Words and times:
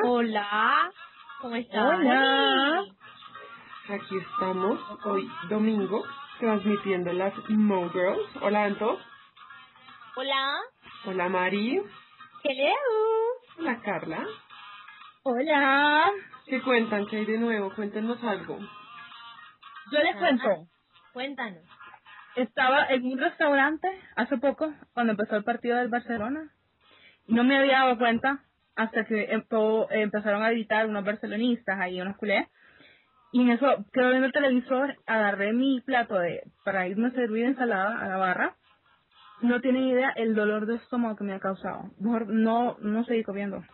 Hola. 0.00 0.92
¿Cómo 1.40 1.56
estás? 1.56 1.98
Hola. 1.98 2.84
Aquí 3.88 4.16
estamos 4.16 4.80
hoy 5.04 5.30
domingo 5.48 6.04
transmitiendo 6.38 7.12
las 7.12 7.34
Mo 7.50 7.90
Girls. 7.90 8.36
Hola 8.40 8.64
Anto. 8.64 8.98
Hola. 10.16 10.52
Hola 11.04 11.28
Mari. 11.28 11.82
Hello. 12.44 12.74
Hola 13.58 13.80
Carla. 13.82 14.26
Hola. 15.24 16.10
¿Qué 16.46 16.62
cuentan? 16.62 17.06
¿Qué 17.06 17.18
hay 17.18 17.24
de 17.26 17.38
nuevo? 17.38 17.72
Cuéntenos 17.74 18.22
algo. 18.24 18.58
Yo 18.58 19.98
les 19.98 20.16
cuento. 20.16 20.68
Cuéntanos. 21.12 21.64
Estaba 22.36 22.86
en 22.86 23.04
un 23.04 23.18
restaurante 23.18 23.88
hace 24.16 24.38
poco, 24.38 24.72
cuando 24.94 25.12
empezó 25.12 25.36
el 25.36 25.44
partido 25.44 25.76
del 25.76 25.88
Barcelona. 25.88 26.50
Y 27.26 27.34
no 27.34 27.44
me 27.44 27.58
había 27.58 27.80
dado 27.80 27.98
cuenta 27.98 28.42
hasta 28.82 29.04
que 29.04 29.30
empo- 29.30 29.86
empezaron 29.90 30.42
a 30.42 30.50
gritar 30.50 30.86
unos 30.88 31.04
barcelonistas 31.04 31.78
ahí, 31.80 32.00
unos 32.00 32.16
culés. 32.16 32.46
Y 33.32 33.40
en 33.42 33.50
eso, 33.50 33.66
quedo 33.92 34.10
viendo 34.10 34.26
el 34.26 34.32
televisor, 34.32 34.96
agarré 35.06 35.52
mi 35.52 35.80
plato 35.80 36.18
de 36.18 36.42
para 36.64 36.86
irme 36.86 37.08
a 37.08 37.12
servir 37.12 37.44
ensalada 37.44 37.98
a 38.00 38.08
la 38.08 38.16
barra. 38.16 38.56
No 39.40 39.60
tienen 39.60 39.84
idea 39.84 40.10
el 40.10 40.34
dolor 40.34 40.66
de 40.66 40.76
estómago 40.76 41.16
que 41.16 41.24
me 41.24 41.32
ha 41.34 41.40
causado. 41.40 41.90
Mejor 41.98 42.28
no, 42.28 42.76
no 42.80 43.04
seguí 43.04 43.24
comiendo. 43.24 43.64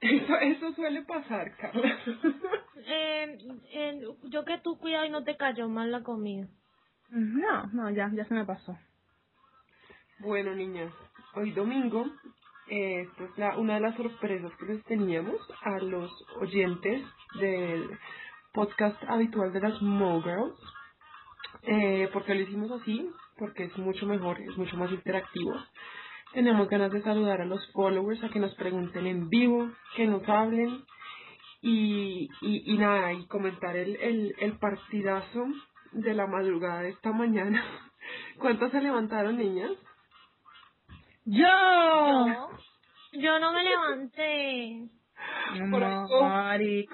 Eso, 0.00 0.36
eso 0.38 0.72
suele 0.74 1.02
pasar, 1.02 1.56
Carla. 1.56 1.98
Eh, 2.86 3.38
eh, 3.72 4.00
yo 4.24 4.44
que 4.44 4.58
tú 4.58 4.76
cuidado 4.76 5.06
y 5.06 5.10
no 5.10 5.24
te 5.24 5.36
cayó 5.36 5.68
mal 5.68 5.90
la 5.90 6.02
comida. 6.02 6.46
No, 7.08 7.66
no, 7.68 7.90
ya, 7.90 8.10
ya 8.12 8.24
se 8.26 8.34
me 8.34 8.44
pasó. 8.44 8.76
Bueno, 10.18 10.54
niñas, 10.54 10.92
hoy 11.34 11.52
domingo, 11.52 12.04
esta 12.66 13.24
es 13.24 13.38
la, 13.38 13.58
una 13.58 13.74
de 13.74 13.80
las 13.80 13.96
sorpresas 13.96 14.52
que 14.58 14.66
les 14.66 14.84
teníamos 14.84 15.36
a 15.62 15.78
los 15.78 16.10
oyentes 16.40 17.02
del 17.38 17.90
podcast 18.52 19.02
habitual 19.08 19.52
de 19.52 19.60
las 19.60 19.82
Mo 19.82 20.22
Girls. 20.22 20.58
Eh, 21.62 22.08
¿Por 22.12 22.24
qué 22.24 22.34
lo 22.34 22.42
hicimos 22.42 22.70
así? 22.70 23.10
Porque 23.38 23.64
es 23.64 23.76
mucho 23.78 24.06
mejor, 24.06 24.40
es 24.40 24.56
mucho 24.56 24.76
más 24.76 24.90
interactivo. 24.90 25.52
Tenemos 26.32 26.68
ganas 26.68 26.90
de 26.92 27.02
saludar 27.02 27.40
a 27.40 27.46
los 27.46 27.60
followers, 27.72 28.22
a 28.24 28.28
que 28.28 28.40
nos 28.40 28.54
pregunten 28.54 29.06
en 29.06 29.28
vivo, 29.28 29.70
que 29.96 30.06
nos 30.06 30.28
hablen 30.28 30.84
y, 31.62 32.28
y, 32.40 32.72
y 32.72 32.78
nada, 32.78 33.12
y 33.12 33.26
comentar 33.26 33.76
el, 33.76 33.96
el, 33.96 34.34
el 34.38 34.58
partidazo 34.58 35.46
de 35.92 36.14
la 36.14 36.26
madrugada 36.26 36.82
de 36.82 36.90
esta 36.90 37.12
mañana. 37.12 37.62
¿Cuántas 38.38 38.72
se 38.72 38.80
levantaron, 38.80 39.36
niñas? 39.38 39.72
¡Yo! 41.24 42.26
Yo, 42.26 42.50
yo 43.12 43.38
no 43.38 43.52
me 43.52 43.62
levanté. 43.62 44.88
Por 45.70 45.82
algo. 45.82 46.20
Mari. 46.22 46.86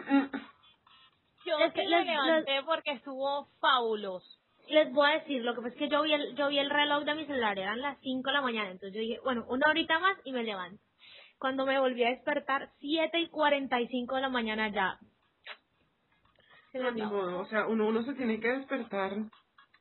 Yo 1.45 1.59
Es 1.59 1.73
que 1.73 1.83
sí 1.83 1.89
me 1.89 2.05
levanté 2.05 2.63
porque 2.65 2.93
estuvo 2.93 3.49
fabuloso. 3.61 4.27
Les 4.69 4.93
voy 4.93 5.11
a 5.11 5.19
decir, 5.19 5.43
lo 5.43 5.55
que 5.55 5.63
pasa 5.63 5.75
es 5.75 5.79
que 5.79 5.89
yo 5.89 6.03
vi 6.03 6.13
el, 6.13 6.37
yo 6.37 6.49
vi 6.49 6.59
el 6.59 6.71
reloj 6.71 7.05
de 7.05 7.15
mi 7.17 7.27
celular, 7.27 7.59
eran 7.59 7.81
las 7.81 7.99
5 8.01 8.23
de 8.31 8.33
la 8.33 8.41
mañana, 8.41 8.71
entonces 8.71 8.95
yo 8.95 9.01
dije, 9.01 9.19
bueno, 9.25 9.45
una 9.49 9.69
horita 9.69 9.99
más 9.99 10.17
y 10.25 10.33
me 10.33 10.45
levanto. 10.45 10.81
Cuando 11.39 11.67
me 11.67 11.81
volví 11.81 12.05
a 12.05 12.11
despertar, 12.11 12.71
7 12.79 13.19
y 13.19 13.29
45 13.31 14.15
de 14.15 14.21
la 14.21 14.29
mañana 14.29 14.69
ya. 14.69 14.99
Se 16.71 16.79
me 16.79 16.93
Ni 16.93 17.03
modo, 17.03 17.41
o 17.41 17.47
sea, 17.47 17.67
uno, 17.67 17.89
uno 17.89 18.05
se 18.05 18.15
tiene 18.15 18.39
que 18.39 18.49
despertar 18.49 19.13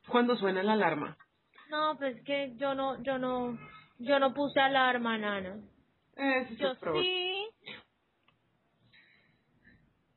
cuando 0.08 0.36
suena 0.36 0.64
la 0.64 0.72
alarma. 0.72 1.16
No, 1.68 1.96
pues 1.96 2.16
es 2.16 2.24
que 2.24 2.56
yo 2.56 2.74
no, 2.74 3.00
yo 3.04 3.18
no, 3.18 3.56
yo 4.00 4.18
no 4.18 4.34
puse 4.34 4.60
alarma, 4.60 5.18
nana. 5.18 5.60
Eso 6.16 6.48
sí 6.50 6.56
Yo 6.56 6.74
sí. 7.02 7.46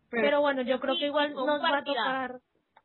Pero, 0.10 0.24
Pero 0.24 0.42
bueno, 0.42 0.62
yo 0.64 0.80
creo 0.80 0.94
Sí, 0.96 1.00
que 1.02 1.06
igual 1.08 1.34
nos 1.34 1.62
va 1.62 1.78
a 1.80 1.84
tocar, 1.84 2.40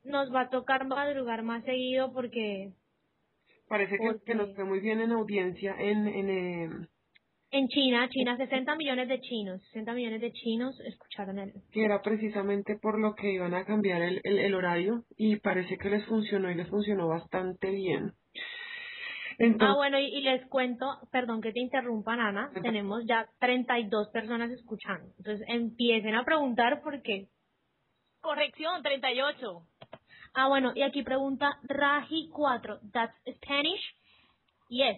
nos 0.04 0.34
va 0.34 0.40
a 0.42 0.50
tocar 0.50 0.86
madrugar 0.86 1.42
más 1.42 1.64
seguido 1.64 2.12
porque 2.12 2.72
parece 3.68 3.96
que, 3.98 4.06
porque- 4.06 4.24
que 4.24 4.34
nos 4.34 4.54
fue 4.54 4.64
muy 4.64 4.80
bien 4.80 5.00
en 5.00 5.12
audiencia 5.12 5.74
en, 5.78 6.06
en 6.08 6.30
eh, 6.30 6.88
en 7.50 7.68
China, 7.68 8.08
China, 8.10 8.36
60 8.36 8.76
millones 8.76 9.08
de 9.08 9.20
chinos, 9.20 9.62
60 9.68 9.94
millones 9.94 10.20
de 10.20 10.32
chinos 10.32 10.78
escucharon 10.80 11.38
el, 11.38 11.52
que 11.72 11.84
era 11.84 12.02
precisamente 12.02 12.78
por 12.78 12.98
lo 13.00 13.14
que 13.14 13.32
iban 13.32 13.54
a 13.54 13.64
cambiar 13.64 14.02
el, 14.02 14.20
el, 14.24 14.38
el 14.38 14.54
horario 14.54 15.04
y 15.16 15.36
parece 15.36 15.78
que 15.78 15.90
les 15.90 16.04
funcionó 16.06 16.50
y 16.50 16.54
les 16.56 16.68
funcionó 16.68 17.08
bastante 17.08 17.70
bien. 17.70 18.14
Ah, 19.40 19.44
Entonces, 19.44 19.76
bueno, 19.76 20.00
y, 20.00 20.06
y 20.06 20.20
les 20.22 20.44
cuento, 20.46 20.98
perdón 21.12 21.40
que 21.40 21.52
te 21.52 21.60
interrumpa, 21.60 22.14
Ana, 22.14 22.48
Cuenta. 22.50 22.60
tenemos 22.62 23.04
ya 23.06 23.28
32 23.38 24.08
personas 24.08 24.50
escuchando. 24.50 25.12
Entonces 25.18 25.46
empiecen 25.48 26.16
a 26.16 26.24
preguntar 26.24 26.80
porque... 26.82 27.28
Corrección, 28.20 28.82
38. 28.82 29.62
Ah, 30.34 30.48
bueno, 30.48 30.72
y 30.74 30.82
aquí 30.82 31.04
pregunta 31.04 31.56
Raji4, 31.62 32.80
¿that's 32.92 33.14
Spanish? 33.36 33.80
Yes, 34.68 34.96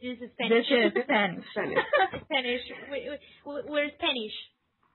this 0.00 0.20
is 0.20 0.30
Spanish. 0.32 0.68
This 0.68 0.94
is 0.94 1.04
Spanish. 1.04 1.46
Spanish. 1.52 1.78
Spanish, 2.24 2.62
we, 2.90 3.08
we, 3.46 3.62
we're 3.70 3.90
Spanish. 3.94 4.34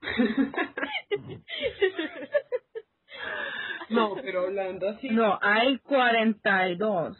no, 3.90 4.14
pero 4.22 4.42
hablando 4.46 4.88
así, 4.88 5.08
No, 5.10 5.36
hay 5.42 5.78
42. 5.80 7.18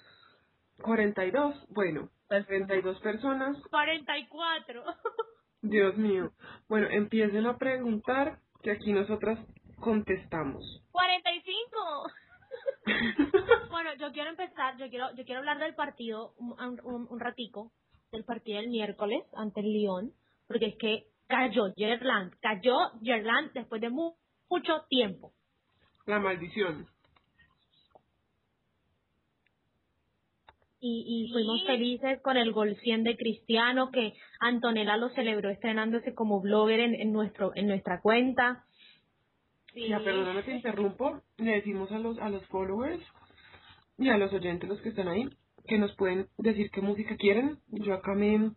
42, 0.83 1.67
bueno, 1.71 2.11
42 2.29 3.01
personas 3.01 3.57
44. 3.71 4.85
Dios 5.63 5.97
mío. 5.97 6.33
Bueno, 6.69 6.89
empiecen 6.91 7.47
a 7.47 7.59
preguntar 7.59 8.39
que 8.63 8.71
aquí 8.73 8.93
nosotras 8.93 9.39
contestamos. 9.81 10.65
45. 10.93 12.07
Bueno, 13.71 13.91
yo 14.01 14.11
quiero 14.13 14.31
empezar, 14.31 14.77
yo 14.79 14.89
quiero, 14.89 15.15
yo 15.15 15.25
quiero 15.25 15.41
hablar 15.41 15.59
del 15.59 15.75
partido 15.75 16.33
un, 16.39 16.55
un, 16.85 17.07
un 17.11 17.21
ratico, 17.21 17.73
del 18.11 18.25
partido 18.25 18.59
del 18.61 18.71
miércoles 18.71 19.25
ante 19.37 19.61
el 19.61 19.67
Lyon, 19.73 20.13
porque 20.49 20.67
es 20.69 20.77
que 20.79 21.05
cayó 21.29 21.73
Gerland, 21.77 22.35
cayó 22.41 22.77
Gerland 23.03 23.53
después 23.53 23.81
de 23.83 23.91
mu- 23.91 24.15
mucho 24.49 24.85
tiempo. 24.89 25.33
La 26.07 26.19
maldición. 26.19 26.89
Y, 30.81 31.27
y 31.29 31.33
fuimos 31.33 31.65
felices 31.65 32.21
con 32.23 32.37
el 32.37 32.53
gol 32.53 32.77
100 32.77 33.03
de 33.03 33.17
Cristiano, 33.17 33.91
que 33.91 34.15
Antonella 34.39 34.97
lo 34.97 35.09
celebró 35.11 35.51
estrenándose 35.51 36.15
como 36.15 36.41
blogger 36.41 36.81
en, 36.81 36.95
en 36.95 37.13
nuestro, 37.13 37.53
en 37.57 37.67
nuestra 37.67 38.01
cuenta. 38.01 38.65
Sí. 39.75 39.89
Ya, 39.89 39.99
perdóname 39.99 40.43
te 40.45 40.53
interrumpo. 40.53 41.21
Le 41.37 41.53
decimos 41.53 41.91
a 41.91 41.99
los, 41.99 42.19
a 42.19 42.31
los 42.31 42.47
followers 42.47 43.03
y 43.99 44.09
a 44.09 44.17
los 44.17 44.33
oyentes, 44.33 44.69
los 44.69 44.81
que 44.81 44.91
están 44.91 45.09
ahí, 45.09 45.29
que 45.67 45.79
nos 45.79 45.95
pueden 45.97 46.29
decir 46.39 46.71
qué 46.71 46.81
música 46.81 47.17
quieren. 47.17 47.59
Yo 47.69 47.95
acá 47.95 48.15
me, 48.15 48.53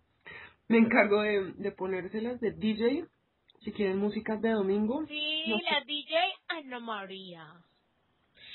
me 0.68 0.78
encargo 0.78 1.22
de, 1.22 1.54
de 1.54 1.72
ponérselas 1.72 2.40
de 2.40 2.52
DJ. 2.52 3.06
Si 3.64 3.72
quieren 3.72 4.00
músicas 4.00 4.42
de 4.42 4.50
domingo. 4.50 5.06
Sí, 5.08 5.44
no 5.48 5.58
sé. 5.58 5.64
la 5.64 5.82
DJ 5.86 6.16
Ana 6.48 6.80
María. 6.80 7.46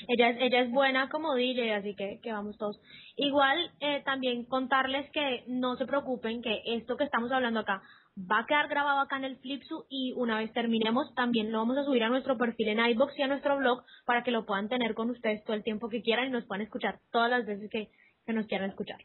Ella, 0.07 0.29
es- 0.29 0.37
ella 0.41 0.61
es 0.61 0.71
buena 0.71 1.09
como 1.09 1.33
DJ, 1.35 1.73
así 1.75 1.95
que, 1.95 2.19
que 2.21 2.31
vamos 2.31 2.57
todos. 2.57 2.79
Igual, 3.15 3.71
eh, 3.79 4.01
también 4.05 4.45
contarles 4.45 5.09
que 5.11 5.43
no 5.47 5.75
se 5.77 5.85
preocupen, 5.85 6.41
que 6.41 6.61
esto 6.65 6.97
que 6.97 7.03
estamos 7.05 7.31
hablando 7.31 7.59
acá 7.61 7.81
va 8.19 8.39
a 8.39 8.45
quedar 8.47 8.67
grabado 8.67 8.99
acá 8.99 9.17
en 9.17 9.25
el 9.25 9.37
Flipsu 9.37 9.85
y 9.89 10.13
una 10.15 10.37
vez 10.39 10.51
terminemos 10.53 11.13
también 11.13 11.51
lo 11.51 11.59
vamos 11.59 11.77
a 11.77 11.83
subir 11.83 12.03
a 12.03 12.09
nuestro 12.09 12.35
perfil 12.37 12.69
en 12.69 12.79
iBox 12.79 13.17
y 13.17 13.21
a 13.21 13.27
nuestro 13.27 13.57
blog 13.57 13.83
para 14.05 14.23
que 14.23 14.31
lo 14.31 14.45
puedan 14.45 14.69
tener 14.69 14.95
con 14.95 15.09
ustedes 15.11 15.43
todo 15.43 15.55
el 15.55 15.63
tiempo 15.63 15.87
que 15.87 16.01
quieran 16.01 16.27
y 16.27 16.31
nos 16.31 16.45
puedan 16.45 16.63
escuchar 16.63 16.99
todas 17.11 17.29
las 17.29 17.45
veces 17.45 17.69
que, 17.69 17.89
que 18.25 18.33
nos 18.33 18.47
quieran 18.47 18.69
escuchar. 18.71 18.97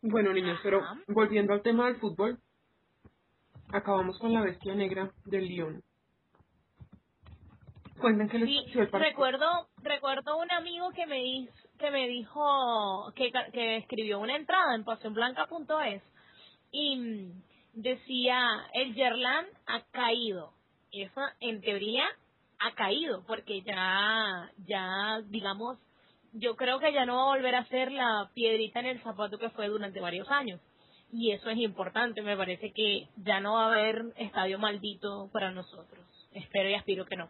Bueno, 0.00 0.32
niños, 0.32 0.58
pero 0.62 0.80
volviendo 1.08 1.52
al 1.52 1.60
tema 1.62 1.86
del 1.86 1.96
fútbol, 1.96 2.38
acabamos 3.70 4.18
con 4.18 4.32
la 4.32 4.40
bestia 4.42 4.74
negra 4.74 5.10
del 5.26 5.46
Lyon. 5.46 5.82
Cuenten 8.00 8.28
que 8.28 8.38
les 8.38 8.48
Sí, 8.48 8.56
pareció 8.56 8.82
el 8.82 8.88
partido. 8.88 9.10
recuerdo, 9.10 9.68
recuerdo 9.82 10.38
un 10.38 10.50
amigo 10.52 10.90
que 10.90 11.06
me 11.06 11.24
hizo, 11.24 11.52
que 11.78 11.90
me 11.90 12.08
dijo, 12.08 13.12
que, 13.14 13.32
que 13.52 13.76
escribió 13.76 14.18
una 14.18 14.36
entrada 14.36 14.74
en 14.74 14.84
pasionblanca.es 14.84 16.02
y 16.72 17.32
decía, 17.74 18.66
el 18.72 18.94
Yerland 18.94 19.48
ha 19.66 19.82
caído. 19.90 20.52
Eso, 20.90 21.20
en 21.40 21.60
teoría, 21.60 22.04
ha 22.58 22.74
caído, 22.74 23.24
porque 23.26 23.62
ya, 23.62 24.50
ya, 24.66 25.20
digamos, 25.28 25.78
yo 26.32 26.56
creo 26.56 26.78
que 26.78 26.92
ya 26.92 27.04
no 27.04 27.16
va 27.16 27.22
a 27.22 27.36
volver 27.36 27.54
a 27.54 27.66
ser 27.66 27.92
la 27.92 28.30
piedrita 28.34 28.80
en 28.80 28.86
el 28.86 29.02
zapato 29.02 29.38
que 29.38 29.50
fue 29.50 29.68
durante 29.68 30.00
varios 30.00 30.30
años. 30.30 30.60
Y 31.12 31.32
eso 31.32 31.50
es 31.50 31.58
importante, 31.58 32.22
me 32.22 32.36
parece 32.36 32.72
que 32.72 33.08
ya 33.16 33.40
no 33.40 33.54
va 33.54 33.64
a 33.64 33.72
haber 33.72 34.12
estadio 34.16 34.58
maldito 34.58 35.28
para 35.32 35.50
nosotros. 35.50 36.00
Espero 36.32 36.70
y 36.70 36.74
aspiro 36.74 37.04
que 37.04 37.16
no. 37.16 37.28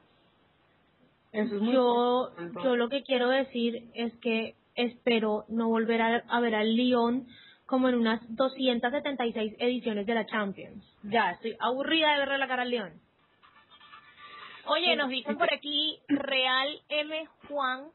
Yo, 1.32 2.30
yo 2.62 2.76
lo 2.76 2.88
que 2.88 3.02
quiero 3.04 3.28
decir 3.28 3.90
es 3.94 4.12
que 4.18 4.54
espero 4.74 5.44
no 5.48 5.68
volver 5.68 6.02
a, 6.02 6.16
a 6.28 6.40
ver 6.40 6.54
al 6.54 6.74
Lyon 6.74 7.26
como 7.66 7.88
en 7.88 7.94
unas 7.94 8.20
276 8.36 9.54
ediciones 9.58 10.06
de 10.06 10.14
la 10.14 10.26
Champions. 10.26 10.84
Ya, 11.02 11.30
estoy 11.30 11.56
aburrida 11.58 12.12
de 12.12 12.18
verle 12.18 12.38
la 12.38 12.48
cara 12.48 12.62
al 12.62 12.70
Lyon. 12.70 13.00
Oye, 14.66 14.94
nos 14.94 15.08
dicen 15.08 15.38
por 15.38 15.52
aquí, 15.52 15.98
Real 16.08 16.68
M. 16.88 17.26
Juan, 17.48 17.86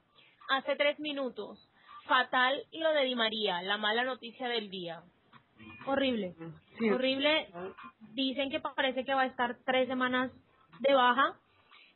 hace 0.50 0.75
tres 0.75 1.00
minutos. 1.00 1.69
Fatal 2.07 2.63
lo 2.72 2.92
de 2.94 3.04
Di 3.04 3.16
María, 3.16 3.62
la 3.62 3.78
mala 3.78 4.04
noticia 4.04 4.48
del 4.48 4.69
día. 4.69 5.04
Horrible. 5.86 6.36
Sí. 6.78 6.89
Horrible. 6.89 7.48
Dicen 8.13 8.50
que 8.50 8.60
parece 8.60 9.06
que 9.06 9.13
va 9.13 9.22
a 9.22 9.28
estar 9.28 9.57
tres 9.66 9.88
semanas 9.88 10.31
de 10.80 10.94
baja. 10.94 11.36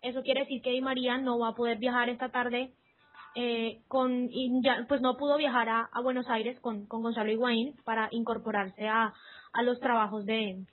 Eso 0.01 0.24
quiere 0.24 0.42
decir 0.42 0.62
que 0.62 0.71
Di 0.71 0.81
María 0.81 1.18
no 1.18 1.39
va 1.39 1.50
a 1.50 1.56
poder 1.56 1.77
viajar 1.77 2.09
esta 2.09 2.30
tarde. 2.30 2.74
Eh, 3.33 3.80
con 3.88 4.27
y 4.30 4.62
ya, 4.62 4.86
pues 4.89 5.00
no 5.00 5.15
pudo 5.15 5.38
viajar 5.38 5.69
a, 5.69 5.89
Buenos 6.03 6.27
Aires 6.27 6.59
con, 6.59 6.86
con 6.86 7.01
Gonzalo 7.01 7.31
Higuaín 7.31 7.75
para 7.86 8.09
incorporarse 8.12 8.89
a, 8.89 9.13
a 9.53 9.63
los 9.63 9.80
trabajos 9.80 10.25
de, 10.25 10.65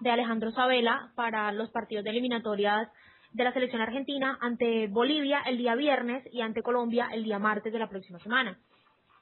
de 0.00 0.10
Alejandro 0.10 0.50
Sabela 0.52 1.12
para 1.14 1.52
los 1.52 1.70
partidos 1.70 2.04
de 2.04 2.10
eliminatorias 2.10 2.88
de 3.32 3.44
la 3.44 3.52
selección 3.52 3.82
argentina 3.82 4.38
ante 4.40 4.88
Bolivia 4.88 5.42
el 5.46 5.58
día 5.58 5.74
viernes 5.74 6.24
y 6.32 6.40
ante 6.40 6.62
Colombia 6.62 7.08
el 7.12 7.24
día 7.24 7.38
martes 7.38 7.72
de 7.72 7.78
la 7.78 7.88
próxima 7.88 8.18
semana 8.18 8.58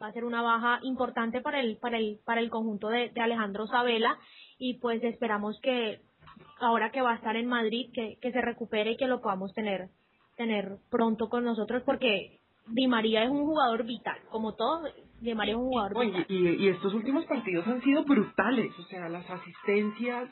va 0.00 0.06
a 0.06 0.12
ser 0.12 0.24
una 0.24 0.40
baja 0.40 0.78
importante 0.82 1.40
para 1.40 1.60
el 1.60 1.76
para 1.76 1.98
el 1.98 2.20
para 2.24 2.40
el 2.40 2.48
conjunto 2.48 2.88
de, 2.88 3.10
de 3.10 3.20
Alejandro 3.20 3.66
Sabela 3.66 4.18
y 4.58 4.78
pues 4.78 5.02
esperamos 5.02 5.58
que 5.60 6.00
ahora 6.60 6.90
que 6.90 7.02
va 7.02 7.12
a 7.12 7.16
estar 7.16 7.36
en 7.36 7.46
Madrid 7.48 7.90
que, 7.94 8.16
que 8.20 8.32
se 8.32 8.40
recupere 8.40 8.92
y 8.92 8.96
que 8.96 9.06
lo 9.08 9.20
podamos 9.20 9.52
tener 9.54 9.88
tener 10.36 10.78
pronto 10.90 11.28
con 11.28 11.44
nosotros 11.44 11.82
porque 11.84 12.38
Di 12.68 12.86
María 12.86 13.24
es 13.24 13.30
un 13.30 13.44
jugador 13.46 13.84
vital 13.84 14.18
como 14.30 14.54
todos 14.54 14.92
Di 15.20 15.34
María 15.34 15.54
es 15.54 15.58
un 15.60 15.68
jugador 15.68 15.96
Oye, 15.96 16.10
vital. 16.10 16.26
y, 16.28 16.48
y 16.64 16.68
estos 16.68 16.94
últimos 16.94 17.24
partidos 17.26 17.66
han 17.66 17.82
sido 17.82 18.04
brutales, 18.04 18.78
o 18.78 18.82
sea, 18.84 19.08
las 19.08 19.28
asistencias 19.28 20.30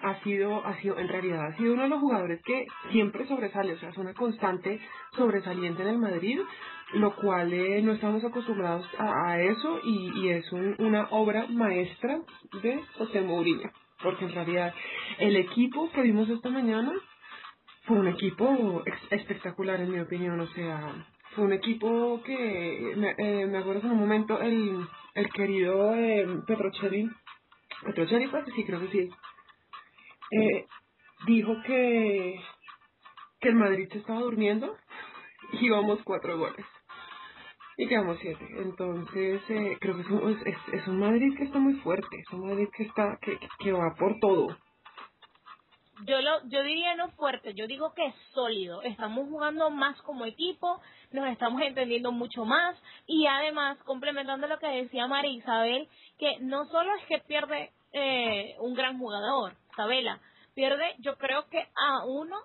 ha 0.00 0.22
sido, 0.22 0.64
ha 0.64 0.76
sido, 0.80 0.98
en 0.98 1.08
realidad 1.08 1.46
ha 1.46 1.56
sido 1.56 1.72
uno 1.74 1.82
de 1.84 1.88
los 1.88 2.00
jugadores 2.00 2.40
que 2.44 2.66
siempre 2.92 3.26
sobresale, 3.26 3.72
o 3.74 3.78
sea, 3.78 3.88
es 3.90 3.98
una 3.98 4.14
constante 4.14 4.80
sobresaliente 5.16 5.82
en 5.82 5.88
el 5.88 5.98
Madrid, 5.98 6.40
lo 6.94 7.16
cual 7.16 7.52
eh, 7.52 7.82
no 7.82 7.92
estamos 7.92 8.24
acostumbrados 8.24 8.86
a, 8.98 9.30
a 9.32 9.42
eso 9.42 9.80
y, 9.84 10.20
y 10.20 10.28
es 10.30 10.52
un- 10.52 10.76
una 10.78 11.08
obra 11.10 11.46
maestra 11.48 12.20
de 12.62 12.80
José 12.98 13.20
Mourinho, 13.22 13.70
porque 14.02 14.24
en 14.24 14.32
realidad 14.32 14.74
el 15.18 15.36
equipo 15.36 15.90
que 15.92 16.02
vimos 16.02 16.28
esta 16.28 16.50
mañana 16.50 16.92
fue 17.84 17.98
un 17.98 18.08
equipo 18.08 18.82
espectacular 19.10 19.80
en 19.80 19.90
mi 19.90 20.00
opinión, 20.00 20.38
o 20.40 20.46
sea, 20.48 21.06
fue 21.34 21.44
un 21.44 21.52
equipo 21.52 22.22
que 22.22 22.94
me, 22.96 23.14
eh, 23.16 23.46
me 23.46 23.58
acuerdo 23.58 23.86
en 23.86 23.92
un 23.92 24.00
momento 24.00 24.40
el, 24.40 24.86
el 25.14 25.32
querido 25.32 25.94
eh, 25.94 26.26
Petrocelli, 26.46 27.08
Petrocelli 27.84 28.28
pues 28.28 28.44
sí, 28.54 28.64
creo 28.64 28.80
que 28.80 28.88
sí, 28.88 29.10
eh, 30.30 30.66
dijo 31.26 31.56
que, 31.66 32.40
que 33.40 33.48
el 33.48 33.54
Madrid 33.54 33.88
se 33.90 33.98
estaba 33.98 34.20
durmiendo 34.20 34.76
y 35.52 35.66
íbamos 35.66 36.00
cuatro 36.04 36.38
goles. 36.38 36.66
Y 37.80 37.86
quedamos 37.86 38.18
siete. 38.20 38.44
Entonces, 38.58 39.40
eh, 39.48 39.78
creo 39.80 39.94
que 39.94 40.02
es 40.02 40.08
un, 40.08 40.42
es, 40.72 40.86
un 40.88 40.98
Madrid 40.98 41.32
que 41.36 41.44
está 41.44 41.60
muy 41.60 41.74
fuerte. 41.74 42.18
Es 42.18 42.32
un 42.32 42.48
Madrid 42.48 42.66
que 42.76 42.82
está 42.82 43.16
que, 43.22 43.38
que 43.60 43.70
va 43.70 43.94
por 43.94 44.18
todo. 44.18 44.48
Yo 46.04 46.20
lo, 46.20 46.48
yo 46.48 46.62
diría 46.64 46.96
no 46.96 47.10
fuerte, 47.12 47.54
yo 47.54 47.68
digo 47.68 47.94
que 47.94 48.06
es 48.06 48.14
sólido. 48.32 48.82
Estamos 48.82 49.28
jugando 49.28 49.70
más 49.70 50.00
como 50.02 50.26
equipo, 50.26 50.80
nos 51.12 51.28
estamos 51.28 51.62
entendiendo 51.62 52.10
mucho 52.10 52.44
más 52.44 52.76
y 53.06 53.26
además 53.26 53.78
complementando 53.84 54.48
lo 54.48 54.58
que 54.58 54.66
decía 54.66 55.06
María 55.06 55.32
Isabel, 55.32 55.88
que 56.18 56.38
no 56.40 56.66
solo 56.66 56.90
es 56.96 57.06
que 57.06 57.18
pierde 57.26 57.70
eh, 57.92 58.56
un 58.60 58.74
gran 58.74 58.98
jugador, 58.98 59.54
Isabela, 59.72 60.20
pierde 60.54 60.94
yo 60.98 61.16
creo 61.16 61.48
que 61.48 61.58
a 61.58 62.04
uno 62.06 62.36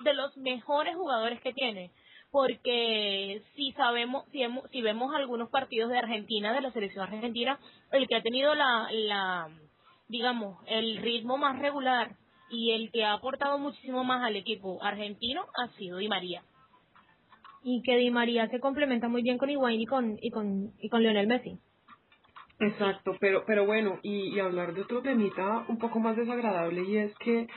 de 0.00 0.14
los 0.14 0.36
mejores 0.36 0.94
jugadores 0.94 1.40
que 1.42 1.52
tiene, 1.52 1.90
porque 2.34 3.44
si 3.56 3.72
sabemos, 3.74 4.26
si, 4.32 4.42
hemos- 4.42 4.68
si 4.72 4.82
vemos 4.82 5.14
algunos 5.14 5.50
partidos 5.50 5.90
de 5.90 5.98
Argentina, 6.00 6.52
de 6.52 6.62
la 6.62 6.72
selección 6.72 7.04
argentina, 7.04 7.60
el 7.92 8.08
que 8.08 8.16
ha 8.16 8.22
tenido 8.22 8.56
la, 8.56 8.88
la 8.92 9.48
digamos, 10.08 10.58
el 10.66 10.98
ritmo 10.98 11.38
más 11.38 11.60
regular 11.60 12.16
y 12.50 12.72
el 12.72 12.92
que 12.92 13.04
ha 13.04 13.14
aportado 13.14 13.58
muchísimo 13.58 14.04
más 14.04 14.24
al 14.24 14.36
equipo 14.36 14.82
argentino 14.84 15.46
ha 15.56 15.68
sido 15.78 15.98
Di 15.98 16.08
María. 16.08 16.42
y 17.64 17.82
que 17.82 17.96
Di 17.96 18.10
María 18.10 18.48
se 18.48 18.60
complementa 18.60 19.08
muy 19.08 19.22
bien 19.22 19.38
con 19.38 19.50
Higuaín 19.50 19.82
y 19.82 19.86
con 19.86 20.18
y 20.20 20.30
con 20.30 20.72
y 20.80 20.88
con 20.90 21.02
Lionel 21.02 21.28
Messi 21.28 21.58
Exacto, 22.60 23.16
pero, 23.20 23.44
pero 23.46 23.66
bueno, 23.66 24.00
y, 24.02 24.34
y 24.36 24.40
hablar 24.40 24.74
de 24.74 24.82
otro 24.82 25.02
temita 25.02 25.66
un 25.68 25.78
poco 25.78 26.00
más 26.00 26.16
desagradable 26.16 26.84
y 26.84 26.98
es 26.98 27.14
que 27.18 27.48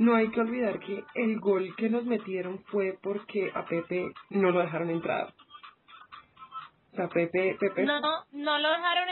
no 0.00 0.14
hay 0.16 0.30
que 0.30 0.40
olvidar 0.40 0.80
que 0.80 1.04
el 1.14 1.38
gol 1.40 1.74
que 1.76 1.90
nos 1.90 2.04
metieron 2.04 2.58
fue 2.70 2.98
porque 3.02 3.50
a 3.54 3.66
Pepe 3.66 4.12
no 4.30 4.50
lo 4.50 4.60
dejaron 4.60 4.88
entrar. 4.88 5.34
O 6.92 6.96
sea, 6.96 7.08
Pepe, 7.08 7.56
Pepe 7.60 7.84
No, 7.84 8.00
no 8.32 8.58
lo 8.58 8.70
dejaron 8.70 9.08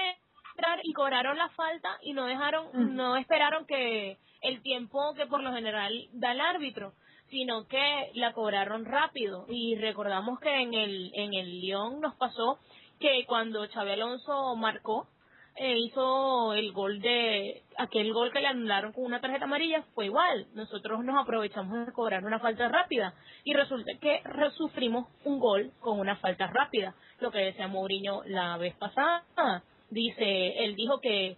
entrar 0.57 0.80
y 0.83 0.92
cobraron 0.95 1.37
la 1.37 1.50
falta 1.50 1.90
y 2.02 2.14
no 2.14 2.25
dejaron, 2.25 2.68
Mm. 2.73 2.97
no 2.97 3.16
esperaron 3.18 3.66
que 3.66 4.16
el 4.40 4.62
tiempo 4.62 5.14
que 5.14 5.26
por 5.26 5.42
lo 5.42 5.52
general 5.52 5.92
da 6.14 6.33
el 6.33 6.40
árbitro, 6.40 6.95
sino 7.28 7.68
que 7.68 8.11
la 8.14 8.33
cobraron 8.33 8.87
rápido 8.87 9.45
y 9.49 9.76
recordamos 9.76 10.40
que 10.40 10.62
en 10.62 10.73
el 10.73 11.11
en 11.14 11.35
el 11.35 11.61
Lyon 11.61 12.00
nos 12.00 12.14
pasó 12.14 12.59
que 12.99 13.26
cuando 13.26 13.68
Xabi 13.68 13.90
Alonso 13.90 14.57
marcó 14.57 15.07
eh, 15.61 15.77
hizo 15.77 16.55
el 16.55 16.73
gol 16.73 17.00
de 17.00 17.62
aquel 17.77 18.12
gol 18.12 18.33
que 18.33 18.41
le 18.41 18.47
anularon 18.47 18.93
con 18.93 19.05
una 19.05 19.21
tarjeta 19.21 19.45
amarilla 19.45 19.83
fue 19.95 20.07
igual. 20.07 20.47
Nosotros 20.55 21.05
nos 21.05 21.21
aprovechamos 21.21 21.87
de 21.87 21.93
cobrar 21.93 22.25
una 22.25 22.38
falta 22.38 22.69
rápida 22.69 23.15
y 23.45 23.55
resulta 23.55 23.93
que 24.00 24.23
sufrimos 24.57 25.09
un 25.25 25.41
gol 25.41 25.73
con 25.81 25.99
una 25.99 26.17
falta 26.17 26.47
rápida 26.47 26.95
lo 27.21 27.33
que 27.33 27.38
decía 27.38 27.67
Mourinho 27.67 28.23
la 28.27 28.57
vez 28.57 28.75
pasada. 28.77 29.25
Dice 29.91 30.65
él 30.65 30.77
dijo 30.77 31.00
que 31.00 31.37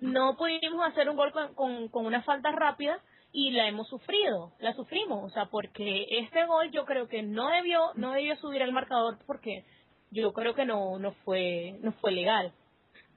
no 0.00 0.36
pudimos 0.36 0.86
hacer 0.86 1.08
un 1.08 1.16
gol 1.16 1.30
con, 1.32 1.54
con, 1.54 1.88
con 1.88 2.06
una 2.06 2.22
falta 2.22 2.50
rápida 2.50 3.00
y 3.32 3.52
la 3.52 3.68
hemos 3.68 3.88
sufrido, 3.88 4.52
la 4.58 4.74
sufrimos, 4.74 5.22
o 5.24 5.30
sea, 5.30 5.46
porque 5.46 6.06
este 6.10 6.46
gol 6.46 6.70
yo 6.72 6.84
creo 6.84 7.06
que 7.06 7.22
no 7.22 7.48
debió, 7.48 7.92
no 7.94 8.12
debió 8.12 8.34
subir 8.36 8.62
al 8.62 8.72
marcador 8.72 9.18
porque 9.26 9.64
yo 10.10 10.32
creo 10.32 10.54
que 10.54 10.64
no, 10.64 10.98
no 10.98 11.12
fue, 11.24 11.76
no 11.82 11.92
fue 11.92 12.10
legal. 12.10 12.52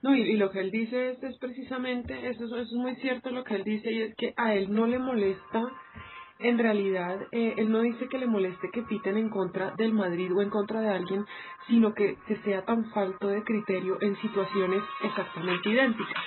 No, 0.04 0.14
y, 0.14 0.36
lo 0.36 0.52
que 0.52 0.60
él 0.60 0.70
dice 0.70 1.12
es, 1.12 1.24
es 1.24 1.38
precisamente, 1.40 2.28
eso, 2.28 2.44
eso 2.44 2.58
es 2.58 2.74
muy 2.74 2.96
cierto 2.98 3.32
lo 3.32 3.46
que 3.46 3.56
él 3.56 3.64
dice, 3.64 3.90
y 3.90 4.02
es 4.02 4.16
que 4.16 4.34
a 4.36 4.54
él 4.54 4.74
no 4.74 4.86
le 4.86 5.00
molesta, 5.00 5.64
en 6.40 6.58
realidad, 6.60 7.22
eh, 7.32 7.54
él 7.56 7.72
no 7.72 7.80
dice 7.80 8.10
que 8.10 8.18
le 8.18 8.28
moleste 8.28 8.70
que 8.74 8.84
piten 8.84 9.18
en 9.18 9.30
contra 9.30 9.72
del 9.78 9.94
Madrid 9.94 10.30
o 10.36 10.42
en 10.42 10.50
contra 10.50 10.82
de 10.82 10.90
alguien, 10.90 11.26
sino 11.68 11.94
que, 11.94 12.18
que 12.28 12.36
sea 12.44 12.66
tan 12.66 12.92
falto 12.92 13.30
de 13.30 13.44
criterio 13.44 13.98
en 14.02 14.18
situaciones 14.18 14.84
exactamente 15.04 15.70
idénticas. 15.70 16.24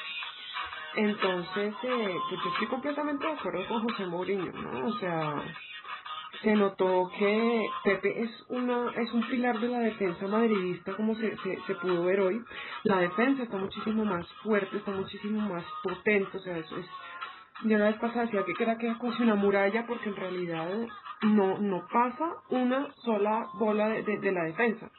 Entonces, 0.95 1.75
eh, 1.83 2.17
pues 2.31 2.41
yo 2.43 2.51
estoy 2.53 2.67
completamente 2.69 3.27
de 3.27 3.33
acuerdo 3.35 3.69
con 3.69 3.83
José 3.83 4.07
Mourinho, 4.07 4.53
¿no? 4.53 4.87
O 4.87 4.93
sea, 4.95 5.35
se 6.43 6.55
notó 6.55 7.11
que 7.19 7.67
Pepe 7.85 8.23
es 8.23 8.31
una 8.49 8.93
es 8.97 9.13
un 9.13 9.27
pilar 9.29 9.59
de 9.61 9.69
la 9.69 9.81
defensa 9.81 10.27
madridista 10.27 10.95
como 10.95 11.15
se, 11.15 11.37
se, 11.39 11.59
se 11.67 11.75
pudo 11.77 12.05
ver 12.05 12.21
hoy. 12.21 12.43
La 12.85 12.99
defensa 12.99 13.43
está 13.43 13.57
muchísimo 13.57 14.05
más 14.05 14.27
fuerte 14.43 14.77
está 14.77 14.91
muchísimo 14.91 15.41
más 15.49 15.65
potente 15.83 16.37
o 16.37 16.41
sea 16.41 16.57
eso 16.59 16.77
es 16.77 16.87
yo 17.65 17.79
la 17.79 17.87
vez 17.87 17.97
pasada 17.97 18.27
decía 18.27 18.45
que 18.45 18.63
era 18.63 18.77
que 18.77 18.87
era 18.87 18.99
casi 18.99 19.23
una 19.23 19.35
muralla 19.35 19.87
porque 19.87 20.09
en 20.09 20.17
realidad 20.17 20.69
no 21.23 21.59
no 21.59 21.87
pasa 21.91 22.35
una 22.51 22.93
sola 23.05 23.49
bola 23.55 23.89
de, 23.89 24.03
de, 24.03 24.19
de 24.19 24.33
la 24.33 24.45
defensa. 24.45 24.91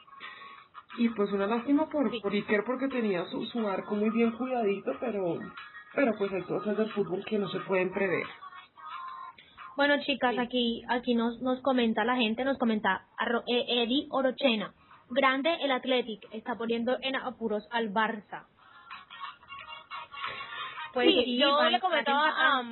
Y 0.96 1.10
pues 1.10 1.30
una 1.32 1.46
lástima 1.46 1.88
por, 1.88 2.10
por 2.20 2.32
Iker 2.32 2.64
porque 2.64 2.88
tenía 2.88 3.24
su, 3.26 3.44
su 3.46 3.68
arco 3.68 3.94
muy 3.94 4.10
bien 4.10 4.32
cuidadito 4.32 4.92
pero 4.98 5.38
pero 5.94 6.16
pues 6.18 6.32
hay 6.32 6.42
cosas 6.42 6.76
del 6.76 6.90
fútbol 6.92 7.24
que 7.24 7.38
no 7.38 7.48
se 7.48 7.60
pueden 7.60 7.92
prever 7.92 8.26
Bueno, 9.78 9.94
chicas, 10.04 10.34
aquí 10.42 10.82
aquí 10.88 11.14
nos 11.14 11.40
nos 11.40 11.60
comenta 11.62 12.04
la 12.04 12.16
gente, 12.16 12.44
nos 12.44 12.58
comenta 12.58 13.06
arro- 13.16 13.44
eh, 13.46 13.64
Eddie 13.84 14.08
Orochena. 14.10 14.74
grande 15.10 15.54
el 15.62 15.70
Athletic 15.70 16.26
está 16.32 16.56
poniendo 16.56 16.98
en 17.00 17.14
apuros 17.14 17.64
al 17.70 17.92
Barça. 17.94 18.46
Pues 20.92 21.06
sí, 21.24 21.36
yo 21.38 21.62
le 21.70 21.78
comentaba 21.80 22.28
a, 22.28 22.62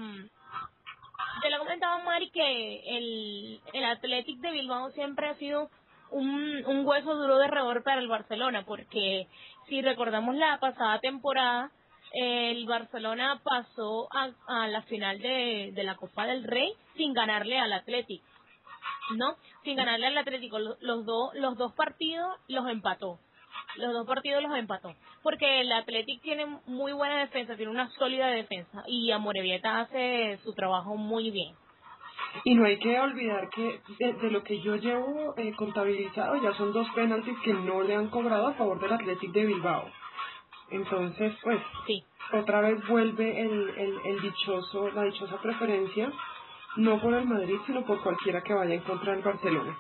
yo 1.45 1.49
le 1.49 1.59
comentaba 1.59 1.95
a 1.95 2.05
Mari 2.05 2.31
que 2.31 2.81
el, 2.99 3.61
el 3.73 3.85
Athletic 3.85 4.41
de 4.41 4.51
Bilbao 4.51 4.91
siempre 4.91 5.29
ha 5.29 5.35
sido 5.37 5.71
un, 6.11 6.65
un 6.67 6.85
hueso 6.85 7.15
duro 7.15 7.39
de 7.39 7.47
roer 7.47 7.85
para 7.85 8.01
el 8.01 8.09
Barcelona, 8.09 8.65
porque 8.67 9.29
si 9.69 9.81
recordamos 9.81 10.35
la 10.35 10.59
pasada 10.59 10.99
temporada, 10.99 11.71
el 12.19 12.65
Barcelona 12.65 13.43
pasó 13.45 14.09
a, 14.11 14.69
la 14.69 14.83
final 14.83 15.19
de, 15.21 15.71
de 15.75 15.85
la 15.85 15.97
Copa 15.97 16.27
del 16.27 16.45
Rey 16.45 16.73
sin 16.97 17.13
ganarle 17.13 17.59
al 17.59 17.75
Athletic, 17.75 18.23
¿no? 19.17 19.37
Sin 19.65 19.77
ganarle 19.77 20.07
al 20.07 20.17
Atlético. 20.17 20.59
Los, 20.59 20.81
los, 20.81 21.05
dos 21.05 21.35
los 21.35 21.59
dos 21.59 21.75
partidos 21.75 22.39
los 22.49 22.67
empató. 22.71 23.19
Los 23.77 23.93
dos 23.93 24.07
partidos 24.07 24.43
los 24.43 24.57
empató. 24.57 24.95
Porque 25.23 25.61
el 25.61 25.71
Athletic 25.71 26.23
tiene 26.23 26.47
muy 26.67 26.93
buena 26.93 27.21
defensa, 27.21 27.55
tiene 27.55 27.71
una 27.71 27.91
sólida 27.91 28.29
defensa. 28.29 28.83
Y 28.87 29.11
Amorebieta 29.11 29.81
hace 29.81 30.39
su 30.43 30.55
trabajo 30.55 30.97
muy 30.97 31.31
bien. 31.31 31.55
Y 32.45 32.55
no 32.55 32.65
hay 32.65 32.79
que 32.79 32.99
olvidar 32.99 33.51
que 33.51 33.81
de, 33.99 34.31
lo 34.31 34.43
que 34.43 34.61
yo 34.61 34.77
llevo 34.77 35.35
eh, 35.37 35.53
contabilizado 35.55 36.43
ya 36.43 36.55
son 36.55 36.73
dos 36.73 36.87
penaltis 36.95 37.37
que 37.45 37.53
no 37.53 37.83
le 37.83 37.95
han 37.95 38.09
cobrado 38.09 38.47
a 38.47 38.55
favor 38.55 38.81
del 38.81 38.93
Athletic 38.93 39.33
de 39.33 39.45
Bilbao. 39.45 39.91
Entonces, 40.71 41.33
pues, 41.43 41.61
sí. 41.87 42.05
otra 42.33 42.61
vez 42.61 42.87
vuelve 42.89 43.41
el, 43.41 43.69
el, 43.77 44.01
el 44.05 44.21
dichoso, 44.21 44.91
la 44.91 45.05
dichosa 45.05 45.41
preferencia, 45.41 46.13
no 46.77 47.01
por 47.01 47.15
el 47.15 47.25
Madrid, 47.25 47.57
sino 47.67 47.85
por 47.85 48.03
cualquiera 48.03 48.43
que 48.43 48.55
vaya 48.55 48.75
en 48.75 48.83
contra 48.83 49.13
del 49.13 49.23
Barcelona. 49.23 49.77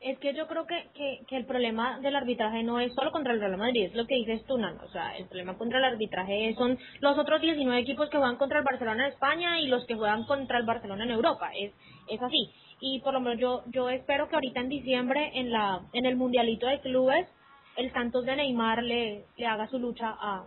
Es 0.00 0.18
que 0.18 0.34
yo 0.34 0.46
creo 0.46 0.66
que, 0.66 0.90
que, 0.94 1.24
que, 1.26 1.36
el 1.36 1.46
problema 1.46 1.98
del 2.00 2.14
arbitraje 2.14 2.62
no 2.62 2.78
es 2.78 2.94
solo 2.94 3.10
contra 3.10 3.32
el 3.32 3.40
Real 3.40 3.56
Madrid, 3.56 3.86
es 3.86 3.94
lo 3.94 4.06
que 4.06 4.14
dices 4.14 4.44
tú, 4.46 4.56
Nano. 4.56 4.80
O 4.84 4.88
sea, 4.90 5.16
el 5.16 5.26
problema 5.26 5.56
contra 5.56 5.78
el 5.78 5.84
arbitraje 5.84 6.54
son 6.56 6.78
los 7.00 7.18
otros 7.18 7.40
19 7.40 7.80
equipos 7.80 8.08
que 8.10 8.18
juegan 8.18 8.36
contra 8.36 8.58
el 8.58 8.64
Barcelona 8.64 9.06
en 9.06 9.12
España 9.12 9.58
y 9.58 9.66
los 9.66 9.84
que 9.86 9.96
juegan 9.96 10.24
contra 10.24 10.58
el 10.58 10.66
Barcelona 10.66 11.04
en 11.04 11.10
Europa. 11.10 11.50
Es, 11.58 11.72
es 12.08 12.22
así. 12.22 12.52
Y 12.80 13.00
por 13.00 13.14
lo 13.14 13.20
menos 13.20 13.40
yo, 13.40 13.62
yo 13.72 13.88
espero 13.88 14.28
que 14.28 14.36
ahorita 14.36 14.60
en 14.60 14.68
diciembre, 14.68 15.32
en, 15.34 15.50
la, 15.50 15.80
en 15.92 16.04
el 16.04 16.14
Mundialito 16.14 16.66
de 16.66 16.80
Clubes, 16.80 17.26
el 17.76 17.92
Santos 17.92 18.24
de 18.24 18.36
Neymar 18.36 18.82
le, 18.82 19.26
le 19.36 19.46
haga 19.46 19.68
su 19.68 19.78
lucha 19.78 20.16
a 20.18 20.44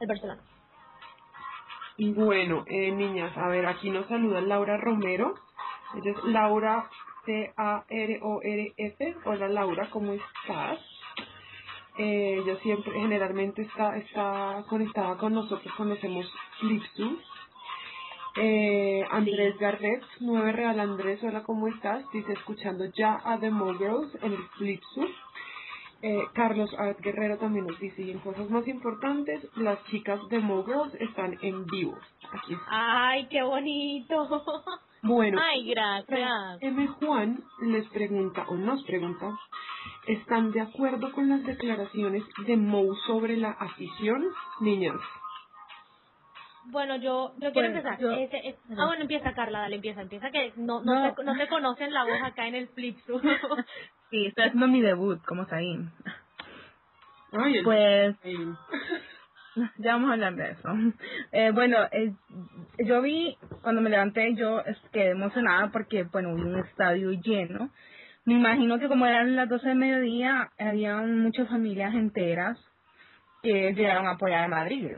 el 0.00 0.06
Barcelona. 0.06 0.42
Y 1.96 2.12
bueno, 2.12 2.64
eh, 2.66 2.92
niñas, 2.92 3.36
a 3.36 3.48
ver, 3.48 3.66
aquí 3.66 3.90
nos 3.90 4.06
saluda 4.06 4.40
Laura 4.42 4.76
Romero. 4.76 5.34
Ella 5.94 6.10
es 6.10 6.24
Laura 6.24 6.90
C-A-R-O-R-F. 7.24 9.16
Hola 9.24 9.48
Laura, 9.48 9.88
¿cómo 9.90 10.12
estás? 10.12 10.78
Eh, 11.98 12.42
ella 12.42 12.56
siempre, 12.60 12.92
generalmente 12.92 13.62
está, 13.62 13.96
está 13.96 14.64
conectada 14.68 15.16
con 15.16 15.32
nosotros 15.32 15.72
cuando 15.76 15.94
hacemos. 15.94 16.30
Eh, 18.36 19.02
Andrés 19.10 19.58
Garret, 19.58 20.02
9 20.20 20.52
Real 20.52 20.78
Andrés, 20.78 21.22
hola, 21.24 21.42
¿cómo 21.42 21.68
estás? 21.68 22.04
Dice, 22.12 22.34
escuchando 22.34 22.84
ya 22.94 23.18
a 23.24 23.40
The 23.40 23.50
Girls 23.50 24.14
en 24.22 24.32
el 24.34 24.48
Flipsus. 24.58 25.10
Eh, 26.02 26.22
Carlos 26.34 26.70
Art 26.78 27.00
Guerrero 27.00 27.38
también 27.38 27.66
nos 27.66 27.78
dice, 27.80 28.02
y 28.02 28.10
en 28.10 28.18
cosas 28.18 28.50
más 28.50 28.66
importantes, 28.68 29.46
las 29.56 29.82
chicas 29.86 30.20
de 30.28 30.40
Girls 30.40 30.94
están 31.00 31.38
en 31.40 31.64
vivo. 31.66 31.96
Aquí 32.32 32.54
está. 32.54 32.66
¡Ay, 32.70 33.26
qué 33.28 33.42
bonito! 33.42 34.28
Bueno, 35.02 35.38
Ay, 35.40 35.70
gracias. 35.70 36.58
M. 36.62 36.88
Juan 36.88 37.40
les 37.60 37.86
pregunta, 37.90 38.44
o 38.48 38.56
nos 38.56 38.82
pregunta, 38.84 39.38
¿están 40.08 40.50
de 40.50 40.62
acuerdo 40.62 41.12
con 41.12 41.28
las 41.28 41.44
declaraciones 41.44 42.24
de 42.44 42.56
Mou 42.56 42.92
sobre 43.06 43.36
la 43.36 43.50
afición? 43.50 44.24
Niñas. 44.60 44.96
Bueno, 46.70 46.96
yo, 46.96 47.32
yo 47.38 47.52
quiero 47.52 47.68
Bueno, 47.70 47.76
empezar. 47.76 47.98
yo- 48.00 48.10
Ese- 48.12 48.48
es- 48.48 48.56
ah, 48.76 48.86
bueno, 48.86 49.02
empieza 49.02 49.32
Carla, 49.34 49.60
dale, 49.60 49.76
empieza, 49.76 50.02
empieza, 50.02 50.30
que 50.30 50.52
no, 50.56 50.82
no, 50.82 50.94
No. 50.94 51.14
Se, 51.14 51.24
no 51.24 51.34
se 51.36 51.48
conocen 51.48 51.92
la 51.92 52.04
voz 52.04 52.20
acá 52.22 52.46
en 52.46 52.54
el 52.54 52.68
flip 52.68 52.98
Sí, 54.10 54.26
estoy 54.26 54.44
haciendo 54.44 54.68
mi 54.68 54.80
debut 54.80 55.22
como 55.24 55.46
Zayn. 55.46 55.90
Pues 57.64 58.16
el- 58.24 58.54
ya 59.78 59.92
vamos 59.94 60.10
a 60.10 60.12
hablar 60.14 60.34
de 60.34 60.50
eso. 60.50 60.68
Eh, 61.32 61.50
bueno, 61.52 61.78
eh, 61.92 62.12
yo 62.84 63.00
vi, 63.02 63.36
cuando 63.62 63.80
me 63.80 63.90
levanté, 63.90 64.34
yo 64.34 64.62
quedé 64.92 65.10
emocionada 65.10 65.70
porque, 65.70 66.04
bueno, 66.04 66.34
vi 66.34 66.42
un 66.42 66.58
estadio 66.58 67.12
lleno. 67.12 67.70
Me 68.24 68.34
imagino 68.34 68.78
que 68.78 68.88
como 68.88 69.06
eran 69.06 69.36
las 69.36 69.48
12 69.48 69.68
de 69.68 69.74
mediodía, 69.76 70.50
habían 70.58 71.20
muchas 71.20 71.48
familias 71.48 71.94
enteras 71.94 72.58
que 73.42 73.72
llegaron 73.72 74.06
a 74.08 74.12
apoyar 74.12 74.44
a 74.44 74.48
Madrid. 74.48 74.88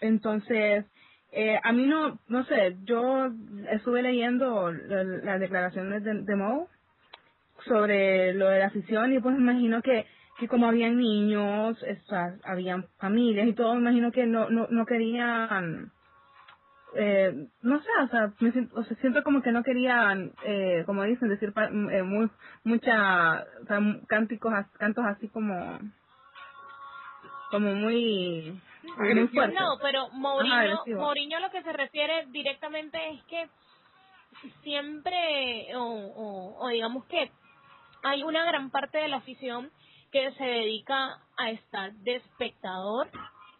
Entonces, 0.00 0.84
eh, 1.32 1.58
a 1.62 1.72
mí 1.72 1.86
no, 1.86 2.18
no 2.28 2.44
sé, 2.44 2.76
yo 2.84 3.30
estuve 3.70 4.02
leyendo 4.02 4.70
la- 4.72 5.04
las 5.04 5.40
declaraciones 5.40 6.04
de, 6.04 6.22
de 6.22 6.36
Mo 6.36 6.68
sobre 7.64 8.34
lo 8.34 8.48
de 8.48 8.58
la 8.60 8.66
afición 8.66 9.12
y 9.12 9.20
pues 9.20 9.36
imagino 9.36 9.82
que, 9.82 10.06
que 10.38 10.48
como 10.48 10.66
habían 10.68 10.98
niños, 10.98 11.82
habían 12.44 12.86
familias 12.98 13.48
y 13.48 13.54
todo, 13.54 13.74
imagino 13.74 14.12
que 14.12 14.26
no, 14.26 14.50
no, 14.50 14.66
no 14.70 14.86
querían, 14.86 15.90
eh, 16.94 17.46
no 17.62 17.80
sé, 17.80 17.88
o 18.04 18.08
sea, 18.08 18.32
me 18.40 18.52
siento, 18.52 18.78
o 18.78 18.84
sea, 18.84 18.96
siento 18.98 19.22
como 19.22 19.42
que 19.42 19.52
no 19.52 19.62
querían, 19.62 20.32
eh, 20.44 20.82
como 20.86 21.02
dicen, 21.04 21.28
decir 21.28 21.52
pa- 21.52 21.70
eh, 21.70 22.02
muy, 22.02 22.30
mucha, 22.64 23.44
o 23.62 23.66
sea, 23.66 23.80
cánticos, 24.08 24.52
cantos 24.78 25.04
así 25.06 25.28
como, 25.28 25.78
como 27.50 27.74
muy, 27.74 28.60
No, 29.54 29.78
pero 29.82 30.08
Mourinho, 30.10 30.54
Ajá. 30.54 30.82
Mourinho 30.86 31.40
lo 31.40 31.50
que 31.50 31.62
se 31.62 31.72
refiere 31.72 32.26
directamente 32.28 32.98
es 33.10 33.22
que 33.24 33.48
siempre, 34.62 35.74
o, 35.76 35.82
o, 35.82 36.64
o 36.64 36.68
digamos 36.68 37.04
que 37.06 37.30
hay 38.02 38.22
una 38.22 38.44
gran 38.44 38.70
parte 38.70 38.98
de 38.98 39.08
la 39.08 39.16
afición 39.18 39.70
que 40.12 40.32
se 40.32 40.44
dedica 40.44 41.18
a 41.36 41.50
estar 41.50 41.92
de 41.92 42.16
espectador 42.16 43.08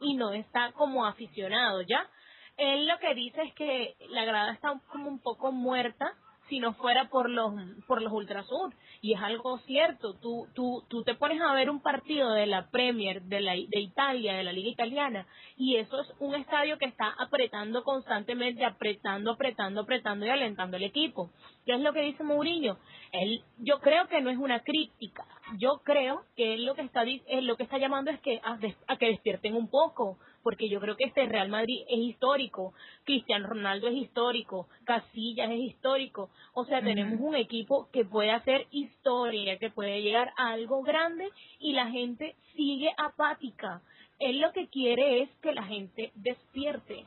y 0.01 0.15
no 0.15 0.33
está 0.33 0.73
como 0.73 1.07
aficionado, 1.07 1.83
¿ya? 1.83 2.09
Él 2.57 2.87
lo 2.87 2.99
que 2.99 3.15
dice 3.15 3.43
es 3.43 3.55
que 3.55 3.97
la 4.11 4.25
grada 4.25 4.53
está 4.53 4.81
como 4.89 5.09
un 5.09 5.21
poco 5.21 5.53
muerta 5.53 6.15
si 6.49 6.61
no 6.61 6.75
fuera 6.75 7.09
por 7.09 7.29
los 7.31 7.53
por 7.87 8.03
los 8.03 8.13
ultrasur 8.13 8.73
y 9.01 9.15
es 9.15 9.21
algo 9.21 9.59
cierto 9.61 10.15
tú 10.21 10.47
tú 10.55 10.85
tú 10.89 11.03
te 11.05 11.15
pones 11.15 11.41
a 11.41 11.53
ver 11.55 11.71
un 11.71 11.81
partido 11.81 12.33
de 12.33 12.47
la 12.47 12.71
Premier 12.71 13.23
de 13.23 13.41
la 13.41 13.53
de 13.53 13.81
Italia 13.81 14.35
de 14.35 14.45
la 14.45 14.53
liga 14.53 14.71
italiana 14.71 15.27
y 15.57 15.77
eso 15.77 16.01
es 16.01 16.13
un 16.21 16.35
estadio 16.35 16.79
que 16.79 16.87
está 16.87 17.15
apretando 17.19 17.83
constantemente 17.85 18.65
apretando 18.65 19.33
apretando 19.33 19.83
apretando 19.83 20.27
y 20.27 20.29
alentando 20.31 20.77
al 20.77 20.83
equipo. 20.85 21.31
Qué 21.65 21.75
es 21.75 21.81
lo 21.81 21.93
que 21.93 22.03
dice 22.03 22.23
Mourinho 22.23 22.79
él 23.13 23.43
yo 23.59 23.81
creo 23.81 24.07
que 24.09 24.21
no 24.21 24.31
es 24.31 24.39
una 24.39 24.61
crítica. 24.61 25.25
Yo 25.59 25.81
creo 25.85 26.23
que 26.37 26.55
él 26.55 26.65
lo 26.67 26.75
que 26.75 26.83
está 26.83 27.03
él 27.03 27.47
lo 27.47 27.57
que 27.57 27.63
está 27.65 27.79
llamando 27.79 28.11
es 28.11 28.21
que 28.21 28.41
a, 28.43 28.57
des- 28.57 28.77
a 28.89 28.97
que 28.97 29.07
despierten 29.07 29.55
un 29.55 29.69
poco 29.71 30.19
porque 30.47 30.69
yo 30.69 30.79
creo 30.79 30.97
que 30.97 31.07
este 31.07 31.27
Real 31.27 31.49
Madrid 31.49 31.83
es 31.89 31.99
histórico, 31.99 32.73
Cristiano 33.03 33.49
Ronaldo 33.49 33.89
es 33.89 33.97
histórico, 33.97 34.69
Casillas 34.85 35.51
es 35.51 35.59
histórico, 35.59 36.31
o 36.55 36.65
sea, 36.65 36.81
tenemos 36.81 37.19
un 37.19 37.35
equipo 37.35 37.89
que 37.91 38.05
puede 38.05 38.31
hacer 38.31 38.69
historia, 38.71 39.59
que 39.59 39.71
puede 39.71 40.03
llegar 40.03 40.33
a 40.37 40.51
algo 40.51 40.85
grande 40.85 41.29
y 41.59 41.73
la 41.73 41.91
gente 41.91 42.37
sigue 42.55 42.95
apática. 42.97 43.83
Él 44.21 44.41
lo 44.41 44.53
que 44.53 44.69
quiere 44.69 45.23
es 45.23 45.31
que 45.43 45.53
la 45.53 45.65
gente 45.65 46.13
despierte. 46.15 47.05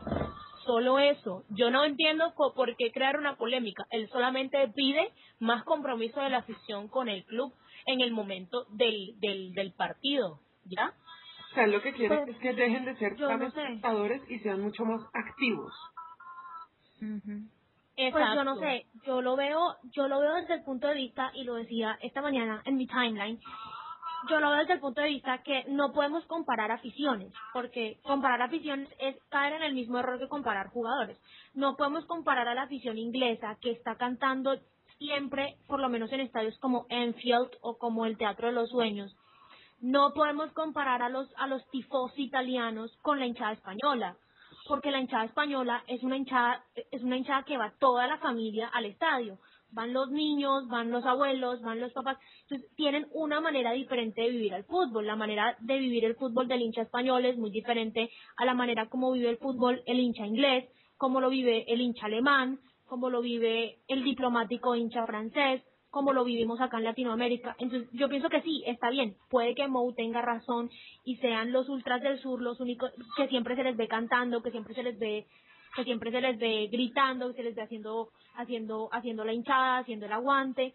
Solo 0.66 1.00
eso. 1.00 1.46
Yo 1.50 1.72
no 1.72 1.86
entiendo 1.86 2.34
por 2.36 2.76
qué 2.76 2.92
crear 2.92 3.18
una 3.18 3.38
polémica. 3.38 3.88
Él 3.90 4.10
solamente 4.10 4.68
pide 4.76 5.14
más 5.40 5.64
compromiso 5.64 6.20
de 6.20 6.30
la 6.30 6.40
afición 6.40 6.90
con 6.90 7.08
el 7.08 7.24
club 7.24 7.54
en 7.86 8.02
el 8.02 8.12
momento 8.12 8.66
del, 8.72 9.18
del, 9.22 9.54
del 9.54 9.72
partido. 9.72 10.42
¿Ya? 10.66 10.94
O 11.52 11.56
sea, 11.56 11.68
lo 11.68 11.82
que 11.82 11.94
quieren 11.94 12.26
Pues, 12.26 12.36
es 12.36 12.42
que 12.42 12.54
dejen 12.54 12.86
de 12.86 12.96
ser 12.98 13.18
tan 13.18 13.40
no 13.40 13.52
sé. 13.52 13.62
espectadores 13.62 14.22
y 14.30 14.40
sean 14.40 14.62
mucho 14.62 14.86
más 14.86 15.02
activos. 15.14 15.74
Pues 17.00 18.26
yo 18.36 18.44
no 18.44 18.56
sé, 18.58 18.86
yo 19.06 19.22
lo 19.22 19.36
veo, 19.36 19.76
yo 19.92 20.08
lo 20.08 20.20
veo 20.20 20.36
desde 20.36 20.56
el 20.56 20.64
punto 20.64 20.88
de 20.88 20.96
vista, 20.96 21.32
y 21.34 21.44
lo 21.44 21.56
decía 21.56 21.98
esta 22.02 22.22
mañana 22.22 22.62
en 22.66 22.76
mi 22.76 22.88
timeline, 22.88 23.40
yo 24.30 24.40
lo 24.40 24.50
veo 24.50 24.60
desde 24.60 24.74
el 24.74 24.80
punto 24.80 25.02
de 25.02 25.10
vista 25.10 25.40
que 25.44 25.66
no 25.70 25.92
podemos 25.92 26.26
comparar 26.26 26.72
aficiones, 26.72 27.34
porque 27.54 27.98
comparar 28.04 28.42
aficiones 28.42 28.90
es 29.00 29.16
caer 29.30 29.54
en 29.54 29.64
el 29.64 29.74
mismo 29.74 29.98
error 29.98 30.20
que 30.20 30.28
comparar 30.28 30.70
jugadores. 30.70 31.18
No 31.54 31.76
podemos 31.76 32.06
comparar 32.06 32.48
a 32.48 32.54
la 32.54 32.64
afición 32.64 32.98
inglesa 32.98 33.58
que 33.62 33.72
está 33.72 33.96
cantando 33.96 34.58
siempre, 34.98 35.56
por 35.68 35.80
lo 35.80 35.90
menos 35.90 36.12
en 36.12 36.22
estadios 36.22 36.58
como 36.60 36.86
Enfield 36.90 37.52
o 37.62 37.78
como 37.78 38.06
el 38.06 38.18
Teatro 38.18 38.48
de 38.48 38.54
los 38.54 38.70
Sueños. 38.70 39.16
No 39.82 40.14
podemos 40.14 40.52
comparar 40.54 41.02
a 41.02 41.10
los 41.10 41.28
a 41.38 41.48
los 41.48 41.68
tifosi 41.70 42.24
italianos 42.24 42.96
con 43.02 43.20
la 43.20 43.26
hinchada 43.26 43.54
española 43.54 44.18
porque 44.68 44.92
la 44.92 45.00
hinchada 45.00 45.26
española 45.26 45.84
es 45.88 46.04
una 46.04 46.18
hinchada 46.18 46.64
es 46.92 47.02
una 47.02 47.18
hinchada 47.18 47.44
que 47.44 47.58
va 47.58 47.74
toda 47.80 48.08
la 48.08 48.18
familia 48.18 48.68
al 48.68 48.86
estadio 48.86 49.40
van 49.72 49.94
los 49.94 50.10
niños, 50.10 50.68
van 50.68 50.92
los 50.92 51.06
abuelos, 51.06 51.62
van 51.62 51.80
los 51.80 51.94
papás, 51.94 52.18
entonces 52.44 52.70
tienen 52.76 53.08
una 53.12 53.40
manera 53.40 53.72
diferente 53.72 54.22
de 54.22 54.30
vivir 54.30 54.54
el 54.54 54.64
fútbol. 54.64 55.06
La 55.06 55.16
manera 55.16 55.56
de 55.60 55.78
vivir 55.78 56.06
el 56.06 56.16
fútbol 56.16 56.48
del 56.48 56.62
hincha 56.62 56.82
español 56.82 57.26
es 57.26 57.38
muy 57.38 57.52
diferente 57.52 58.10
a 58.38 58.46
la 58.46 58.54
manera 58.54 58.90
como 58.90 59.12
vive 59.12 59.30
el 59.30 59.38
fútbol 59.38 59.84
el 59.86 60.00
hincha 60.00 60.26
inglés, 60.26 60.70
como 60.98 61.22
lo 61.22 61.30
vive 61.30 61.66
el 61.72 61.82
hincha 61.82 62.08
alemán, 62.08 62.60
como 62.86 63.10
lo 63.10 63.22
vive 63.22 63.80
el 63.88 64.04
diplomático 64.04 64.76
hincha 64.76 65.06
francés, 65.06 65.62
como 65.92 66.14
lo 66.14 66.24
vivimos 66.24 66.62
acá 66.62 66.78
en 66.78 66.84
Latinoamérica. 66.84 67.56
Entonces, 67.60 67.90
yo 67.94 68.10
pienso 68.10 68.30
que 68.30 68.42
sí, 68.42 68.64
está 68.68 68.90
bien. 68.90 69.16
Puede 69.30 69.56
que 69.56 69.68
Mou 69.68 69.92
tenga 69.94 70.22
razón 70.22 70.70
y 71.04 71.16
sean 71.18 71.52
los 71.52 71.68
ultras 71.70 72.02
del 72.02 72.20
sur 72.20 72.42
los 72.42 72.60
únicos 72.60 72.92
que 73.18 73.28
siempre 73.28 73.56
se 73.56 73.64
les 73.64 73.76
ve 73.76 73.88
cantando, 73.88 74.44
que 74.44 74.52
siempre 74.52 74.74
se 74.76 74.84
les 74.84 74.98
ve 75.00 75.26
que 75.76 75.84
siempre 75.84 76.10
se 76.12 76.20
les 76.20 76.38
ve 76.40 76.68
gritando, 76.72 77.28
que 77.30 77.36
se 77.36 77.44
les 77.44 77.56
ve 77.56 77.62
haciendo 77.62 78.10
haciendo 78.36 78.90
haciendo 78.92 79.24
la 79.24 79.34
hinchada, 79.34 79.78
haciendo 79.80 80.06
el 80.08 80.12
aguante. 80.14 80.74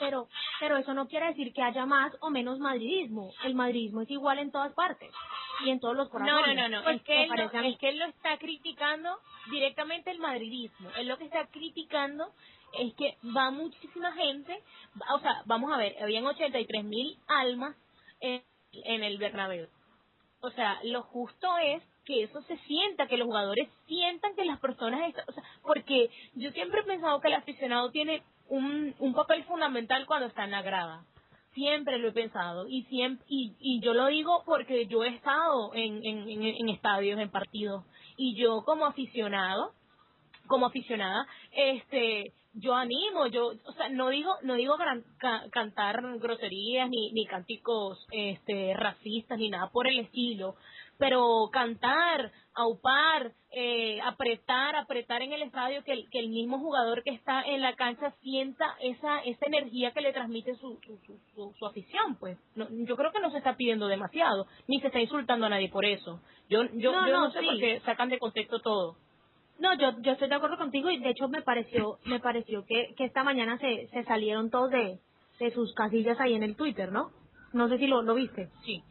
Pero 0.00 0.28
pero 0.58 0.76
eso 0.76 0.92
no 0.94 1.06
quiere 1.06 1.26
decir 1.26 1.52
que 1.52 1.62
haya 1.62 1.86
más 1.86 2.12
o 2.20 2.30
menos 2.30 2.58
madridismo. 2.58 3.32
El 3.44 3.54
madridismo 3.54 4.00
es 4.02 4.10
igual 4.10 4.38
en 4.40 4.50
todas 4.50 4.72
partes 4.74 5.10
y 5.64 5.70
en 5.70 5.78
todos 5.78 5.96
los 5.96 6.08
corazones. 6.08 6.56
No, 6.56 6.62
no, 6.62 6.68
no, 6.68 6.76
no. 6.78 6.82
Pues, 6.84 6.96
es, 6.96 7.02
que 7.02 7.22
él 7.22 7.28
no- 7.30 7.60
es 7.68 7.78
que 7.78 7.88
él 7.88 7.98
lo 7.98 8.06
está 8.06 8.36
criticando 8.38 9.18
directamente 9.50 10.10
el 10.10 10.18
madridismo. 10.18 10.90
Él 10.98 11.06
lo 11.08 11.16
que 11.16 11.24
está 11.24 11.46
criticando 11.46 12.32
es 12.78 12.94
que 12.94 13.16
va 13.36 13.50
muchísima 13.50 14.12
gente, 14.12 14.62
o 15.14 15.18
sea, 15.20 15.42
vamos 15.46 15.72
a 15.72 15.76
ver, 15.76 15.96
habían 16.02 16.26
83 16.26 16.84
mil 16.84 17.18
almas 17.26 17.76
en, 18.20 18.42
en 18.72 19.02
el 19.04 19.18
Bernabéu. 19.18 19.68
O 20.40 20.50
sea, 20.50 20.78
lo 20.84 21.02
justo 21.02 21.48
es 21.58 21.82
que 22.04 22.22
eso 22.24 22.42
se 22.42 22.58
sienta, 22.58 23.06
que 23.06 23.16
los 23.16 23.26
jugadores 23.26 23.68
sientan 23.86 24.34
que 24.34 24.44
las 24.44 24.60
personas 24.60 25.08
están, 25.08 25.24
o 25.28 25.32
sea, 25.32 25.42
porque 25.62 26.10
yo 26.34 26.50
siempre 26.52 26.80
he 26.80 26.84
pensado 26.84 27.20
que 27.20 27.28
el 27.28 27.34
aficionado 27.34 27.90
tiene 27.90 28.22
un, 28.48 28.94
un 28.98 29.14
papel 29.14 29.44
fundamental 29.44 30.06
cuando 30.06 30.26
está 30.26 30.44
en 30.44 30.50
la 30.50 30.62
grada. 30.62 31.04
Siempre 31.54 31.98
lo 31.98 32.08
he 32.08 32.12
pensado 32.12 32.66
y 32.68 32.82
siempre 32.84 33.24
y, 33.28 33.54
y 33.60 33.80
yo 33.80 33.94
lo 33.94 34.06
digo 34.06 34.42
porque 34.44 34.86
yo 34.86 35.04
he 35.04 35.08
estado 35.08 35.72
en, 35.74 36.04
en, 36.04 36.28
en, 36.28 36.42
en 36.42 36.68
estadios, 36.68 37.18
en 37.20 37.30
partidos 37.30 37.84
y 38.16 38.34
yo 38.34 38.64
como 38.64 38.86
aficionado, 38.86 39.72
como 40.46 40.66
aficionada, 40.66 41.26
este, 41.52 42.32
yo 42.54 42.74
animo, 42.74 43.26
yo, 43.28 43.48
o 43.64 43.72
sea, 43.72 43.88
no 43.88 44.08
digo, 44.10 44.32
no 44.42 44.54
digo 44.54 44.76
gran- 44.76 45.04
ca- 45.18 45.44
cantar 45.50 46.00
groserías 46.18 46.88
ni, 46.88 47.12
ni 47.12 47.26
cánticos, 47.26 48.06
este, 48.12 48.74
racistas 48.74 49.38
ni 49.38 49.50
nada 49.50 49.70
por 49.72 49.86
el 49.88 49.98
estilo, 50.00 50.54
pero 50.98 51.48
cantar, 51.52 52.30
aupar, 52.54 53.32
eh, 53.50 54.00
apretar, 54.02 54.76
apretar 54.76 55.22
en 55.22 55.32
el 55.32 55.42
estadio 55.42 55.82
que 55.84 55.92
el, 55.92 56.08
que 56.10 56.20
el 56.20 56.28
mismo 56.28 56.58
jugador 56.60 57.02
que 57.02 57.10
está 57.10 57.42
en 57.42 57.60
la 57.60 57.74
cancha 57.74 58.12
sienta 58.22 58.76
esa, 58.80 59.18
esa 59.20 59.46
energía 59.46 59.90
que 59.92 60.00
le 60.00 60.12
transmite 60.12 60.54
su, 60.54 60.78
su, 60.86 60.96
su, 61.06 61.18
su- 61.34 61.52
su 61.58 61.66
afición, 61.66 62.16
pues. 62.20 62.38
No, 62.54 62.66
yo 62.70 62.96
creo 62.96 63.10
que 63.12 63.20
no 63.20 63.30
se 63.32 63.38
está 63.38 63.56
pidiendo 63.56 63.88
demasiado, 63.88 64.46
ni 64.68 64.80
se 64.80 64.86
está 64.86 65.00
insultando 65.00 65.46
a 65.46 65.48
nadie 65.50 65.68
por 65.70 65.84
eso. 65.84 66.20
Yo, 66.48 66.62
yo, 66.74 66.92
No, 66.92 67.06
yo 67.08 67.12
no, 67.12 67.20
no, 67.26 67.30
sé 67.32 67.40
sí. 67.40 67.46
por 67.46 67.58
qué 67.58 67.80
sacan 67.80 68.08
de 68.10 68.18
contexto 68.18 68.60
todo. 68.60 68.96
No, 69.58 69.74
yo, 69.78 70.00
yo 70.00 70.12
estoy 70.12 70.28
de 70.28 70.34
acuerdo 70.34 70.56
contigo 70.56 70.90
y 70.90 70.98
de 70.98 71.10
hecho 71.10 71.28
me 71.28 71.42
pareció, 71.42 71.98
me 72.04 72.20
pareció 72.20 72.64
que, 72.66 72.94
que 72.96 73.04
esta 73.04 73.22
mañana 73.22 73.58
se, 73.58 73.88
se 73.88 74.04
salieron 74.04 74.50
todos 74.50 74.70
de, 74.70 74.98
de 75.38 75.50
sus 75.52 75.74
casillas 75.74 76.18
ahí 76.20 76.34
en 76.34 76.42
el 76.42 76.56
Twitter, 76.56 76.90
¿no? 76.92 77.10
No 77.52 77.68
sé 77.68 77.78
si 77.78 77.86
lo, 77.86 78.02
lo 78.02 78.14
viste. 78.14 78.50
Sí. 78.64 78.82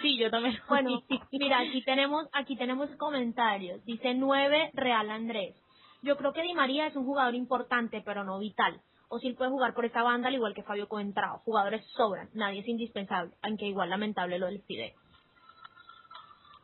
Sí, 0.00 0.18
yo 0.18 0.30
también. 0.30 0.56
Bueno, 0.68 1.02
mira, 1.32 1.60
aquí 1.60 1.82
tenemos, 1.84 2.26
aquí 2.32 2.56
tenemos 2.56 2.90
comentarios. 2.96 3.84
Dice 3.84 4.14
9 4.14 4.70
Real 4.74 5.10
Andrés. 5.10 5.56
Yo 6.02 6.16
creo 6.16 6.32
que 6.32 6.42
Di 6.42 6.54
María 6.54 6.86
es 6.86 6.96
un 6.96 7.04
jugador 7.04 7.34
importante, 7.34 8.02
pero 8.04 8.24
no 8.24 8.38
vital. 8.38 8.80
O 9.08 9.18
si 9.18 9.32
puede 9.32 9.50
jugar 9.50 9.72
por 9.74 9.84
esta 9.84 10.02
banda, 10.02 10.28
al 10.28 10.34
igual 10.34 10.54
que 10.54 10.64
Fabio 10.64 10.88
Coentrao. 10.88 11.38
Jugadores 11.44 11.84
sobran, 11.96 12.28
nadie 12.34 12.60
es 12.60 12.68
indispensable, 12.68 13.32
aunque 13.42 13.66
igual 13.66 13.90
lamentable 13.90 14.38
lo 14.38 14.46
del 14.46 14.62
Fidel. 14.62 14.92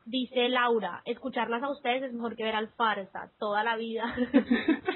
Dice 0.04 0.48
Laura, 0.48 1.02
escucharlas 1.04 1.62
a 1.62 1.70
ustedes 1.70 2.02
es 2.02 2.12
mejor 2.12 2.36
que 2.36 2.44
ver 2.44 2.56
al 2.56 2.68
farsa 2.68 3.30
toda 3.38 3.62
la 3.62 3.76
vida. 3.76 4.14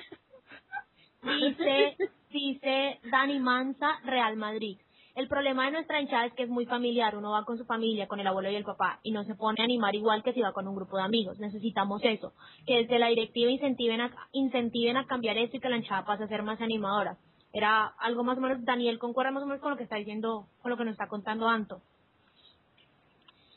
dice, 1.23 1.97
dice 2.31 3.01
Dani 3.11 3.39
Manza, 3.39 4.01
Real 4.05 4.37
Madrid. 4.37 4.79
El 5.15 5.29
problema 5.29 5.65
de 5.65 5.71
nuestra 5.71 5.99
hinchada 5.99 6.27
es 6.27 6.35
que 6.35 6.43
es 6.43 6.51
muy 6.51 6.67
familiar, 6.67 7.17
uno 7.17 7.31
va 7.31 7.47
con 7.47 7.57
su 7.57 7.65
familia, 7.65 8.07
con 8.07 8.21
el 8.21 8.27
abuelo 8.27 8.51
y 8.51 8.55
el 8.55 8.65
papá, 8.65 9.01
y 9.03 9.13
no 9.13 9.25
se 9.25 9.35
pone 9.35 9.63
a 9.63 9.65
animar 9.65 9.95
igual 9.95 10.23
que 10.23 10.35
si 10.35 10.43
va 10.43 10.53
con 10.53 10.69
un 10.69 10.77
grupo 10.77 10.99
de 10.99 11.05
amigos. 11.05 11.39
Necesitamos 11.39 12.03
eso, 12.05 12.35
que 12.67 12.83
desde 12.83 12.99
la 12.99 13.07
directiva 13.09 13.51
incentiven 13.51 14.03
a, 14.03 14.11
incentiven 14.33 14.99
a 14.99 15.07
cambiar 15.07 15.39
esto 15.39 15.57
y 15.57 15.61
que 15.61 15.71
la 15.71 15.79
hinchada 15.79 16.05
pase 16.05 16.25
a 16.25 16.29
ser 16.29 16.43
más 16.43 16.61
animadora. 16.61 17.17
Era 17.51 17.87
algo 17.99 18.25
más 18.25 18.37
o 18.37 18.43
menos, 18.43 18.63
Daniel 18.67 18.99
concuerda 18.99 19.31
más 19.31 19.43
o 19.43 19.47
menos 19.47 19.63
con 19.63 19.71
lo 19.71 19.79
que 19.79 19.85
está 19.85 19.97
diciendo, 19.97 20.49
con 20.61 20.71
lo 20.71 20.77
que 20.77 20.85
nos 20.85 20.93
está 20.93 21.09
contando 21.09 21.49
Anto. 21.49 21.81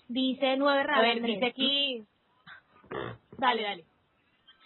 Dice 0.10 0.58
nueve 0.58 0.82
A 0.82 0.84
Real 0.84 1.02
ver, 1.02 1.18
Andrés. 1.18 1.36
dice 1.36 1.46
aquí. 1.46 2.08
Dale, 3.38 3.64
dale. 3.64 3.86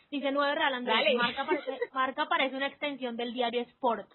Dice 0.09 0.31
nueve 0.31 0.55
Real 0.55 0.73
Andrés. 0.73 0.95
Dale. 0.95 1.15
Marca 1.15 1.45
parece, 1.45 1.79
marca 1.93 2.25
parece 2.27 2.55
una 2.55 2.67
extensión 2.67 3.15
del 3.17 3.33
diario 3.33 3.61
Sport. 3.61 4.09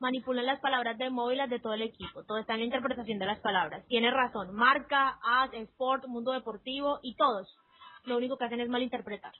Manipulan 0.00 0.46
las 0.46 0.60
palabras 0.60 0.96
de 0.96 1.10
móviles 1.10 1.50
de 1.50 1.60
todo 1.60 1.74
el 1.74 1.82
equipo. 1.82 2.24
Todo 2.24 2.38
está 2.38 2.54
en 2.54 2.60
la 2.60 2.64
interpretación 2.66 3.18
de 3.18 3.26
las 3.26 3.40
palabras. 3.40 3.86
Tiene 3.86 4.10
razón. 4.10 4.54
Marca, 4.54 5.18
AS, 5.22 5.52
Sport, 5.52 6.06
Mundo 6.06 6.32
Deportivo 6.32 6.98
y 7.02 7.14
todos. 7.16 7.54
Lo 8.04 8.16
único 8.16 8.38
que 8.38 8.44
hacen 8.46 8.60
es 8.60 8.68
malinterpretar. 8.70 9.34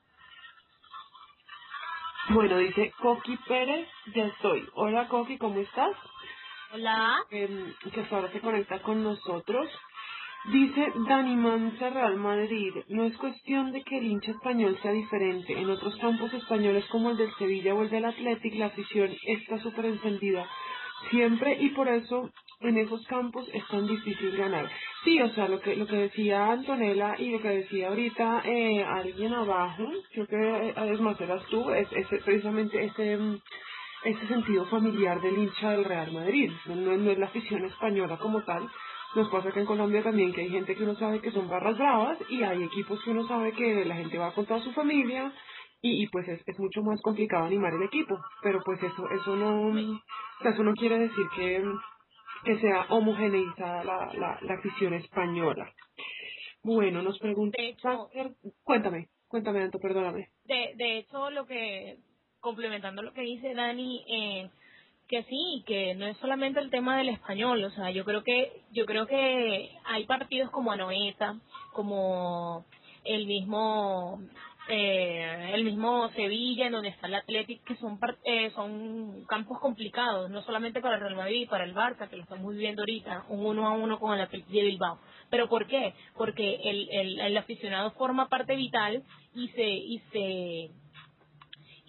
Bueno, 2.28 2.58
dice 2.58 2.92
Coqui 3.00 3.36
Pérez, 3.48 3.88
ya 4.14 4.26
estoy. 4.26 4.68
Hola 4.74 5.08
Coqui, 5.08 5.38
¿cómo 5.38 5.58
estás? 5.60 5.96
Hola. 6.74 7.24
Em, 7.30 7.74
que 7.92 8.00
hasta 8.02 8.16
ahora 8.16 8.30
se 8.30 8.40
conecta 8.40 8.82
con 8.82 9.02
nosotros. 9.02 9.68
Dice 10.46 10.92
Dani 11.08 11.36
Manza 11.36 11.90
Real 11.90 12.16
Madrid, 12.16 12.72
no 12.88 13.04
es 13.04 13.16
cuestión 13.18 13.72
de 13.72 13.82
que 13.84 13.98
el 13.98 14.06
hincha 14.06 14.32
español 14.32 14.78
sea 14.82 14.92
diferente. 14.92 15.52
En 15.58 15.68
otros 15.70 15.96
campos 15.98 16.32
españoles 16.34 16.84
como 16.90 17.10
el 17.10 17.18
del 17.18 17.32
Sevilla 17.34 17.74
o 17.74 17.82
el 17.82 17.90
del 17.90 18.06
Athletic, 18.06 18.54
la 18.56 18.66
afición 18.66 19.10
está 19.26 19.58
súper 19.58 19.86
encendida 19.86 20.46
siempre 21.10 21.56
y 21.60 21.70
por 21.70 21.88
eso 21.88 22.30
en 22.60 22.78
esos 22.78 23.06
campos 23.06 23.46
es 23.52 23.66
tan 23.68 23.86
difícil 23.86 24.36
ganar. 24.36 24.68
Sí, 25.04 25.20
o 25.20 25.28
sea, 25.30 25.48
lo 25.48 25.60
que 25.60 25.76
lo 25.76 25.86
que 25.86 25.96
decía 25.96 26.52
Antonella 26.52 27.16
y 27.18 27.30
lo 27.30 27.40
que 27.42 27.48
decía 27.48 27.88
ahorita 27.88 28.42
eh, 28.44 28.82
alguien 28.84 29.34
abajo, 29.34 29.84
creo 30.12 30.26
que 30.26 30.36
eh, 30.36 30.74
además 30.76 31.20
eras 31.20 31.44
tú, 31.50 31.70
es, 31.70 31.88
es 31.92 32.06
precisamente 32.24 32.82
ese 32.84 33.18
ese 34.04 34.26
sentido 34.28 34.66
familiar 34.66 35.20
del 35.20 35.38
hincha 35.38 35.72
del 35.72 35.84
Real 35.84 36.12
Madrid. 36.12 36.50
No- 36.66 36.76
no 36.76 37.10
es 37.10 37.18
la 37.18 37.26
afición 37.26 37.64
española 37.66 38.18
como 38.18 38.42
tal. 38.42 38.68
Nos 39.14 39.28
pasa 39.28 39.48
acá 39.48 39.60
en 39.60 39.66
Colombia 39.66 40.02
también 40.02 40.32
que 40.32 40.42
hay 40.42 40.50
gente 40.50 40.76
que 40.76 40.84
uno 40.84 40.94
sabe 40.94 41.20
que 41.20 41.32
son 41.32 41.48
barras 41.48 41.76
bravas 41.76 42.18
y 42.28 42.42
hay 42.44 42.62
equipos 42.62 43.02
que 43.02 43.10
uno 43.10 43.26
sabe 43.26 43.52
que 43.52 43.84
la 43.84 43.96
gente 43.96 44.18
va 44.18 44.32
con 44.32 44.46
toda 44.46 44.60
su 44.62 44.72
familia 44.72 45.32
y, 45.82 46.04
y 46.04 46.06
pues 46.08 46.28
es, 46.28 46.40
es 46.46 46.58
mucho 46.60 46.82
más 46.82 47.00
complicado 47.02 47.44
animar 47.44 47.74
el 47.74 47.82
equipo. 47.82 48.18
Pero 48.42 48.60
pues 48.64 48.80
eso 48.82 49.10
eso 49.10 49.34
no, 49.34 49.68
o 49.68 50.42
sea, 50.42 50.52
eso 50.52 50.62
no 50.62 50.74
quiere 50.74 50.98
decir 50.98 51.26
que, 51.34 51.64
que 52.44 52.58
sea 52.60 52.86
homogeneizada 52.90 53.82
la, 53.82 54.12
la, 54.14 54.38
la 54.42 54.54
afición 54.54 54.94
española. 54.94 55.72
Bueno, 56.62 57.02
nos 57.02 57.18
pregunta... 57.18 57.58
Cuéntame, 58.62 59.08
cuéntame, 59.28 59.62
Anto, 59.62 59.78
perdóname. 59.80 60.28
De, 60.44 60.72
de 60.76 60.98
hecho, 60.98 61.30
lo 61.30 61.46
que, 61.46 61.96
complementando 62.38 63.02
lo 63.02 63.12
que 63.12 63.22
dice 63.22 63.54
Dani, 63.54 64.04
eh, 64.08 64.50
que 65.10 65.24
sí, 65.24 65.64
que 65.66 65.96
no 65.96 66.06
es 66.06 66.16
solamente 66.18 66.60
el 66.60 66.70
tema 66.70 66.96
del 66.96 67.08
español, 67.08 67.64
o 67.64 67.70
sea, 67.72 67.90
yo 67.90 68.04
creo 68.04 68.22
que, 68.22 68.62
yo 68.70 68.86
creo 68.86 69.08
que 69.08 69.70
hay 69.84 70.04
partidos 70.06 70.50
como 70.50 70.70
Anoeta, 70.70 71.34
como 71.72 72.64
el 73.04 73.26
mismo, 73.26 74.20
eh, 74.68 75.50
el 75.52 75.64
mismo 75.64 76.08
Sevilla, 76.10 76.66
en 76.66 76.72
donde 76.72 76.90
está 76.90 77.08
el 77.08 77.16
Athletic, 77.16 77.64
que 77.64 77.74
son, 77.74 77.98
eh, 78.24 78.50
son 78.54 79.24
campos 79.24 79.58
complicados, 79.58 80.30
no 80.30 80.42
solamente 80.42 80.80
para 80.80 80.94
el 80.94 81.00
Real 81.00 81.16
Madrid, 81.16 81.48
para 81.50 81.64
el 81.64 81.74
Barça, 81.74 82.08
que 82.08 82.16
lo 82.16 82.22
estamos 82.22 82.52
viviendo 82.52 82.82
ahorita, 82.82 83.24
un 83.30 83.44
uno 83.44 83.66
a 83.66 83.72
uno 83.72 83.98
con 83.98 84.14
el 84.14 84.20
Athletic 84.20 84.46
de 84.46 84.62
Bilbao. 84.62 85.00
¿Pero 85.28 85.48
por 85.48 85.66
qué? 85.66 85.92
Porque 86.14 86.60
el, 86.62 86.88
el, 86.88 87.18
el 87.18 87.36
aficionado 87.36 87.90
forma 87.92 88.28
parte 88.28 88.54
vital 88.54 89.02
y 89.34 89.48
se, 89.48 89.68
y 89.68 89.98
se, 90.12 90.70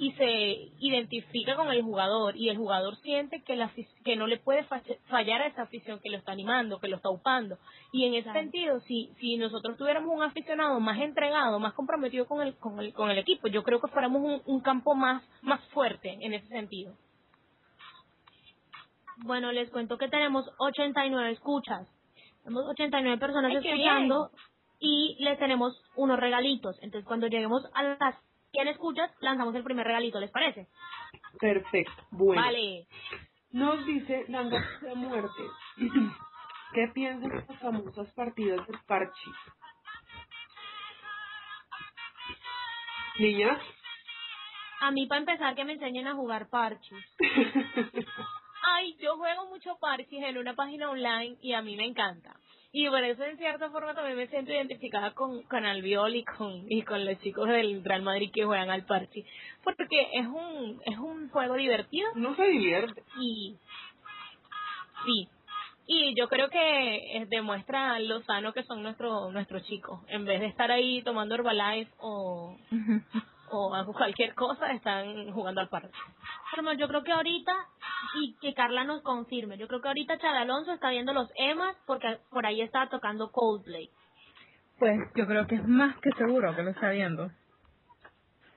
y 0.02 0.12
se 0.14 0.72
identifica 0.82 1.56
con 1.56 1.72
el 1.72 1.84
jugador 1.84 2.38
y 2.38 2.50
el 2.50 2.58
jugador 2.58 2.98
siente 3.04 3.44
que, 3.44 3.56
la, 3.56 3.72
que 4.06 4.18
no 4.18 4.28
le 4.28 4.40
puede 4.40 4.66
fa- 4.66 4.84
fallar 5.10 5.44
a 5.44 5.48
esa 5.48 5.64
afición 5.64 6.02
que 6.02 6.12
lo 6.12 6.18
está 6.20 6.34
animando, 6.34 6.80
que 6.82 6.90
lo 6.90 6.98
está 6.98 7.12
upando. 7.12 7.60
Y 7.94 8.06
en 8.06 8.16
ese 8.16 8.24
Claro. 8.26 8.42
sentido, 8.42 8.82
si, 8.82 9.14
si 9.22 9.38
nosotros 9.38 9.78
tuviéramos 9.78 10.16
un 10.16 10.24
aficionado 10.24 10.80
más 10.82 11.00
entregado, 11.02 11.60
más 11.60 11.76
comprometido 11.76 12.28
con 12.28 12.42
el, 12.42 12.56
con 12.58 12.80
el, 12.82 12.94
con 12.94 13.12
el 13.12 13.20
equipo, 13.20 13.48
yo 13.50 13.64
creo 13.64 13.82
que 13.82 13.90
fuéramos 13.90 14.24
un, 14.24 14.44
un 14.48 14.62
campo 14.62 14.96
más, 14.96 15.24
más 15.44 15.62
fuerte 15.70 16.18
en 16.22 16.34
ese 16.36 16.48
sentido. 16.50 16.96
Bueno, 19.18 19.52
les 19.54 19.70
cuento 19.72 19.98
que 19.98 20.10
tenemos 20.10 20.46
89 20.60 21.32
escuchas. 21.34 21.88
Tenemos 22.44 22.66
89 22.72 23.20
personas 23.20 23.52
Ay, 23.52 23.58
escuchando 23.66 24.32
y 24.80 25.18
les 25.24 25.40
tenemos 25.40 25.74
unos 25.96 26.20
regalitos. 26.20 26.78
Entonces, 26.82 27.08
cuando 27.08 27.28
lleguemos 27.28 27.64
a 27.74 27.84
las 27.84 28.16
100 28.52 28.68
escuchas, 28.68 29.12
lanzamos 29.22 29.56
el 29.56 29.64
primer 29.64 29.86
regalito, 29.86 30.20
¿les 30.20 30.32
parece? 30.32 30.68
Perfecto. 31.40 32.04
Bueno. 32.12 32.42
Vale. 32.42 32.88
Nos 33.52 33.86
dice 33.86 34.26
Danga 34.28 34.66
de 34.82 34.96
Muerte. 34.96 35.44
¿Qué 36.74 36.88
piensas 36.94 37.30
de 37.30 37.46
las 37.48 37.60
famosas 37.60 38.12
partidas 38.14 38.66
de 38.68 38.78
parchis? 38.88 39.36
Niñas. 43.20 43.62
A 44.80 44.92
mí, 44.92 45.06
para 45.06 45.20
empezar, 45.20 45.54
que 45.56 45.66
me 45.66 45.74
enseñen 45.74 46.08
a 46.08 46.16
jugar 46.16 46.50
parches. 46.50 47.04
Ay, 48.68 48.96
yo 49.00 49.18
juego 49.18 49.48
mucho 49.48 49.78
parches 49.80 50.24
en 50.24 50.38
una 50.38 50.56
página 50.56 50.90
online 50.90 51.38
y 51.42 51.54
a 51.54 51.62
mí 51.62 51.76
me 51.76 51.86
encanta. 51.86 52.36
Y 52.74 52.88
por 52.88 53.04
eso 53.04 53.24
en 53.24 53.38
cierta 53.38 53.70
forma 53.70 53.94
también 53.94 54.18
me 54.18 54.28
siento 54.28 54.52
identificada 54.52 55.12
con, 55.12 55.44
con 55.44 55.66
Albiol 55.66 56.16
y 56.16 56.24
con, 56.24 56.66
y 56.70 56.84
con 56.84 57.06
los 57.06 57.20
chicos 57.20 57.50
del 57.50 57.84
Real 57.84 58.02
Madrid 58.02 58.32
que 58.34 58.46
juegan 58.46 58.70
al 58.70 58.86
parche. 58.86 59.26
Porque 59.64 60.08
es 60.14 60.26
un, 60.26 60.82
es 60.86 60.98
un 60.98 61.30
juego 61.30 61.56
divertido. 61.56 62.10
No 62.16 62.34
se 62.36 62.44
divierte. 62.48 63.04
Y 63.20 63.58
sí. 65.06 65.28
Y 65.86 66.16
yo 66.16 66.30
creo 66.30 66.50
que 66.50 67.18
eh, 67.18 67.26
demuestra 67.30 68.00
lo 68.00 68.22
sano 68.22 68.54
que 68.54 68.64
son 68.64 68.82
nuestros 68.82 69.34
nuestros 69.34 69.64
chicos. 69.64 70.00
En 70.08 70.24
vez 70.24 70.40
de 70.40 70.48
estar 70.48 70.72
ahí 70.72 71.02
tomando 71.04 71.36
Herbalife 71.36 71.92
o, 72.00 72.56
o 73.52 73.94
cualquier 73.94 74.34
cosa, 74.36 74.72
están 74.72 75.32
jugando 75.32 75.62
al 75.62 75.70
parche. 75.70 75.90
Pero 76.56 76.74
yo 76.74 76.88
creo 76.88 77.04
que 77.04 77.12
ahorita, 77.12 77.54
y 78.22 78.36
que 78.42 78.54
Carla 78.54 78.84
nos 78.84 79.02
confirme, 79.02 79.58
yo 79.58 79.68
creo 79.68 79.82
que 79.82 79.88
ahorita 79.88 80.18
Chad 80.18 80.38
Alonso 80.38 80.74
está 80.74 80.90
viendo 80.90 81.14
los 81.14 81.30
EMAs 81.36 81.76
porque 81.86 82.20
por 82.30 82.46
ahí 82.46 82.62
está 82.62 82.88
tocando 82.90 83.32
Coldplay. 83.32 83.90
Pues 84.80 85.00
yo 85.16 85.28
creo 85.28 85.48
que 85.48 85.56
es 85.56 85.68
más 85.68 85.96
que 86.00 86.12
seguro 86.12 86.56
que 86.56 86.64
lo 86.64 86.72
está 86.72 86.90
viendo. 86.90 87.30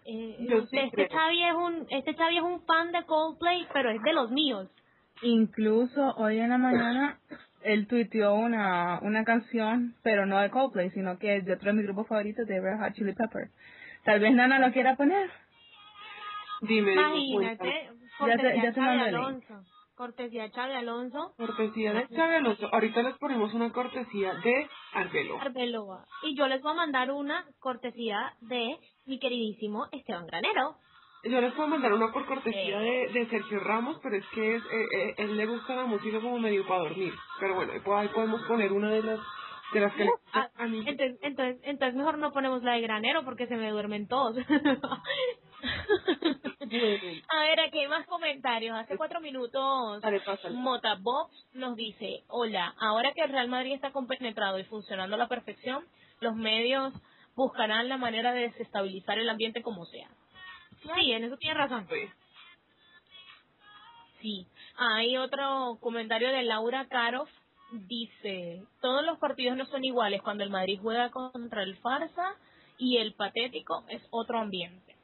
Eh, 0.06 0.36
sí 0.70 0.78
este 0.78 1.06
creo. 1.06 1.08
Xavi 1.08 1.42
es 1.44 1.54
un 1.54 1.86
este 1.90 2.14
Xavi 2.14 2.36
es 2.36 2.42
un 2.42 2.64
fan 2.66 2.92
de 2.92 3.04
Coldplay, 3.04 3.66
pero 3.72 3.90
es 3.90 4.02
de 4.02 4.12
los 4.12 4.30
míos. 4.30 4.68
Incluso 5.22 6.14
hoy 6.16 6.38
en 6.38 6.50
la 6.50 6.58
mañana 6.58 7.18
él 7.62 7.86
tuiteó 7.86 8.34
una, 8.34 9.00
una 9.00 9.24
canción, 9.24 9.94
pero 10.02 10.26
no 10.26 10.38
de 10.38 10.50
Coldplay, 10.50 10.90
sino 10.90 11.18
que 11.18 11.36
es 11.36 11.44
de 11.44 11.54
otro 11.54 11.68
de 11.68 11.72
mis 11.74 11.84
grupos 11.84 12.06
favoritos 12.06 12.46
de 12.46 12.60
Red 12.60 12.78
Hot 12.78 12.92
Chili 12.92 13.14
Pepper. 13.14 13.48
Tal 14.04 14.20
vez 14.20 14.32
Nana 14.34 14.58
lo 14.58 14.72
quiera 14.72 14.96
poner. 14.96 15.30
Dime, 16.60 16.90
dime, 16.90 17.18
Imagínate, 17.18 17.90
cortesía 18.18 18.64
ya 18.64 18.72
se. 18.72 18.80
Alonso. 18.80 19.64
Cortesía 19.96 20.50
Xavi 20.50 20.74
Alonso, 20.74 21.34
Cortesía 21.36 21.92
de 21.92 22.08
Xavi 22.08 22.34
Alonso. 22.34 22.68
Ahorita 22.72 23.02
les 23.02 23.16
ponemos 23.18 23.54
una 23.54 23.70
cortesía 23.70 24.34
de 24.34 24.68
Arbelo. 24.92 25.40
Arbeloa. 25.40 26.04
Y 26.24 26.36
yo 26.36 26.48
les 26.48 26.60
voy 26.62 26.72
a 26.72 26.74
mandar 26.74 27.12
una 27.12 27.44
cortesía 27.60 28.34
de 28.40 28.76
mi 29.06 29.20
queridísimo 29.20 29.86
Esteban 29.92 30.26
Granero. 30.26 30.78
Yo 31.22 31.40
les 31.40 31.52
puedo 31.54 31.68
mandar 31.68 31.92
una 31.92 32.12
por 32.12 32.26
cortesía 32.26 32.80
de, 32.80 33.08
de 33.12 33.26
Sergio 33.30 33.60
Ramos, 33.60 33.98
pero 34.02 34.16
es 34.16 34.26
que 34.34 34.56
es, 34.56 34.62
eh, 34.64 34.86
eh, 34.96 35.14
él 35.18 35.36
le 35.36 35.46
gusta 35.46 35.76
la 35.76 35.86
música 35.86 36.20
como 36.20 36.38
medio 36.40 36.66
para 36.66 36.80
dormir. 36.80 37.14
Pero 37.38 37.54
bueno, 37.54 37.72
ahí 37.96 38.08
podemos 38.08 38.42
poner 38.42 38.72
una 38.72 38.90
de 38.90 39.02
las 39.02 39.20
de 39.72 39.80
las 39.80 39.94
que 39.94 40.08
Ah, 40.32 40.48
entonces, 40.58 41.18
entonces, 41.22 41.60
entonces 41.64 41.94
mejor 41.96 42.18
no 42.18 42.32
ponemos 42.32 42.62
la 42.62 42.72
de 42.72 42.80
Granero 42.82 43.24
porque 43.24 43.46
se 43.46 43.56
me 43.56 43.70
duermen 43.70 44.06
todos. 44.06 44.36
A 47.28 47.40
ver, 47.40 47.60
aquí 47.60 47.78
hay 47.80 47.88
más 47.88 48.06
comentarios. 48.06 48.76
Hace 48.76 48.96
cuatro 48.96 49.20
minutos. 49.20 50.02
Mota 50.52 50.96
Bob 51.00 51.30
nos 51.52 51.76
dice, 51.76 52.24
hola, 52.28 52.74
ahora 52.78 53.12
que 53.12 53.22
el 53.22 53.30
Real 53.30 53.48
Madrid 53.48 53.74
está 53.74 53.92
compenetrado 53.92 54.58
y 54.58 54.64
funcionando 54.64 55.14
a 55.14 55.18
la 55.18 55.28
perfección, 55.28 55.84
los 56.20 56.34
medios 56.34 56.92
buscarán 57.34 57.88
la 57.88 57.96
manera 57.96 58.32
de 58.32 58.42
desestabilizar 58.42 59.18
el 59.18 59.28
ambiente 59.28 59.62
como 59.62 59.84
sea. 59.86 60.08
sí, 60.82 61.12
en 61.12 61.24
eso 61.24 61.36
tiene 61.36 61.54
razón. 61.54 61.86
Sí. 61.88 62.08
Sí. 64.20 64.46
Hay 64.76 65.16
otro 65.16 65.78
comentario 65.80 66.30
de 66.30 66.42
Laura 66.42 66.86
Karoff. 66.88 67.30
Dice, 67.72 68.62
todos 68.80 69.04
los 69.04 69.18
partidos 69.18 69.56
no 69.56 69.66
son 69.66 69.84
iguales 69.84 70.22
cuando 70.22 70.44
el 70.44 70.50
Madrid 70.50 70.78
juega 70.80 71.10
contra 71.10 71.62
el 71.62 71.76
Farsa 71.78 72.36
y 72.78 72.98
el 72.98 73.14
Patético 73.14 73.84
es 73.88 74.02
otro 74.10 74.38
ambiente. 74.38 74.96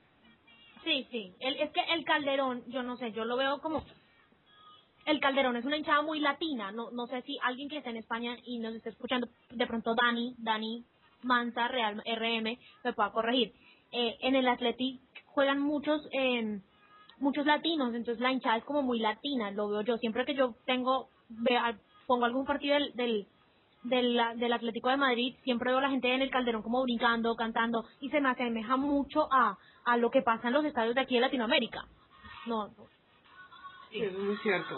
Sí, 0.84 1.06
sí. 1.10 1.34
El, 1.40 1.56
es 1.56 1.70
que 1.72 1.80
el 1.94 2.04
Calderón, 2.04 2.62
yo 2.68 2.82
no 2.82 2.96
sé, 2.96 3.12
yo 3.12 3.24
lo 3.24 3.36
veo 3.36 3.60
como... 3.60 3.84
El 5.06 5.18
Calderón 5.20 5.56
es 5.56 5.64
una 5.64 5.76
hinchada 5.76 6.02
muy 6.02 6.20
latina. 6.20 6.70
No, 6.72 6.90
no 6.90 7.06
sé 7.06 7.22
si 7.22 7.38
alguien 7.42 7.68
que 7.68 7.78
está 7.78 7.90
en 7.90 7.96
España 7.96 8.36
y 8.44 8.58
nos 8.58 8.74
está 8.74 8.90
escuchando, 8.90 9.28
de 9.50 9.66
pronto 9.66 9.94
Dani, 9.94 10.34
Dani 10.38 10.84
Manza, 11.22 11.68
Real 11.68 12.02
RM, 12.06 12.58
me 12.84 12.92
pueda 12.92 13.10
corregir. 13.10 13.52
Eh, 13.92 14.18
en 14.20 14.36
el 14.36 14.46
Athletic 14.46 15.00
juegan 15.26 15.60
muchos 15.60 16.06
eh, 16.12 16.60
muchos 17.20 17.46
latinos, 17.46 17.94
entonces 17.94 18.20
la 18.20 18.32
hinchada 18.32 18.56
es 18.56 18.64
como 18.64 18.82
muy 18.82 18.98
latina, 18.98 19.50
lo 19.50 19.68
veo 19.68 19.82
yo. 19.82 19.98
Siempre 19.98 20.24
que 20.24 20.34
yo 20.34 20.54
tengo, 20.66 21.08
pongo 22.10 22.24
algún 22.24 22.44
partido 22.44 22.74
del, 22.74 23.28
del, 23.84 24.20
del, 24.34 24.52
Atlético 24.52 24.88
de 24.88 24.96
Madrid, 24.96 25.36
siempre 25.44 25.70
veo 25.70 25.78
a 25.78 25.82
la 25.82 25.90
gente 25.90 26.12
en 26.12 26.22
el 26.22 26.30
Calderón 26.32 26.60
como 26.60 26.82
brincando, 26.82 27.36
cantando, 27.36 27.84
y 28.00 28.10
se 28.10 28.20
me 28.20 28.30
asemeja 28.30 28.76
mucho 28.76 29.32
a, 29.32 29.56
a 29.84 29.96
lo 29.96 30.10
que 30.10 30.20
pasa 30.20 30.48
en 30.48 30.54
los 30.54 30.64
estadios 30.64 30.96
de 30.96 31.02
aquí 31.02 31.14
de 31.14 31.20
Latinoamérica. 31.20 31.84
No. 32.46 32.68
Sí, 33.92 34.02
es 34.02 34.18
muy 34.18 34.36
cierto. 34.38 34.76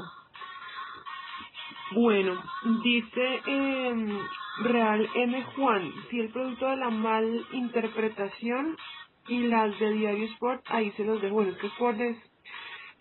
Bueno, 1.92 2.38
dice 2.82 3.40
eh, 3.46 4.18
Real 4.64 5.08
M. 5.14 5.42
Juan, 5.56 5.90
si 6.10 6.20
el 6.20 6.32
producto 6.32 6.66
de 6.66 6.76
la 6.76 6.90
mal 6.90 7.46
interpretación 7.52 8.76
y 9.28 9.46
las 9.46 9.78
de 9.78 9.90
Diario 9.90 10.26
Sport, 10.34 10.66
ahí 10.68 10.90
se 10.98 11.04
los 11.04 11.22
dejo. 11.22 11.36
Bueno, 11.36 11.52
es 11.52 11.56
que 11.56 11.68
Sport 11.68 11.98
es, 11.98 12.18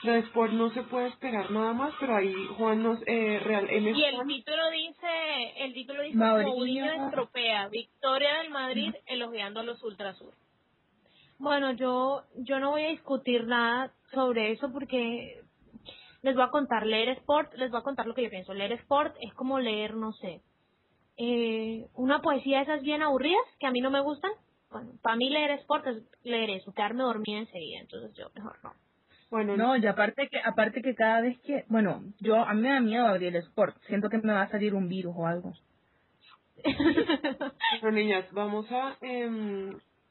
la 0.03 0.13
de 0.13 0.19
Sport 0.19 0.53
no 0.53 0.71
se 0.71 0.83
puede 0.83 1.07
esperar 1.09 1.51
nada 1.51 1.73
más, 1.73 1.93
pero 1.99 2.15
ahí 2.15 2.33
Juan 2.57 2.81
nos, 2.81 2.99
eh, 3.05 3.39
Real 3.39 3.69
M. 3.69 3.91
Y 3.91 4.03
el 4.03 4.15
Juan, 4.15 4.27
título 4.27 4.69
dice, 4.71 5.53
el 5.57 5.73
título 5.73 6.01
dice 6.01 6.17
Mourinho. 6.17 6.55
Mourinho 6.55 7.05
estropea, 7.05 7.67
victoria 7.67 8.37
del 8.37 8.49
Madrid 8.49 8.93
elogiando 9.05 9.59
a 9.59 9.63
los 9.63 9.83
ultrasur. 9.83 10.33
Bueno, 11.37 11.71
yo, 11.73 12.23
yo 12.35 12.59
no 12.59 12.71
voy 12.71 12.85
a 12.85 12.89
discutir 12.89 13.45
nada 13.45 13.91
sobre 14.11 14.51
eso 14.51 14.71
porque 14.71 15.41
les 16.21 16.35
voy 16.35 16.43
a 16.43 16.51
contar, 16.51 16.85
leer 16.85 17.09
sport, 17.09 17.53
les 17.55 17.71
voy 17.71 17.79
a 17.79 17.83
contar 17.83 18.05
lo 18.05 18.13
que 18.13 18.23
yo 18.23 18.29
pienso. 18.29 18.53
Leer 18.53 18.73
sport 18.73 19.15
es 19.21 19.33
como 19.33 19.59
leer, 19.59 19.95
no 19.95 20.13
sé, 20.13 20.41
eh, 21.17 21.87
una 21.95 22.21
poesía 22.21 22.57
de 22.57 22.63
esas 22.63 22.81
bien 22.81 23.03
aburridas 23.03 23.43
que 23.59 23.67
a 23.67 23.71
mí 23.71 23.81
no 23.81 23.91
me 23.91 24.01
gustan. 24.01 24.31
Bueno, 24.71 24.91
para 25.01 25.15
mí 25.15 25.29
leer 25.29 25.51
sport 25.59 25.85
es 25.87 26.03
leer 26.23 26.49
eso, 26.51 26.73
quedarme 26.73 27.03
dormida 27.03 27.39
enseguida, 27.39 27.79
entonces 27.81 28.15
yo 28.15 28.29
mejor 28.35 28.57
no. 28.63 28.73
Bueno, 29.31 29.57
No, 29.57 29.77
y 29.77 29.87
aparte 29.87 30.29
que, 30.29 30.39
aparte 30.45 30.83
que 30.83 30.95
cada 30.95 31.21
vez 31.21 31.39
que, 31.41 31.65
bueno, 31.69 32.03
yo, 32.21 32.37
a 32.37 32.53
mí 32.53 32.61
me 32.61 32.71
da 32.71 32.81
miedo 32.81 33.07
abrir 33.07 33.29
el 33.29 33.43
sport. 33.43 33.77
Siento 33.87 34.09
que 34.09 34.19
me 34.19 34.33
va 34.33 34.43
a 34.43 34.49
salir 34.51 34.75
un 34.75 34.89
virus 34.89 35.15
o 35.17 35.27
algo. 35.27 35.53
bueno, 37.81 37.97
niñas, 37.97 38.31
vamos 38.33 38.71
a, 38.71 38.97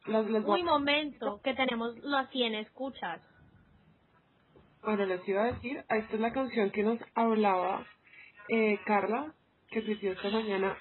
las, 0.06 0.26
las 0.30 0.44
voy 0.44 0.61
Uy, 0.61 0.62
a- 0.62 0.64
momento, 0.64 1.40
que 1.42 1.54
tenemos 1.54 1.96
las 2.00 2.30
100 2.30 2.54
escuchas. 2.56 3.20
Bueno, 4.83 5.06
les 5.06 5.28
iba 5.28 5.44
a 5.44 5.52
decir, 5.52 5.78
esta 5.88 6.14
es 6.14 6.20
la 6.20 6.33
canción 6.33 6.70
que 6.70 6.83
nos 6.83 6.98
hablaba 7.14 7.87
eh, 8.48 8.78
Carla, 8.87 9.35
que 9.70 9.83
pidió 9.83 10.12
esta 10.12 10.30
mañana 10.30 10.76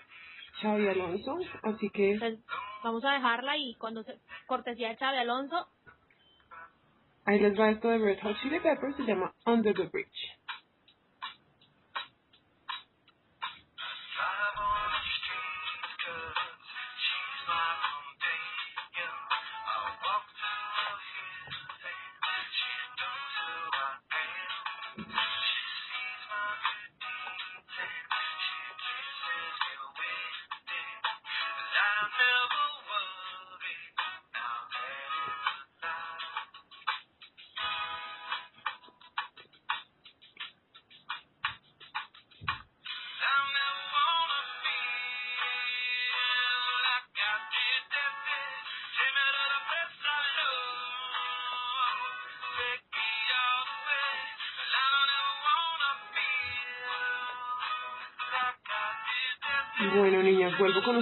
Xavi 0.61 0.87
Alonso, 0.87 1.37
así 1.63 1.89
que 1.91 2.11
Entonces, 2.13 2.45
vamos 2.83 3.03
a 3.05 3.13
dejarla 3.13 3.57
y 3.57 3.75
cuando 3.75 4.03
se, 4.03 4.19
cortesía 4.47 4.89
de 4.89 4.97
Xavi 4.97 5.17
Alonso, 5.17 5.67
ahí 7.29 7.39
les 7.39 7.59
va 7.59 7.69
esto 7.71 7.89
de 7.89 7.99
Red 7.99 8.19
Hot 8.23 8.37
Chili 8.41 8.59
Peppers, 8.59 8.95
se 8.97 9.03
llama 9.03 9.33
Under 9.45 9.75
the 9.75 9.85
Bridge. 9.85 10.38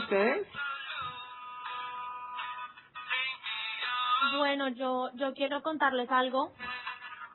Ustedes. 0.07 0.47
Bueno, 4.37 4.69
yo 4.69 5.09
yo 5.15 5.33
quiero 5.33 5.61
contarles 5.61 6.09
algo, 6.11 6.51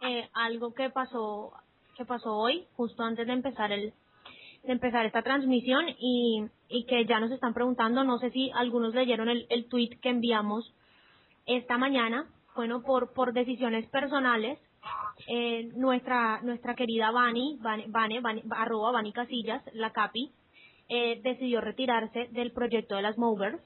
eh, 0.02 0.28
algo 0.34 0.72
que 0.74 0.90
pasó 0.90 1.52
que 1.96 2.04
pasó 2.06 2.34
hoy, 2.34 2.66
justo 2.76 3.02
antes 3.02 3.26
de 3.26 3.32
empezar 3.34 3.72
el 3.72 3.92
de 4.64 4.72
empezar 4.72 5.04
esta 5.06 5.22
transmisión 5.22 5.86
y, 5.98 6.44
y 6.68 6.86
que 6.86 7.04
ya 7.06 7.18
nos 7.20 7.30
están 7.32 7.52
preguntando, 7.52 8.04
no 8.04 8.18
sé 8.18 8.30
si 8.30 8.50
algunos 8.54 8.94
leyeron 8.94 9.28
el, 9.28 9.46
el 9.50 9.68
tweet 9.68 9.98
que 10.00 10.08
enviamos 10.10 10.72
esta 11.46 11.76
mañana, 11.78 12.26
bueno, 12.56 12.82
por 12.82 13.12
por 13.12 13.32
decisiones 13.32 13.86
personales, 13.90 14.58
eh, 15.28 15.70
nuestra 15.76 16.40
nuestra 16.42 16.74
querida 16.74 17.10
Vani, 17.10 17.58
Vane, 17.60 17.86
Vane, 17.88 18.20
Vane- 18.20 18.44
arroba 18.50 18.92
Vani 18.92 19.12
Casillas, 19.12 19.62
la 19.74 19.90
capi, 19.92 20.32
eh, 20.88 21.20
decidió 21.22 21.60
retirarse 21.60 22.28
del 22.32 22.52
proyecto 22.52 22.96
de 22.96 23.02
las 23.02 23.18
Movers. 23.18 23.60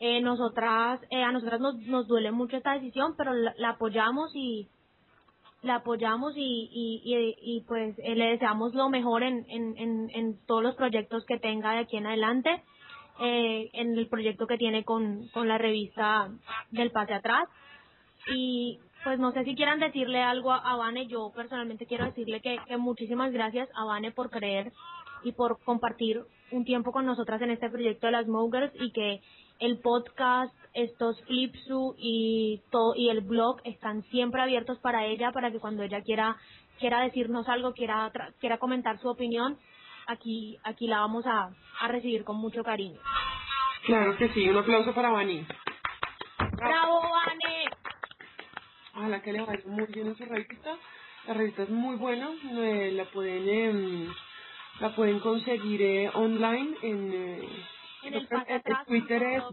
Eh, 0.00 0.20
nosotras, 0.20 1.00
eh, 1.10 1.22
a 1.22 1.32
nosotras 1.32 1.60
nos, 1.60 1.76
nos 1.86 2.06
duele 2.06 2.30
mucho 2.32 2.56
esta 2.56 2.74
decisión, 2.74 3.14
pero 3.16 3.32
la, 3.32 3.54
la 3.56 3.70
apoyamos 3.70 4.30
y 4.34 4.68
la 5.62 5.76
apoyamos 5.76 6.34
y, 6.36 6.68
y, 6.70 7.02
y, 7.04 7.36
y, 7.40 7.60
pues 7.62 7.98
eh, 7.98 8.14
le 8.14 8.26
deseamos 8.26 8.74
lo 8.74 8.90
mejor 8.90 9.22
en, 9.22 9.46
en, 9.48 9.76
en, 9.78 10.10
en 10.12 10.46
todos 10.46 10.62
los 10.62 10.74
proyectos 10.74 11.24
que 11.24 11.38
tenga 11.38 11.72
de 11.72 11.78
aquí 11.78 11.96
en 11.96 12.06
adelante, 12.06 12.62
eh, 13.20 13.70
en 13.72 13.96
el 13.96 14.06
proyecto 14.08 14.46
que 14.46 14.58
tiene 14.58 14.84
con, 14.84 15.28
con 15.28 15.48
la 15.48 15.56
revista 15.56 16.28
del 16.70 16.90
Pase 16.90 17.14
Atrás. 17.14 17.48
Y 18.34 18.78
pues 19.04 19.18
no 19.18 19.32
sé 19.32 19.44
si 19.44 19.54
quieran 19.54 19.80
decirle 19.80 20.20
algo 20.20 20.52
a, 20.52 20.58
a 20.58 20.76
Vane, 20.76 21.06
yo 21.06 21.32
personalmente 21.34 21.86
quiero 21.86 22.04
decirle 22.04 22.40
que, 22.40 22.58
que 22.66 22.76
muchísimas 22.76 23.32
gracias 23.32 23.68
a 23.74 23.84
Vane 23.84 24.12
por 24.12 24.28
creer 24.30 24.70
y 25.24 25.32
por 25.32 25.58
compartir 25.64 26.22
un 26.50 26.64
tiempo 26.64 26.92
con 26.92 27.06
nosotras 27.06 27.40
en 27.42 27.50
este 27.50 27.70
proyecto 27.70 28.06
de 28.06 28.12
las 28.12 28.26
Mogers 28.28 28.72
y 28.80 28.92
que 28.92 29.20
el 29.58 29.78
podcast, 29.78 30.54
estos 30.74 31.20
Flipsu 31.24 31.94
y 31.98 32.60
todo 32.70 32.94
y 32.96 33.08
el 33.08 33.20
blog 33.20 33.60
están 33.64 34.02
siempre 34.04 34.42
abiertos 34.42 34.78
para 34.78 35.06
ella 35.06 35.32
para 35.32 35.50
que 35.50 35.60
cuando 35.60 35.82
ella 35.82 36.02
quiera 36.02 36.36
quiera 36.78 37.00
decirnos 37.00 37.48
algo, 37.48 37.72
quiera 37.72 38.10
quiera 38.40 38.58
comentar 38.58 38.98
su 38.98 39.08
opinión, 39.08 39.58
aquí 40.06 40.58
aquí 40.64 40.86
la 40.86 41.00
vamos 41.00 41.26
a, 41.26 41.50
a 41.80 41.88
recibir 41.88 42.24
con 42.24 42.36
mucho 42.36 42.62
cariño. 42.62 43.00
Claro 43.86 44.16
que 44.16 44.28
sí, 44.30 44.48
un 44.48 44.56
aplauso 44.56 44.94
para 44.94 45.10
Vani. 45.10 45.46
¡Bravo, 46.56 47.02
Vane! 47.02 47.64
Ojalá 48.96 49.22
que 49.22 49.32
le 49.32 49.42
vaya 49.42 49.62
muy 49.66 49.86
bien 49.86 50.06
en 50.08 50.16
su 50.16 50.24
revista. 50.24 50.76
La 51.26 51.34
revista 51.34 51.62
es 51.64 51.70
muy 51.70 51.96
buena, 51.96 52.30
la 52.52 53.04
pueden 53.06 53.48
em, 53.48 54.14
la 54.80 54.94
pueden 54.96 55.20
conseguir 55.20 55.82
eh, 55.82 56.10
online 56.14 56.76
en, 56.82 57.12
eh, 57.14 57.48
En 58.02 58.14
el 58.14 58.28
Twitter 58.86 59.22
es, 59.22 59.44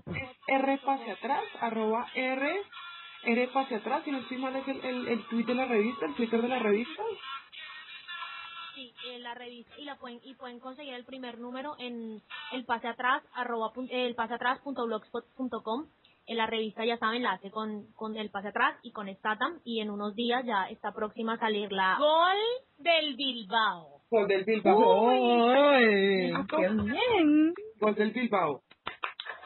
R 0.48 0.78
pase 0.80 1.12
atrás, 1.12 1.44
arroba 1.62 2.08
R, 2.16 2.64
R 3.24 3.48
pase 3.50 3.76
atrás, 3.76 4.04
si 4.06 4.12
no 4.12 4.20
estoy 4.20 4.38
mal 4.38 4.56
es 4.56 4.68
el, 4.68 4.86
el, 4.86 5.08
el 5.08 5.28
tweet 5.28 5.46
de 5.46 5.56
la 5.56 5.66
revista, 5.66 6.06
el 6.08 6.16
Twitter 6.16 6.42
de 6.42 6.48
la 6.50 6.60
revista. 6.60 7.04
Sí, 8.76 8.94
en 9.04 9.24
la 9.24 9.34
revista 9.34 9.74
y 9.78 9.86
la 9.86 9.98
pueden 9.98 10.22
y 10.24 10.36
pueden 10.36 10.60
conseguir 10.60 10.94
el 10.94 11.06
primer 11.06 11.40
número 11.40 11.76
en 11.80 12.22
el 12.54 12.66
pase 12.66 12.88
atrás 12.88 13.24
arroba 13.34 13.74
pun- 13.74 13.90
el 13.92 14.16
pase 14.16 14.36
atrás 14.36 14.60
punto 14.62 14.86
blogspot 14.86 15.26
punto 15.36 15.62
com. 15.64 15.88
En 16.28 16.38
la 16.38 16.48
revista 16.48 16.86
ya 16.86 16.98
saben 16.98 17.24
la 17.24 17.34
hace 17.34 17.52
con 17.52 17.92
con 17.94 18.16
el 18.18 18.30
pase 18.32 18.50
atrás 18.50 18.80
y 18.84 18.92
con 18.92 19.08
Statam 19.16 19.60
y 19.66 19.82
en 19.82 19.90
unos 19.90 20.16
días 20.16 20.46
ya 20.46 20.70
está 20.70 20.94
próxima 20.94 21.34
a 21.34 21.40
salir 21.40 21.72
la 21.72 21.98
Gol 22.00 22.38
del 22.78 23.16
Bilbao. 23.16 23.91
Gol 24.12 24.28
del 24.28 24.44
Bilbao. 24.44 25.06
¡Uy! 25.06 26.34
¡Qué 26.50 26.68
bien! 26.68 27.54
Gol 27.80 27.96
del 27.96 28.12
Bilbao. 28.12 28.62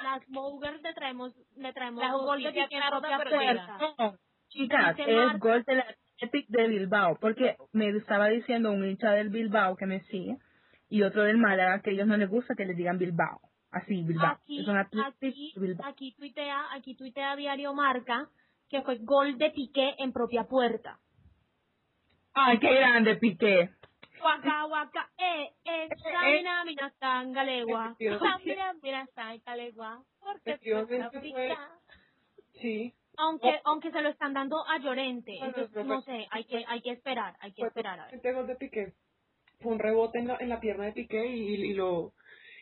las 0.03 0.27
Mogers 0.27 0.81
le 0.81 0.93
traemos 0.93 1.33
le 1.55 1.71
traemos 1.71 2.01
Las 2.01 2.13
gol 2.13 2.41
de 2.41 2.51
tarda, 2.51 2.89
propia 2.89 3.17
pero 3.19 3.29
puerta. 3.29 3.77
No, 3.99 4.15
chicas, 4.49 4.95
es 4.97 5.39
gol 5.39 5.63
del 5.65 5.81
Athletic 5.81 6.47
de 6.47 6.67
Bilbao, 6.67 7.15
porque 7.21 7.57
me 7.73 7.89
estaba 7.89 8.29
diciendo 8.29 8.71
un 8.71 8.83
hincha 8.83 9.11
del 9.11 9.29
Bilbao 9.29 9.75
que 9.75 9.85
me 9.85 9.99
sigue 10.05 10.37
y 10.89 11.03
otro 11.03 11.21
del 11.23 11.37
Málaga 11.37 11.81
que 11.81 11.91
a 11.91 11.93
ellos 11.93 12.07
no 12.07 12.17
les 12.17 12.29
gusta 12.29 12.55
que 12.55 12.65
les 12.65 12.75
digan 12.75 12.97
Bilbao. 12.97 13.41
Así, 13.69 14.01
Bilbao. 14.01 14.39
Aquí, 14.41 14.61
es 14.61 14.67
un 14.67 14.77
Athletic 14.77 15.13
aquí, 15.15 15.53
Bilbao. 15.57 15.87
aquí 15.87 16.15
tuitea, 16.17 16.73
aquí 16.73 16.95
tuitea 16.95 17.35
Diario 17.35 17.71
Marca 17.75 18.29
que 18.67 18.81
fue 18.81 18.97
gol 18.97 19.37
de 19.37 19.51
Piqué 19.51 19.93
en 19.99 20.11
propia 20.11 20.45
puerta. 20.45 20.97
¡Ay, 22.33 22.57
qué 22.57 22.73
grande, 22.73 23.15
Piqué! 23.17 23.69
Waka 24.23 24.65
waka, 24.65 25.09
eh, 25.17 25.51
eh, 25.65 25.89
camina, 26.03 26.63
mina, 26.65 26.93
tangalegua. 26.99 27.95
Efectivamente. 27.99 28.45
Mira, 28.45 28.73
mira, 28.81 29.07
Santalegua. 29.13 30.03
Porque 30.19 30.57
fue- 30.57 31.57
Sí, 32.61 32.93
Aunque, 33.17 33.61
aunque 33.65 33.91
se 33.91 34.01
lo 34.01 34.09
están 34.09 34.33
dando 34.33 34.65
a 34.67 34.77
Llorente, 34.77 35.31
Bueno, 35.39 35.45
entonces, 35.47 35.71
pero 35.73 35.85
no 35.85 36.01
sé, 36.01 36.27
hay 36.31 36.43
que, 36.45 36.65
hay 36.67 36.81
que 36.81 36.91
esperar, 36.91 37.35
hay 37.39 37.51
que 37.53 37.61
fue 37.61 37.67
esperar 37.69 37.99
a 37.99 38.05
ver. 38.07 38.15
totalmente 38.15 38.33
gol 38.33 38.47
de 38.47 38.55
Piqué. 38.55 38.93
Fue 39.61 39.71
un 39.73 39.79
rebote 39.79 40.19
en 40.19 40.27
la, 40.27 40.37
en 40.37 40.49
la 40.49 40.59
pierna 40.59 40.85
de 40.85 40.91
Piqué 40.93 41.25
y, 41.27 41.53
y 41.71 41.73
lo 41.73 42.13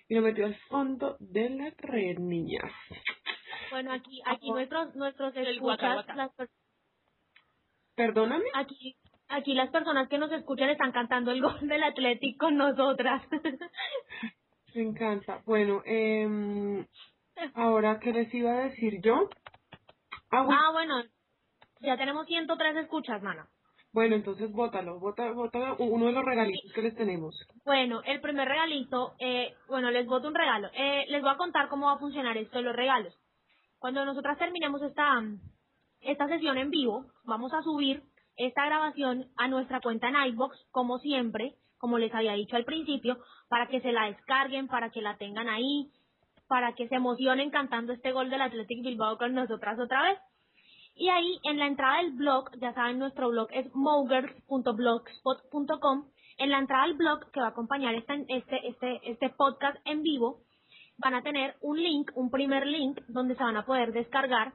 y 0.10 0.16
lo 0.16 0.22
metió 0.22 0.46
al 0.46 0.56
fondo 0.70 1.16
de 1.20 1.50
la 1.50 1.72
red, 1.78 2.18
niñas. 2.20 2.72
Bueno, 3.72 3.92
aquí, 3.94 4.22
aquí 4.26 4.52
nuestros, 4.52 4.96
nuestros 4.96 5.36
escuchas, 5.36 5.60
guaca, 5.60 5.94
guaca. 5.94 6.16
las 6.16 6.34
per- 6.36 6.50
Perdóname. 7.96 8.46
aquí, 8.54 8.96
aquí 9.34 9.54
las 9.54 9.70
personas 9.70 10.08
que 10.10 10.18
nos 10.18 10.32
escuchan 10.32 10.70
están 10.70 10.92
cantando 10.92 11.32
el 11.32 11.42
gol 11.42 11.68
del 11.68 11.84
Atlético 11.84 12.46
con 12.46 12.58
nosotras. 12.58 13.22
Me 14.76 14.82
encanta. 14.82 15.42
Bueno, 15.46 15.82
eh, 15.86 16.86
ahora, 17.54 18.00
¿qué 18.00 18.12
les 18.12 18.34
iba 18.34 18.52
a 18.52 18.64
decir 18.66 19.02
yo? 19.02 19.30
Ah, 20.32 20.42
bueno, 20.44 20.60
ah, 20.60 20.72
bueno, 20.72 21.04
ya 21.82 21.98
tenemos 21.98 22.26
103 22.26 22.78
escuchas, 22.78 23.22
mana. 23.22 23.48
bueno, 23.92 24.16
entonces 24.16 24.52
bótalo, 24.52 25.00
bota, 25.00 25.32
bota 25.32 25.76
uno 25.78 26.08
de 26.08 26.12
los 26.12 26.26
regalitos 26.26 26.74
que 26.74 26.82
les 26.82 26.96
tenemos. 26.96 27.36
Bueno, 27.64 28.02
el 28.06 28.20
primer 28.20 28.48
regalito, 28.48 29.14
eh, 29.20 29.54
bueno, 29.68 29.92
les 29.92 30.08
voto 30.08 30.28
un 30.28 30.36
regalo. 30.36 30.70
Eh, 30.74 31.06
les 31.10 31.22
voy 31.22 31.32
a 31.32 31.38
contar 31.38 31.70
cómo 31.70 31.86
va 31.86 31.94
a 31.94 32.00
funcionar 32.00 32.36
esto 32.38 32.58
de 32.58 32.64
los 32.64 32.76
regalos. 32.76 33.14
Cuando 33.78 34.06
nosotras 34.06 34.40
terminemos 34.40 34.82
esta, 34.82 35.22
esta 36.00 36.28
sesión 36.28 36.58
en 36.58 36.72
vivo, 36.72 37.06
vamos 37.26 37.54
a 37.54 37.62
subir 37.62 38.02
esta 38.38 38.66
grabación 38.66 39.28
a 39.38 39.48
nuestra 39.48 39.82
cuenta 39.82 40.10
en 40.10 40.16
iBox, 40.34 40.58
como 40.72 41.00
siempre, 41.00 41.56
como 41.78 41.98
les 41.98 42.14
había 42.14 42.34
dicho 42.34 42.56
al 42.56 42.66
principio, 42.66 43.18
para 43.50 43.68
que 43.68 43.82
se 43.82 43.92
la 43.92 44.06
descarguen, 44.06 44.68
para 44.68 44.90
que 44.90 45.02
la 45.02 45.18
tengan 45.18 45.50
ahí, 45.50 45.92
para 46.48 46.74
que 46.76 46.88
se 46.88 46.96
emocionen 46.96 47.50
cantando 47.52 47.94
este 47.94 48.12
gol 48.12 48.30
del 48.30 48.42
Athletic 48.42 48.84
Bilbao 48.84 49.18
con 49.18 49.34
nosotras 49.34 49.78
otra 49.80 50.04
vez. 50.04 50.20
Y 50.96 51.10
ahí 51.10 51.40
en 51.44 51.58
la 51.58 51.66
entrada 51.68 51.98
del 51.98 52.12
blog, 52.12 52.52
ya 52.60 52.74
saben, 52.74 53.00
nuestro 53.00 53.30
blog 53.30 53.48
es 53.52 53.74
mogers.blogspot.com. 53.74 56.10
En 56.38 56.50
la 56.50 56.60
entrada 56.60 56.86
del 56.88 56.96
blog 56.96 57.32
que 57.32 57.40
va 57.40 57.48
a 57.48 57.50
acompañar 57.50 57.96
esta- 57.96 58.14
este, 58.28 58.68
este, 58.68 59.00
este 59.12 59.30
podcast 59.30 59.78
en 59.86 60.04
vivo, 60.04 60.42
van 60.98 61.16
a 61.16 61.22
tener 61.24 61.56
un 61.62 61.82
link, 61.82 62.12
un 62.16 62.30
primer 62.30 62.68
link, 62.68 63.00
donde 63.08 63.36
se 63.36 63.44
van 63.44 63.58
a 63.58 63.66
poder 63.66 63.92
descargar 63.92 64.54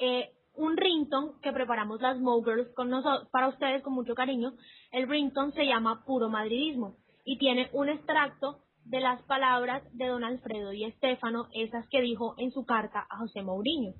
eh, 0.00 0.30
un 0.58 0.76
ringtone 0.76 1.32
que 1.42 1.52
preparamos 1.52 2.00
las 2.00 2.18
Mogers 2.18 2.72
con 2.74 2.90
noso- 2.90 3.28
para 3.30 3.48
ustedes 3.48 3.82
con 3.82 3.94
mucho 3.94 4.14
cariño. 4.14 4.52
El 4.90 5.08
ringtone 5.08 5.52
se 5.52 5.64
llama 5.66 6.04
Puro 6.04 6.28
Madridismo 6.28 6.96
y 7.24 7.38
tiene 7.38 7.70
un 7.72 7.88
extracto 7.88 8.58
de 8.84 9.00
las 9.00 9.22
palabras 9.22 9.82
de 9.92 10.06
don 10.06 10.24
Alfredo 10.24 10.72
y 10.72 10.84
Estefano, 10.84 11.48
esas 11.52 11.86
que 11.88 12.00
dijo 12.00 12.34
en 12.38 12.50
su 12.52 12.64
carta 12.64 13.06
a 13.08 13.18
José 13.18 13.42
Mourinho 13.42 13.92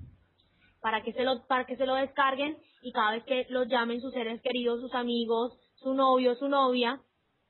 para 0.81 1.03
que 1.03 1.13
se 1.13 1.25
lo 1.25 1.47
para 1.47 1.67
que 1.67 1.77
se 1.77 1.87
lo 1.87 1.95
descarguen 1.95 2.57
y 2.83 2.93
cada 2.93 3.13
vez 3.13 3.25
que 3.25 3.47
los 3.51 3.69
llamen 3.69 4.01
sus 4.01 4.13
seres 4.13 4.41
queridos, 4.43 4.81
sus 4.81 4.95
amigos, 4.95 5.59
su 5.75 5.95
novio, 5.95 6.35
su 6.37 6.49
novia, 6.49 7.01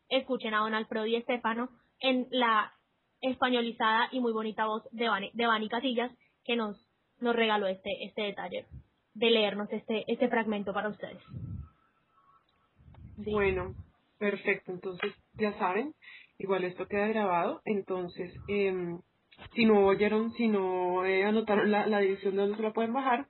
escuchen 0.08 0.54
a 0.54 0.60
Don 0.60 0.74
Alfredo 0.74 1.06
y 1.06 1.16
Estefano 1.16 1.68
en 2.00 2.26
la 2.30 2.72
españolizada 3.20 4.08
y 4.12 4.20
muy 4.20 4.32
bonita 4.32 4.66
voz 4.66 4.82
de 4.92 5.08
Vani, 5.08 5.30
de 5.34 5.46
Vani 5.46 5.68
Casillas 5.68 6.10
que 6.44 6.56
nos 6.56 6.76
nos 7.20 7.34
regaló 7.36 7.66
este 7.66 7.90
este 8.04 8.22
detalle 8.22 8.66
de 9.18 9.30
leernos 9.30 9.68
este 9.72 10.04
este 10.06 10.28
fragmento 10.28 10.72
para 10.72 10.88
ustedes. 10.88 11.22
Bueno, 13.16 13.74
perfecto. 14.18 14.72
Entonces, 14.72 15.12
ya 15.34 15.52
saben, 15.58 15.94
igual 16.38 16.64
esto 16.64 16.86
queda 16.86 17.08
grabado. 17.08 17.60
Entonces, 17.64 18.32
em, 18.46 19.00
si 19.54 19.64
no 19.64 19.86
oyeron, 19.86 20.32
si 20.34 20.48
no 20.48 21.04
eh, 21.04 21.24
anotaron 21.24 21.70
la, 21.70 21.86
la 21.86 21.98
dirección 21.98 22.34
de 22.34 22.42
donde 22.42 22.56
se 22.56 22.62
la 22.62 22.72
pueden 22.72 22.92
bajar, 22.92 23.26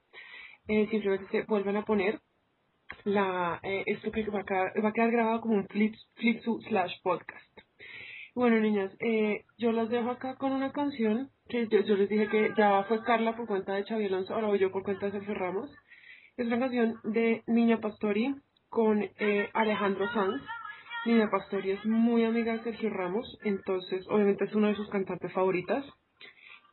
eh, 0.68 0.86
simplemente 0.90 1.26
se 1.30 1.42
vuelven 1.44 1.76
a 1.76 1.84
poner 1.84 2.20
la 3.04 3.60
eh, 3.62 3.84
esto 3.86 4.10
que 4.10 4.24
va 4.30 4.40
a, 4.40 4.44
quedar, 4.44 4.84
va 4.84 4.88
a 4.90 4.92
quedar 4.92 5.10
grabado 5.10 5.40
como 5.40 5.54
un 5.54 5.68
flip, 5.68 5.94
flipsu 6.16 6.60
slash 6.68 7.00
podcast. 7.02 7.67
Bueno, 8.38 8.60
niñas, 8.60 8.92
eh, 9.00 9.46
yo 9.58 9.72
las 9.72 9.88
dejo 9.88 10.10
acá 10.10 10.36
con 10.36 10.52
una 10.52 10.70
canción 10.70 11.28
que 11.48 11.66
yo, 11.66 11.80
yo 11.80 11.96
les 11.96 12.08
dije 12.08 12.28
que 12.28 12.52
ya 12.56 12.84
fue 12.84 13.02
Carla 13.02 13.34
por 13.34 13.48
cuenta 13.48 13.72
de 13.72 13.82
Xavi 13.82 14.06
Alonso, 14.06 14.32
ahora 14.32 14.46
voy 14.46 14.60
yo 14.60 14.70
por 14.70 14.84
cuenta 14.84 15.06
de 15.06 15.10
Sergio 15.10 15.34
Ramos. 15.34 15.68
Es 16.36 16.46
una 16.46 16.60
canción 16.60 17.00
de 17.02 17.42
Niña 17.48 17.80
Pastori 17.80 18.36
con 18.68 19.02
eh, 19.02 19.50
Alejandro 19.54 20.06
Sanz. 20.12 20.40
Niña 21.04 21.28
Pastori 21.32 21.72
es 21.72 21.84
muy 21.84 22.24
amiga 22.24 22.52
de 22.52 22.62
Sergio 22.62 22.90
Ramos, 22.90 23.26
entonces 23.42 24.06
obviamente 24.08 24.44
es 24.44 24.54
una 24.54 24.68
de 24.68 24.76
sus 24.76 24.88
cantantes 24.88 25.32
favoritas. 25.32 25.84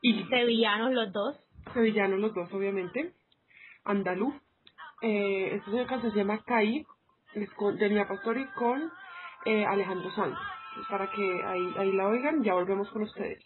Y 0.03 0.23
Sevillanos 0.25 0.93
los 0.93 1.11
dos. 1.11 1.35
sevillanos 1.73 2.19
los 2.19 2.35
dos, 2.35 2.53
obviamente. 2.53 3.13
Andaluz. 3.83 4.35
Eh, 5.01 5.55
esta 5.55 5.87
canción 5.87 6.11
se 6.11 6.19
llama 6.19 6.43
Caí, 6.45 6.85
es 7.33 7.49
de 7.79 7.89
Nia 7.89 8.07
Pastori 8.07 8.45
con 8.53 8.91
eh, 9.45 9.65
Alejandro 9.65 10.11
Sanz. 10.11 10.37
Para 10.89 11.09
que 11.09 11.43
ahí, 11.43 11.73
ahí 11.77 11.91
la 11.93 12.07
oigan, 12.07 12.43
ya 12.43 12.53
volvemos 12.53 12.89
con 12.91 13.03
ustedes. 13.03 13.43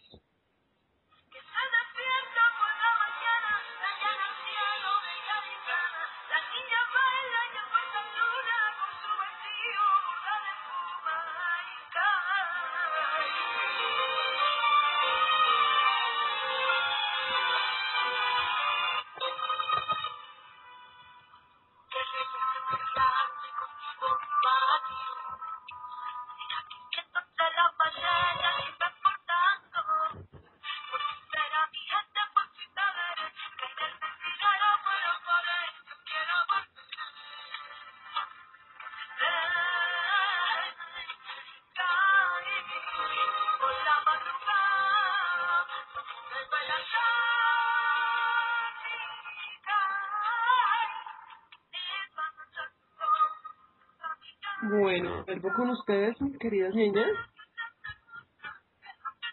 Ustedes, 55.90 56.16
queridas 56.38 56.74
niñas. 56.74 57.06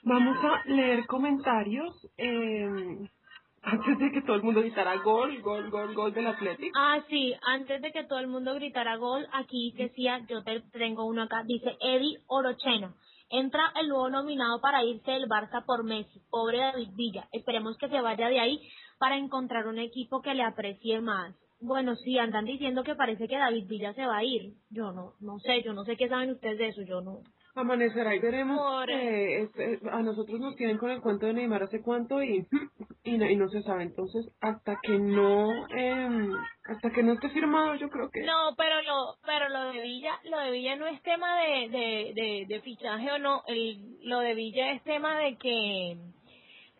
Vamos 0.03 0.37
a 0.43 0.63
leer 0.65 1.05
comentarios 1.05 1.93
eh, 2.17 3.09
antes 3.61 3.99
de 3.99 4.11
que 4.11 4.21
todo 4.21 4.37
el 4.37 4.43
mundo 4.43 4.61
gritara 4.61 4.97
gol, 4.97 5.39
gol, 5.41 5.69
gol, 5.69 5.93
gol 5.93 6.13
del 6.13 6.27
Atlético. 6.27 6.77
Ah, 6.79 6.99
sí, 7.09 7.35
antes 7.43 7.81
de 7.81 7.91
que 7.91 8.05
todo 8.05 8.19
el 8.19 8.27
mundo 8.27 8.55
gritara 8.55 8.95
gol, 8.95 9.27
aquí 9.33 9.73
decía, 9.77 10.25
yo 10.27 10.43
te 10.43 10.61
tengo 10.71 11.05
uno 11.05 11.23
acá, 11.23 11.43
dice 11.45 11.77
Eddie 11.79 12.19
Orochena. 12.27 12.95
Entra 13.29 13.73
el 13.79 13.89
nuevo 13.89 14.09
nominado 14.09 14.61
para 14.61 14.83
irse 14.83 15.11
del 15.11 15.27
Barça 15.27 15.65
por 15.65 15.83
Messi, 15.83 16.21
pobre 16.29 16.59
David 16.59 16.89
Villa. 16.95 17.27
Esperemos 17.33 17.77
que 17.77 17.89
se 17.89 18.01
vaya 18.01 18.29
de 18.29 18.39
ahí 18.39 18.71
para 18.99 19.17
encontrar 19.17 19.67
un 19.67 19.79
equipo 19.79 20.21
que 20.21 20.33
le 20.33 20.43
aprecie 20.43 21.01
más. 21.01 21.35
Bueno, 21.59 21.95
sí, 21.95 22.17
andan 22.19 22.45
diciendo 22.45 22.83
que 22.83 22.95
parece 22.95 23.27
que 23.27 23.37
David 23.37 23.67
Villa 23.67 23.93
se 23.93 24.05
va 24.05 24.17
a 24.17 24.23
ir. 24.23 24.53
Yo 24.69 24.91
no, 24.91 25.13
no 25.19 25.39
sé, 25.39 25.63
yo 25.63 25.73
no 25.73 25.83
sé 25.85 25.97
qué 25.97 26.07
saben 26.07 26.31
ustedes 26.31 26.57
de 26.57 26.67
eso, 26.67 26.81
yo 26.83 27.01
no. 27.01 27.19
Amanecerá 27.55 28.13
y 28.15 28.19
veremos. 28.19 28.59
Por- 28.59 28.91
eh, 28.91 29.41
este, 29.41 29.79
a 29.91 30.03
nosotros 30.03 30.39
nos 30.39 30.55
tienen 30.55 30.77
con 30.77 30.91
el 30.91 31.01
cuento 31.01 31.25
de 31.25 31.33
Neymar 31.33 31.63
hace 31.63 31.81
cuánto 31.81 32.21
y, 32.21 32.45
y, 33.03 33.17
no, 33.17 33.25
y 33.27 33.35
no 33.35 33.49
se 33.49 33.63
sabe. 33.63 33.81
Entonces, 33.83 34.31
hasta 34.39 34.77
que 34.83 34.99
no, 34.99 35.49
eh, 35.75 36.29
hasta 36.65 36.91
que 36.91 37.01
no 37.01 37.13
esté 37.13 37.29
firmado, 37.29 37.73
yo 37.75 37.89
creo 37.89 38.11
que... 38.11 38.21
No, 38.21 38.53
pero 38.55 38.83
lo, 38.83 39.15
pero 39.25 39.49
lo 39.49 39.73
de 39.73 39.81
Villa, 39.81 40.19
lo 40.25 40.37
de 40.37 40.51
Villa 40.51 40.75
no 40.75 40.85
es 40.85 41.01
tema 41.01 41.41
de, 41.41 41.69
de, 41.69 42.13
de, 42.15 42.45
de 42.47 42.61
fichaje 42.61 43.11
o 43.11 43.17
no, 43.17 43.41
el, 43.47 43.97
lo 44.03 44.19
de 44.19 44.35
Villa 44.35 44.73
es 44.73 44.83
tema 44.83 45.17
de 45.17 45.35
que, 45.37 45.97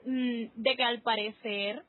mm, 0.05 0.61
de 0.61 0.75
que 0.75 0.83
al 0.83 1.01
parecer 1.01 1.81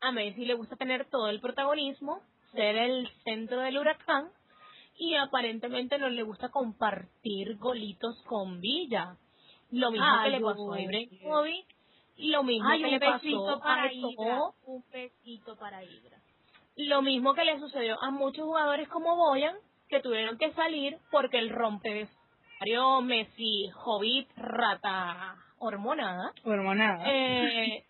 a 0.00 0.12
Messi 0.12 0.44
le 0.44 0.54
gusta 0.54 0.76
tener 0.76 1.06
todo 1.10 1.28
el 1.28 1.40
protagonismo, 1.40 2.20
ser 2.52 2.76
el 2.76 3.08
centro 3.24 3.60
del 3.60 3.78
huracán 3.78 4.30
y 4.98 5.14
aparentemente 5.16 5.98
no 5.98 6.08
le 6.08 6.22
gusta 6.22 6.48
compartir 6.50 7.56
golitos 7.58 8.22
con 8.24 8.60
Villa. 8.60 9.16
Lo 9.70 9.90
mismo 9.90 10.06
Ay, 10.06 10.24
que 10.24 10.30
le 10.30 10.40
pasó 10.40 10.72
a 10.72 10.78
oye. 10.78 10.82
Ibrahimovic, 10.84 11.66
lo 12.18 12.42
mismo 12.42 12.68
Ay, 12.70 12.82
que 12.82 12.88
le 12.88 13.00
pasó 13.00 13.60
para 13.60 13.82
a 13.84 13.92
Ibra, 13.92 14.40
un 14.66 14.84
besito 14.90 15.56
para 15.56 15.84
Ibra. 15.84 16.18
lo 16.76 17.02
mismo 17.02 17.34
que 17.34 17.44
le 17.44 17.58
sucedió 17.60 17.96
a 18.02 18.10
muchos 18.10 18.44
jugadores 18.44 18.88
como 18.88 19.16
Boyan, 19.16 19.56
que 19.88 20.00
tuvieron 20.00 20.38
que 20.38 20.52
salir 20.54 20.98
porque 21.10 21.38
el 21.38 21.50
rompevestuario 21.50 23.00
Messi, 23.02 23.70
Hobbit, 23.84 24.28
rata 24.36 25.36
hormonada, 25.58 26.32
Hormonada. 26.44 27.04
eh, 27.12 27.84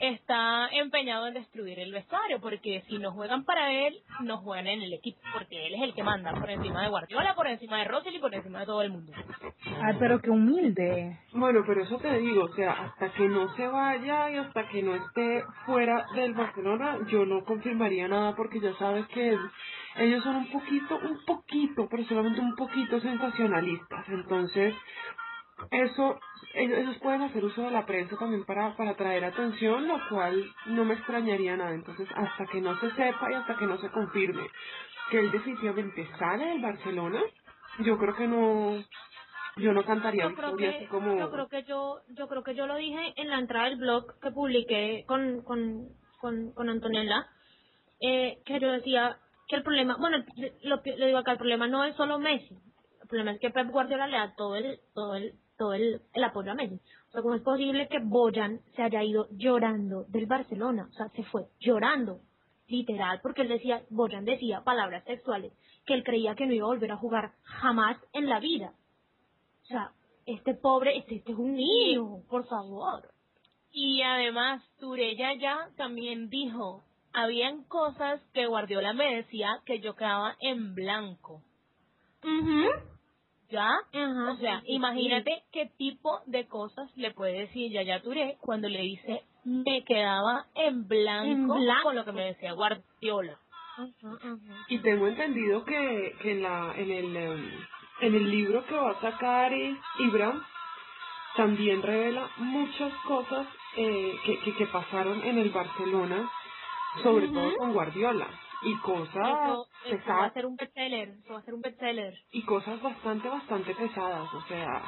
está 0.00 0.68
empeñado 0.72 1.28
en 1.28 1.34
destruir 1.34 1.78
el 1.78 1.92
vestuario, 1.92 2.40
porque 2.40 2.82
si 2.88 2.98
no 2.98 3.12
juegan 3.12 3.44
para 3.44 3.72
él, 3.72 3.94
no 4.20 4.38
juegan 4.38 4.66
en 4.66 4.82
el 4.82 4.94
equipo, 4.94 5.20
porque 5.32 5.66
él 5.66 5.74
es 5.74 5.82
el 5.82 5.94
que 5.94 6.02
manda 6.02 6.32
por 6.32 6.50
encima 6.50 6.82
de 6.82 6.88
Guardiola, 6.88 7.34
por 7.34 7.46
encima 7.46 7.78
de 7.78 7.84
Russell 7.84 8.14
y 8.14 8.18
por 8.18 8.34
encima 8.34 8.60
de 8.60 8.66
todo 8.66 8.82
el 8.82 8.90
mundo. 8.90 9.12
Ay, 9.82 9.96
pero 9.98 10.20
qué 10.20 10.30
humilde. 10.30 11.18
Bueno, 11.32 11.62
pero 11.66 11.82
eso 11.82 11.98
te 11.98 12.18
digo, 12.18 12.44
o 12.44 12.54
sea, 12.54 12.72
hasta 12.72 13.12
que 13.12 13.28
no 13.28 13.54
se 13.54 13.66
vaya 13.68 14.30
y 14.30 14.36
hasta 14.36 14.68
que 14.68 14.82
no 14.82 14.94
esté 14.94 15.44
fuera 15.66 16.06
del 16.14 16.34
Barcelona, 16.34 16.98
yo 17.08 17.26
no 17.26 17.44
confirmaría 17.44 18.08
nada 18.08 18.34
porque 18.34 18.60
ya 18.60 18.74
sabes 18.74 19.06
que 19.08 19.36
ellos 19.96 20.24
son 20.24 20.36
un 20.36 20.50
poquito, 20.50 20.96
un 20.96 21.24
poquito, 21.26 21.88
pero 21.90 22.04
solamente 22.04 22.40
un 22.40 22.54
poquito 22.54 23.00
sensacionalistas. 23.00 24.08
Entonces, 24.08 24.74
eso, 25.70 26.18
ellos, 26.54 26.78
ellos 26.78 26.98
pueden 26.98 27.22
hacer 27.22 27.44
uso 27.44 27.62
de 27.62 27.70
la 27.70 27.86
prensa 27.86 28.16
también 28.16 28.44
para, 28.44 28.76
para 28.76 28.90
atraer 28.90 29.24
atención, 29.24 29.86
lo 29.86 29.98
cual 30.08 30.44
no 30.66 30.84
me 30.84 30.94
extrañaría 30.94 31.56
nada. 31.56 31.74
Entonces, 31.74 32.08
hasta 32.14 32.46
que 32.46 32.60
no 32.60 32.78
se 32.80 32.90
sepa 32.92 33.30
y 33.30 33.34
hasta 33.34 33.56
que 33.56 33.66
no 33.66 33.78
se 33.78 33.90
confirme 33.90 34.46
que 35.10 35.18
él 35.18 35.30
definitivamente 35.30 36.08
sale 36.18 36.46
del 36.46 36.62
Barcelona, 36.62 37.20
yo 37.80 37.98
creo 37.98 38.14
que 38.14 38.26
no, 38.26 38.82
yo 39.56 39.72
no 39.72 39.84
cantaría 39.84 40.28
Yo 40.28 40.34
creo 40.34 40.56
que 40.56 40.68
así 40.68 40.86
como... 40.86 41.18
yo 41.18 41.30
creo 41.30 41.48
que 41.48 41.62
yo 41.64 42.00
yo 42.08 42.28
creo 42.28 42.42
que 42.42 42.54
yo 42.54 42.66
lo 42.66 42.76
dije 42.76 43.14
en 43.16 43.28
la 43.28 43.38
entrada 43.38 43.68
del 43.68 43.78
blog 43.78 44.18
que 44.20 44.30
publiqué 44.30 45.04
con 45.06 45.42
con 45.42 45.88
con, 46.20 46.52
con 46.52 46.68
Antonella 46.68 47.26
eh, 48.00 48.38
que 48.44 48.60
yo 48.60 48.70
decía 48.70 49.18
que 49.48 49.56
el 49.56 49.62
problema, 49.62 49.96
bueno, 49.98 50.24
lo 50.62 50.80
le 50.84 51.06
digo 51.06 51.18
acá, 51.18 51.32
el 51.32 51.38
problema 51.38 51.66
no 51.66 51.84
es 51.84 51.96
solo 51.96 52.18
Messi, 52.18 52.54
el 53.02 53.08
problema 53.08 53.32
es 53.32 53.40
que 53.40 53.50
Pep 53.50 53.68
Guardiola 53.68 54.06
le 54.06 54.16
da 54.16 54.34
todo 54.36 54.56
el 54.56 54.78
todo 54.94 55.14
el 55.16 55.34
todo 55.60 55.74
el, 55.74 56.00
el 56.14 56.24
apoyo 56.24 56.52
a 56.52 56.54
Messi. 56.54 56.80
O 57.08 57.12
sea, 57.12 57.20
¿cómo 57.20 57.34
es 57.34 57.42
posible 57.42 57.86
que 57.88 57.98
Boyan 57.98 58.62
se 58.74 58.82
haya 58.82 59.04
ido 59.04 59.28
llorando 59.32 60.04
del 60.04 60.24
Barcelona? 60.24 60.88
O 60.90 60.92
sea, 60.94 61.08
se 61.10 61.22
fue 61.24 61.48
llorando, 61.60 62.22
literal, 62.66 63.20
porque 63.22 63.42
él 63.42 63.48
decía, 63.48 63.82
Boyan 63.90 64.24
decía 64.24 64.64
palabras 64.64 65.04
textuales, 65.04 65.52
que 65.84 65.92
él 65.92 66.02
creía 66.02 66.34
que 66.34 66.46
no 66.46 66.54
iba 66.54 66.64
a 66.64 66.68
volver 66.68 66.92
a 66.92 66.96
jugar 66.96 67.32
jamás 67.42 67.98
en 68.14 68.26
la 68.30 68.40
vida. 68.40 68.72
O 69.64 69.66
sea, 69.66 69.92
este 70.24 70.54
pobre, 70.54 70.96
este, 70.96 71.16
este 71.16 71.32
es 71.32 71.38
un 71.38 71.54
niño, 71.56 72.22
por 72.30 72.46
favor. 72.46 73.10
Y 73.70 74.00
además, 74.00 74.64
Turella 74.78 75.34
ya 75.34 75.68
también 75.76 76.30
dijo, 76.30 76.84
habían 77.12 77.64
cosas 77.64 78.22
que 78.32 78.46
Guardiola 78.46 78.94
me 78.94 79.16
decía 79.16 79.60
que 79.66 79.80
yo 79.80 79.94
quedaba 79.94 80.36
en 80.40 80.74
blanco. 80.74 81.42
¿Ya? 83.50 83.68
Ajá, 83.68 84.32
o 84.32 84.36
sea, 84.36 84.60
sí, 84.60 84.66
sí, 84.66 84.72
imagínate 84.74 85.42
qué 85.52 85.66
tipo 85.76 86.20
de 86.26 86.46
cosas 86.46 86.90
le 86.96 87.12
puede 87.12 87.40
decir 87.40 87.70
Yaya 87.72 88.00
Touré 88.02 88.36
cuando 88.40 88.68
le 88.68 88.80
dice 88.82 89.22
me 89.44 89.84
quedaba 89.84 90.46
en 90.54 90.86
blanco, 90.86 91.54
En 91.56 91.62
blanco. 91.64 91.82
con 91.84 91.96
lo 91.96 92.04
que 92.04 92.12
me 92.12 92.26
decía 92.26 92.52
Guardiola. 92.52 93.38
Ajá, 93.76 94.14
ajá. 94.16 94.64
Y 94.68 94.78
tengo 94.80 95.06
entendido 95.06 95.64
que, 95.64 96.14
que 96.20 96.32
en, 96.32 96.42
la, 96.42 96.74
en, 96.76 96.90
el, 96.90 97.16
em, 97.16 97.50
en 98.02 98.14
el 98.14 98.30
libro 98.30 98.64
que 98.66 98.74
va 98.74 98.90
a 98.90 99.00
sacar 99.00 99.52
eh, 99.52 99.76
Ibra, 100.00 100.34
también 101.36 101.80
revela 101.82 102.28
muchas 102.36 102.92
cosas 103.06 103.46
eh, 103.76 104.14
que, 104.26 104.38
que, 104.40 104.54
que 104.56 104.66
pasaron 104.66 105.22
en 105.22 105.38
el 105.38 105.50
Barcelona, 105.50 106.30
sobre 107.02 107.28
todo 107.28 107.56
con 107.56 107.72
Guardiola. 107.72 108.28
Y 108.62 108.76
cosas 108.78 109.14
Eso, 109.16 109.68
eso 109.84 110.14
va 110.16 110.26
a 110.26 110.32
pesadas, 110.32 110.34
ser 110.34 110.46
un 110.46 110.56
bestseller, 110.56 111.08
eso 111.24 111.32
va 111.32 111.38
a 111.40 111.42
ser 111.42 111.54
un 111.54 111.60
bestseller. 111.62 112.14
y 112.32 112.42
cosas 112.44 112.82
bastante, 112.82 113.28
bastante 113.28 113.74
pesadas. 113.74 114.34
O 114.34 114.42
sea, 114.48 114.82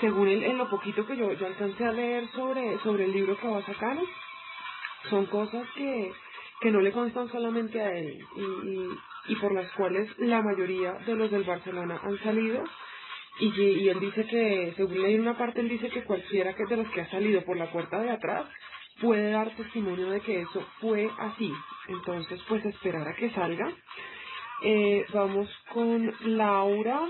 según 0.00 0.28
el, 0.28 0.44
en 0.44 0.58
lo 0.58 0.68
poquito 0.70 1.06
que 1.06 1.16
yo, 1.16 1.32
yo 1.32 1.46
alcancé 1.46 1.84
a 1.84 1.92
leer 1.92 2.28
sobre, 2.32 2.78
sobre 2.80 3.04
el 3.04 3.12
libro 3.12 3.36
que 3.38 3.48
va 3.48 3.58
a 3.58 3.66
sacar, 3.66 3.98
son 5.10 5.26
cosas 5.26 5.66
que, 5.76 6.12
que 6.60 6.70
no 6.72 6.80
le 6.80 6.92
constan 6.92 7.28
solamente 7.30 7.80
a 7.80 7.92
él 7.96 8.18
y, 8.36 8.42
y, 8.70 8.88
y 9.28 9.36
por 9.36 9.52
las 9.54 9.70
cuales 9.72 10.10
la 10.18 10.42
mayoría 10.42 10.94
de 10.94 11.14
los 11.14 11.30
del 11.30 11.44
Barcelona 11.44 12.00
han 12.02 12.18
salido. 12.22 12.64
Y, 13.38 13.48
y 13.62 13.88
él 13.88 14.00
dice 14.00 14.26
que, 14.26 14.74
según 14.76 15.02
leí 15.02 15.16
una 15.18 15.36
parte, 15.36 15.60
él 15.60 15.68
dice 15.68 15.90
que 15.90 16.04
cualquiera 16.04 16.54
que 16.54 16.64
de 16.66 16.76
los 16.78 16.90
que 16.92 17.02
ha 17.02 17.10
salido 17.10 17.44
por 17.44 17.56
la 17.56 17.70
puerta 17.70 18.00
de 18.00 18.10
atrás 18.10 18.46
puede 19.00 19.30
dar 19.30 19.54
testimonio 19.56 20.10
de 20.10 20.20
que 20.20 20.40
eso 20.40 20.64
fue 20.80 21.10
así. 21.18 21.52
Entonces, 21.88 22.40
pues 22.48 22.64
esperar 22.64 23.06
a 23.08 23.14
que 23.14 23.30
salga. 23.30 23.72
Eh, 24.62 25.04
vamos 25.12 25.48
con 25.72 26.12
Laura. 26.36 27.00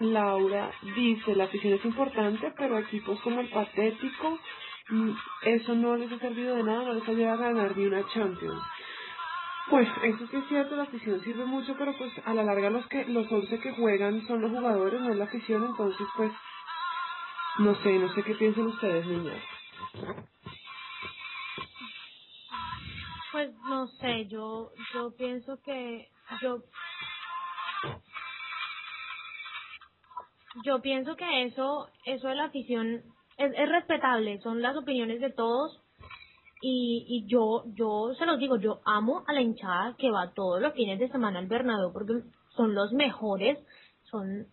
Laura 0.00 0.70
dice, 0.96 1.34
la 1.34 1.44
afición 1.44 1.74
es 1.74 1.84
importante, 1.84 2.52
pero 2.56 2.78
equipos 2.78 3.20
como 3.20 3.40
el 3.40 3.48
Patético 3.48 4.38
mm, 4.88 5.10
eso 5.42 5.74
no 5.74 5.96
les 5.96 6.10
ha 6.12 6.18
servido 6.18 6.56
de 6.56 6.64
nada, 6.64 6.84
no 6.84 6.94
les 6.94 7.08
ha 7.08 7.10
ayudado 7.12 7.44
a 7.44 7.48
ganar 7.48 7.76
ni 7.76 7.86
una 7.86 8.06
Champions. 8.12 8.62
Pues 9.70 9.88
eso 10.02 10.26
sí 10.26 10.36
es 10.36 10.48
cierto, 10.48 10.76
la 10.76 10.82
afición 10.82 11.20
sirve 11.22 11.44
mucho, 11.46 11.74
pero 11.78 11.96
pues 11.96 12.12
a 12.26 12.34
la 12.34 12.42
larga 12.42 12.70
los 12.70 12.86
que 12.88 13.04
los 13.06 13.30
11 13.30 13.60
que 13.60 13.72
juegan 13.72 14.26
son 14.26 14.42
los 14.42 14.50
jugadores, 14.50 15.00
no 15.00 15.10
es 15.10 15.16
la 15.16 15.24
afición, 15.24 15.64
entonces 15.64 16.06
pues 16.16 16.32
no 17.58 17.74
sé, 17.76 17.98
no 17.98 18.12
sé 18.12 18.22
qué 18.24 18.34
piensan 18.34 18.66
ustedes, 18.66 19.06
niñas. 19.06 19.42
Pues 23.34 23.52
no 23.68 23.88
sé, 23.88 24.28
yo 24.28 24.70
yo 24.94 25.10
pienso 25.16 25.60
que 25.60 26.06
yo 26.40 26.62
yo 30.64 30.80
pienso 30.80 31.16
que 31.16 31.42
eso 31.42 31.88
eso 32.04 32.28
de 32.28 32.36
la 32.36 32.44
afición 32.44 33.02
es, 33.36 33.52
es 33.58 33.68
respetable, 33.68 34.38
son 34.38 34.62
las 34.62 34.76
opiniones 34.76 35.20
de 35.20 35.30
todos. 35.32 35.82
Y, 36.62 37.06
y 37.08 37.26
yo 37.26 37.64
yo 37.74 38.14
se 38.16 38.24
los 38.24 38.38
digo, 38.38 38.56
yo 38.56 38.80
amo 38.84 39.24
a 39.26 39.32
la 39.32 39.42
hinchada 39.42 39.96
que 39.98 40.12
va 40.12 40.32
todos 40.32 40.62
los 40.62 40.72
fines 40.74 41.00
de 41.00 41.08
semana 41.08 41.40
al 41.40 41.48
Bernabéu 41.48 41.92
porque 41.92 42.12
son 42.50 42.72
los 42.72 42.92
mejores, 42.92 43.58
son 44.04 44.46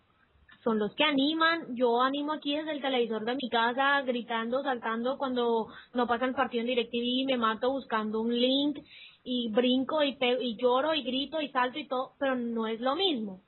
son 0.62 0.78
los 0.78 0.94
que 0.94 1.04
animan. 1.04 1.74
Yo 1.74 2.00
animo 2.00 2.32
aquí 2.32 2.56
desde 2.56 2.72
el 2.72 2.80
televisor 2.80 3.24
de 3.24 3.34
mi 3.34 3.48
casa, 3.48 4.02
gritando, 4.02 4.62
saltando 4.62 5.18
cuando 5.18 5.68
no 5.94 6.06
pasa 6.06 6.24
el 6.24 6.34
partido 6.34 6.62
en 6.62 6.68
DirecTV, 6.68 7.26
me 7.26 7.36
mato 7.36 7.70
buscando 7.70 8.20
un 8.20 8.34
link 8.34 8.78
y 9.24 9.50
brinco 9.50 10.02
y, 10.02 10.16
y 10.40 10.56
lloro 10.56 10.94
y 10.94 11.02
grito 11.02 11.40
y 11.40 11.48
salto 11.48 11.78
y 11.78 11.86
todo, 11.86 12.12
pero 12.18 12.36
no 12.36 12.66
es 12.66 12.80
lo 12.80 12.96
mismo. 12.96 13.40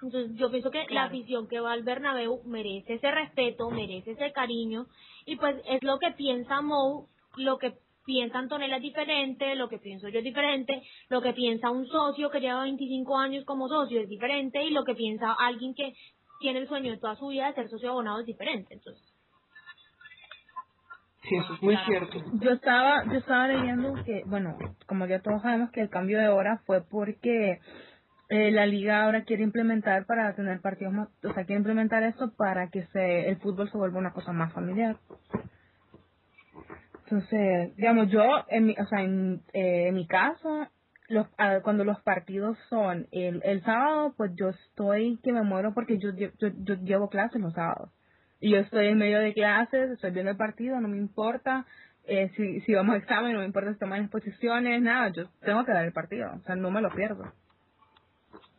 Entonces 0.00 0.36
yo 0.36 0.50
pienso 0.50 0.70
que 0.70 0.86
la 0.90 1.04
afición 1.04 1.48
que 1.48 1.60
va 1.60 1.72
al 1.72 1.82
Bernabéu 1.82 2.42
merece 2.44 2.94
ese 2.94 3.10
respeto, 3.10 3.68
merece 3.70 4.12
ese 4.12 4.32
cariño 4.32 4.86
y 5.26 5.36
pues 5.36 5.56
es 5.66 5.82
lo 5.82 5.98
que 5.98 6.12
piensa 6.12 6.60
Mo, 6.60 7.08
lo 7.36 7.58
que 7.58 7.74
piensa 8.08 8.38
Antonella 8.38 8.76
es 8.76 8.82
diferente, 8.82 9.54
lo 9.54 9.68
que 9.68 9.76
pienso 9.76 10.08
yo 10.08 10.20
es 10.20 10.24
diferente, 10.24 10.82
lo 11.10 11.20
que 11.20 11.34
piensa 11.34 11.70
un 11.70 11.86
socio 11.86 12.30
que 12.30 12.40
lleva 12.40 12.62
25 12.62 13.18
años 13.18 13.44
como 13.44 13.68
socio 13.68 14.00
es 14.00 14.08
diferente 14.08 14.64
y 14.64 14.70
lo 14.70 14.82
que 14.84 14.94
piensa 14.94 15.36
alguien 15.38 15.74
que 15.74 15.92
tiene 16.40 16.60
el 16.60 16.68
sueño 16.68 16.90
de 16.92 16.98
toda 16.98 17.16
su 17.16 17.28
vida 17.28 17.48
de 17.48 17.54
ser 17.54 17.68
socio 17.68 17.90
abonado 17.90 18.20
es 18.20 18.26
diferente. 18.26 18.72
Entonces, 18.72 19.04
Sí, 21.28 21.36
eso 21.36 21.52
es 21.52 21.62
muy 21.62 21.76
cierto. 21.84 22.16
Yo 22.40 22.52
estaba, 22.52 23.04
yo 23.04 23.18
estaba 23.18 23.48
leyendo 23.48 23.92
que, 24.04 24.22
bueno, 24.24 24.56
como 24.86 25.04
ya 25.04 25.20
todos 25.20 25.42
sabemos 25.42 25.70
que 25.70 25.82
el 25.82 25.90
cambio 25.90 26.18
de 26.18 26.28
hora 26.28 26.62
fue 26.64 26.80
porque 26.80 27.60
eh, 28.30 28.50
la 28.50 28.64
liga 28.64 29.04
ahora 29.04 29.24
quiere 29.24 29.42
implementar 29.42 30.06
para 30.06 30.34
tener 30.34 30.62
partidos 30.62 30.94
más, 30.94 31.08
o 31.22 31.34
sea, 31.34 31.44
quiere 31.44 31.58
implementar 31.58 32.02
esto 32.04 32.32
para 32.34 32.68
que 32.68 32.86
se, 32.86 33.28
el 33.28 33.36
fútbol 33.36 33.70
se 33.70 33.76
vuelva 33.76 33.98
una 33.98 34.14
cosa 34.14 34.32
más 34.32 34.54
familiar. 34.54 34.96
Entonces, 37.10 37.74
digamos, 37.76 38.10
yo, 38.10 38.22
en 38.48 38.66
mi, 38.66 38.76
o 38.78 38.86
sea, 38.86 39.02
en, 39.02 39.40
eh, 39.54 39.88
en 39.88 39.94
mi 39.94 40.06
caso, 40.06 40.68
los, 41.08 41.26
cuando 41.62 41.84
los 41.84 41.98
partidos 42.02 42.58
son 42.68 43.06
el, 43.12 43.40
el 43.44 43.62
sábado, 43.62 44.12
pues 44.14 44.32
yo 44.34 44.50
estoy 44.50 45.18
que 45.22 45.32
me 45.32 45.42
muero 45.42 45.72
porque 45.72 45.98
yo, 45.98 46.10
yo, 46.14 46.28
yo, 46.38 46.48
yo 46.64 46.74
llevo 46.82 47.08
clases 47.08 47.40
los 47.40 47.54
sábados. 47.54 47.90
Y 48.40 48.50
yo 48.50 48.58
estoy 48.58 48.88
en 48.88 48.98
medio 48.98 49.20
de 49.20 49.32
clases, 49.32 49.90
estoy 49.90 50.10
viendo 50.10 50.30
el 50.30 50.36
partido, 50.36 50.78
no 50.80 50.88
me 50.88 50.98
importa. 50.98 51.64
Eh, 52.04 52.30
si, 52.36 52.60
si 52.60 52.74
vamos 52.74 52.94
a 52.94 52.98
examen, 52.98 53.32
no 53.32 53.40
me 53.40 53.46
importa 53.46 53.72
si 53.72 53.78
toman 53.78 54.02
exposiciones, 54.02 54.82
nada, 54.82 55.10
yo 55.10 55.24
tengo 55.40 55.64
que 55.64 55.72
dar 55.72 55.86
el 55.86 55.92
partido, 55.92 56.30
o 56.34 56.40
sea, 56.40 56.56
no 56.56 56.70
me 56.70 56.82
lo 56.82 56.90
pierdo. 56.90 57.32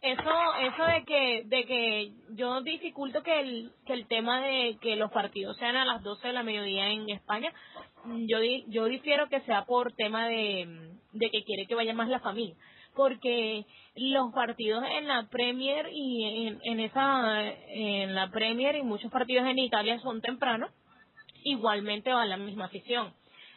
Eso, 0.01 0.55
eso 0.61 0.83
de 0.85 1.03
que, 1.03 1.43
de 1.45 1.65
que 1.65 2.11
yo 2.35 2.61
dificulto 2.61 3.21
que 3.21 3.39
el, 3.39 3.71
que 3.85 3.93
el 3.93 4.07
tema 4.07 4.39
de 4.39 4.77
que 4.81 4.95
los 4.95 5.11
partidos 5.11 5.57
sean 5.57 5.75
a 5.75 5.83
las 5.83 6.01
12 6.03 6.27
de 6.27 6.33
la 6.33 6.43
mediodía 6.43 6.89
en 6.89 7.09
España, 7.09 7.51
yo, 8.05 8.39
di, 8.39 8.63
yo 8.69 8.85
difiero 8.85 9.27
que 9.27 9.41
sea 9.41 9.65
por 9.65 9.91
tema 9.93 10.27
de, 10.27 10.93
de 11.11 11.29
que 11.29 11.43
quiere 11.43 11.67
que 11.67 11.75
vaya 11.75 11.93
más 11.93 12.07
la 12.07 12.21
familia. 12.21 12.55
Porque 12.95 13.65
los 13.95 14.33
partidos 14.33 14.83
en 14.89 15.07
la 15.07 15.27
Premier 15.29 15.89
y 15.91 16.47
en, 16.47 16.59
en 16.63 16.79
esa 16.79 17.43
en 17.67 18.15
la 18.15 18.29
Premier 18.29 18.75
y 18.75 18.83
muchos 18.83 19.11
partidos 19.11 19.45
en 19.47 19.59
Italia 19.59 19.99
son 19.99 20.21
tempranos 20.21 20.71
igualmente 21.43 22.11
va 22.11 22.25
la 22.25 22.37
misma 22.37 22.65
afición. 22.65 23.13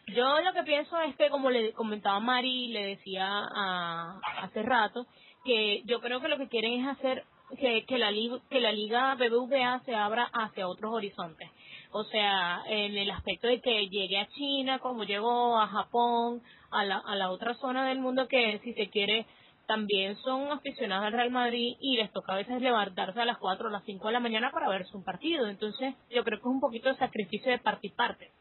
Yo 0.09 0.41
lo 0.41 0.53
que 0.53 0.65
pienso 0.65 1.01
es 1.01 1.15
que 1.17 1.31
como 1.31 1.51
le 1.51 1.73
comentaba 1.73 2.19
Mari 2.19 2.69
le 2.69 2.87
decía 2.87 3.29
a, 3.29 4.19
hace 4.43 4.63
rato 4.63 5.07
que 5.45 5.83
yo 5.85 6.01
creo 6.01 6.21
que 6.21 6.29
lo 6.29 6.39
que 6.39 6.49
quieren 6.49 6.81
es 6.81 6.89
hacer 6.89 7.25
que, 7.59 7.85
que 7.85 7.99
la 7.99 8.11
que 8.51 8.61
la 8.61 8.73
liga 8.73 9.15
BBVA 9.15 9.81
se 9.85 9.95
abra 9.95 10.31
hacia 10.33 10.69
otros 10.69 10.93
horizontes 10.93 11.51
o 11.93 12.05
sea, 12.05 12.63
en 12.67 12.97
el 12.97 13.11
aspecto 13.11 13.47
de 13.47 13.61
que 13.61 13.89
llegue 13.89 14.19
a 14.19 14.29
China, 14.29 14.79
como 14.79 15.05
llegó 15.05 15.59
a 15.59 15.69
Japón, 15.69 16.43
a 16.71 16.85
la, 16.85 16.97
a 16.97 17.15
la 17.17 17.31
otra 17.31 17.55
zona 17.55 17.87
del 17.87 18.01
mundo 18.01 18.29
que 18.29 18.61
si 18.65 18.73
se 18.73 18.89
quiere 18.89 19.27
también 19.67 20.17
son 20.17 20.51
aficionados 20.51 21.07
al 21.07 21.13
Real 21.13 21.31
Madrid 21.31 21.77
y 21.81 21.97
les 21.97 22.11
toca 22.13 22.33
a 22.33 22.37
veces 22.37 22.61
levantarse 22.61 23.21
a 23.21 23.25
las 23.25 23.39
4 23.39 23.69
o 23.69 23.71
las 23.71 23.85
5 23.85 24.07
de 24.07 24.13
la 24.13 24.21
mañana 24.21 24.51
para 24.51 24.69
verse 24.69 24.97
un 24.97 25.05
partido. 25.05 25.47
Entonces, 25.47 25.95
yo 26.11 26.25
creo 26.25 26.39
que 26.39 26.49
es 26.49 26.55
un 26.55 26.61
poquito 26.61 26.89
de 26.89 26.97
sacrificio 26.97 27.53
de 27.53 27.59
parte. 27.59 28.33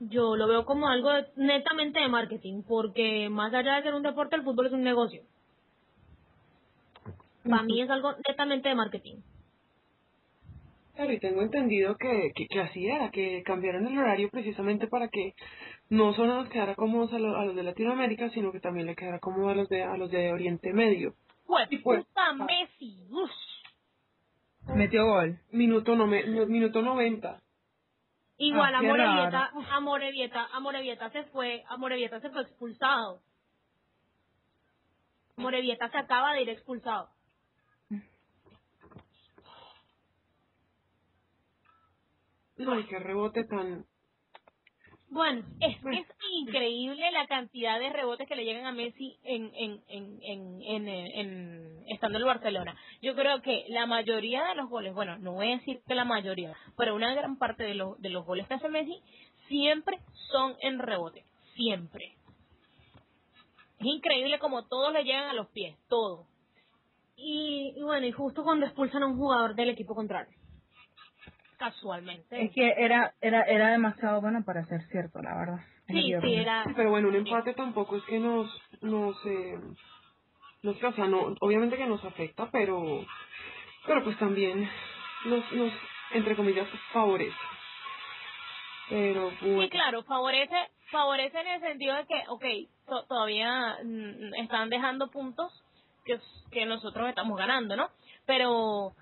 Yo 0.00 0.34
lo 0.34 0.48
veo 0.48 0.64
como 0.64 0.88
algo 0.88 1.10
netamente 1.36 2.00
de 2.00 2.08
marketing, 2.08 2.62
porque 2.66 3.28
más 3.28 3.54
allá 3.54 3.76
de 3.76 3.82
ser 3.82 3.94
un 3.94 4.02
deporte, 4.02 4.36
el 4.36 4.42
fútbol 4.42 4.66
es 4.66 4.72
un 4.72 4.82
negocio. 4.82 5.22
Para 7.48 7.62
mí 7.62 7.80
es 7.80 7.90
algo 7.90 8.12
netamente 8.26 8.68
de 8.68 8.74
marketing. 8.74 9.16
Claro, 10.94 11.12
y 11.12 11.18
tengo 11.18 11.42
entendido 11.42 11.96
que, 11.96 12.32
que, 12.34 12.46
que, 12.46 12.60
así 12.60 12.86
era, 12.86 13.10
que 13.10 13.42
cambiaron 13.42 13.86
el 13.86 13.98
horario 13.98 14.30
precisamente 14.30 14.86
para 14.86 15.08
que 15.08 15.34
no 15.90 16.14
solo 16.14 16.36
nos 16.36 16.48
quedara 16.48 16.76
cómodos 16.76 17.12
a, 17.12 17.16
a 17.16 17.44
los 17.44 17.56
de 17.56 17.64
Latinoamérica, 17.64 18.30
sino 18.30 18.52
que 18.52 18.60
también 18.60 18.86
le 18.86 18.94
quedara 18.94 19.18
cómodo 19.18 19.48
a 19.48 19.54
los 19.54 19.68
de, 19.68 19.82
a 19.82 19.96
los 19.96 20.10
de 20.10 20.32
Oriente 20.32 20.72
Medio. 20.72 21.14
Pues, 21.46 21.68
pues, 21.82 22.04
puta 22.04 22.32
Messi, 22.32 23.06
uf. 23.10 23.30
Metió 24.74 25.04
gol. 25.04 25.38
Minuto, 25.50 25.94
no, 25.94 26.06
minuto 26.06 26.80
90. 26.80 27.40
Igual 28.38 28.74
Ah, 28.74 28.78
a 28.78 28.80
qué 28.80 28.86
Morevieta, 28.88 29.50
a 29.70 29.80
Morevieta, 29.80 30.46
a 30.52 30.60
Morevieta 30.60 31.10
se 31.10 31.24
fue, 31.24 31.64
a 31.68 31.76
Morevieta 31.76 32.20
se 32.20 32.30
fue 32.30 32.42
expulsado. 32.42 33.20
Morevieta 35.36 35.90
se 35.90 35.98
acaba 35.98 36.32
de 36.32 36.42
ir 36.42 36.48
expulsado. 36.48 37.10
No, 42.56 42.78
y 42.78 42.84
qué 42.86 42.98
rebote 42.98 43.44
tan... 43.44 43.86
Bueno, 45.10 45.44
Es 45.60 45.76
que 45.78 45.98
es 45.98 46.06
increíble 46.32 47.10
la 47.12 47.26
cantidad 47.28 47.78
de 47.78 47.90
rebotes 47.90 48.26
que 48.26 48.34
le 48.36 48.44
llegan 48.44 48.66
a 48.66 48.72
Messi 48.72 49.16
en, 49.22 49.50
en, 49.54 49.80
en, 49.88 50.18
en, 50.22 50.62
en, 50.62 50.88
en- 50.88 51.84
estando 51.88 52.18
en 52.18 52.22
el 52.22 52.26
Barcelona. 52.28 52.76
Yo 53.02 53.14
creo 53.14 53.40
que 53.42 53.64
la 53.68 53.86
mayoría 53.86 54.44
de 54.44 54.54
los 54.56 54.68
goles, 54.68 54.92
bueno, 54.94 55.16
no 55.18 55.32
voy 55.34 55.52
a 55.52 55.56
decir 55.58 55.80
que 55.86 55.94
la 55.94 56.04
mayoría, 56.04 56.56
pero 56.76 56.96
una 56.96 57.14
gran 57.14 57.38
parte 57.38 57.62
de 57.62 57.74
los, 57.74 58.00
de 58.00 58.08
los 58.10 58.26
goles 58.26 58.48
que 58.48 58.54
hace 58.54 58.68
Messi 58.68 59.00
siempre 59.48 60.00
son 60.32 60.56
en 60.60 60.80
rebote. 60.80 61.24
Siempre. 61.54 62.16
Es 63.78 63.86
increíble 63.86 64.38
como 64.40 64.66
todos 64.66 64.92
le 64.92 65.04
llegan 65.04 65.28
a 65.28 65.34
los 65.34 65.48
pies, 65.48 65.76
todo. 65.88 66.26
y, 67.16 67.74
y 67.76 67.82
bueno, 67.82 68.06
y 68.06 68.12
justo 68.12 68.42
cuando 68.42 68.66
expulsan 68.66 69.02
a 69.02 69.06
un 69.06 69.16
jugador 69.18 69.54
del 69.54 69.70
equipo 69.70 69.94
contrario. 69.94 70.36
Casualmente. 71.64 72.44
Es 72.44 72.52
que 72.52 72.74
era, 72.76 73.14
era, 73.22 73.42
era 73.44 73.70
demasiado 73.70 74.20
bueno 74.20 74.44
para 74.44 74.66
ser 74.66 74.82
cierto, 74.88 75.22
la 75.22 75.34
verdad. 75.34 75.60
Sí, 75.86 76.12
sí, 76.20 76.34
era... 76.34 76.62
Pero 76.76 76.90
bueno, 76.90 77.08
un 77.08 77.14
empate 77.14 77.54
tampoco 77.54 77.96
es 77.96 78.02
que 78.04 78.18
nos... 78.18 78.50
nos 78.82 79.16
eh, 79.24 79.58
nos, 80.62 80.82
o 80.82 80.92
sea, 80.92 81.06
no, 81.06 81.34
obviamente 81.40 81.78
que 81.78 81.86
nos 81.86 82.04
afecta, 82.04 82.50
pero... 82.50 83.06
Pero 83.86 84.04
pues 84.04 84.18
también 84.18 84.68
nos, 85.24 85.52
nos 85.52 85.72
entre 86.10 86.36
comillas, 86.36 86.68
favorece. 86.92 87.34
Pero 88.90 89.30
bueno... 89.40 89.62
Sí, 89.62 89.70
claro, 89.70 90.02
favorece, 90.04 90.68
favorece 90.90 91.40
en 91.40 91.46
el 91.48 91.60
sentido 91.62 91.96
de 91.96 92.06
que, 92.06 92.24
ok, 92.28 92.44
to- 92.86 93.06
todavía 93.06 93.78
mm, 93.82 94.34
están 94.34 94.68
dejando 94.68 95.10
puntos 95.10 95.50
que, 96.04 96.18
que 96.50 96.66
nosotros 96.66 97.08
estamos 97.08 97.38
ganando, 97.38 97.74
¿no? 97.74 97.88
Pero, 98.26 98.92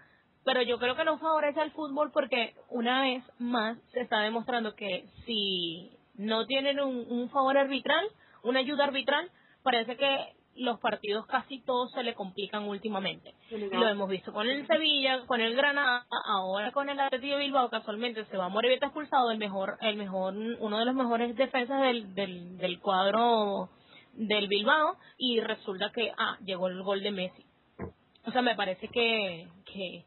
pero 0.44 0.62
yo 0.62 0.78
creo 0.78 0.96
que 0.96 1.04
no 1.04 1.18
favorece 1.18 1.60
al 1.60 1.72
fútbol 1.72 2.10
porque 2.12 2.54
una 2.70 3.02
vez 3.02 3.24
más 3.38 3.78
se 3.92 4.00
está 4.00 4.20
demostrando 4.20 4.74
que 4.74 5.06
si 5.24 5.90
no 6.14 6.46
tienen 6.46 6.80
un, 6.80 7.06
un 7.08 7.30
favor 7.30 7.56
arbitral, 7.56 8.06
una 8.42 8.60
ayuda 8.60 8.84
arbitral, 8.84 9.30
parece 9.62 9.96
que 9.96 10.34
los 10.56 10.78
partidos 10.80 11.26
casi 11.26 11.60
todos 11.60 11.90
se 11.92 12.02
le 12.02 12.14
complican 12.14 12.64
últimamente. 12.64 13.34
Lo 13.50 13.88
hemos 13.88 14.08
visto 14.08 14.32
con 14.32 14.46
el 14.48 14.66
Sevilla, 14.66 15.24
con 15.26 15.40
el 15.40 15.56
Granada, 15.56 16.06
ahora 16.26 16.72
con 16.72 16.88
el 16.88 17.00
Atlético 17.00 17.36
de 17.36 17.44
Bilbao, 17.44 17.70
casualmente 17.70 18.24
se 18.26 18.36
va 18.36 18.48
Morevieta 18.48 18.86
expulsado, 18.86 19.30
el 19.30 19.38
mejor, 19.38 19.78
el 19.80 19.96
mejor, 19.96 20.34
uno 20.34 20.78
de 20.78 20.84
los 20.84 20.94
mejores 20.94 21.34
defensas 21.36 21.80
del, 21.80 22.14
del, 22.14 22.58
del 22.58 22.80
cuadro 22.80 23.70
del 24.12 24.48
Bilbao, 24.48 24.98
y 25.16 25.40
resulta 25.40 25.90
que, 25.90 26.12
ah, 26.16 26.36
llegó 26.44 26.68
el 26.68 26.82
gol 26.82 27.02
de 27.02 27.12
Messi. 27.12 27.46
O 28.26 28.30
sea, 28.30 28.42
me 28.42 28.54
parece 28.54 28.88
que, 28.88 29.48
que, 29.64 30.04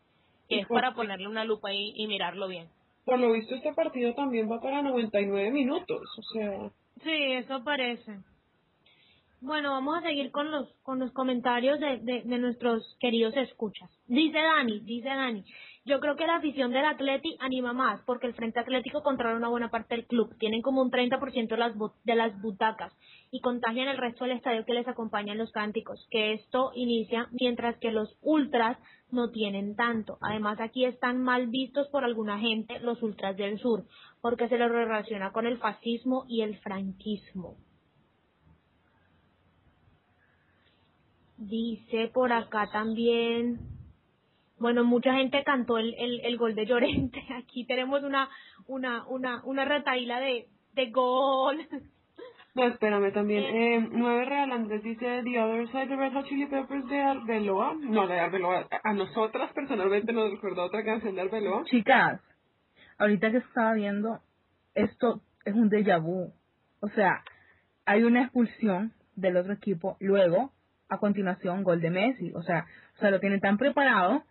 que 0.47 0.59
es 0.59 0.67
para 0.67 0.93
ponerle 0.93 1.27
una 1.27 1.43
lupa 1.45 1.73
y, 1.73 1.93
y 1.95 2.07
mirarlo 2.07 2.47
bien. 2.47 2.67
por 3.05 3.19
lo 3.19 3.31
visto 3.31 3.55
este 3.55 3.73
partido 3.73 4.13
también 4.15 4.49
va 4.51 4.59
para 4.61 4.81
99 4.81 5.51
minutos, 5.51 6.01
o 6.17 6.23
sea... 6.33 6.71
Sí, 7.03 7.11
eso 7.33 7.63
parece. 7.63 8.19
Bueno, 9.41 9.71
vamos 9.71 9.97
a 9.97 10.01
seguir 10.01 10.31
con 10.31 10.49
los 10.49 10.67
con 10.81 10.97
los 10.97 11.11
comentarios 11.11 11.79
de, 11.79 11.97
de, 11.99 12.21
de 12.23 12.37
nuestros 12.39 12.97
queridos 12.99 13.35
escuchas. 13.37 13.89
Dice 14.07 14.37
Dani, 14.39 14.79
dice 14.79 15.09
Dani, 15.09 15.43
yo 15.85 15.99
creo 15.99 16.15
que 16.15 16.25
la 16.25 16.37
afición 16.37 16.71
del 16.71 16.83
Atleti 16.83 17.37
anima 17.39 17.71
más 17.71 18.01
porque 18.07 18.25
el 18.25 18.33
Frente 18.33 18.59
Atlético 18.59 19.03
controla 19.03 19.37
una 19.37 19.49
buena 19.49 19.69
parte 19.69 19.95
del 19.95 20.07
club. 20.07 20.35
Tienen 20.39 20.63
como 20.63 20.81
un 20.81 20.89
30% 20.89 21.47
de 21.47 21.57
las, 21.57 21.73
de 22.03 22.15
las 22.15 22.41
butacas 22.41 22.91
y 23.29 23.39
contagian 23.39 23.87
el 23.87 23.97
resto 23.97 24.23
del 24.23 24.37
estadio 24.37 24.65
que 24.65 24.73
les 24.73 24.87
acompaña 24.87 25.33
en 25.33 25.37
los 25.37 25.51
cánticos. 25.51 26.07
Que 26.09 26.33
esto 26.33 26.71
inicia 26.73 27.27
mientras 27.39 27.77
que 27.77 27.91
los 27.91 28.17
ultras 28.23 28.79
no 29.11 29.29
tienen 29.29 29.75
tanto. 29.75 30.17
Además, 30.21 30.59
aquí 30.59 30.85
están 30.85 31.21
mal 31.21 31.47
vistos 31.47 31.87
por 31.89 32.03
alguna 32.03 32.39
gente 32.39 32.79
los 32.79 33.03
ultras 33.03 33.37
del 33.37 33.59
sur 33.59 33.85
porque 34.21 34.49
se 34.49 34.57
los 34.57 34.71
relaciona 34.71 35.31
con 35.31 35.45
el 35.45 35.59
fascismo 35.59 36.25
y 36.27 36.41
el 36.41 36.57
franquismo. 36.61 37.57
Dice 41.37 42.09
por 42.11 42.33
acá 42.33 42.71
también. 42.71 43.74
Bueno, 44.57 44.83
mucha 44.83 45.13
gente 45.13 45.43
cantó 45.43 45.77
el, 45.77 45.93
el, 45.97 46.21
el 46.21 46.37
gol 46.37 46.55
de 46.55 46.65
Llorente. 46.65 47.21
Aquí 47.37 47.65
tenemos 47.65 48.03
una 48.03 48.29
una 48.67 49.05
una 49.07 49.41
una 49.43 49.65
retaíla 49.65 50.19
de, 50.19 50.47
de 50.73 50.91
gol. 50.91 51.67
No, 52.55 52.63
espérame 52.67 53.11
también. 53.11 53.43
Eh, 53.43 53.89
9 53.91 54.25
Real 54.25 54.51
Andrés 54.53 54.81
dice 54.81 55.21
The 55.25 55.41
Other 55.41 55.67
Side 55.67 55.87
de 55.87 55.95
Red 55.97 56.13
Hot 56.13 56.25
Chili 56.25 56.45
Peppers 56.45 56.87
de 56.87 57.01
Arbeloa. 57.01 57.75
No, 57.81 58.07
de 58.07 58.17
Arbeloa. 58.17 58.65
A 58.81 58.93
nosotras 58.93 59.51
personalmente 59.51 60.13
nos 60.13 60.31
recordó 60.31 60.63
otra 60.63 60.85
canción 60.85 61.15
de 61.15 61.21
Arbeloa. 61.21 61.65
Chicas, 61.65 62.21
ahorita 62.97 63.29
que 63.31 63.37
estaba 63.39 63.73
viendo, 63.73 64.21
esto 64.73 65.21
es 65.43 65.53
un 65.53 65.69
déjà 65.69 66.01
vu. 66.01 66.31
O 66.79 66.87
sea, 66.89 67.25
hay 67.85 68.03
una 68.03 68.23
expulsión 68.23 68.93
del 69.17 69.35
otro 69.35 69.51
equipo, 69.51 69.97
luego, 69.99 70.51
a 70.87 70.97
continuación, 70.97 71.63
gol 71.63 71.81
de 71.81 71.89
Messi. 71.89 72.31
O 72.33 72.41
sea, 72.41 72.67
o 72.95 72.99
sea 72.99 73.11
lo 73.11 73.19
tienen 73.19 73.41
tan 73.41 73.57
preparado 73.57 74.23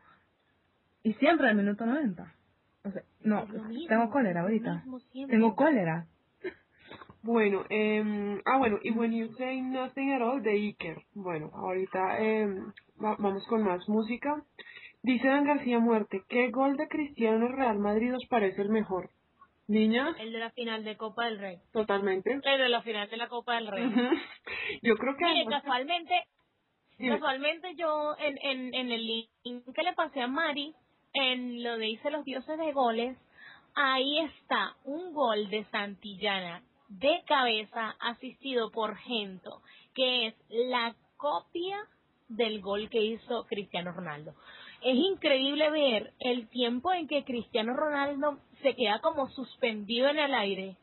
y 1.05 1.13
siempre 1.15 1.49
al 1.49 1.55
minuto 1.55 1.87
90. 1.87 2.35
O 2.85 2.91
sea, 2.91 3.03
no, 3.23 3.47
mismo, 3.47 3.89
tengo 3.89 4.11
cólera 4.11 4.41
ahorita. 4.41 4.83
Tengo 5.29 5.55
cólera. 5.55 6.07
Bueno, 7.23 7.65
eh, 7.71 8.41
ah, 8.45 8.59
bueno, 8.59 8.79
y 8.83 8.91
When 8.91 9.13
You 9.13 9.33
Say 9.37 9.63
Nothing 9.63 10.13
at 10.13 10.21
All 10.23 10.43
de 10.43 10.51
Iker. 10.53 10.99
Bueno, 11.15 11.51
ahorita 11.55 12.21
eh, 12.21 12.47
va- 13.03 13.17
vamos 13.19 13.47
con 13.47 13.63
más 13.63 13.89
música. 13.89 14.43
Dice 15.03 15.29
Dan 15.29 15.45
García 15.45 15.79
Muerte, 15.79 16.23
¿qué 16.29 16.51
gol 16.51 16.77
de 16.77 16.89
Cristiano 16.89 17.49
Real 17.49 17.79
Madrid 17.79 18.15
os 18.15 18.27
parece 18.27 18.61
el 18.63 18.69
mejor? 18.69 19.11
Niñas, 19.69 20.15
El 20.21 20.33
de 20.33 20.39
la 20.39 20.51
final 20.51 20.85
de 20.85 20.97
Copa 20.99 21.25
del 21.25 21.39
Rey. 21.39 21.59
totalmente. 21.73 22.33
El 22.35 22.59
de 22.61 22.69
la 22.69 22.83
final 22.83 23.09
de 23.09 23.17
la 23.17 23.29
Copa 23.29 23.55
del 23.55 23.69
Rey. 23.69 23.91
Yo 24.83 24.95
creo 24.97 25.17
que... 25.17 25.25
Mire, 25.25 25.41
además- 25.41 25.63
casualmente, 25.63 26.15
Dime. 26.99 27.13
casualmente 27.15 27.75
yo 27.77 28.15
en, 28.19 28.37
en, 28.43 28.75
en 28.75 28.93
el 28.93 29.07
link 29.07 29.29
que 29.75 29.83
le 29.83 29.95
pasé 29.95 30.21
a 30.21 30.27
Mari, 30.29 30.75
en 31.15 31.63
lo 31.63 31.79
de 31.79 31.89
Hice 31.89 32.11
los 32.11 32.25
dioses 32.25 32.59
de 32.59 32.73
goles, 32.73 33.17
ahí 33.75 34.19
está 34.19 34.77
un 34.85 35.15
gol 35.15 35.49
de 35.49 35.65
Santillana 35.71 36.63
de 36.89 37.23
cabeza 37.27 37.97
asistido 38.01 38.71
por 38.71 38.97
Gento, 38.97 39.63
que 39.95 40.27
es 40.27 40.35
la 40.49 40.95
copia 41.17 41.79
del 42.29 42.61
gol 42.61 42.89
que 42.91 43.03
hizo 43.03 43.47
Cristiano 43.47 43.93
Ronaldo. 43.93 44.35
Es 44.83 44.97
increíble 44.97 45.71
ver 45.71 46.13
el 46.21 46.49
tiempo 46.49 46.93
en 46.93 47.09
que 47.09 47.25
Cristiano 47.25 47.75
Ronaldo 47.75 48.39
se 48.63 48.75
queda 48.75 49.01
como 49.01 49.29
suspendido 49.31 50.09
en 50.09 50.19
el 50.19 50.35
aire 50.35 50.77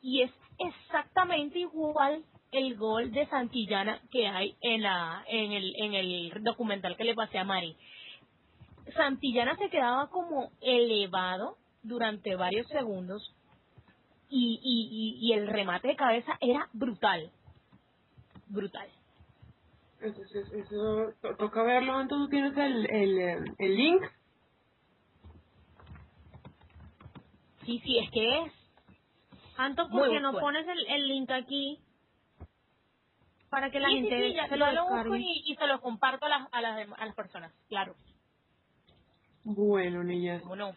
y 0.00 0.22
es 0.22 0.30
exactamente 0.58 1.58
igual 1.58 2.24
el 2.52 2.76
gol 2.76 3.12
de 3.12 3.26
Santillana 3.26 4.00
que 4.10 4.26
hay 4.26 4.54
en 4.60 4.82
la 4.82 5.24
en 5.28 5.52
el 5.52 5.74
en 5.76 5.94
el 5.94 6.32
documental 6.42 6.96
que 6.96 7.04
le 7.04 7.14
pasé 7.14 7.38
a 7.38 7.44
Mari. 7.44 7.76
Santillana 8.94 9.56
se 9.56 9.70
quedaba 9.70 10.08
como 10.10 10.50
elevado 10.60 11.58
durante 11.82 12.36
varios 12.36 12.66
segundos 12.68 13.34
y, 14.30 14.60
y, 14.62 14.88
y, 15.22 15.28
y 15.28 15.32
el 15.34 15.48
remate 15.48 15.88
de 15.88 15.96
cabeza 15.96 16.38
era 16.40 16.68
brutal. 16.72 17.32
Brutal. 18.48 18.88
Eso, 20.00 20.22
eso, 20.22 20.56
eso 20.56 21.14
to- 21.22 21.36
toca 21.36 21.62
verlo, 21.62 22.00
entonces 22.00 22.26
tú 22.26 22.30
tienes 22.30 22.56
el, 22.56 22.86
el, 22.90 23.18
eh, 23.20 23.54
el 23.58 23.76
link. 23.76 24.02
Sí, 27.66 27.80
sí, 27.84 27.98
es 27.98 28.10
que 28.12 28.38
es. 28.44 28.52
Anto, 29.56 29.88
¿por 29.90 30.08
qué 30.10 30.20
no 30.20 30.32
pones 30.38 30.66
el, 30.68 30.86
el 30.88 31.08
link 31.08 31.30
aquí? 31.30 31.80
Para 33.50 33.70
que 33.70 33.80
la 33.80 33.88
Sí, 33.88 34.00
sí, 34.00 34.08
gente 34.08 34.16
sí, 34.16 34.34
ya, 34.34 34.48
se 34.48 34.56
lo 34.56 34.72
lo 34.72 34.86
busco 34.88 35.16
y, 35.16 35.42
y 35.46 35.56
se 35.56 35.66
lo 35.66 35.80
comparto 35.80 36.26
a 36.26 36.28
las, 36.28 36.48
a 36.52 36.60
las, 36.60 36.88
a 36.98 37.06
las 37.06 37.14
personas, 37.14 37.52
claro. 37.68 37.94
Bueno, 39.48 40.02
niñas, 40.02 40.42
¿Cómo 40.42 40.56
no? 40.56 40.72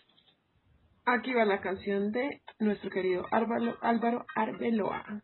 aquí 1.05 1.33
va 1.33 1.43
la 1.43 1.59
canción 1.59 2.11
de 2.11 2.43
nuestro 2.59 2.91
querido 2.91 3.25
Álvaro, 3.31 3.75
Álvaro 3.81 4.25
Arbeloa. 4.35 5.23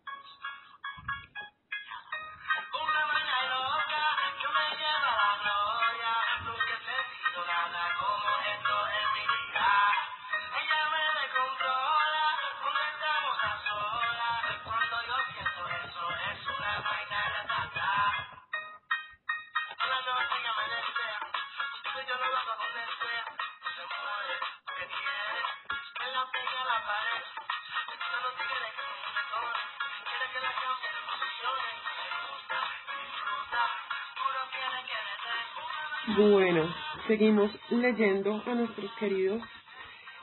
Seguimos 37.17 37.49
leyendo 37.69 38.43
a 38.45 38.55
nuestros 38.55 38.91
queridos 38.99 39.41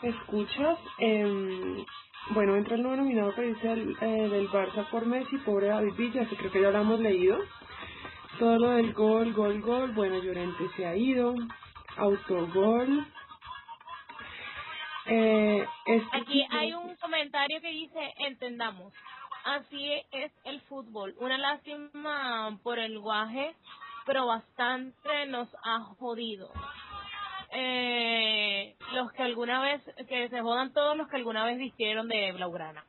escuchas. 0.03 0.79
Em, 0.99 1.83
bueno, 2.33 2.55
entra 2.55 2.75
el 2.75 2.83
nuevo 2.83 2.99
nominado 2.99 3.35
que 3.35 3.41
dice 3.41 3.73
el, 3.73 3.97
eh, 3.99 4.29
del 4.29 4.51
Barça 4.51 4.87
por 4.91 5.07
Messi, 5.07 5.39
pobre 5.39 5.69
David 5.69 5.95
Villa, 5.97 6.29
que 6.29 6.37
creo 6.37 6.53
que 6.53 6.61
ya 6.61 6.71
lo 6.71 6.83
hemos 6.83 7.01
leído. 7.01 7.39
Todo 8.39 8.59
lo 8.59 8.71
del 8.73 8.93
gol, 8.93 9.33
gol, 9.33 9.63
gol. 9.63 9.93
Bueno, 9.93 10.19
Llorente 10.19 10.69
se 10.77 10.85
ha 10.85 10.95
ido. 10.95 11.35
Autogol. 11.97 13.07
Eh, 15.07 15.67
este 15.87 16.17
Aquí 16.19 16.47
hay 16.51 16.75
un 16.75 16.95
comentario 16.97 17.59
que 17.63 17.69
dice, 17.69 18.15
entendamos, 18.19 18.93
así 19.45 19.93
es 20.13 20.31
el 20.45 20.61
fútbol. 20.63 21.15
Una 21.19 21.39
lástima 21.39 22.59
por 22.63 22.79
el 22.79 22.99
guaje, 22.99 23.55
pero 24.05 24.27
bastante 24.27 25.27
nos 25.27 25.49
ha 25.65 25.81
jodido. 25.99 26.53
Eh, 27.55 28.75
los 28.95 29.13
que 29.13 29.23
alguna 29.23 29.61
vez, 29.63 29.83
que 30.09 30.29
se 30.29 30.41
jodan 30.41 30.73
todos 30.73 30.97
los 30.97 31.09
que 31.09 31.17
alguna 31.17 31.45
vez 31.45 31.59
vistieron 31.59 32.09
de 32.09 32.33
blaugrana. 32.33 32.85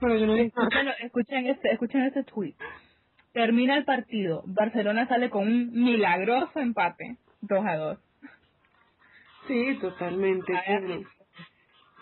Bueno, 0.00 0.16
yo 0.16 0.26
no. 0.26 0.36
Escuchen, 0.36 0.88
escuchen 1.00 1.46
este, 1.46 1.72
escuchen 1.72 2.02
este 2.02 2.24
tweet. 2.24 2.54
Termina 3.32 3.76
el 3.76 3.84
partido. 3.84 4.42
Barcelona 4.46 5.06
sale 5.08 5.30
con 5.30 5.46
un 5.46 5.72
milagroso 5.72 6.58
empate. 6.58 7.16
2 7.42 7.66
a 7.66 7.76
2. 7.76 7.98
Sí, 9.46 9.78
totalmente. 9.80 10.52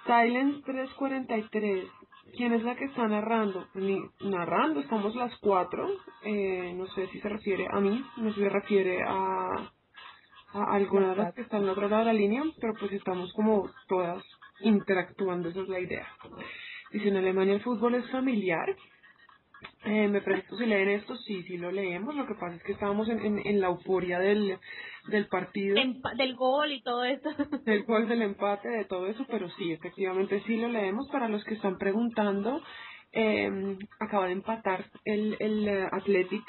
Silence 0.07 0.63
343. 0.65 1.85
¿Quién 2.37 2.53
es 2.53 2.63
la 2.65 2.75
que 2.75 2.87
está 2.87 3.07
narrando? 3.07 3.69
Ni, 3.75 4.01
narrando, 4.21 4.81
estamos 4.81 5.15
las 5.15 5.37
cuatro. 5.39 5.89
Eh, 6.25 6.73
no 6.77 6.87
sé 6.89 7.07
si 7.09 7.21
se 7.21 7.29
refiere 7.29 7.67
a 7.71 7.81
mí, 7.81 8.05
no 8.17 8.31
sé 8.31 8.35
si 8.35 8.41
se 8.43 8.49
refiere 8.49 9.03
a, 9.03 9.71
a 10.53 10.65
alguna 10.75 11.11
de 11.11 11.17
las 11.17 11.35
que 11.35 11.43
están 11.43 11.63
al 11.63 11.71
otro 11.71 11.89
lado 11.89 12.05
de 12.05 12.13
la 12.13 12.19
línea, 12.19 12.43
pero 12.61 12.75
pues 12.75 12.93
estamos 12.93 13.33
como 13.35 13.71
todas 13.89 14.25
interactuando, 14.61 15.49
esa 15.49 15.61
es 15.61 15.69
la 15.69 15.81
idea. 15.81 16.07
Dice, 16.91 17.09
en 17.09 17.17
Alemania 17.17 17.55
el 17.55 17.63
fútbol 17.63 17.95
es 17.95 18.11
familiar. 18.11 18.75
Eh, 19.85 20.09
me 20.09 20.21
pregunto 20.21 20.57
si 20.57 20.67
leen 20.67 20.89
esto, 20.91 21.17
sí, 21.17 21.43
sí 21.45 21.57
lo 21.57 21.71
leemos. 21.71 22.15
Lo 22.15 22.27
que 22.27 22.35
pasa 22.35 22.57
es 22.57 22.63
que 22.65 22.73
estábamos 22.73 23.09
en, 23.09 23.21
en, 23.21 23.39
en 23.47 23.61
la 23.61 23.69
euforia 23.69 24.19
del, 24.19 24.59
del 25.09 25.27
partido 25.29 25.77
Empa- 25.77 26.15
del 26.17 26.35
gol 26.35 26.73
y 26.73 26.83
todo 26.83 27.05
esto. 27.05 27.31
del 27.65 27.85
gol 27.85 28.09
del 28.09 28.23
empate, 28.23 28.69
de 28.69 28.85
todo 28.85 29.07
eso, 29.07 29.25
pero 29.29 29.49
sí, 29.51 29.73
efectivamente 29.73 30.43
sí 30.47 30.57
lo 30.57 30.69
leemos. 30.69 31.09
Para 31.09 31.29
los 31.29 31.45
que 31.45 31.55
están 31.55 31.79
preguntando, 31.79 32.63
eh, 33.13 33.77
acaba 34.01 34.27
de 34.27 34.33
empatar 34.33 34.87
el, 35.05 35.37
el 35.41 35.69
eh, 35.69 35.89
Athletic 35.93 36.45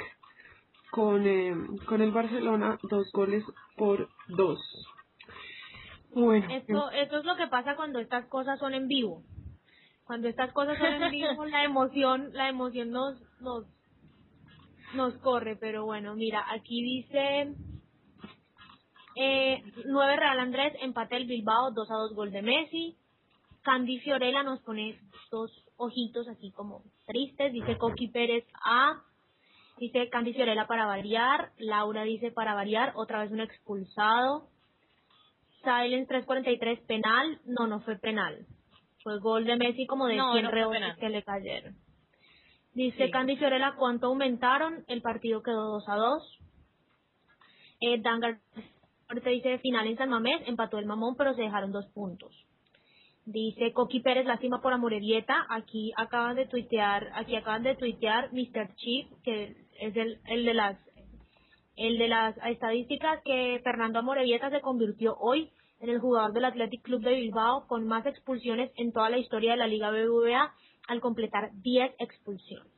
con, 0.92 1.28
eh, 1.28 1.54
con 1.88 2.02
el 2.02 2.12
Barcelona, 2.12 2.78
dos 2.84 3.12
goles 3.14 3.44
por 3.78 4.10
dos. 4.30 4.60
Bueno, 6.14 6.48
Esto, 6.50 6.90
esto 6.92 7.18
es 7.20 7.26
lo 7.26 7.36
que 7.36 7.48
pasa 7.48 7.76
cuando 7.76 8.00
estas 8.00 8.26
cosas 8.28 8.58
son 8.60 8.74
en 8.74 8.88
vivo. 8.88 9.24
Cuando 10.06 10.30
estas 10.30 10.54
cosas 10.54 10.78
son 10.78 10.94
en 11.04 11.12
vivo, 11.12 11.46
la 11.46 11.64
emoción, 11.64 12.30
la 12.34 12.48
emoción 12.48 12.92
nos, 12.92 13.20
nos, 13.42 13.66
nos 14.94 15.18
corre. 15.18 15.58
Pero 15.58 15.84
bueno, 15.84 16.16
mira, 16.16 16.46
aquí 16.54 16.82
dice 16.82 17.54
eh, 19.16 19.64
9 19.86 20.16
Real 20.18 20.40
Andrés, 20.40 20.74
empate 20.82 21.16
el 21.16 21.26
Bilbao, 21.26 21.72
2 21.72 21.92
a 21.92 21.94
2 21.96 22.16
gol 22.16 22.32
de 22.32 22.42
Messi. 22.42 22.98
Candy 23.64 24.00
Fiorella 24.00 24.44
nos 24.44 24.60
pone 24.62 25.00
dos 25.32 25.52
ojitos 25.78 26.28
así 26.28 26.52
como 26.52 26.84
tristes. 27.08 27.52
Dice 27.52 27.78
Coqui 27.78 28.08
Pérez 28.10 28.46
A. 28.64 29.02
Dice 29.78 30.10
Candy 30.10 30.34
Fiorella 30.34 30.68
para 30.68 30.86
variar. 30.86 31.52
Laura 31.58 32.04
dice 32.04 32.32
para 32.32 32.54
variar. 32.54 32.94
Otra 32.96 33.20
vez 33.20 33.32
un 33.32 33.40
expulsado. 33.40 34.48
Silence 35.64 36.08
343 36.08 36.80
penal. 36.82 37.40
No, 37.46 37.66
no 37.66 37.80
fue 37.82 37.98
penal. 37.98 38.46
Fue 39.02 39.20
gol 39.20 39.46
de 39.46 39.56
Messi 39.56 39.88
como 39.88 40.06
de 40.08 40.18
No, 40.18 40.34
100 40.34 40.46
no 40.46 40.52
rebotes 40.52 40.98
que 40.98 41.10
le 41.10 41.24
cayeron. 41.24 41.76
Dice 42.74 43.06
Sí. 43.06 43.12
Candy 43.12 43.36
Fiorella 43.38 43.74
cuánto 43.78 44.08
aumentaron. 44.08 44.84
El 44.88 45.02
partido 45.02 45.42
quedó 45.42 45.72
2 45.72 45.90
a 45.90 45.96
2. 45.96 46.40
Eh, 47.82 48.00
Dangar 48.02 48.40
ahorita 49.08 49.30
dice 49.30 49.60
final 49.60 49.88
en 49.88 49.98
San 49.98 50.10
Mamés, 50.10 50.42
empató 50.48 50.80
el 50.80 50.86
Mamón, 50.86 51.16
pero 51.16 51.34
se 51.34 51.42
dejaron 51.42 51.72
dos 51.72 51.86
puntos. 51.88 52.46
Dice 53.26 53.74
Coqui 53.74 54.02
Pérez, 54.02 54.26
lástima 54.26 54.62
por 54.62 54.72
Amorevieta. 54.74 55.48
Aquí 55.50 55.92
acaban 55.98 56.36
de 56.36 56.46
tuitear, 56.46 57.10
aquí 57.16 57.36
acaban 57.36 57.64
de 57.64 57.76
tuitear 57.76 58.32
Mr. 58.32 58.76
Chip, 58.76 59.08
que 59.24 59.56
es 59.80 59.96
el, 59.96 60.20
el 60.28 60.46
de 60.46 60.54
las 60.54 60.78
el 61.76 61.98
de 61.98 62.08
las 62.08 62.38
estadísticas 62.46 63.22
que 63.26 63.60
Fernando 63.64 64.00
Amorevieta 64.00 64.50
se 64.50 64.62
convirtió 64.62 65.18
hoy 65.20 65.52
en 65.82 65.90
el 65.90 66.00
jugador 66.00 66.32
del 66.32 66.46
Athletic 66.46 66.82
Club 66.84 67.02
de 67.02 67.16
Bilbao 67.16 67.68
con 67.68 67.86
más 67.86 68.06
expulsiones 68.06 68.72
en 68.78 68.94
toda 68.94 69.10
la 69.10 69.18
historia 69.18 69.52
de 69.52 69.58
la 69.58 69.68
Liga 69.68 69.92
BBVA 69.92 70.54
al 70.88 71.02
completar 71.02 71.52
10 71.54 71.96
expulsiones. 72.00 72.75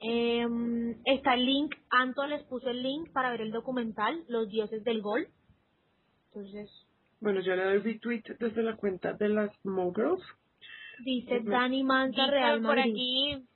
Em, 0.00 0.96
está 1.04 1.34
el 1.34 1.46
link, 1.46 1.74
Anto 1.90 2.26
les 2.26 2.42
puso 2.44 2.70
el 2.70 2.82
link 2.82 3.10
para 3.12 3.30
ver 3.30 3.40
el 3.42 3.50
documental 3.52 4.24
Los 4.28 4.48
Dioses 4.48 4.84
del 4.84 5.02
Gol. 5.02 5.28
Entonces, 6.28 6.70
bueno, 7.20 7.40
yo 7.40 7.56
le 7.56 7.64
doy 7.64 7.78
retweet 7.78 8.22
desde 8.38 8.62
la 8.62 8.76
cuenta 8.76 9.12
de 9.14 9.28
las 9.28 9.50
Mogirls. 9.64 10.22
dice 11.04 11.40
Ujú. 11.40 11.50
Dani 11.50 11.82
Dice 12.10 12.26
Real 12.30 12.60
por 12.62 12.76
Madrid. 12.76 12.92
aquí, 12.92 13.48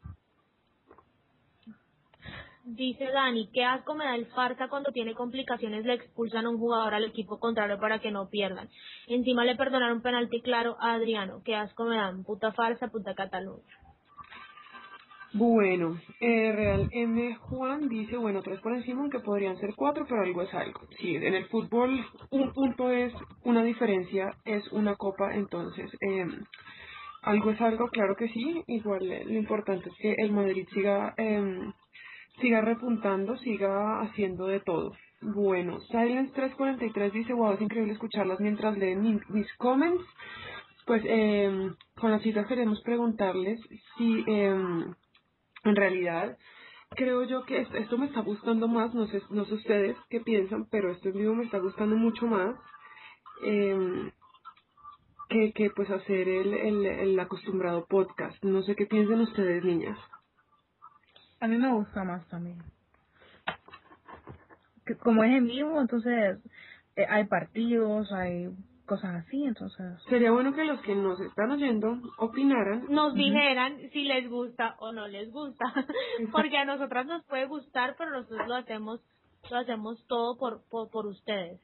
Dice 2.64 3.10
Dani, 3.10 3.48
qué 3.52 3.64
asco 3.64 3.94
me 3.94 4.04
da 4.04 4.14
el 4.14 4.26
farsa 4.26 4.68
cuando 4.68 4.92
tiene 4.92 5.14
complicaciones 5.14 5.84
le 5.84 5.94
expulsan 5.94 6.46
a 6.46 6.50
un 6.50 6.58
jugador 6.58 6.94
al 6.94 7.04
equipo 7.04 7.40
contrario 7.40 7.78
para 7.80 7.98
que 8.00 8.12
no 8.12 8.28
pierdan. 8.28 8.68
Encima 9.08 9.44
le 9.44 9.56
perdonaron 9.56 9.96
un 9.96 10.02
penalti 10.02 10.40
claro 10.42 10.76
a 10.80 10.94
Adriano. 10.94 11.42
Qué 11.44 11.56
asco 11.56 11.84
me 11.84 11.96
dan. 11.96 12.24
Puta 12.24 12.52
farsa, 12.52 12.88
puta 12.88 13.14
Cataluña. 13.14 13.81
Bueno, 15.34 15.98
eh, 16.20 16.52
Real 16.52 16.88
M. 16.90 17.36
Juan 17.36 17.88
dice, 17.88 18.16
bueno, 18.16 18.42
tres 18.42 18.60
por 18.60 18.74
encima, 18.74 19.02
aunque 19.02 19.20
podrían 19.20 19.56
ser 19.58 19.70
cuatro, 19.76 20.06
pero 20.08 20.22
algo 20.22 20.42
es 20.42 20.54
algo. 20.54 20.80
Sí, 21.00 21.16
en 21.16 21.34
el 21.34 21.46
fútbol 21.46 22.04
un 22.30 22.52
punto 22.52 22.90
es 22.90 23.12
una 23.44 23.62
diferencia, 23.64 24.36
es 24.44 24.70
una 24.72 24.96
copa, 24.96 25.34
entonces 25.34 25.90
eh, 26.00 26.26
algo 27.22 27.50
es 27.50 27.60
algo, 27.60 27.88
claro 27.88 28.16
que 28.16 28.28
sí. 28.28 28.62
Igual 28.68 29.10
eh, 29.10 29.24
lo 29.26 29.34
importante 29.34 29.88
es 29.88 29.96
que 29.98 30.14
el 30.18 30.32
Madrid 30.32 30.66
siga, 30.74 31.14
eh, 31.16 31.72
siga 32.40 32.60
repuntando, 32.60 33.36
siga 33.38 34.00
haciendo 34.02 34.46
de 34.46 34.60
todo. 34.60 34.92
Bueno, 35.22 35.80
Silence 35.80 36.32
343 36.34 37.12
dice, 37.12 37.32
wow, 37.32 37.52
es 37.54 37.60
increíble 37.60 37.92
escucharlas 37.94 38.40
mientras 38.40 38.76
leen 38.78 39.02
mi- 39.02 39.20
mis 39.30 39.52
comments. 39.56 40.04
Pues 40.86 41.02
eh, 41.06 41.70
con 41.96 42.10
las 42.10 42.22
citas 42.22 42.46
queremos 42.48 42.82
preguntarles 42.82 43.60
si... 43.96 44.24
En 45.64 45.76
realidad, 45.76 46.36
creo 46.90 47.24
yo 47.24 47.44
que 47.44 47.60
esto, 47.60 47.98
me 47.98 48.06
está 48.06 48.20
gustando 48.20 48.68
más, 48.68 48.94
no 48.94 49.06
sé, 49.06 49.22
no 49.30 49.44
sé 49.44 49.54
ustedes 49.54 49.96
qué 50.10 50.20
piensan, 50.20 50.66
pero 50.70 50.90
esto 50.90 51.08
en 51.08 51.18
vivo 51.18 51.34
me 51.34 51.44
está 51.44 51.58
gustando 51.58 51.96
mucho 51.96 52.26
más 52.26 52.56
eh, 53.44 54.12
que, 55.28 55.52
que 55.52 55.70
pues 55.70 55.90
hacer 55.90 56.28
el, 56.28 56.54
el, 56.54 56.86
el 56.86 57.20
acostumbrado 57.20 57.86
podcast. 57.86 58.42
No 58.42 58.62
sé 58.62 58.74
qué 58.74 58.86
piensan 58.86 59.20
ustedes, 59.20 59.64
niñas. 59.64 59.98
A 61.40 61.48
mí 61.48 61.56
me 61.56 61.72
gusta 61.72 62.04
más 62.04 62.26
también. 62.28 62.58
Como 65.02 65.24
es 65.24 65.32
en 65.32 65.46
vivo, 65.46 65.80
entonces 65.80 66.38
eh, 66.96 67.06
hay 67.08 67.24
partidos, 67.24 68.12
hay 68.12 68.50
cosas 68.92 69.24
así, 69.24 69.42
entonces... 69.44 69.86
Sería 70.10 70.32
bueno 70.32 70.52
que 70.52 70.64
los 70.64 70.78
que 70.82 70.94
nos 70.94 71.18
están 71.18 71.50
oyendo 71.50 71.98
opinaran. 72.18 72.84
Nos 72.90 73.14
dijeran 73.14 73.78
si 73.90 74.02
les 74.02 74.28
gusta 74.28 74.76
o 74.80 74.92
no 74.92 75.08
les 75.08 75.32
gusta. 75.32 75.64
Porque 76.32 76.58
a 76.58 76.66
nosotras 76.66 77.06
nos 77.06 77.24
puede 77.24 77.46
gustar, 77.46 77.94
pero 77.96 78.10
nosotros 78.10 78.46
lo 78.46 78.54
hacemos, 78.54 79.00
lo 79.50 79.56
hacemos 79.56 80.06
todo 80.08 80.36
por, 80.36 80.60
por, 80.68 80.90
por 80.90 81.06
ustedes. 81.06 81.58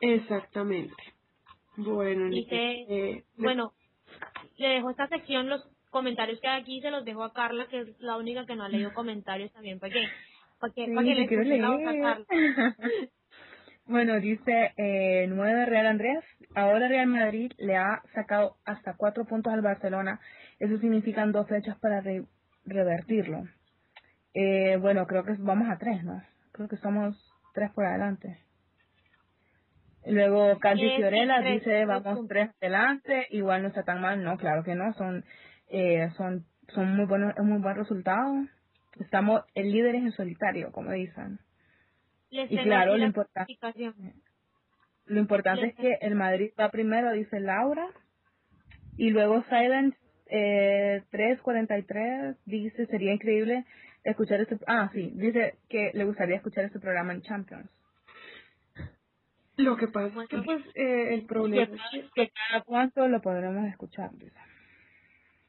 Exactamente. 0.00 0.94
Bueno, 1.76 2.28
Dice, 2.28 2.86
eh, 2.88 3.24
bueno, 3.36 3.72
le 4.58 4.68
dejo 4.68 4.90
esta 4.90 5.08
sección, 5.08 5.48
los 5.48 5.66
comentarios 5.90 6.40
que 6.40 6.46
hay 6.46 6.62
aquí, 6.62 6.80
se 6.80 6.92
los 6.92 7.04
dejo 7.04 7.24
a 7.24 7.32
Carla, 7.32 7.66
que 7.66 7.80
es 7.80 8.00
la 8.00 8.18
única 8.18 8.46
que 8.46 8.54
no 8.54 8.62
ha 8.62 8.68
leído 8.68 8.92
comentarios 8.94 9.52
también, 9.52 9.80
para 9.80 9.92
que, 9.92 10.04
para 10.60 10.72
que, 10.72 10.86
Sí, 10.86 10.94
para 10.94 11.08
yo 11.08 11.14
le 11.14 11.26
quiero 11.26 11.42
voz 11.72 11.86
a 11.88 11.90
leer. 11.90 12.02
Carla. 12.02 12.26
bueno, 13.86 14.20
dice 14.20 14.74
eh, 14.76 15.26
9 15.28 15.66
Real 15.66 15.86
Andrés. 15.86 16.24
Ahora 16.54 16.88
Real 16.88 17.06
Madrid 17.06 17.52
le 17.58 17.76
ha 17.76 18.02
sacado 18.14 18.56
hasta 18.64 18.94
cuatro 18.94 19.24
puntos 19.24 19.52
al 19.52 19.62
Barcelona. 19.62 20.20
Eso 20.58 20.78
significan 20.78 21.32
dos 21.32 21.48
fechas 21.48 21.78
para 21.78 22.00
re- 22.00 22.24
revertirlo. 22.64 23.44
Eh, 24.34 24.76
bueno, 24.76 25.06
creo 25.06 25.24
que 25.24 25.34
vamos 25.38 25.68
a 25.70 25.78
tres, 25.78 26.04
¿no? 26.04 26.22
Creo 26.52 26.68
que 26.68 26.76
somos 26.76 27.16
tres 27.54 27.70
por 27.72 27.84
adelante. 27.86 28.38
Luego 30.04 30.58
Candy 30.58 30.86
Eh, 30.88 30.96
Fiorella 30.96 31.40
dice 31.40 31.84
vamos 31.84 32.26
tres 32.28 32.50
adelante, 32.60 33.26
igual 33.30 33.62
no 33.62 33.68
está 33.68 33.84
tan 33.84 34.00
mal, 34.00 34.22
no, 34.22 34.36
claro 34.36 34.64
que 34.64 34.74
no, 34.74 34.92
son 34.94 35.24
eh, 35.68 36.10
son 36.16 36.44
son 36.68 36.96
muy 36.96 37.06
buenos, 37.06 37.34
es 37.36 37.44
muy 37.44 37.58
buen 37.60 37.76
resultado. 37.76 38.34
Estamos 39.00 39.42
el 39.54 39.70
líder 39.72 39.94
en 39.94 40.10
solitario, 40.12 40.70
como 40.72 40.90
dicen. 40.92 41.38
Les 42.30 42.50
Y 42.50 42.58
claro, 42.58 42.92
lo 42.92 42.98
la 42.98 43.06
importa- 43.06 43.46
clasificación. 43.46 43.94
Lo 45.06 45.18
importante 45.18 45.66
es 45.66 45.74
que 45.74 45.98
el 46.00 46.14
Madrid 46.14 46.52
va 46.58 46.70
primero, 46.70 47.12
dice 47.12 47.40
Laura, 47.40 47.88
y 48.96 49.10
luego 49.10 49.42
Silent 49.44 49.94
eh, 50.26 51.02
343 51.10 52.36
dice 52.46 52.86
sería 52.86 53.12
increíble 53.12 53.66
escuchar 54.04 54.40
este 54.40 54.58
ah 54.66 54.90
sí 54.92 55.12
dice 55.14 55.56
que 55.68 55.90
le 55.92 56.04
gustaría 56.04 56.36
escuchar 56.36 56.64
este 56.64 56.80
programa 56.80 57.12
en 57.12 57.22
Champions. 57.22 57.70
Lo 59.56 59.76
que 59.76 59.88
pasa 59.88 60.22
es 60.22 60.28
que 60.28 60.38
pues 60.38 60.64
eh, 60.74 61.14
el 61.14 61.26
problema 61.26 61.76
que 62.14 62.30
cada 62.30 62.62
cuánto 62.64 63.06
lo 63.08 63.20
podremos 63.20 63.68
escuchar 63.68 64.10
dice. 64.12 64.38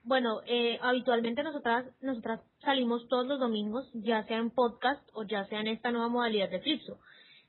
Bueno, 0.03 0.41
eh, 0.45 0.77
habitualmente 0.81 1.43
nosotras, 1.43 1.85
nosotras 2.01 2.41
salimos 2.59 3.07
todos 3.07 3.25
los 3.25 3.39
domingos, 3.39 3.89
ya 3.93 4.23
sea 4.25 4.37
en 4.37 4.49
podcast 4.49 5.01
o 5.13 5.23
ya 5.23 5.45
sea 5.45 5.61
en 5.61 5.67
esta 5.67 5.91
nueva 5.91 6.09
modalidad 6.09 6.49
de 6.49 6.59
Flipso. 6.59 6.99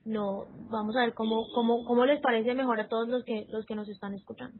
No, 0.04 0.46
vamos 0.70 0.96
a 0.96 1.00
ver 1.00 1.14
cómo, 1.14 1.46
cómo, 1.54 1.84
cómo 1.84 2.04
les 2.04 2.20
parece 2.20 2.54
mejor 2.54 2.80
a 2.80 2.88
todos 2.88 3.08
los 3.08 3.24
que, 3.24 3.46
los 3.50 3.64
que 3.64 3.74
nos 3.74 3.88
están 3.88 4.14
escuchando. 4.14 4.58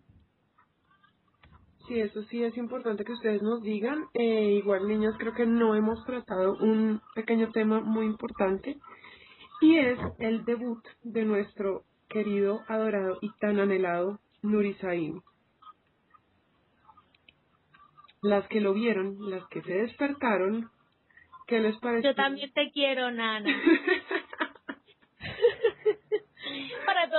Sí, 1.86 2.00
eso 2.00 2.22
sí 2.24 2.42
es 2.42 2.56
importante 2.56 3.04
que 3.04 3.12
ustedes 3.12 3.42
nos 3.42 3.62
digan. 3.62 4.06
Eh, 4.14 4.52
igual, 4.52 4.88
niñas, 4.88 5.14
creo 5.18 5.34
que 5.34 5.44
no 5.44 5.74
hemos 5.74 6.02
tratado 6.06 6.56
un 6.60 7.02
pequeño 7.14 7.50
tema 7.52 7.80
muy 7.80 8.06
importante 8.06 8.78
y 9.60 9.78
es 9.78 9.98
el 10.18 10.44
debut 10.44 10.82
de 11.02 11.24
nuestro 11.24 11.84
querido, 12.08 12.62
adorado 12.68 13.18
y 13.20 13.30
tan 13.38 13.60
anhelado 13.60 14.18
Nuri 14.42 14.74
Sahin. 14.74 15.22
Las 18.22 18.48
que 18.48 18.60
lo 18.60 18.72
vieron, 18.72 19.30
las 19.30 19.46
que 19.48 19.60
se 19.62 19.72
despertaron, 19.74 20.70
¿qué 21.46 21.60
les 21.60 21.76
pareció? 21.78 22.10
Yo 22.10 22.14
también 22.14 22.52
te 22.52 22.70
quiero, 22.72 23.10
Nana. 23.10 23.50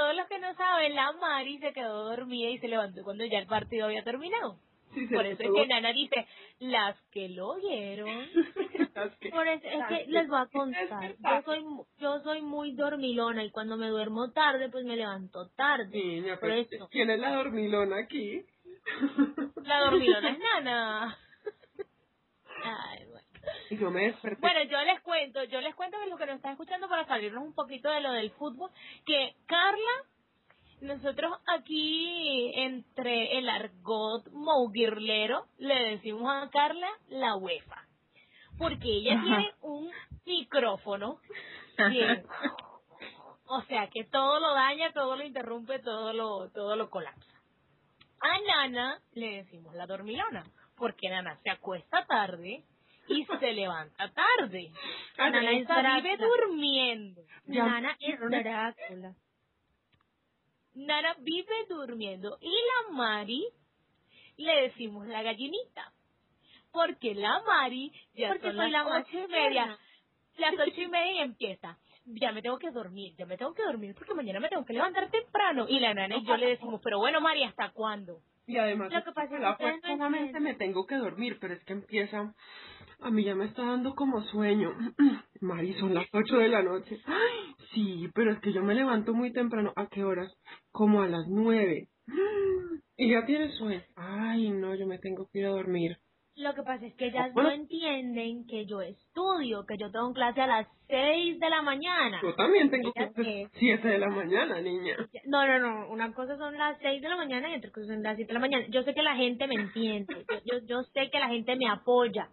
todos 0.06 0.18
los 0.18 0.28
que 0.28 0.38
no 0.40 0.54
saben, 0.56 0.94
la 0.94 1.12
Mari 1.14 1.58
se 1.58 1.74
quedó 1.74 2.04
dormida 2.10 2.50
y 2.50 2.60
se 2.60 2.68
levantó 2.68 3.04
cuando 3.04 3.26
ya 3.26 3.40
el 3.40 3.48
partido 3.48 3.86
había 3.86 4.04
terminado. 4.04 4.60
Sí, 4.94 5.08
Por 5.08 5.26
eso 5.26 5.42
es 5.44 5.50
que 5.52 5.68
Nana 5.68 5.92
dice, 5.94 6.28
las 6.60 6.96
que 7.12 7.28
lo 7.30 7.56
vieron. 7.56 8.08
que- 9.20 9.30
Por 9.30 9.48
eso, 9.48 9.68
es 9.68 9.86
que 9.90 10.06
les 10.08 10.28
voy 10.28 10.40
a 10.40 10.46
contar. 10.54 11.16
Yo 11.20 11.42
soy, 11.44 11.66
yo 11.98 12.20
soy 12.22 12.42
muy 12.44 12.74
dormilona 12.74 13.44
y 13.44 13.50
cuando 13.52 13.78
me 13.78 13.88
duermo 13.90 14.32
tarde, 14.32 14.70
pues 14.70 14.86
me 14.86 14.96
levanto 14.96 15.50
tarde. 15.58 15.88
Niña, 15.98 16.40
Por 16.40 16.50
pues, 16.50 16.72
eso. 16.72 16.88
¿quién 16.92 17.10
es 17.10 17.20
la 17.20 17.34
dormilona 17.36 17.98
aquí? 17.98 18.46
La 19.64 19.80
dormilona 19.82 20.30
es 20.34 20.40
Nana. 20.40 21.18
Ay, 22.64 23.06
bueno. 23.08 23.15
Y 23.70 23.78
yo 23.78 23.92
me 23.92 24.04
desperté. 24.04 24.42
Bueno, 24.42 24.64
yo 24.64 24.82
les 24.84 25.02
cuento, 25.02 25.44
yo 25.46 25.62
les 25.62 25.76
cuento 25.76 25.98
que 26.00 26.10
lo 26.10 26.18
que 26.18 26.26
nos 26.26 26.36
están 26.38 26.54
escuchando 26.54 26.88
para 26.88 27.06
salirnos 27.06 27.44
un 27.44 27.54
poquito 27.54 27.90
de 27.90 28.02
lo 28.02 28.12
del 28.12 28.32
fútbol, 28.32 28.70
que 29.06 29.36
Carla, 29.46 30.04
nosotros 30.82 31.32
aquí 31.48 32.52
entre 32.56 33.38
el 33.38 33.50
argot 33.50 34.30
mouguirlero 34.32 35.46
le 35.58 35.76
decimos 35.92 36.32
a 36.32 36.50
Carla 36.50 36.90
la 37.08 37.36
UEFA, 37.36 37.88
porque 38.58 38.88
ella 38.88 39.16
Ajá. 39.16 39.24
tiene 39.24 39.54
un 39.62 39.92
micrófono 40.26 41.20
que, 41.78 42.24
o 43.48 43.62
sea, 43.64 43.88
que 43.88 44.04
todo 44.06 44.40
lo 44.40 44.54
daña, 44.54 44.92
todo 44.94 45.16
lo 45.16 45.24
interrumpe, 45.24 45.80
todo 45.80 46.14
lo, 46.14 46.50
todo 46.52 46.76
lo 46.76 46.90
colapsa. 46.90 47.34
A 48.22 48.40
Nana 48.48 49.00
le 49.14 49.44
decimos 49.44 49.76
la 49.76 49.86
dormilona, 49.86 50.44
porque 50.78 51.10
Nana 51.10 51.38
se 51.44 51.50
acuesta 51.50 52.06
tarde 52.06 52.64
y 53.08 53.26
se 53.26 53.54
levanta 53.54 54.12
tarde. 54.12 54.72
Nana 55.18 56.02
vive 56.02 56.18
durmiendo. 56.18 57.22
Ya. 57.46 57.66
Nana 57.66 57.98
es 58.00 58.20
Drácula. 58.20 59.16
Nana 60.76 61.16
vive 61.20 61.66
durmiendo. 61.70 62.38
Y 62.42 62.50
la 62.50 62.94
Mari 62.94 63.46
le 64.38 64.62
decimos 64.64 65.08
la 65.08 65.22
gallinita. 65.24 65.92
Porque 66.72 67.16
la 67.16 67.42
Mari 67.42 67.92
ya 68.16 68.30
Porque 68.30 68.48
son 68.48 68.58
soy 68.58 68.72
las 68.72 68.86
la 68.86 68.98
ocho 69.00 69.18
y 69.18 69.28
media. 69.28 69.78
Las 70.38 70.54
ocho 70.54 70.82
y 70.82 70.88
media 70.90 71.12
y 71.14 71.20
empieza. 71.20 71.78
Ya 72.08 72.32
me 72.32 72.44
tengo 72.44 72.60
que 72.60 72.70
dormir, 72.70 73.16
ya 73.18 73.26
me 73.26 73.36
tengo 73.36 73.56
que 73.56 73.64
dormir 73.64 73.96
porque 73.96 74.14
mañana 74.14 74.40
me 74.40 74.48
tengo 74.48 74.64
que 74.64 74.74
levantar 74.74 75.10
temprano. 75.10 75.66
Y 75.68 75.80
la 75.80 75.94
nana 75.94 76.18
y 76.18 76.26
yo 76.26 76.38
le 76.38 76.50
decimos, 76.50 76.80
pero 76.84 77.00
bueno, 77.00 77.20
Mari, 77.20 77.44
¿hasta 77.46 77.72
cuándo? 77.72 78.20
Y 78.48 78.58
además, 78.58 78.94
Lo 78.94 79.04
que 79.04 79.12
pasa 79.12 79.38
es 79.38 80.32
que 80.32 80.40
me 80.40 80.54
tengo 80.54 80.86
que 80.86 80.96
dormir, 80.96 81.38
pero 81.40 81.56
es 81.56 81.64
que 81.64 81.74
empieza. 81.74 82.36
A 83.00 83.12
mí 83.12 83.24
ya 83.24 83.36
me 83.36 83.46
está 83.46 83.64
dando 83.64 83.96
como 83.96 84.22
sueño. 84.24 84.72
Mari, 85.42 85.74
son 85.76 85.94
las 85.94 86.08
8 86.12 86.38
de 86.38 86.48
la 86.48 86.64
noche. 86.64 87.00
Ay, 87.06 87.56
sí, 87.74 88.10
pero 88.14 88.32
es 88.32 88.40
que 88.40 88.54
yo 88.54 88.64
me 88.64 88.76
levanto 88.76 89.14
muy 89.14 89.32
temprano. 89.32 89.74
¿A 89.76 89.88
qué 89.88 90.04
horas? 90.04 90.32
Como 90.72 91.02
a 91.02 91.08
las 91.08 91.28
9. 91.28 91.90
Y 92.98 93.12
ya 93.12 93.26
tienes 93.26 93.54
sueño. 93.58 93.84
Ay, 93.98 94.52
no, 94.52 94.74
yo 94.74 94.88
me 94.88 94.98
tengo 95.00 95.28
que 95.28 95.40
ir 95.40 95.48
a 95.48 95.50
dormir. 95.50 95.98
Lo 96.38 96.54
que 96.54 96.64
pasa 96.64 96.86
es 96.86 96.94
que 96.96 97.08
ellas 97.08 97.34
Bueno. 97.34 97.50
no 97.50 97.56
entienden 97.56 98.46
que 98.46 98.66
yo 98.66 98.82
estudio, 98.82 99.66
que 99.66 99.78
yo 99.78 99.90
tengo 99.90 100.12
clase 100.14 100.42
a 100.42 100.48
las 100.48 100.68
6 100.88 101.40
de 101.40 101.50
la 101.50 101.62
mañana. 101.62 102.20
Yo 102.22 102.36
también 102.36 102.70
tengo 102.70 102.92
Ellas 102.94 103.14
que 103.16 103.24
que- 103.24 103.48
7 103.54 103.88
de 103.88 103.98
la 104.00 104.10
mañana, 104.10 104.60
niña. 104.62 104.98
No, 105.28 105.48
no, 105.48 105.60
no. 105.60 105.90
Una 105.90 106.14
cosa 106.14 106.36
son 106.38 106.58
las 106.58 106.78
6 106.82 107.02
de 107.02 107.08
la 107.08 107.16
mañana 107.16 107.50
y 107.50 107.56
otra 107.58 107.72
cosa 107.72 107.88
son 107.88 108.04
las 108.04 108.18
7 108.18 108.28
de 108.28 108.34
la 108.34 108.40
mañana. 108.42 108.66
Yo 108.70 108.84
sé 108.84 108.94
que 108.94 109.02
la 109.02 109.16
gente 109.16 109.48
me 109.48 109.56
entiende. 109.56 110.26
Yo, 110.30 110.60
yo, 110.60 110.66
yo 110.66 110.84
sé 110.84 111.10
que 111.10 111.20
la 111.20 111.30
gente 111.30 111.56
me 111.56 111.70
apoya. 111.70 112.28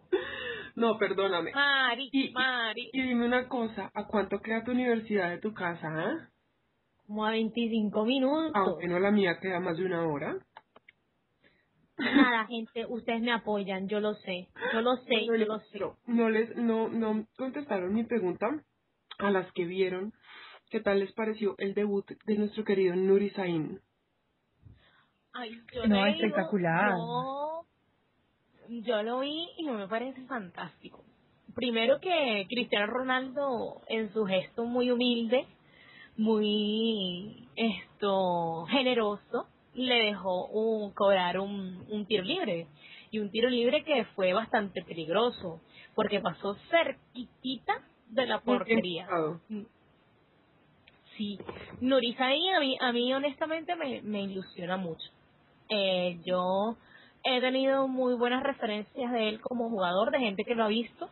No, 0.75 0.99
perdóname. 0.99 1.53
Mari, 1.53 2.09
Y- 2.13 2.33
Mari. 2.33 2.91
Y 2.93 3.03
dime 3.03 3.25
una 3.27 3.47
cosa, 3.49 3.91
¿a 3.95 4.07
cuánto 4.09 4.41
queda 4.41 4.65
tu 4.65 4.73
universidad 4.73 5.31
de 5.31 5.39
tu 5.39 5.53
casa, 5.55 5.87
ah? 5.89 6.29
Como 7.07 7.25
a 7.27 7.31
25 7.31 8.05
minutos. 8.05 8.53
Aunque 8.55 8.89
no 8.89 8.99
la 8.99 9.11
mía 9.11 9.39
queda 9.41 9.61
más 9.61 9.77
de 9.77 9.85
una 9.85 10.07
hora. 10.09 10.39
Nada, 12.11 12.47
gente, 12.47 12.87
ustedes 12.87 13.21
me 13.23 13.33
apoyan. 13.33 13.89
Yo 13.89 14.01
lo 14.01 14.15
sé. 14.15 14.49
Yo 14.73 14.81
lo 14.83 14.97
sé, 14.97 15.27
yo 15.27 15.47
lo 15.47 15.59
sé. 15.61 15.79
No, 15.79 15.97
no 16.07 16.31
les, 16.31 16.57
no, 16.57 16.89
no 16.89 17.27
contestaron 17.37 17.95
mi 17.95 18.05
pregunta 18.05 18.47
a 19.19 19.31
las 19.31 19.51
que 19.53 19.65
vieron. 19.65 20.13
¿Qué 20.71 20.81
tal 20.81 21.01
les 21.01 21.13
pareció 21.13 21.55
el 21.59 21.75
debut 21.75 22.07
de 22.27 22.37
nuestro 22.39 22.65
querido 22.65 22.97
Nuri 22.97 23.31
Sain? 23.31 23.81
Ay, 25.35 25.51
yo 25.75 25.87
No, 25.87 25.97
le 26.07 26.13
digo, 26.15 26.27
espectacular. 26.27 26.91
yo- 26.91 27.67
yo 28.69 29.03
lo 29.03 29.21
vi 29.21 29.49
y 29.59 29.65
me 29.65 29.89
parece 29.89 30.23
fantástico. 30.27 31.05
Primero 31.55 32.01
que 32.01 32.47
Cristiano 32.49 32.87
Ronaldo 32.87 33.83
en 33.89 34.13
su 34.13 34.25
gesto 34.25 34.65
muy 34.65 34.91
humilde, 34.91 35.47
muy 36.17 37.49
esto 37.57 38.67
generoso, 38.71 39.49
le 39.75 40.07
dejó 40.07 40.47
un, 40.47 40.93
cobrar 40.93 41.39
un, 41.39 41.85
un 41.89 42.07
tiro 42.07 42.25
libre. 42.25 42.67
Y 43.11 43.19
un 43.19 43.31
tiro 43.31 43.51
libre 43.51 43.85
que 43.85 44.05
fue 44.17 44.33
bastante 44.33 44.83
peligroso, 44.83 45.61
porque 45.95 46.21
pasó 46.21 46.57
cerquitita 46.71 47.83
de 48.09 48.27
la 48.27 48.41
portería. 48.41 49.03
Empezado. 49.03 49.41
Sí, 51.17 51.39
Nurizaí 51.81 52.49
a 52.51 52.61
mí, 52.61 52.79
a 52.81 52.93
mí 52.93 53.13
honestamente 53.13 53.77
me, 53.77 54.01
me 54.03 54.23
ilusiona 54.23 54.77
mucho. 54.79 55.07
Eh, 55.69 56.21
yo 56.25 56.77
he 57.25 57.41
tenido 57.41 57.87
muy 57.87 58.15
buenas 58.15 58.43
referencias 58.43 59.13
de 59.13 59.29
él 59.29 59.41
como 59.41 59.69
jugador, 59.69 60.11
de 60.11 60.19
gente 60.19 60.45
que 60.45 60.55
lo 60.55 60.65
ha 60.65 60.69
visto, 60.69 61.11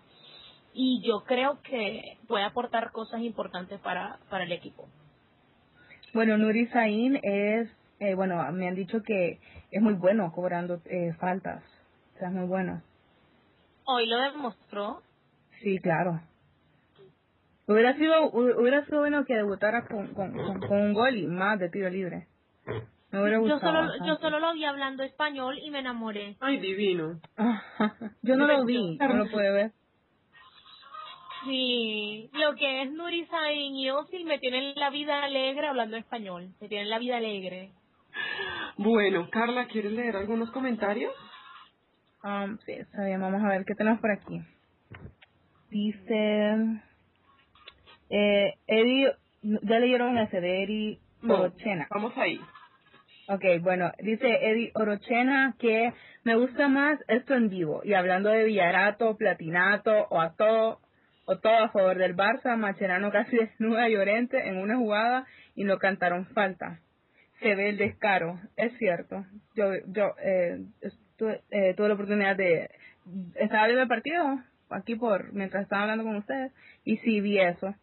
y 0.73 1.03
yo 1.03 1.25
creo 1.25 1.61
que 1.63 2.19
puede 2.29 2.45
aportar 2.45 2.93
cosas 2.93 3.21
importantes 3.23 3.79
para, 3.81 4.19
para 4.31 4.45
el 4.45 4.53
equipo. 4.53 4.89
Bueno, 6.13 6.39
Nuri 6.39 6.67
Sain 6.69 7.21
es, 7.23 7.69
eh, 8.01 8.15
bueno, 8.15 8.51
me 8.53 8.67
han 8.69 8.75
dicho 8.75 9.03
que 9.03 9.39
es 9.71 9.81
muy 9.83 9.95
bueno 9.95 10.33
cobrando 10.33 10.81
eh, 10.87 11.13
faltas. 11.21 11.63
O 12.17 12.19
sea, 12.19 12.29
es 12.29 12.35
muy 12.35 12.47
bueno. 12.49 12.83
Hoy 13.85 14.07
lo 14.07 14.19
demostró, 14.19 15.03
Sí, 15.63 15.79
claro. 15.79 16.21
Hubiera 17.67 17.95
sido, 17.97 18.33
hu- 18.33 18.59
hubiera 18.61 18.85
sido 18.87 19.01
bueno 19.01 19.25
que 19.25 19.35
debutara 19.37 19.87
con, 19.87 20.13
con, 20.15 20.33
con, 20.33 20.61
con 20.61 20.81
un 20.81 20.93
gol 20.95 21.17
y 21.17 21.27
más 21.27 21.59
de 21.59 21.69
tiro 21.71 21.89
libre. 21.91 22.27
Me 23.13 23.21
hubiera 23.21 23.39
Yo 23.39 23.43
gustado. 23.43 23.89
solo, 23.93 24.07
yo 24.07 24.17
solo 24.17 24.41
lo 24.41 24.53
vi 24.55 24.65
hablando 24.65 25.03
español 25.03 25.59
y 25.63 25.71
me 25.71 25.81
enamoré. 25.81 26.37
Ay, 26.41 26.59
divino. 26.59 27.21
Yo 28.23 28.37
no 28.37 28.47
lo 28.47 28.65
vi, 28.65 28.97
no 28.99 29.15
lo 29.15 29.31
pude 29.31 29.51
ver. 29.53 29.73
sí, 31.45 32.31
lo 32.33 32.55
que 32.55 32.83
es 32.83 32.93
Nurizaín 32.93 33.75
y 33.77 33.91
Ozil 33.91 34.25
me 34.25 34.39
tienen 34.39 34.75
la 34.77 34.91
vida 34.91 35.23
alegre 35.25 35.67
hablando 35.69 35.97
español, 35.97 36.51
me 36.61 36.69
tienen 36.69 36.91
la 36.91 36.99
vida 36.99 37.17
alegre. 37.19 37.73
Bueno, 38.77 39.29
Carla, 39.31 39.67
¿quieres 39.67 39.93
leer 39.93 40.17
algunos 40.17 40.51
comentarios? 40.53 41.13
Um, 42.23 42.59
sí, 42.65 42.73
está 42.73 43.05
bien, 43.05 43.21
vamos 43.21 43.43
a 43.43 43.49
ver 43.49 43.65
qué 43.65 43.75
tenemos 43.75 44.01
por 44.01 44.11
aquí. 44.11 44.41
Dice, 45.71 46.57
eh, 48.11 48.55
Eddie, 48.67 49.13
ya 49.43 49.79
leyeron 49.79 50.19
ese 50.19 50.41
de 50.41 50.63
Eddie 50.65 50.99
No, 51.23 51.35
Orochena. 51.35 51.87
vamos 51.91 52.17
ahí. 52.17 52.41
Ok, 53.29 53.45
bueno, 53.63 53.93
dice 54.01 54.27
Eddie 54.29 54.73
Orochena 54.75 55.55
que 55.59 55.93
me 56.25 56.35
gusta 56.35 56.69
más 56.69 56.99
esto 57.09 57.35
en 57.35 57.49
vivo. 57.49 57.81
Y 57.85 57.95
hablando 57.95 58.29
de 58.31 58.45
Villarato, 58.45 59.17
Platinato 59.17 59.93
o 60.11 60.21
a 60.21 60.35
todo, 60.35 60.81
o 61.27 61.39
todo 61.39 61.57
a 61.65 61.69
favor 61.71 61.97
del 61.97 62.17
Barça, 62.17 62.57
Macherano 62.57 63.11
casi 63.13 63.37
desnuda 63.39 63.89
y 63.89 63.93
Llorente 63.93 64.49
en 64.49 64.57
una 64.59 64.77
jugada 64.77 65.27
y 65.55 65.65
no 65.65 65.79
cantaron 65.79 66.27
falta. 66.27 66.81
Se 67.41 67.55
ve 67.55 67.70
el 67.70 67.78
descaro, 67.78 68.38
es 68.57 68.76
cierto. 68.78 69.24
Yo, 69.55 69.72
yo 69.86 70.14
eh, 70.22 70.61
estuve- 70.82 71.41
eh, 71.51 71.74
tuve 71.74 71.88
la 71.88 71.95
oportunidad 71.95 72.36
de, 72.36 72.70
estaba 73.34 73.66
viendo 73.66 73.82
el 73.82 73.88
partido 73.88 74.41
aquí 74.68 74.95
por, 74.95 75.32
mientras 75.32 75.62
estaba 75.62 75.82
hablando 75.82 76.05
con 76.05 76.16
ustedes 76.16 76.53
y 76.84 76.99
sí 76.99 77.20
vi 77.20 77.38
eso. 77.38 77.74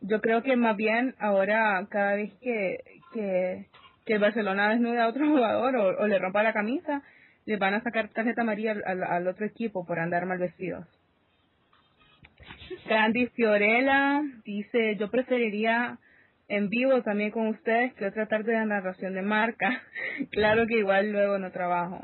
Yo 0.00 0.20
creo 0.20 0.42
que 0.42 0.56
más 0.56 0.76
bien 0.76 1.14
ahora 1.18 1.86
cada 1.90 2.14
vez 2.14 2.32
que, 2.40 2.78
que, 3.12 3.66
que 4.06 4.12
el 4.14 4.20
Barcelona 4.20 4.70
desnude 4.70 5.00
a 5.00 5.08
otro 5.08 5.26
jugador 5.28 5.76
o, 5.76 6.06
le 6.06 6.18
rompa 6.18 6.42
la 6.42 6.52
camisa, 6.52 7.02
le 7.46 7.56
van 7.56 7.74
a 7.74 7.82
sacar 7.82 8.08
tarjeta 8.08 8.42
amarilla 8.42 8.76
al 8.84 9.26
otro 9.26 9.46
equipo 9.46 9.86
por 9.86 9.98
andar 9.98 10.26
mal 10.26 10.38
vestidos. 10.38 10.86
Candy 12.88 13.26
Fiorella 13.28 14.22
dice, 14.44 14.96
yo 14.96 15.10
preferiría 15.10 15.98
en 16.48 16.68
vivo 16.70 17.02
también 17.02 17.30
con 17.30 17.48
ustedes 17.48 17.92
que 17.94 18.06
otra 18.06 18.26
tarde 18.26 18.52
de 18.52 18.64
narración 18.64 19.14
de 19.14 19.22
marca. 19.22 19.82
claro 20.30 20.66
que 20.66 20.78
igual 20.78 21.12
luego 21.12 21.38
no 21.38 21.52
trabajo. 21.52 22.00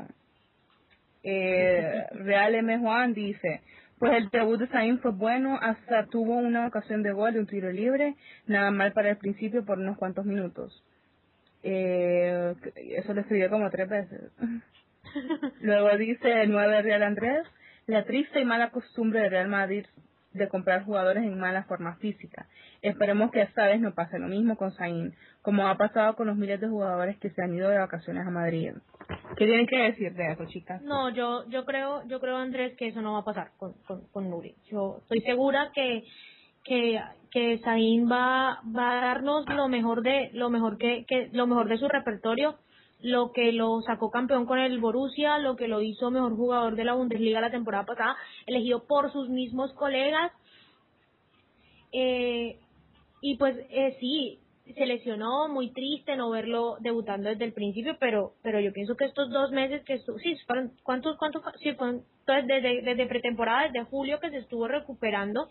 Eh, 1.23 2.05
Real 2.11 2.53
M. 2.53 2.77
Juan 2.77 3.13
dice, 3.13 3.61
pues 3.97 4.13
el 4.13 4.29
debut 4.29 4.59
de 4.59 4.67
Sain 4.67 4.99
fue 4.99 5.11
bueno, 5.11 5.57
hasta 5.59 6.05
tuvo 6.05 6.37
una 6.37 6.67
ocasión 6.67 7.01
de 7.01 7.11
gol 7.11 7.37
un 7.37 7.47
tiro 7.47 7.71
libre, 7.71 8.15
nada 8.45 8.69
mal 8.69 8.93
para 8.93 9.09
el 9.09 9.17
principio 9.17 9.65
por 9.65 9.79
unos 9.79 9.97
cuantos 9.97 10.25
minutos. 10.25 10.83
Eh, 11.63 12.53
eso 12.97 13.13
lo 13.15 13.21
escribió 13.21 13.49
como 13.49 13.71
tres 13.71 13.89
veces. 13.89 14.31
Luego 15.61 15.97
dice 15.97 16.43
el 16.43 16.51
9 16.51 16.83
Real 16.83 17.01
Andrés, 17.01 17.47
la 17.87 18.05
triste 18.05 18.39
y 18.39 18.45
mala 18.45 18.69
costumbre 18.69 19.21
de 19.21 19.29
Real 19.29 19.47
Madrid 19.47 19.85
de 20.35 20.47
comprar 20.47 20.85
jugadores 20.85 21.23
en 21.23 21.39
mala 21.39 21.63
forma 21.63 21.95
física. 21.95 22.47
Esperemos 22.81 23.31
que 23.31 23.41
esta 23.41 23.65
vez 23.67 23.79
no 23.81 23.93
pase 23.93 24.19
lo 24.19 24.27
mismo 24.27 24.57
con 24.57 24.71
Sain, 24.71 25.13
como 25.41 25.67
ha 25.67 25.77
pasado 25.77 26.15
con 26.15 26.27
los 26.27 26.37
miles 26.37 26.59
de 26.59 26.67
jugadores 26.67 27.17
que 27.17 27.29
se 27.29 27.41
han 27.41 27.53
ido 27.53 27.69
de 27.69 27.79
vacaciones 27.79 28.25
a 28.25 28.31
Madrid. 28.31 28.73
¿Qué 29.37 29.45
tienen 29.45 29.67
que 29.67 29.77
decir 29.77 30.13
de 30.13 30.31
eso, 30.31 30.45
chicas? 30.45 30.81
No, 30.81 31.09
yo 31.09 31.47
yo 31.49 31.65
creo 31.65 32.05
yo 32.07 32.19
creo 32.19 32.37
Andrés 32.37 32.75
que 32.77 32.87
eso 32.87 33.01
no 33.01 33.13
va 33.13 33.19
a 33.19 33.25
pasar 33.25 33.51
con 33.57 33.73
con, 33.87 34.07
con 34.11 34.29
Nuri. 34.29 34.55
Yo 34.71 34.97
estoy 35.01 35.21
segura 35.21 35.71
que 35.73 36.03
que 36.63 36.99
que 37.31 37.59
Saín 37.59 38.09
va 38.09 38.61
va 38.75 38.91
a 38.97 39.01
darnos 39.01 39.45
lo 39.47 39.67
mejor 39.67 40.01
de 40.01 40.31
lo 40.33 40.49
mejor 40.49 40.77
que, 40.77 41.05
que 41.07 41.29
lo 41.33 41.47
mejor 41.47 41.69
de 41.69 41.77
su 41.77 41.87
repertorio 41.87 42.57
lo 43.01 43.31
que 43.31 43.51
lo 43.51 43.81
sacó 43.81 44.09
campeón 44.09 44.45
con 44.45 44.59
el 44.59 44.79
Borussia, 44.79 45.37
lo 45.37 45.55
que 45.55 45.67
lo 45.67 45.81
hizo 45.81 46.11
mejor 46.11 46.35
jugador 46.35 46.75
de 46.75 46.85
la 46.85 46.93
Bundesliga 46.93 47.41
la 47.41 47.51
temporada 47.51 47.85
pasada, 47.85 48.15
elegido 48.45 48.85
por 48.85 49.11
sus 49.11 49.29
mismos 49.29 49.73
colegas. 49.73 50.31
Eh, 51.91 52.59
y 53.21 53.37
pues 53.37 53.57
eh, 53.69 53.97
sí, 53.99 54.39
se 54.73 54.85
lesionó, 54.85 55.47
muy 55.47 55.71
triste 55.71 56.15
no 56.15 56.31
verlo 56.31 56.77
debutando 56.79 57.29
desde 57.29 57.45
el 57.45 57.53
principio, 57.53 57.97
pero 57.99 58.33
pero 58.41 58.59
yo 58.59 58.73
pienso 58.73 58.95
que 58.95 59.05
estos 59.05 59.29
dos 59.29 59.51
meses 59.51 59.83
que 59.83 59.93
estuvo, 59.93 60.17
sí, 60.19 60.35
fueron, 60.47 60.71
¿cuántos, 60.83 61.17
cuántos, 61.17 61.43
entonces 61.61 62.47
desde, 62.47 62.81
desde 62.81 63.05
pretemporada, 63.05 63.69
desde 63.69 63.85
julio 63.85 64.19
que 64.19 64.31
se 64.31 64.37
estuvo 64.37 64.67
recuperando, 64.67 65.47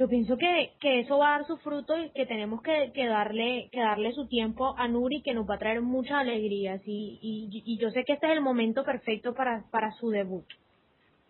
yo 0.00 0.08
pienso 0.08 0.38
que, 0.38 0.72
que 0.80 1.00
eso 1.00 1.18
va 1.18 1.28
a 1.28 1.38
dar 1.38 1.46
su 1.46 1.58
fruto 1.58 1.94
y 1.94 2.08
que 2.12 2.24
tenemos 2.24 2.62
que, 2.62 2.90
que 2.94 3.06
darle 3.06 3.68
que 3.70 3.80
darle 3.80 4.12
su 4.12 4.26
tiempo 4.28 4.74
a 4.78 4.88
Nuri 4.88 5.20
que 5.20 5.34
nos 5.34 5.48
va 5.48 5.56
a 5.56 5.58
traer 5.58 5.82
muchas 5.82 6.20
alegrías 6.20 6.80
y, 6.86 7.18
y, 7.20 7.62
y 7.66 7.78
yo 7.78 7.90
sé 7.90 8.04
que 8.04 8.14
este 8.14 8.26
es 8.28 8.32
el 8.32 8.40
momento 8.40 8.82
perfecto 8.82 9.34
para, 9.34 9.64
para 9.70 9.92
su 9.92 10.08
debut. 10.08 10.46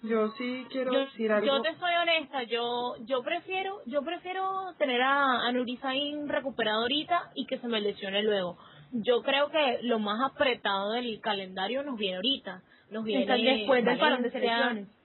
Yo 0.04 0.28
sí 0.38 0.64
quiero 0.70 0.92
yo, 0.92 1.00
decir 1.00 1.32
algo. 1.32 1.48
yo 1.48 1.62
te 1.62 1.74
soy 1.80 1.94
honesta, 2.00 2.44
yo 2.44 2.94
yo 3.06 3.24
prefiero 3.24 3.80
yo 3.86 4.02
prefiero 4.02 4.72
tener 4.78 5.02
a, 5.02 5.48
a 5.48 5.50
Nuri 5.50 5.76
Sahin 5.78 6.28
recuperado 6.28 6.82
ahorita 6.82 7.32
y 7.34 7.46
que 7.46 7.58
se 7.58 7.66
me 7.66 7.80
lesione 7.80 8.22
luego. 8.22 8.56
Yo 8.92 9.22
creo 9.22 9.50
que 9.50 9.80
lo 9.82 9.98
más 9.98 10.20
apretado 10.30 10.92
del 10.92 11.20
calendario 11.20 11.82
nos 11.82 11.96
viene 11.98 12.16
ahorita. 12.16 12.62
Nos 12.92 13.02
viene 13.02 13.26
después 13.26 13.84
del 13.84 13.98
parón 13.98 14.22
de 14.22 14.30
selecciones. 14.30 14.99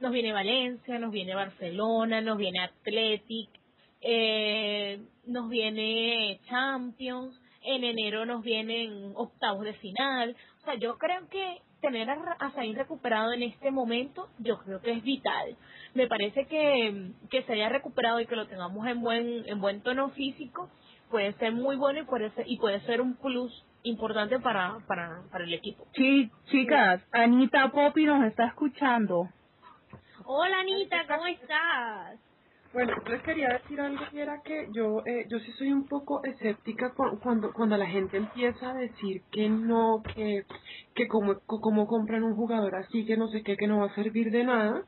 Nos 0.00 0.12
viene 0.12 0.32
Valencia, 0.32 0.98
nos 0.98 1.10
viene 1.10 1.34
Barcelona, 1.34 2.20
nos 2.20 2.38
viene 2.38 2.60
Athletic, 2.60 3.50
eh, 4.00 5.00
nos 5.26 5.48
viene 5.48 6.40
Champions, 6.48 7.40
en 7.62 7.84
enero 7.84 8.24
nos 8.24 8.42
vienen 8.42 9.12
octavos 9.14 9.64
de 9.64 9.74
final. 9.74 10.36
O 10.62 10.64
sea, 10.64 10.74
yo 10.74 10.98
creo 10.98 11.28
que 11.28 11.58
tener 11.80 12.10
a, 12.10 12.36
a 12.38 12.52
recuperado 12.74 13.32
en 13.32 13.42
este 13.42 13.70
momento, 13.70 14.28
yo 14.38 14.58
creo 14.58 14.80
que 14.80 14.92
es 14.92 15.02
vital. 15.02 15.56
Me 15.94 16.06
parece 16.06 16.46
que, 16.46 17.12
que 17.30 17.42
se 17.42 17.52
haya 17.52 17.68
recuperado 17.68 18.20
y 18.20 18.26
que 18.26 18.36
lo 18.36 18.46
tengamos 18.46 18.86
en 18.86 19.00
buen, 19.00 19.48
en 19.48 19.60
buen 19.60 19.82
tono 19.82 20.10
físico 20.10 20.70
puede 21.10 21.32
ser 21.34 21.52
muy 21.52 21.76
bueno 21.76 22.00
y 22.00 22.04
puede 22.04 22.30
ser, 22.30 22.44
y 22.48 22.58
puede 22.58 22.80
ser 22.80 23.00
un 23.00 23.16
plus 23.16 23.64
importante 23.82 24.38
para, 24.38 24.78
para, 24.86 25.22
para 25.30 25.44
el 25.44 25.54
equipo. 25.54 25.86
Sí, 25.94 26.30
chicas, 26.50 27.02
Anita 27.12 27.70
Popi 27.70 28.04
nos 28.04 28.24
está 28.26 28.46
escuchando. 28.46 29.28
Hola 30.30 30.60
Anita, 30.60 31.06
¿cómo 31.08 31.26
estás? 31.26 32.20
Bueno, 32.74 32.94
les 33.10 33.22
quería 33.22 33.48
decir 33.50 33.80
algo 33.80 34.04
y 34.12 34.20
era 34.20 34.42
que 34.44 34.68
yo 34.74 35.00
eh, 35.06 35.26
yo 35.30 35.40
sí 35.40 35.52
soy 35.54 35.72
un 35.72 35.88
poco 35.88 36.22
escéptica 36.24 36.92
cu- 36.94 37.18
cuando 37.22 37.52
cuando 37.54 37.78
la 37.78 37.86
gente 37.88 38.18
empieza 38.18 38.70
a 38.70 38.74
decir 38.74 39.22
que 39.32 39.48
no, 39.50 40.02
que 40.14 40.44
que 40.94 41.08
como 41.08 41.40
como 41.46 41.86
compran 41.88 42.24
un 42.24 42.36
jugador 42.36 42.76
así, 42.76 43.06
que 43.06 43.16
no 43.16 43.28
sé 43.28 43.42
qué, 43.42 43.56
que 43.56 43.68
no 43.68 43.80
va 43.80 43.86
a 43.86 43.96
servir 43.96 44.30
de 44.32 44.44
nada, 44.44 44.84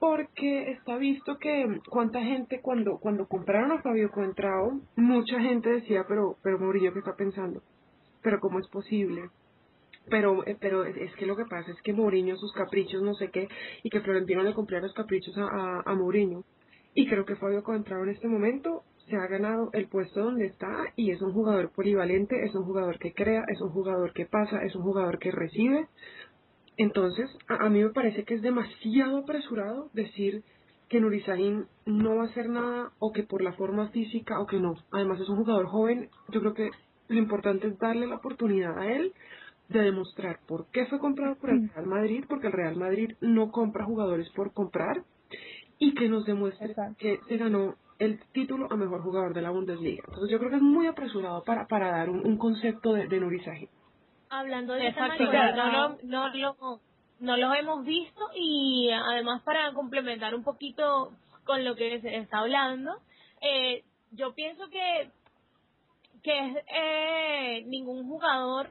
porque 0.00 0.72
está 0.72 0.96
visto 0.98 1.38
que 1.38 1.66
cuánta 1.90 2.22
gente 2.22 2.60
cuando 2.62 2.98
cuando 3.00 3.26
compraron 3.28 3.72
a 3.72 3.82
Fabio 3.82 4.10
Contrao, 4.10 4.80
mucha 4.96 5.40
gente 5.40 5.70
decía, 5.70 6.06
pero 6.08 6.38
pero 6.42 6.58
Mourinho 6.60 6.94
qué 6.94 7.00
está 7.00 7.16
pensando, 7.16 7.62
pero 8.22 8.40
cómo 8.40 8.60
es 8.60 8.68
posible, 8.70 9.30
pero 10.08 10.46
eh, 10.46 10.56
pero 10.60 10.84
es, 10.84 11.14
que 11.16 11.26
lo 11.26 11.36
que 11.36 11.44
pasa 11.44 11.70
es 11.70 11.80
que 11.82 11.92
Mourinho 11.92 12.36
sus 12.36 12.52
caprichos 12.52 13.02
no 13.02 13.14
sé 13.14 13.30
qué 13.30 13.48
y 13.82 13.90
que 13.90 14.00
Florentino 14.00 14.42
le 14.42 14.54
compró 14.54 14.80
los 14.80 14.92
caprichos 14.94 15.36
a, 15.38 15.82
a, 15.84 15.94
Mourinho 15.94 16.44
y 16.94 17.06
creo 17.08 17.24
que 17.24 17.36
Fabio 17.36 17.62
Contrao 17.62 18.02
en 18.04 18.10
este 18.10 18.28
momento 18.28 18.82
se 19.08 19.16
ha 19.16 19.26
ganado 19.26 19.70
el 19.72 19.88
puesto 19.88 20.22
donde 20.22 20.46
está 20.46 20.84
y 20.96 21.10
es 21.10 21.20
un 21.22 21.32
jugador 21.32 21.70
polivalente, 21.72 22.44
es 22.44 22.54
un 22.54 22.64
jugador 22.64 22.98
que 22.98 23.12
crea, 23.12 23.44
es 23.48 23.60
un 23.60 23.70
jugador 23.70 24.12
que 24.12 24.26
pasa, 24.26 24.62
es 24.62 24.74
un 24.74 24.82
jugador 24.82 25.18
que 25.18 25.30
recibe. 25.30 25.88
Entonces, 26.76 27.28
a, 27.48 27.66
a 27.66 27.68
mí 27.68 27.82
me 27.82 27.90
parece 27.90 28.24
que 28.24 28.34
es 28.34 28.42
demasiado 28.42 29.18
apresurado 29.18 29.90
decir 29.92 30.42
que 30.88 31.00
Nuri 31.00 31.22
Sahin 31.22 31.66
no 31.86 32.16
va 32.16 32.24
a 32.24 32.26
hacer 32.26 32.48
nada 32.48 32.92
o 32.98 33.12
que 33.12 33.22
por 33.22 33.42
la 33.42 33.54
forma 33.54 33.88
física 33.88 34.38
o 34.40 34.46
que 34.46 34.60
no. 34.60 34.74
Además 34.90 35.20
es 35.20 35.28
un 35.28 35.36
jugador 35.36 35.66
joven, 35.66 36.10
yo 36.28 36.40
creo 36.40 36.54
que 36.54 36.70
lo 37.08 37.18
importante 37.18 37.68
es 37.68 37.78
darle 37.78 38.06
la 38.06 38.16
oportunidad 38.16 38.78
a 38.78 38.92
él 38.92 39.12
de 39.72 39.82
demostrar 39.82 40.40
por 40.46 40.70
qué 40.70 40.86
fue 40.86 40.98
comprado 40.98 41.36
por 41.36 41.50
el 41.50 41.68
Real 41.70 41.86
Madrid, 41.86 42.24
porque 42.28 42.48
el 42.48 42.52
Real 42.52 42.76
Madrid 42.76 43.12
no 43.20 43.50
compra 43.50 43.84
jugadores 43.84 44.30
por 44.30 44.52
comprar 44.52 45.02
y 45.78 45.94
que 45.94 46.08
nos 46.08 46.24
demuestre 46.24 46.68
Exacto. 46.68 46.96
que 46.98 47.20
se 47.28 47.36
ganó 47.36 47.74
el 47.98 48.20
título 48.32 48.66
a 48.70 48.76
mejor 48.76 49.02
jugador 49.02 49.34
de 49.34 49.42
la 49.42 49.50
Bundesliga. 49.50 50.02
Entonces 50.06 50.30
yo 50.30 50.38
creo 50.38 50.50
que 50.50 50.56
es 50.56 50.62
muy 50.62 50.86
apresurado 50.86 51.42
para, 51.44 51.66
para 51.66 51.90
dar 51.90 52.10
un, 52.10 52.26
un 52.26 52.36
concepto 52.36 52.94
de, 52.94 53.06
de 53.06 53.44
Sahin. 53.44 53.68
Hablando 54.28 54.74
de 54.74 54.88
Exacto, 54.88 55.24
manera, 55.24 55.54
no, 55.54 55.70
lo, 55.70 55.98
no, 56.02 56.28
lo, 56.34 56.80
no 57.20 57.36
los 57.36 57.56
hemos 57.56 57.84
visto 57.84 58.20
y 58.34 58.90
además 58.90 59.42
para 59.42 59.72
complementar 59.72 60.34
un 60.34 60.42
poquito 60.42 61.12
con 61.44 61.64
lo 61.64 61.76
que 61.76 62.00
se 62.00 62.16
está 62.16 62.38
hablando, 62.38 62.96
eh, 63.40 63.84
yo 64.12 64.34
pienso 64.34 64.68
que 64.68 65.10
que 66.22 66.38
es, 66.38 66.56
eh, 66.72 67.64
ningún 67.66 68.06
jugador, 68.08 68.70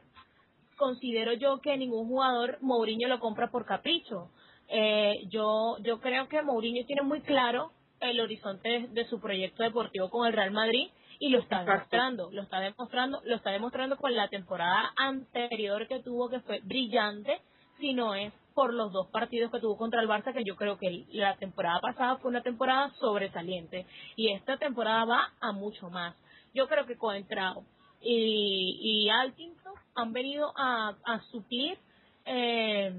considero 0.81 1.33
yo 1.33 1.61
que 1.61 1.77
ningún 1.77 2.07
jugador 2.07 2.57
Mourinho 2.61 3.07
lo 3.07 3.19
compra 3.19 3.51
por 3.51 3.65
capricho. 3.65 4.31
Eh, 4.67 5.27
yo, 5.29 5.77
yo 5.83 5.99
creo 5.99 6.27
que 6.27 6.41
Mourinho 6.41 6.83
tiene 6.87 7.03
muy 7.03 7.21
claro 7.21 7.71
el 7.99 8.19
horizonte 8.19 8.67
de, 8.67 8.87
de 8.87 9.05
su 9.05 9.21
proyecto 9.21 9.61
deportivo 9.61 10.09
con 10.09 10.25
el 10.27 10.33
Real 10.33 10.49
Madrid 10.49 10.89
y 11.19 11.29
lo 11.29 11.37
está 11.37 11.61
Exacto. 11.61 11.71
demostrando, 11.71 12.31
lo 12.31 12.41
está 12.41 12.59
demostrando, 12.59 13.21
lo 13.25 13.35
está 13.35 13.51
demostrando 13.51 13.95
con 13.97 14.15
la 14.15 14.27
temporada 14.27 14.91
anterior 14.97 15.87
que 15.87 16.01
tuvo 16.01 16.29
que 16.29 16.39
fue 16.39 16.61
brillante, 16.63 17.41
si 17.79 17.93
no 17.93 18.15
es 18.15 18.33
por 18.55 18.73
los 18.73 18.91
dos 18.91 19.07
partidos 19.11 19.51
que 19.51 19.59
tuvo 19.59 19.77
contra 19.77 20.01
el 20.01 20.09
Barça, 20.09 20.33
que 20.33 20.43
yo 20.43 20.55
creo 20.55 20.79
que 20.79 21.05
la 21.11 21.35
temporada 21.37 21.79
pasada 21.79 22.17
fue 22.17 22.31
una 22.31 22.41
temporada 22.41 22.91
sobresaliente 22.99 23.85
y 24.15 24.31
esta 24.31 24.57
temporada 24.57 25.05
va 25.05 25.29
a 25.39 25.51
mucho 25.51 25.91
más. 25.91 26.15
Yo 26.55 26.67
creo 26.67 26.87
que 26.87 26.97
Coentrao 26.97 27.65
y, 28.01 29.05
y 29.05 29.09
Alkinson 29.09 29.73
han 29.95 30.13
venido 30.13 30.53
a, 30.57 30.95
a 31.05 31.21
suplir, 31.31 31.77
eh, 32.25 32.93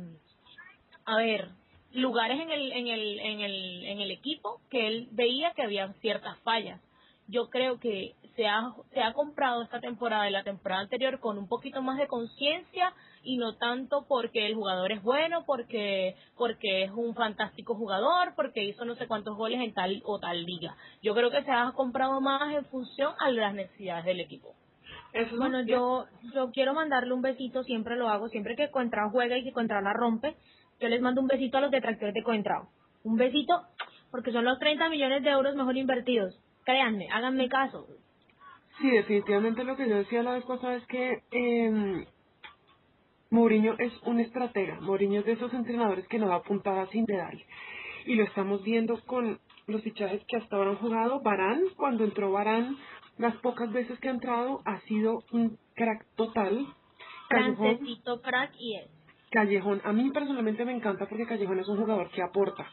a 1.05 1.16
ver, 1.16 1.49
lugares 1.93 2.40
en 2.40 2.51
el, 2.51 2.72
en, 2.72 2.88
el, 2.88 3.20
en, 3.20 3.40
el, 3.40 3.84
en 3.84 4.01
el 4.01 4.11
equipo 4.11 4.61
que 4.70 4.86
él 4.86 5.09
veía 5.12 5.53
que 5.55 5.62
había 5.62 5.93
ciertas 6.01 6.38
fallas. 6.40 6.80
Yo 7.28 7.51
creo 7.51 7.78
que 7.78 8.14
se 8.36 8.47
ha, 8.47 8.72
se 8.93 9.01
ha 9.01 9.12
comprado 9.12 9.62
esta 9.62 9.80
temporada 9.80 10.28
y 10.28 10.32
la 10.32 10.43
temporada 10.43 10.82
anterior 10.82 11.20
con 11.20 11.38
un 11.38 11.49
poquito 11.49 11.82
más 11.82 11.99
de 11.99 12.07
conciencia 12.07 12.93
y 13.22 13.36
no 13.36 13.55
tanto 13.57 14.07
porque 14.09 14.47
el 14.47 14.55
jugador 14.55 14.93
es 14.93 15.03
bueno, 15.03 15.45
porque 15.47 16.16
porque 16.36 16.84
es 16.84 16.90
un 16.90 17.14
fantástico 17.14 17.74
jugador, 17.74 18.34
porque 18.34 18.64
hizo 18.64 18.84
no 18.84 18.97
sé 18.97 19.07
cuántos 19.07 19.36
goles 19.36 19.61
en 19.61 19.72
tal 19.72 20.03
o 20.05 20.18
tal 20.18 20.45
liga. 20.45 20.76
Yo 21.03 21.14
creo 21.14 21.30
que 21.30 21.45
se 21.45 21.51
ha 21.51 21.72
comprado 21.72 22.20
más 22.20 22.55
en 22.55 22.64
función 22.66 23.14
a 23.20 23.30
las 23.30 23.55
necesidades 23.55 24.05
del 24.05 24.20
equipo. 24.20 24.55
Eso 25.12 25.34
es 25.34 25.38
Bueno, 25.38 25.62
yo 25.62 26.06
yo 26.34 26.50
quiero 26.52 26.74
mandarle 26.74 27.12
un 27.12 27.22
besito, 27.22 27.62
siempre 27.64 27.96
lo 27.96 28.08
hago, 28.08 28.28
siempre 28.28 28.56
que 28.56 28.70
Coentrao 28.70 29.10
juega 29.10 29.36
y 29.36 29.44
que 29.44 29.52
Coentrao 29.52 29.82
la 29.82 29.92
rompe, 29.92 30.36
yo 30.80 30.88
les 30.88 31.00
mando 31.00 31.20
un 31.20 31.26
besito 31.26 31.58
a 31.58 31.60
los 31.60 31.70
detractores 31.70 32.14
de 32.14 32.22
Coentrao. 32.22 32.68
Un 33.04 33.16
besito, 33.16 33.62
porque 34.10 34.32
son 34.32 34.44
los 34.44 34.58
30 34.58 34.88
millones 34.88 35.22
de 35.22 35.30
euros 35.30 35.54
mejor 35.54 35.76
invertidos. 35.76 36.38
Créanme, 36.64 37.08
háganme 37.10 37.48
caso. 37.48 37.86
Sí, 38.80 38.90
definitivamente 38.90 39.64
lo 39.64 39.76
que 39.76 39.88
yo 39.88 39.96
decía 39.96 40.22
la 40.22 40.34
vez 40.34 40.44
pasada 40.44 40.76
es 40.76 40.86
que 40.86 41.22
eh, 41.30 42.06
Mourinho 43.30 43.74
es 43.78 43.92
un 44.04 44.20
estratega. 44.20 44.80
Mourinho 44.80 45.20
es 45.20 45.26
de 45.26 45.32
esos 45.32 45.52
entrenadores 45.52 46.06
que 46.08 46.18
no 46.18 46.28
da 46.28 46.42
puntada 46.42 46.86
sin 46.88 47.06
pedal. 47.06 47.42
Y 48.06 48.14
lo 48.14 48.24
estamos 48.24 48.62
viendo 48.62 49.00
con 49.06 49.38
los 49.66 49.82
fichajes 49.82 50.22
que 50.26 50.36
hasta 50.36 50.56
ahora 50.56 50.70
han 50.70 50.76
jugado. 50.76 51.20
Barán, 51.20 51.62
cuando 51.76 52.04
entró 52.04 52.32
Barán, 52.32 52.76
las 53.18 53.36
pocas 53.36 53.72
veces 53.72 53.98
que 54.00 54.08
ha 54.08 54.12
entrado, 54.12 54.62
ha 54.64 54.80
sido 54.82 55.22
un 55.32 55.58
crack 55.74 56.06
total. 56.16 56.66
Callejón, 57.28 57.78
crack 58.22 58.52
y 58.58 58.76
es. 58.76 58.90
Callejón, 59.30 59.80
a 59.84 59.92
mí 59.92 60.10
personalmente 60.10 60.64
me 60.64 60.76
encanta 60.76 61.06
porque 61.06 61.26
Callejón 61.26 61.58
es 61.58 61.68
un 61.68 61.78
jugador 61.78 62.10
que 62.10 62.22
aporta. 62.22 62.66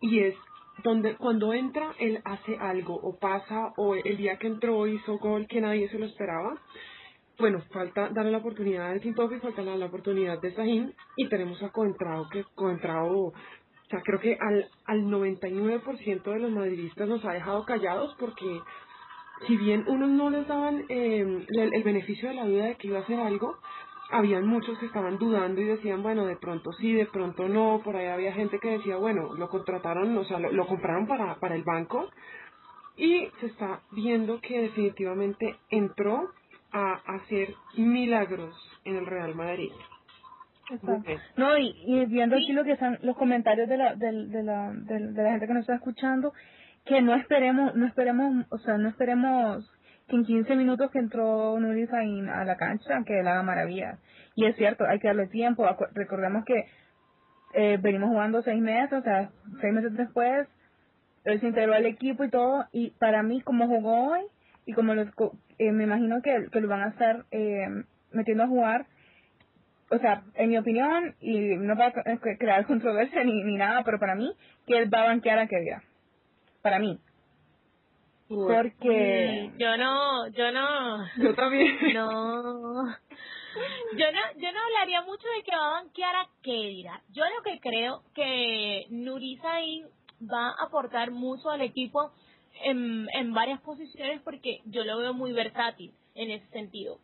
Y 0.00 0.20
es 0.20 0.34
donde 0.82 1.16
cuando 1.16 1.52
entra, 1.52 1.92
él 1.98 2.20
hace 2.24 2.56
algo, 2.56 2.94
o 2.94 3.16
pasa, 3.18 3.72
o 3.76 3.94
el 3.94 4.16
día 4.16 4.36
que 4.38 4.48
entró 4.48 4.86
hizo 4.86 5.18
gol 5.18 5.46
que 5.46 5.60
nadie 5.60 5.88
se 5.88 5.98
lo 5.98 6.06
esperaba. 6.06 6.58
Bueno, 7.38 7.62
falta 7.72 8.08
darle 8.10 8.32
la 8.32 8.38
oportunidad 8.38 8.92
de 8.92 9.00
Tintofi, 9.00 9.38
falta 9.40 9.62
darle 9.62 9.80
la 9.80 9.86
oportunidad 9.86 10.40
de 10.40 10.54
Sahin, 10.54 10.94
y 11.16 11.28
tenemos 11.28 11.62
a 11.62 11.70
Coentrao, 11.70 12.28
que 12.28 12.44
Coentrao, 12.54 13.26
o 13.26 13.32
sea, 13.90 14.00
creo 14.02 14.20
que 14.20 14.36
al, 14.40 14.68
al 14.86 15.04
99% 15.04 16.22
de 16.22 16.38
los 16.38 16.50
madridistas 16.50 17.08
nos 17.08 17.24
ha 17.24 17.32
dejado 17.32 17.64
callados 17.64 18.14
porque 18.18 18.60
si 19.46 19.56
bien 19.58 19.84
unos 19.88 20.10
no 20.10 20.30
les 20.30 20.48
daban 20.48 20.84
eh, 20.88 21.20
el, 21.48 21.74
el 21.74 21.84
beneficio 21.84 22.28
de 22.30 22.36
la 22.36 22.46
duda 22.46 22.66
de 22.66 22.76
que 22.76 22.88
iba 22.88 22.98
a 23.00 23.02
hacer 23.02 23.20
algo, 23.20 23.58
habían 24.10 24.46
muchos 24.46 24.78
que 24.78 24.86
estaban 24.86 25.18
dudando 25.18 25.60
y 25.60 25.64
decían, 25.66 26.02
bueno, 26.02 26.26
de 26.26 26.36
pronto 26.36 26.72
sí, 26.74 26.92
de 26.94 27.06
pronto 27.06 27.48
no, 27.48 27.82
por 27.84 27.96
ahí 27.96 28.06
había 28.08 28.32
gente 28.34 28.58
que 28.60 28.70
decía, 28.78 28.96
bueno, 28.96 29.34
lo 29.34 29.48
contrataron, 29.50 30.16
o 30.18 30.24
sea, 30.24 30.38
lo, 30.40 30.52
lo 30.52 30.66
compraron 30.66 31.06
para, 31.08 31.40
para 31.40 31.56
el 31.56 31.64
banco 31.64 32.10
y 32.96 33.28
se 33.40 33.46
está 33.46 33.84
viendo 33.92 34.40
que 34.40 34.62
definitivamente 34.62 35.60
entró 35.70 36.32
a 36.72 36.94
hacer 37.16 37.54
milagros 37.76 38.56
en 38.84 38.96
el 38.96 39.06
Real 39.06 39.34
Madrid. 39.34 39.72
Exacto. 40.70 41.06
Ok. 41.06 41.20
No, 41.36 41.58
y, 41.58 41.74
y 41.86 42.06
viendo 42.06 42.36
aquí 42.36 42.52
lo 42.52 42.64
que 42.64 42.72
están 42.72 42.98
los 43.02 43.16
comentarios 43.16 43.68
de 43.68 43.76
la, 43.78 43.94
del- 43.96 44.30
de, 44.30 44.42
la, 44.44 44.72
de, 44.72 45.12
de 45.12 45.22
la 45.22 45.30
gente 45.32 45.46
que 45.48 45.54
nos 45.54 45.62
está 45.62 45.76
escuchando, 45.76 46.32
que 46.84 47.00
no 47.02 47.14
esperemos, 47.14 47.74
no 47.74 47.86
esperemos, 47.86 48.46
o 48.50 48.58
sea, 48.58 48.76
no 48.78 48.88
esperemos 48.88 49.70
que 50.08 50.16
en 50.16 50.24
15 50.24 50.54
minutos 50.56 50.90
que 50.90 50.98
entró 50.98 51.58
Nuri 51.58 51.86
Sahin 51.86 52.28
a 52.28 52.44
la 52.44 52.56
cancha, 52.56 53.02
que 53.06 53.20
él 53.20 53.26
haga 53.28 53.42
maravillas. 53.42 53.98
Y 54.34 54.44
es 54.44 54.56
cierto, 54.56 54.84
hay 54.84 54.98
que 54.98 55.06
darle 55.08 55.28
tiempo. 55.28 55.66
Recordemos 55.94 56.44
que 56.44 56.66
eh, 57.54 57.78
venimos 57.80 58.10
jugando 58.10 58.42
seis 58.42 58.60
meses, 58.60 58.92
o 58.98 59.02
sea, 59.02 59.30
seis 59.60 59.72
meses 59.72 59.94
después, 59.96 60.46
él 61.24 61.40
se 61.40 61.46
integró 61.46 61.72
al 61.74 61.86
equipo 61.86 62.24
y 62.24 62.30
todo, 62.30 62.66
y 62.72 62.90
para 62.98 63.22
mí, 63.22 63.40
como 63.40 63.66
jugó 63.66 64.10
hoy, 64.12 64.20
y 64.66 64.72
como 64.74 64.94
los, 64.94 65.08
eh, 65.58 65.72
me 65.72 65.84
imagino 65.84 66.20
que, 66.20 66.48
que 66.52 66.60
lo 66.60 66.68
van 66.68 66.82
a 66.82 66.88
estar 66.88 67.24
eh, 67.30 67.66
metiendo 68.12 68.42
a 68.44 68.48
jugar, 68.48 68.86
o 69.90 69.98
sea, 69.98 70.22
en 70.34 70.50
mi 70.50 70.58
opinión, 70.58 71.14
y 71.20 71.56
no 71.56 71.76
para 71.76 71.92
cre- 71.94 72.36
crear 72.38 72.66
controversia 72.66 73.22
ni, 73.24 73.42
ni 73.44 73.56
nada, 73.56 73.82
pero 73.84 73.98
para 73.98 74.14
mí, 74.16 74.34
que 74.66 74.76
él 74.76 74.92
va 74.92 75.02
a 75.02 75.06
banquear 75.06 75.38
a 75.38 75.46
Kedira. 75.46 75.82
Para 76.64 76.78
mí. 76.78 76.98
Porque... 78.26 79.52
Yo 79.58 79.76
no, 79.76 80.28
yo 80.28 80.50
no, 80.50 81.06
Yo 81.18 81.34
también. 81.34 81.76
no. 81.94 82.86
Yo 83.98 84.06
no, 84.12 84.40
yo 84.40 84.50
no 84.50 84.58
hablaría 84.64 85.02
mucho 85.02 85.28
de 85.28 85.42
que 85.42 85.54
va 85.54 85.66
a 85.66 85.82
banquear 85.82 86.16
a 86.16 86.28
Kedira. 86.42 87.02
Yo 87.10 87.22
lo 87.36 87.42
que 87.42 87.60
creo 87.60 88.02
que 88.14 88.86
Nurisain 88.88 89.88
va 90.22 90.52
a 90.52 90.64
aportar 90.64 91.10
mucho 91.10 91.50
al 91.50 91.60
equipo 91.60 92.12
en, 92.62 93.08
en 93.12 93.34
varias 93.34 93.60
posiciones 93.60 94.22
porque 94.22 94.62
yo 94.64 94.84
lo 94.84 94.96
veo 94.96 95.12
muy 95.12 95.34
versátil 95.34 95.92
en 96.14 96.30
ese 96.30 96.48
sentido. 96.48 96.96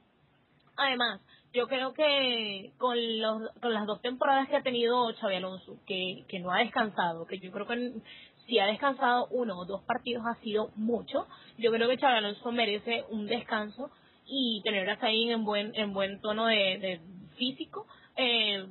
Además, 0.79 1.21
yo 1.53 1.67
creo 1.67 1.93
que 1.93 2.73
con, 2.79 2.97
los, 3.21 3.51
con 3.61 3.75
las 3.75 3.87
dos 3.87 4.01
temporadas 4.01 4.49
que 4.49 4.57
ha 4.57 4.63
tenido 4.63 5.13
Xavi 5.21 5.35
Alonso, 5.35 5.77
que, 5.87 6.25
que 6.29 6.39
no 6.39 6.51
ha 6.51 6.61
descansado, 6.61 7.27
que 7.27 7.39
yo 7.39 7.53
creo 7.53 7.67
que 7.67 7.93
si 8.51 8.59
ha 8.59 8.67
descansado 8.67 9.29
uno 9.31 9.57
o 9.59 9.65
dos 9.65 9.83
partidos 9.85 10.27
ha 10.27 10.35
sido 10.43 10.71
mucho, 10.75 11.29
yo 11.57 11.71
creo 11.71 11.89
que 11.89 11.97
Xavi 11.97 12.19
Alonso 12.19 12.51
merece 12.51 13.05
un 13.09 13.27
descanso 13.27 13.91
y 14.27 14.61
tener 14.65 14.91
a 14.91 14.97
Zayn 14.97 15.31
en 15.31 15.45
buen, 15.45 15.73
en 15.77 15.93
buen 15.93 16.21
tono 16.21 16.47
de, 16.47 16.57
de 16.57 17.01
físico, 17.37 17.87
eh, 18.17 18.67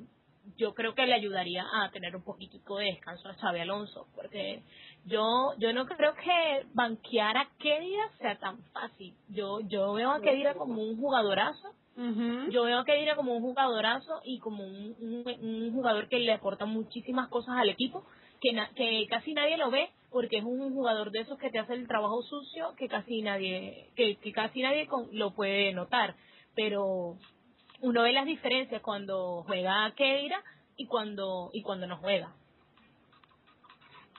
yo 0.57 0.73
creo 0.73 0.93
que 0.93 1.05
le 1.05 1.13
ayudaría 1.13 1.65
a 1.71 1.89
tener 1.91 2.13
un 2.15 2.23
poquitico 2.23 2.77
de 2.77 2.85
descanso 2.85 3.29
a 3.29 3.35
Xavi 3.35 3.61
Alonso, 3.61 4.07
porque 4.15 4.63
yo 5.05 5.53
yo 5.57 5.71
no 5.71 5.85
creo 5.85 6.13
que 6.15 6.65
banquear 6.73 7.37
a 7.37 7.47
Kedira 7.57 8.09
sea 8.19 8.37
tan 8.37 8.61
fácil. 8.73 9.13
Yo 9.29 9.61
yo 9.61 9.93
veo 9.93 10.11
a 10.11 10.21
Kedira 10.21 10.55
como 10.55 10.81
un 10.81 10.97
jugadorazo, 10.97 11.73
yo 12.49 12.63
veo 12.63 12.79
a 12.79 12.85
Kedira 12.85 13.15
como 13.15 13.35
un 13.35 13.41
jugadorazo 13.41 14.21
y 14.25 14.39
como 14.39 14.63
un, 14.65 14.95
un, 14.99 15.25
un 15.41 15.73
jugador 15.73 16.09
que 16.09 16.19
le 16.19 16.33
aporta 16.33 16.65
muchísimas 16.65 17.29
cosas 17.29 17.55
al 17.57 17.69
equipo, 17.69 18.03
que, 18.41 18.53
na- 18.53 18.69
que 18.75 19.05
casi 19.09 19.33
nadie 19.33 19.57
lo 19.57 19.69
ve 19.71 19.89
porque 20.11 20.37
es 20.37 20.43
un 20.43 20.73
jugador 20.73 21.11
de 21.11 21.21
esos 21.21 21.37
que 21.37 21.49
te 21.51 21.59
hace 21.59 21.73
el 21.73 21.87
trabajo 21.87 22.21
sucio 22.23 22.73
que 22.77 22.87
casi 22.87 23.21
nadie 23.21 23.89
que, 23.95 24.15
que 24.17 24.31
casi 24.31 24.61
nadie 24.61 24.87
con- 24.87 25.09
lo 25.11 25.33
puede 25.35 25.73
notar 25.73 26.15
pero 26.55 27.15
uno 27.81 28.03
ve 28.03 28.11
las 28.13 28.25
diferencias 28.25 28.81
cuando 28.81 29.43
juega 29.43 29.85
a 29.85 29.93
Kedira 29.95 30.41
y 30.77 30.87
cuando 30.87 31.49
y 31.53 31.61
cuando 31.61 31.87
no 31.87 31.97
juega 31.97 32.33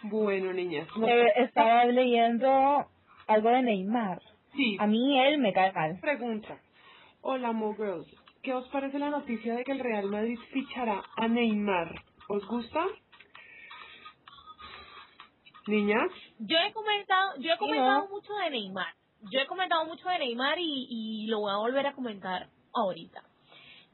Bueno, 0.03 0.53
niñas. 0.53 0.89
no- 0.97 1.07
Eh, 1.07 1.33
estaba 1.37 1.85
leyendo 1.87 2.87
algo 3.27 3.51
de 3.51 3.63
Neymar. 3.63 4.23
sí, 4.57 4.77
A 4.81 4.87
mí 4.87 5.21
él 5.21 5.39
me 5.39 5.53
cae 5.53 5.73
mal. 5.73 5.99
pregunta. 6.01 6.59
Hola, 7.23 7.53
Mo 7.53 7.75
Girls. 7.75 8.07
¿Qué 8.43 8.55
os 8.55 8.67
parece 8.69 8.99
la 8.99 9.11
noticia 9.11 9.55
de 9.55 9.63
que 9.65 9.73
el 9.73 9.79
Real 9.81 10.07
Madrid 10.07 10.39
fichará 10.53 11.03
a 11.17 11.29
Neymar? 11.29 11.95
¿Os 12.29 12.47
gusta? 12.49 12.87
Niñas. 15.67 16.11
yo 16.39 16.57
he 16.59 16.73
comentado 16.73 17.33
yo 17.39 17.53
he 17.53 17.59
comentado 17.59 18.03
¿no? 18.03 18.09
mucho 18.09 18.33
de 18.35 18.51
Neymar 18.51 18.95
yo 19.31 19.41
he 19.41 19.47
comentado 19.47 19.85
mucho 19.85 20.09
de 20.09 20.19
Neymar 20.19 20.59
y, 20.59 20.87
y 20.89 21.27
lo 21.27 21.41
voy 21.41 21.53
a 21.53 21.57
volver 21.57 21.87
a 21.87 21.95
comentar 21.95 22.49
ahorita 22.73 23.23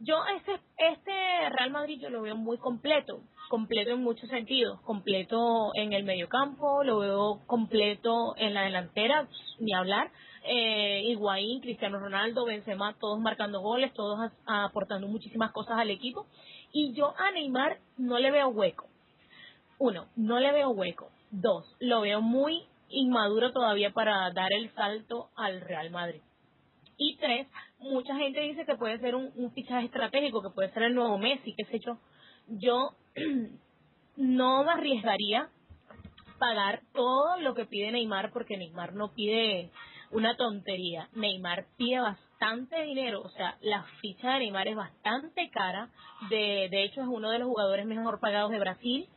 yo 0.01 0.17
este 0.37 0.61
este 0.77 1.51
Real 1.51 1.71
Madrid 1.71 2.01
yo 2.01 2.11
lo 2.11 2.23
veo 2.23 2.37
muy 2.37 2.59
completo 2.59 3.21
completo 3.49 3.91
en 3.91 4.03
muchos 4.03 4.29
sentidos 4.29 4.81
completo 4.83 5.71
en 5.75 5.93
el 5.93 6.05
mediocampo 6.05 6.85
lo 6.85 6.99
veo 6.99 7.41
completo 7.47 8.35
en 8.37 8.55
la 8.55 8.63
delantera 8.63 9.29
ni 9.59 9.73
hablar 9.73 10.11
eh, 10.49 11.03
Higuaín, 11.07 11.61
Cristiano 11.61 11.99
Ronaldo, 11.99 12.45
Benzema, 12.45 12.95
todos 13.01 13.19
marcando 13.19 13.61
goles, 13.61 13.93
todos 13.95 14.31
aportando 14.47 15.09
muchísimas 15.09 15.51
cosas 15.53 15.79
al 15.79 15.91
equipo. 15.91 16.27
Y 16.73 16.95
yo 16.95 17.15
a 17.19 17.33
Neymar 17.33 17.79
no 17.97 18.19
le 18.19 18.31
veo 18.31 18.49
hueco. 18.49 18.87
Uno, 19.79 20.07
no 20.15 20.39
le 20.39 20.53
veo 20.53 20.71
hueco. 20.71 21.11
Dos, 21.31 21.77
lo 21.81 22.03
veo 22.03 22.21
muy 22.21 22.63
inmaduro 22.89 23.53
todavía 23.53 23.93
para 23.93 24.31
dar 24.33 24.53
el 24.53 24.73
salto 24.75 25.31
al 25.37 25.61
Real 25.61 25.91
Madrid. 25.91 26.21
Y 26.99 27.17
tres, 27.17 27.47
mucha 27.79 28.17
gente 28.17 28.41
dice 28.41 28.65
que 28.65 28.77
puede 28.77 28.99
ser 29.01 29.15
un, 29.15 29.31
un 29.37 29.53
fichaje 29.53 29.87
estratégico, 29.87 30.43
que 30.43 30.55
puede 30.55 30.73
ser 30.73 30.85
el 30.85 30.95
nuevo 30.95 31.19
Messi, 31.19 31.55
qué 31.55 31.65
sé 31.65 31.79
yo. 31.81 31.99
Yo 32.49 32.93
no 34.17 34.65
me 34.65 34.73
arriesgaría 34.73 35.51
pagar 36.39 36.83
todo 36.93 37.39
lo 37.41 37.55
que 37.55 37.67
pide 37.67 37.91
Neymar 37.93 38.33
porque 38.33 38.57
Neymar 38.57 38.95
no 38.95 39.13
pide 39.13 39.71
una 40.11 40.37
tontería. 40.37 41.09
Neymar 41.13 41.67
pide 41.77 42.01
bastante 42.01 42.83
dinero, 42.83 43.23
o 43.23 43.29
sea, 43.31 43.57
la 43.61 43.85
ficha 44.01 44.33
de 44.33 44.39
Neymar 44.41 44.69
es 44.69 44.77
bastante 44.77 45.51
cara. 45.51 45.91
De, 46.31 46.69
de 46.71 46.85
hecho, 46.85 47.03
es 47.03 47.09
uno 47.09 47.31
de 47.31 47.39
los 47.39 47.49
jugadores 47.49 47.87
mejor 47.87 48.21
pagados 48.21 48.51
de 48.51 48.59
Brasil. 48.59 49.09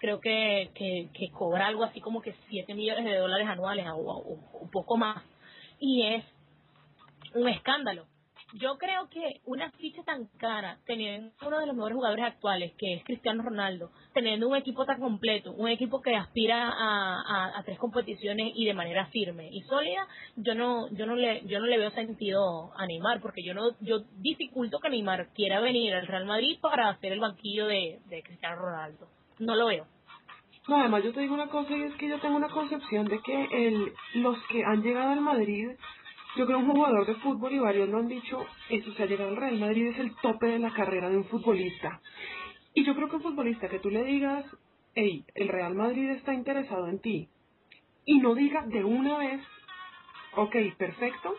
Creo 0.00 0.20
que, 0.20 0.70
que, 0.74 1.08
que 1.12 1.30
cobra 1.30 1.66
algo 1.66 1.84
así 1.84 2.00
como 2.00 2.22
que 2.22 2.34
7 2.48 2.74
millones 2.74 3.04
de 3.04 3.16
dólares 3.16 3.48
anuales 3.48 3.86
o, 3.92 4.38
un 4.60 4.70
poco 4.70 4.96
más. 4.96 5.22
Y 5.80 6.06
es 6.06 6.24
un 7.34 7.48
escándalo. 7.48 8.06
Yo 8.54 8.78
creo 8.78 9.10
que 9.10 9.42
una 9.44 9.70
ficha 9.72 10.02
tan 10.04 10.26
cara, 10.38 10.78
teniendo 10.86 11.32
uno 11.46 11.58
de 11.58 11.66
los 11.66 11.76
mejores 11.76 11.96
jugadores 11.96 12.24
actuales, 12.24 12.72
que 12.78 12.94
es 12.94 13.04
Cristiano 13.04 13.42
Ronaldo, 13.42 13.90
teniendo 14.14 14.48
un 14.48 14.56
equipo 14.56 14.86
tan 14.86 15.00
completo, 15.00 15.52
un 15.52 15.68
equipo 15.68 16.00
que 16.00 16.16
aspira 16.16 16.66
a, 16.66 17.58
a, 17.58 17.62
tres 17.64 17.78
competiciones 17.78 18.52
y 18.54 18.64
de 18.64 18.72
manera 18.72 19.04
firme 19.08 19.50
y 19.52 19.60
sólida, 19.64 20.08
yo 20.36 20.54
no, 20.54 20.88
yo 20.94 21.04
no 21.04 21.14
le, 21.14 21.44
yo 21.44 21.60
no 21.60 21.66
le 21.66 21.76
veo 21.76 21.90
sentido 21.90 22.72
a 22.74 22.86
Neymar, 22.86 23.20
porque 23.20 23.42
yo 23.44 23.52
no, 23.52 23.76
yo 23.80 24.00
dificulto 24.16 24.78
que 24.78 24.88
Neymar 24.88 25.28
quiera 25.34 25.60
venir 25.60 25.94
al 25.94 26.06
Real 26.06 26.24
Madrid 26.24 26.58
para 26.62 26.88
hacer 26.88 27.12
el 27.12 27.20
banquillo 27.20 27.66
de 27.66 28.22
Cristiano 28.24 28.56
Ronaldo. 28.56 29.08
No 29.38 29.54
lo 29.56 29.66
veo. 29.66 29.86
No, 30.68 30.76
además 30.80 31.02
yo 31.04 31.12
te 31.12 31.20
digo 31.20 31.34
una 31.34 31.48
cosa 31.48 31.76
y 31.76 31.82
es 31.82 31.94
que 31.96 32.08
yo 32.08 32.20
tengo 32.20 32.36
una 32.36 32.50
concepción 32.50 33.06
de 33.06 33.20
que 33.20 33.44
el, 33.52 33.92
los 34.16 34.38
que 34.48 34.64
han 34.64 34.82
llegado 34.82 35.10
al 35.12 35.20
Madrid, 35.20 35.70
yo 36.36 36.46
creo 36.46 36.58
un 36.58 36.70
jugador 36.70 37.06
de 37.06 37.14
fútbol 37.16 37.52
y 37.52 37.58
varios 37.58 37.88
lo 37.88 37.98
han 37.98 38.08
dicho, 38.08 38.44
eso, 38.68 38.90
o 38.90 38.94
sea, 38.94 39.06
llegar 39.06 39.28
al 39.28 39.36
Real 39.36 39.58
Madrid 39.58 39.88
es 39.88 39.98
el 39.98 40.14
tope 40.16 40.46
de 40.46 40.58
la 40.58 40.72
carrera 40.74 41.08
de 41.08 41.16
un 41.16 41.24
futbolista. 41.24 42.00
Y 42.74 42.84
yo 42.84 42.94
creo 42.94 43.08
que 43.08 43.16
un 43.16 43.22
futbolista 43.22 43.68
que 43.68 43.78
tú 43.78 43.90
le 43.90 44.04
digas, 44.04 44.44
hey, 44.94 45.24
el 45.34 45.48
Real 45.48 45.74
Madrid 45.74 46.10
está 46.10 46.34
interesado 46.34 46.88
en 46.88 47.00
ti, 47.00 47.28
y 48.04 48.18
no 48.20 48.34
diga 48.34 48.62
de 48.66 48.84
una 48.84 49.18
vez, 49.18 49.40
ok, 50.36 50.54
perfecto, 50.76 51.34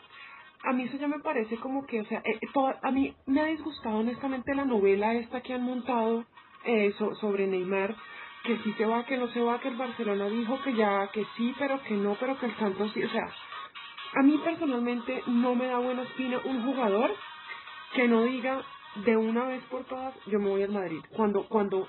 a 0.63 0.73
mí 0.73 0.83
eso 0.83 0.97
ya 0.97 1.07
me 1.07 1.19
parece 1.19 1.57
como 1.57 1.85
que, 1.85 2.01
o 2.01 2.05
sea, 2.05 2.19
eh, 2.25 2.39
toda- 2.53 2.79
a 2.81 2.91
mí 2.91 3.15
me 3.27 3.41
ha 3.41 3.45
disgustado 3.45 3.97
honestamente 3.99 4.55
la 4.55 4.65
novela 4.65 5.13
esta 5.13 5.41
que 5.41 5.53
han 5.53 5.63
montado 5.63 6.25
eh, 6.65 6.93
so- 6.97 7.15
sobre 7.15 7.47
Neymar, 7.47 7.95
que 8.43 8.57
sí 8.59 8.73
se 8.73 8.85
va, 8.85 9.05
que 9.05 9.17
no 9.17 9.27
se 9.29 9.41
va, 9.41 9.59
que 9.59 9.69
el 9.69 9.77
Barcelona 9.77 10.27
dijo 10.29 10.61
que 10.63 10.73
ya, 10.75 11.09
que 11.13 11.25
sí, 11.37 11.55
pero 11.59 11.81
que 11.83 11.95
no, 11.95 12.15
pero 12.19 12.37
que 12.39 12.47
el 12.47 12.57
Santos 12.57 12.91
sí, 12.93 13.03
o 13.03 13.09
sea, 13.09 13.29
a 14.15 14.23
mí 14.23 14.39
personalmente 14.43 15.23
no 15.27 15.55
me 15.55 15.67
da 15.67 15.79
buena 15.79 16.03
espina 16.03 16.39
un 16.45 16.63
jugador 16.65 17.11
que 17.95 18.07
no 18.07 18.23
diga 18.23 18.63
de 19.05 19.17
una 19.17 19.45
vez 19.47 19.63
por 19.65 19.85
todas, 19.85 20.15
yo 20.27 20.39
me 20.39 20.49
voy 20.49 20.63
al 20.63 20.71
Madrid, 20.71 21.01
cuando, 21.15 21.47
cuando 21.49 21.87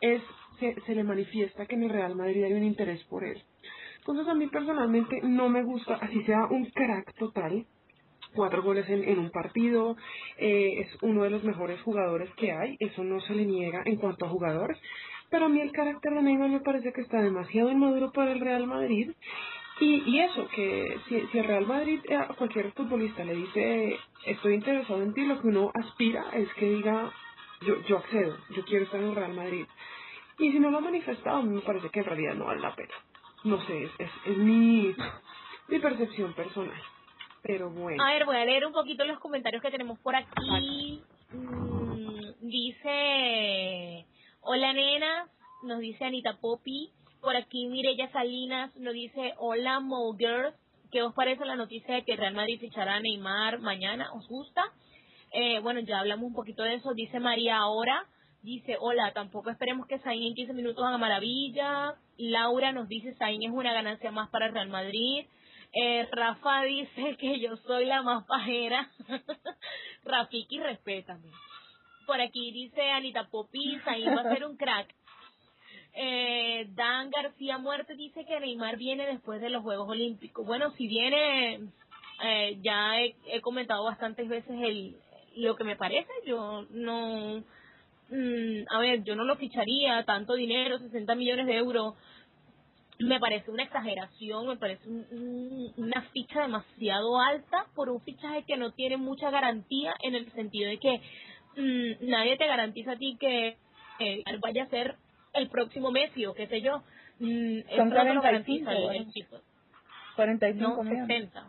es, 0.00 0.22
se, 0.60 0.80
se 0.82 0.94
le 0.94 1.04
manifiesta 1.04 1.66
que 1.66 1.76
en 1.76 1.84
el 1.84 1.90
Real 1.90 2.14
Madrid 2.16 2.44
hay 2.44 2.52
un 2.54 2.64
interés 2.64 3.02
por 3.04 3.24
él. 3.24 3.42
Entonces 3.98 4.28
a 4.28 4.34
mí 4.34 4.48
personalmente 4.48 5.20
no 5.22 5.48
me 5.48 5.64
gusta, 5.64 5.96
así 5.96 6.22
sea 6.24 6.46
un 6.50 6.66
crack 6.70 7.14
total, 7.16 7.66
cuatro 8.34 8.62
goles 8.62 8.88
en, 8.88 9.04
en 9.04 9.18
un 9.18 9.30
partido, 9.30 9.96
eh, 10.38 10.80
es 10.80 11.02
uno 11.02 11.24
de 11.24 11.30
los 11.30 11.44
mejores 11.44 11.80
jugadores 11.82 12.30
que 12.36 12.52
hay, 12.52 12.76
eso 12.80 13.04
no 13.04 13.20
se 13.20 13.34
le 13.34 13.44
niega 13.44 13.82
en 13.84 13.96
cuanto 13.96 14.26
a 14.26 14.30
jugadores, 14.30 14.78
pero 15.30 15.46
a 15.46 15.48
mí 15.48 15.60
el 15.60 15.72
carácter 15.72 16.14
de 16.14 16.22
Neymar 16.22 16.50
me 16.50 16.60
parece 16.60 16.92
que 16.92 17.00
está 17.00 17.22
demasiado 17.22 17.70
inmaduro 17.70 18.12
para 18.12 18.32
el 18.32 18.40
Real 18.40 18.66
Madrid 18.66 19.10
y, 19.80 20.02
y 20.06 20.20
eso, 20.20 20.46
que 20.54 20.96
si, 21.08 21.20
si 21.28 21.38
el 21.38 21.44
Real 21.44 21.66
Madrid 21.66 22.00
eh, 22.08 22.16
a 22.16 22.28
cualquier 22.28 22.72
futbolista 22.72 23.24
le 23.24 23.34
dice 23.34 23.96
estoy 24.26 24.54
interesado 24.54 25.02
en 25.02 25.14
ti, 25.14 25.24
lo 25.24 25.40
que 25.40 25.48
uno 25.48 25.70
aspira 25.74 26.26
es 26.34 26.52
que 26.54 26.68
diga 26.68 27.10
yo, 27.62 27.80
yo 27.82 27.98
accedo, 27.98 28.36
yo 28.50 28.64
quiero 28.64 28.84
estar 28.84 29.00
en 29.00 29.08
el 29.08 29.16
Real 29.16 29.34
Madrid. 29.34 29.66
Y 30.38 30.52
si 30.52 30.58
no 30.58 30.70
lo 30.70 30.78
ha 30.78 30.82
manifestado, 30.82 31.38
a 31.38 31.42
mí 31.42 31.54
me 31.54 31.60
parece 31.60 31.90
que 31.90 32.00
en 32.00 32.06
realidad 32.06 32.34
no 32.34 32.46
vale 32.46 32.60
la 32.60 32.74
pena. 32.74 32.94
No 33.44 33.60
sé, 33.66 33.84
es, 33.84 33.90
es, 33.98 34.10
es 34.26 34.36
mi, 34.36 34.94
mi 35.68 35.78
percepción 35.78 36.32
personal. 36.34 36.80
A 38.00 38.12
ver, 38.12 38.24
voy 38.24 38.36
a 38.36 38.44
leer 38.44 38.64
un 38.66 38.72
poquito 38.72 39.04
los 39.04 39.18
comentarios 39.18 39.62
que 39.62 39.70
tenemos 39.70 39.98
por 39.98 40.14
aquí. 40.14 41.02
Mm, 41.32 42.48
dice, 42.48 44.06
hola 44.42 44.72
nena, 44.72 45.28
nos 45.64 45.80
dice 45.80 46.04
Anita 46.04 46.38
Poppy. 46.40 46.90
Por 47.20 47.36
aquí 47.36 47.66
Mireya 47.66 48.10
Salinas 48.12 48.74
nos 48.76 48.94
dice, 48.94 49.34
hola 49.38 49.80
Mo 49.80 50.14
Girls. 50.16 50.54
¿Qué 50.92 51.02
os 51.02 51.14
parece 51.14 51.44
la 51.44 51.56
noticia 51.56 51.94
de 51.94 52.04
que 52.04 52.16
Real 52.16 52.34
Madrid 52.34 52.60
fichará 52.60 52.96
a 52.96 53.00
Neymar 53.00 53.60
mañana? 53.60 54.12
¿Os 54.12 54.28
gusta? 54.28 54.62
Eh, 55.32 55.60
bueno, 55.60 55.80
ya 55.80 55.98
hablamos 55.98 56.26
un 56.26 56.34
poquito 56.34 56.62
de 56.62 56.74
eso. 56.74 56.94
Dice 56.94 57.18
María 57.18 57.58
ahora. 57.58 58.06
Dice, 58.42 58.76
hola, 58.78 59.12
tampoco 59.12 59.50
esperemos 59.50 59.86
que 59.86 59.98
Zayn 60.00 60.22
en 60.22 60.34
15 60.34 60.52
minutos 60.52 60.84
haga 60.84 60.98
maravilla. 60.98 61.94
Laura 62.18 62.72
nos 62.72 62.88
dice, 62.88 63.14
Zayn 63.14 63.42
es 63.42 63.50
una 63.50 63.72
ganancia 63.72 64.10
más 64.10 64.28
para 64.30 64.48
Real 64.48 64.68
Madrid. 64.68 65.26
Eh, 65.72 66.06
Rafa 66.12 66.62
dice 66.62 67.16
que 67.18 67.40
yo 67.40 67.56
soy 67.56 67.86
la 67.86 68.02
más 68.02 68.24
pajera. 68.24 68.90
Rafiki, 70.04 70.60
respétame. 70.60 71.30
Por 72.06 72.20
aquí 72.20 72.52
dice 72.52 72.90
Anita 72.90 73.28
Popi, 73.28 73.78
Zayn 73.84 74.16
va 74.16 74.20
a 74.20 74.34
ser 74.34 74.44
un 74.44 74.56
crack. 74.56 74.94
Eh, 75.94 76.66
Dan 76.70 77.10
García 77.10 77.58
Muerte 77.58 77.94
dice 77.94 78.24
que 78.24 78.40
Neymar 78.40 78.76
viene 78.76 79.06
después 79.06 79.40
de 79.40 79.50
los 79.50 79.62
Juegos 79.62 79.88
Olímpicos. 79.88 80.46
Bueno, 80.46 80.70
si 80.72 80.88
viene, 80.88 81.60
eh, 82.24 82.58
ya 82.62 83.00
he, 83.00 83.14
he 83.26 83.40
comentado 83.40 83.84
bastantes 83.84 84.28
veces 84.28 84.50
el 84.50 84.96
lo 85.36 85.56
que 85.56 85.64
me 85.64 85.76
parece. 85.76 86.10
Yo 86.26 86.66
no, 86.70 87.42
mm, 88.10 88.64
a 88.70 88.78
ver, 88.80 89.02
yo 89.04 89.14
no 89.16 89.24
lo 89.24 89.36
ficharía, 89.36 90.04
tanto 90.04 90.34
dinero, 90.34 90.78
60 90.78 91.14
millones 91.14 91.46
de 91.46 91.56
euros. 91.56 91.94
Me 93.02 93.18
parece 93.20 93.50
una 93.50 93.64
exageración, 93.64 94.46
me 94.48 94.56
parece 94.56 94.88
un- 94.88 95.06
un- 95.10 95.72
una 95.84 96.02
ficha 96.12 96.42
demasiado 96.42 97.20
alta 97.20 97.66
por 97.74 97.88
un 97.90 98.00
fichaje 98.02 98.44
que 98.46 98.56
no 98.56 98.72
tiene 98.72 98.96
mucha 98.96 99.30
garantía 99.30 99.94
en 100.02 100.14
el 100.14 100.30
sentido 100.32 100.70
de 100.70 100.78
que 100.78 101.00
mm, 101.56 102.08
nadie 102.08 102.36
te 102.38 102.46
garantiza 102.46 102.92
a 102.92 102.96
ti 102.96 103.16
que 103.20 103.56
eh, 103.98 104.24
vaya 104.40 104.64
a 104.64 104.68
ser 104.68 104.96
el 105.34 105.48
próximo 105.48 105.90
Messi 105.90 106.24
o 106.26 106.34
qué 106.34 106.46
sé 106.46 106.62
yo. 106.62 106.82
Mm, 107.18 107.60
Son 107.76 107.88
no 107.90 107.94
te 107.94 108.04
lo 108.14 108.20
45, 108.20 108.22
garantiza 108.22 108.72
el- 108.72 108.96
¿eh? 108.96 109.06
45 110.16 110.76
No, 110.76 110.82
millones. 110.82 111.06
60. 111.08 111.44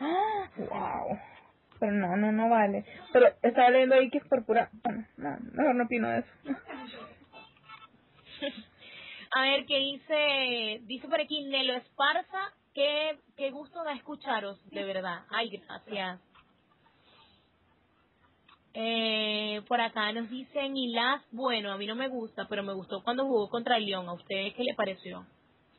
Ah, 0.00 0.50
wow. 0.56 1.18
Pero 1.78 1.92
no, 1.92 2.16
no, 2.16 2.32
no 2.32 2.48
vale. 2.48 2.84
Pero 3.12 3.28
estaba 3.42 3.70
leyendo 3.70 3.94
ahí 3.96 4.10
que 4.10 4.18
es 4.18 4.24
por 4.26 4.44
pura... 4.44 4.70
Bueno, 4.84 5.06
no, 5.16 5.36
mejor 5.52 5.74
no 5.76 5.84
opino 5.84 6.08
de 6.08 6.18
eso. 6.20 6.28
A 9.34 9.42
ver, 9.42 9.66
¿qué 9.66 9.78
dice? 9.78 10.80
Dice 10.82 11.08
por 11.08 11.20
aquí 11.20 11.44
Nelo 11.44 11.74
Esparza. 11.74 12.52
Qué, 12.74 13.18
qué 13.36 13.50
gusto 13.50 13.82
da 13.82 13.92
escucharos, 13.92 14.58
de 14.70 14.84
verdad. 14.84 15.24
Ay, 15.30 15.50
gracias. 15.50 16.20
Eh, 18.74 19.62
por 19.68 19.80
acá 19.80 20.12
nos 20.12 20.30
dicen 20.30 20.76
Ilas, 20.76 21.22
bueno, 21.30 21.72
a 21.72 21.76
mí 21.76 21.86
no 21.86 21.94
me 21.94 22.08
gusta, 22.08 22.46
pero 22.48 22.62
me 22.62 22.72
gustó 22.72 23.02
cuando 23.02 23.24
jugó 23.24 23.48
contra 23.48 23.76
el 23.76 23.86
León. 23.86 24.08
¿A 24.08 24.14
ustedes 24.14 24.54
qué 24.54 24.64
les 24.64 24.76
pareció? 24.76 25.26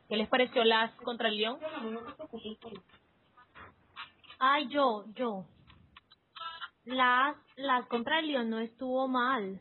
¿Qué 0.08 0.16
les 0.16 0.28
pareció 0.28 0.64
Las 0.64 0.92
contra 0.96 1.28
el 1.28 1.36
León? 1.36 1.58
Ay, 4.38 4.68
yo, 4.68 5.04
yo. 5.14 5.44
Las, 6.84 7.36
las 7.56 7.86
contra 7.86 8.18
el 8.18 8.28
León 8.28 8.50
no 8.50 8.58
estuvo 8.58 9.08
mal. 9.08 9.60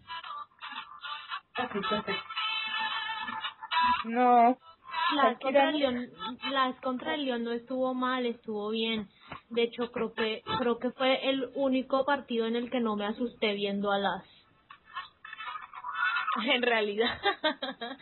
No. 4.06 4.58
Las 5.16 5.34
Shakira 5.34 5.40
contra, 5.40 5.70
el 5.70 5.74
no- 5.74 5.80
León, 5.80 6.10
las 6.52 6.76
contra 6.82 7.16
el 7.16 7.26
León 7.26 7.44
no 7.44 7.52
estuvo 7.52 7.94
mal, 7.94 8.26
estuvo 8.26 8.70
bien. 8.70 9.08
De 9.50 9.64
hecho, 9.64 9.92
creo 9.92 10.14
que 10.14 10.44
creo 10.60 10.80
que 10.80 10.92
fue 10.92 11.30
el 11.30 11.50
único 11.56 12.06
partido 12.06 12.48
en 12.48 12.56
el 12.56 12.70
que 12.72 12.80
no 12.80 12.96
me 12.96 13.06
asusté 13.06 13.54
viendo 13.54 13.92
a 13.92 13.98
las. 14.00 14.24
En 16.46 16.64
realidad. 16.64 17.20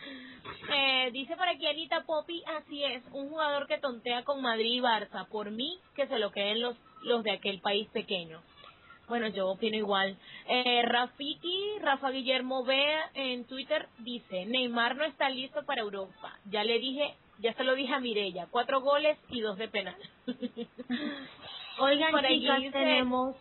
eh, 0.74 1.10
dice 1.12 1.36
por 1.36 1.48
aquí 1.48 1.66
Anita 1.66 2.02
Poppy, 2.04 2.42
así 2.58 2.82
es, 2.82 3.02
un 3.12 3.28
jugador 3.28 3.66
que 3.66 3.76
tontea 3.78 4.24
con 4.24 4.40
Madrid 4.40 4.72
y 4.76 4.80
Barça. 4.80 5.26
Por 5.28 5.50
mí, 5.50 5.78
que 5.94 6.06
se 6.06 6.18
lo 6.18 6.30
queden 6.32 6.62
los, 6.62 6.76
los 7.02 7.22
de 7.24 7.32
aquel 7.32 7.60
país 7.60 7.88
pequeño. 7.90 8.40
Bueno, 9.08 9.26
yo 9.28 9.48
opino 9.48 9.76
igual. 9.76 10.16
Eh, 10.48 10.82
Rafiki, 10.84 11.78
Rafa 11.80 12.10
Guillermo 12.10 12.64
B 12.64 12.74
en 13.14 13.44
Twitter 13.46 13.88
dice, 13.98 14.46
Neymar 14.46 14.96
no 14.96 15.04
está 15.04 15.28
listo 15.28 15.64
para 15.66 15.82
Europa. 15.82 16.32
Ya 16.46 16.64
le 16.64 16.78
dije, 16.78 17.14
ya 17.38 17.52
se 17.54 17.64
lo 17.64 17.74
dije 17.74 17.92
a 17.94 18.00
Mirella, 18.00 18.46
cuatro 18.50 18.80
goles 18.80 19.18
y 19.30 19.40
dos 19.40 19.58
de 19.58 19.68
penal. 19.68 19.96
Oigan, 21.78 22.10
Por 22.12 22.24
ahí 22.24 22.40
chicas, 22.40 22.58
dice- 22.58 22.72
tenemos 22.72 23.36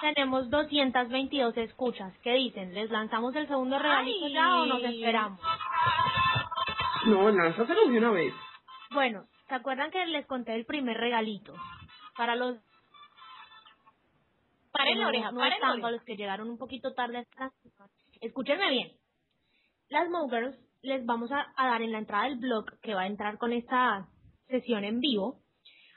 tenemos 0.00 0.48
222 0.50 1.56
escuchas. 1.58 2.12
¿Qué 2.22 2.32
dicen? 2.34 2.74
¿Les 2.74 2.90
lanzamos 2.90 3.34
el 3.36 3.46
segundo 3.48 3.78
regalito 3.78 4.26
Ay. 4.26 4.32
ya 4.32 4.56
o 4.62 4.66
nos 4.66 4.82
esperamos? 4.82 5.40
No, 7.06 7.30
lánzaselo 7.30 7.88
de 7.88 7.98
una 7.98 8.10
vez. 8.10 8.34
Bueno, 8.90 9.24
¿se 9.48 9.54
acuerdan 9.54 9.90
que 9.90 10.04
les 10.06 10.26
conté 10.26 10.54
el 10.54 10.64
primer 10.66 10.96
regalito? 10.96 11.54
Para 12.16 12.36
los 12.36 12.56
Paren 14.78 14.94
que 14.94 14.98
la 14.98 15.04
no- 15.04 15.08
oreja, 15.10 15.30
no 15.32 15.38
paren 15.38 15.50
la 15.50 15.54
están, 15.56 15.70
oreja. 15.70 15.82
para 15.82 15.96
los 15.96 16.04
que 16.04 16.16
llegaron 16.16 16.50
un 16.50 16.58
poquito 16.58 16.94
tarde. 16.94 17.26
Escúchenme 18.20 18.70
bien. 18.70 18.92
Las 19.90 20.08
Mogers 20.10 20.56
les 20.82 21.04
vamos 21.04 21.30
a, 21.32 21.46
a 21.56 21.66
dar 21.68 21.82
en 21.82 21.92
la 21.92 21.98
entrada 21.98 22.24
del 22.24 22.38
blog 22.38 22.78
que 22.80 22.94
va 22.94 23.02
a 23.02 23.06
entrar 23.06 23.38
con 23.38 23.52
esta 23.52 24.08
sesión 24.48 24.84
en 24.84 25.00
vivo 25.00 25.40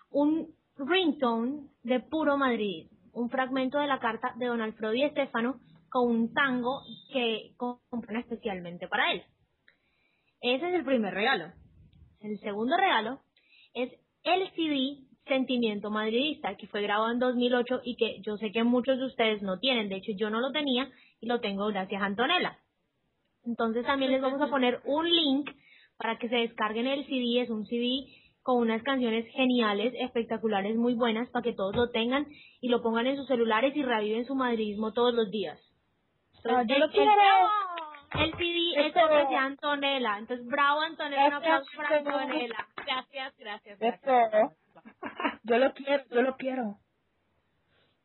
un 0.09 0.53
ringtone 0.77 1.69
de 1.84 1.99
puro 2.01 2.38
Madrid, 2.38 2.88
un 3.13 3.29
fragmento 3.29 3.79
de 3.79 3.88
la 3.88 3.99
carta 3.99 4.34
de 4.38 4.47
Don 4.47 4.61
Alfredo 4.61 4.93
y 4.93 5.03
Estefano 5.03 5.59
con 5.89 6.07
un 6.09 6.34
tango 6.34 6.82
que 7.13 7.53
compran 7.57 8.17
especialmente 8.21 8.88
para 8.88 9.11
él. 9.11 9.23
Ese 10.41 10.67
es 10.69 10.73
el 10.73 10.84
primer 10.86 11.13
regalo. 11.13 11.51
El 12.21 12.39
segundo 12.39 12.75
regalo 12.77 13.19
es 13.73 13.91
el 14.23 14.49
CD 14.51 15.05
Sentimiento 15.26 15.89
Madridista, 15.91 16.55
que 16.55 16.67
fue 16.67 16.82
grabado 16.82 17.11
en 17.11 17.19
2008 17.19 17.82
y 17.84 17.95
que 17.95 18.22
yo 18.22 18.38
sé 18.38 18.51
que 18.51 18.63
muchos 18.63 18.97
de 18.97 19.05
ustedes 19.05 19.41
no 19.41 19.59
tienen. 19.59 19.89
De 19.89 19.97
hecho, 19.97 20.11
yo 20.15 20.30
no 20.30 20.39
lo 20.39 20.51
tenía 20.51 20.89
y 21.19 21.28
lo 21.28 21.39
tengo 21.39 21.67
gracias 21.67 22.01
a 22.01 22.05
Antonella. 22.05 22.57
Entonces 23.45 23.85
también 23.85 24.11
les 24.11 24.22
vamos 24.22 24.41
a 24.41 24.48
poner 24.48 24.81
un 24.85 25.10
link 25.10 25.49
para 25.98 26.18
que 26.18 26.30
se 26.30 26.35
descarguen 26.35 26.88
el 26.88 27.06
CD. 27.06 27.41
Es 27.41 27.49
un 27.49 27.65
CD 27.65 28.07
con 28.43 28.57
unas 28.57 28.81
canciones 28.84 29.26
geniales, 29.34 29.93
espectaculares, 29.99 30.76
muy 30.76 30.95
buenas, 30.95 31.30
para 31.30 31.43
que 31.43 31.53
todos 31.53 31.76
lo 31.76 31.89
tengan 31.91 32.26
y 32.60 32.69
lo 32.69 32.81
pongan 32.81 33.07
en 33.07 33.18
sus 33.18 33.27
celulares 33.27 33.76
y 33.76 33.84
reviven 33.84 34.26
su 34.26 34.35
madridismo 34.35 34.93
todos 34.93 35.14
los 35.14 35.30
días. 35.30 35.60
Ah, 36.45 36.64
yo 36.68 36.77
lo 36.80 36.85
el, 36.85 36.91
quiero. 36.91 37.11
el 38.19 38.31
CD 38.34 38.88
es 38.88 38.93
de 38.93 39.35
Antonella. 39.35 40.18
Entonces, 40.18 40.45
bravo 40.48 40.81
Antonella, 40.81 41.27
un 41.27 41.34
aplauso 41.34 41.69
para 41.77 41.98
Antonella. 41.98 42.68
Gracias, 42.85 43.38
gracias, 43.38 43.80
gracias. 43.80 44.57
Yo 45.43 45.57
lo 45.57 45.73
quiero, 45.73 46.03
yo 46.09 46.22
lo 46.22 46.35
quiero. 46.38 46.77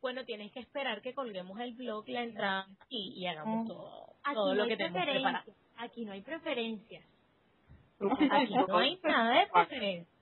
Bueno, 0.00 0.24
tienes 0.24 0.52
que 0.52 0.60
esperar 0.60 1.02
que 1.02 1.14
colguemos 1.14 1.58
el 1.60 1.74
blog, 1.74 2.08
la 2.08 2.22
entrada 2.22 2.66
y, 2.88 3.14
y 3.16 3.26
hagamos 3.26 3.64
Mm. 3.64 3.68
todo, 3.68 4.06
Aquí 4.24 4.34
todo 4.34 4.48
no 4.48 4.54
lo 4.54 4.62
hay 4.64 4.68
que 4.70 4.76
tenemos 4.76 5.04
preparado. 5.04 5.44
preferencias. 5.44 5.56
Aquí 5.78 6.04
no 6.04 6.12
hay 6.12 6.22
preferencias. 6.22 7.04
Aquí 8.30 8.54
no 8.68 8.78
hay 8.78 9.00
nada 9.02 9.40
de 9.40 9.46
preferencia. 9.48 10.12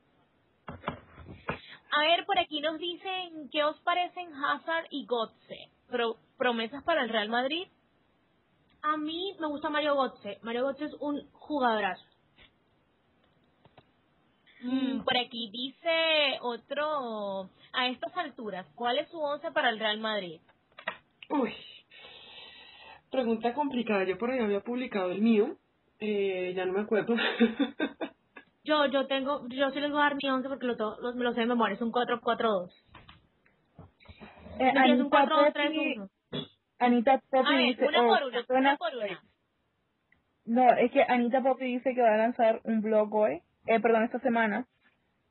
A 1.93 2.01
ver, 2.01 2.27
por 2.27 2.39
aquí 2.39 2.61
nos 2.61 2.79
dicen, 2.79 3.49
¿qué 3.51 3.63
os 3.65 3.79
parecen 3.81 4.33
Hazard 4.35 4.87
y 4.91 5.07
Gotze? 5.07 5.71
Pro- 5.89 6.19
¿Promesas 6.39 6.83
para 6.85 7.03
el 7.03 7.09
Real 7.09 7.29
Madrid? 7.29 7.69
A 8.83 8.97
mí 8.97 9.37
me 9.41 9.47
gusta 9.47 9.71
Mario 9.71 9.95
Götze. 9.97 10.39
Mario 10.43 10.67
Götze 10.67 10.87
es 10.87 10.95
un 11.01 11.31
jugadorazo. 11.33 12.05
Mm, 14.65 15.05
por 15.05 15.17
aquí 15.19 15.51
dice 15.53 16.39
otro, 16.41 17.51
a 17.73 17.89
estas 17.89 18.17
alturas, 18.17 18.67
¿cuál 18.75 18.99
es 18.99 19.09
su 19.11 19.21
once 19.21 19.51
para 19.53 19.69
el 19.71 19.79
Real 19.79 19.99
Madrid? 19.99 20.41
Uy. 21.29 21.53
Pregunta 23.11 23.53
complicada. 23.55 24.05
Yo 24.05 24.17
por 24.19 24.31
ahí 24.31 24.39
había 24.41 24.61
publicado 24.61 25.13
el 25.13 25.21
mío. 25.21 25.57
Eh, 26.01 26.53
ya 26.57 26.65
no 26.67 26.73
me 26.73 26.81
acuerdo. 26.81 27.15
Yo, 28.67 28.87
yo 28.87 29.07
tengo, 29.07 29.47
yo 29.51 29.71
sí 29.73 29.79
les 29.81 29.91
voy 29.91 30.01
a 30.01 30.05
dar 30.05 30.15
mi 30.17 30.27
11 30.27 30.49
porque 30.49 30.65
lo, 30.65 30.75
to- 30.79 30.97
los- 31.03 31.15
me 31.17 31.25
lo 31.25 31.35
sé 31.35 31.41
de 31.41 31.47
memoria. 31.47 31.75
Es 31.75 31.83
un 31.83 31.93
4-4-2. 31.93 32.71
Eh, 34.59 34.73
No, 34.73 34.85
es 34.85 35.01
un 35.01 35.11
Anita 35.15 35.53
4-2-3-1. 35.53 36.09
Poppy, 36.09 36.49
Anita 36.79 37.23
Poppy 37.31 37.47
A 37.47 37.57
ver, 37.59 37.67
dice, 37.67 37.87
una 37.87 38.03
oh, 38.03 38.09
por 38.09 38.23
una, 38.25 38.43
buena- 38.49 38.61
una 38.61 38.77
por 38.79 38.97
una. 38.97 39.23
No, 40.47 40.71
es 40.79 40.91
que 40.93 41.03
Anita 41.03 41.43
Poppy 41.43 41.65
dice 41.67 41.95
que 41.95 42.01
va 42.01 42.15
a 42.15 42.17
lanzar 42.17 42.63
un 42.65 42.81
blog 42.81 43.15
hoy, 43.15 43.43
eh, 43.67 43.81
perdón, 43.81 44.05
esta 44.05 44.21
semana. 44.21 44.67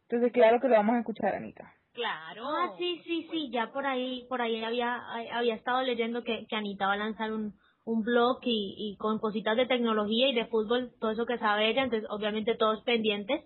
Entonces, 0.10 0.31
claro 0.31 0.60
que 0.60 0.68
lo 0.68 0.76
vamos 0.76 0.95
a 0.95 0.99
escuchar, 0.99 1.35
Anita. 1.35 1.73
Claro. 1.93 2.47
Ah, 2.47 2.73
sí, 2.77 3.01
sí, 3.05 3.27
sí. 3.31 3.49
Ya 3.51 3.72
por 3.72 3.85
ahí, 3.85 4.26
por 4.27 4.41
ahí 4.41 4.64
había, 4.64 5.01
había 5.31 5.55
estado 5.55 5.81
leyendo 5.84 6.23
que, 6.23 6.45
que 6.47 6.55
Anita 6.55 6.88
va 6.88 6.93
a 6.93 6.97
lanzar 6.97 7.31
un, 7.31 7.53
un 7.85 8.03
blog 8.03 8.39
y, 8.43 8.76
y 8.77 8.97
con 8.97 9.19
cositas 9.19 9.55
de 9.55 9.68
tecnología 9.68 10.30
y 10.30 10.35
de 10.35 10.47
fútbol, 10.47 10.91
todo 10.99 11.11
eso 11.11 11.26
que 11.26 11.38
sabe 11.38 11.69
ella. 11.69 11.84
Entonces, 11.84 12.10
obviamente 12.10 12.55
todos 12.55 12.84
pendientes. 12.84 13.43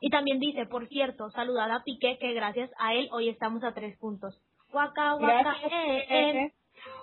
Y 0.00 0.10
también 0.10 0.38
dice, 0.38 0.66
por 0.66 0.88
cierto, 0.88 1.30
saludad 1.30 1.70
a 1.72 1.82
Piqué, 1.82 2.18
que 2.18 2.32
gracias 2.32 2.70
a 2.78 2.94
él 2.94 3.08
hoy 3.10 3.28
estamos 3.28 3.64
a 3.64 3.74
tres 3.74 3.96
puntos. 3.98 4.40
Gracias. 5.18 5.72
eh, 5.72 6.06
eh, 6.08 6.30
eh. 6.44 6.52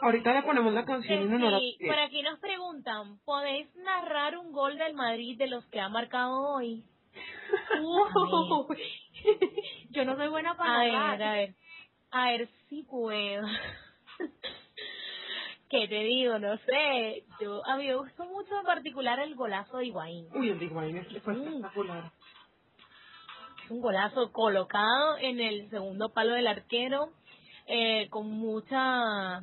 Ahorita 0.01 0.33
le 0.33 0.43
ponemos 0.43 0.73
la 0.73 0.85
canción 0.85 1.23
en 1.23 1.33
honor 1.35 1.55
a 1.55 1.59
Sí, 1.59 1.73
Piqué. 1.79 1.87
por 1.87 1.99
aquí 1.99 2.21
nos 2.21 2.39
preguntan, 2.39 3.19
¿podéis 3.25 3.73
narrar 3.75 4.37
un 4.37 4.51
gol 4.51 4.77
del 4.77 4.93
Madrid 4.93 5.37
de 5.37 5.47
los 5.47 5.65
que 5.67 5.79
ha 5.79 5.89
marcado 5.89 6.33
hoy? 6.55 6.83
Yo 9.91 10.05
no 10.05 10.15
soy 10.17 10.27
buena 10.29 10.55
para 10.57 10.75
A 10.75 10.79
ver, 10.83 10.91
narrar. 10.93 11.21
a 11.23 11.33
ver, 11.33 11.55
a 12.11 12.25
ver 12.31 12.49
si 12.69 12.83
puedo. 12.83 13.47
¿Qué 15.69 15.87
te 15.87 15.99
digo? 16.03 16.39
No 16.39 16.57
sé. 16.59 17.23
Yo 17.41 17.61
A 17.65 17.77
mí 17.77 17.87
me 17.87 17.95
gustó 17.95 18.25
mucho 18.25 18.57
en 18.59 18.65
particular 18.65 19.19
el 19.19 19.35
golazo 19.35 19.77
de 19.77 19.87
Higuaín. 19.87 20.27
Uy, 20.35 20.49
el 20.49 20.59
Big 20.59 20.75
Wine 20.75 20.99
es 21.01 21.23
fue 21.23 21.33
Mm. 21.33 21.47
espectacular. 21.47 22.11
un 23.69 23.81
golazo 23.81 24.31
colocado 24.31 25.17
en 25.19 25.39
el 25.39 25.69
segundo 25.71 26.13
palo 26.13 26.33
del 26.35 26.47
arquero 26.47 27.09
eh, 27.67 28.07
con 28.11 28.29
mucha 28.29 29.41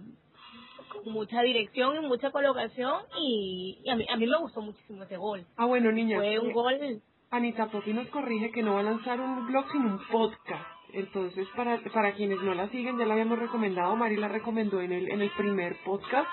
con 0.92 1.12
mucha 1.12 1.42
dirección 1.42 1.96
y 1.96 2.06
mucha 2.06 2.30
colocación 2.30 3.02
y, 3.18 3.80
y 3.84 3.90
a, 3.90 3.96
mí, 3.96 4.06
a 4.08 4.16
mí 4.16 4.26
me 4.26 4.38
gustó 4.38 4.60
muchísimo 4.60 5.02
ese 5.02 5.16
gol 5.16 5.44
Ah, 5.56 5.66
bueno, 5.66 5.90
niña. 5.92 6.18
fue 6.18 6.38
un 6.38 6.50
eh, 6.50 6.52
gol 6.52 7.02
Anita 7.30 7.66
Popi 7.70 7.94
nos 7.94 8.08
corrige 8.08 8.50
que 8.50 8.62
no 8.62 8.74
va 8.74 8.80
a 8.80 8.82
lanzar 8.82 9.18
un 9.18 9.46
blog 9.46 9.64
sino 9.72 9.86
un 9.86 9.98
podcast. 10.10 10.66
Entonces, 10.92 11.48
para, 11.56 11.78
para 11.90 12.12
quienes 12.12 12.42
no 12.42 12.52
la 12.52 12.68
siguen, 12.68 12.98
ya 12.98 13.06
la 13.06 13.14
habíamos 13.14 13.38
recomendado, 13.38 13.96
Mari 13.96 14.16
la 14.16 14.28
recomendó 14.28 14.82
en 14.82 14.92
el, 14.92 15.10
en 15.10 15.22
el 15.22 15.30
primer 15.30 15.74
podcast. 15.82 16.28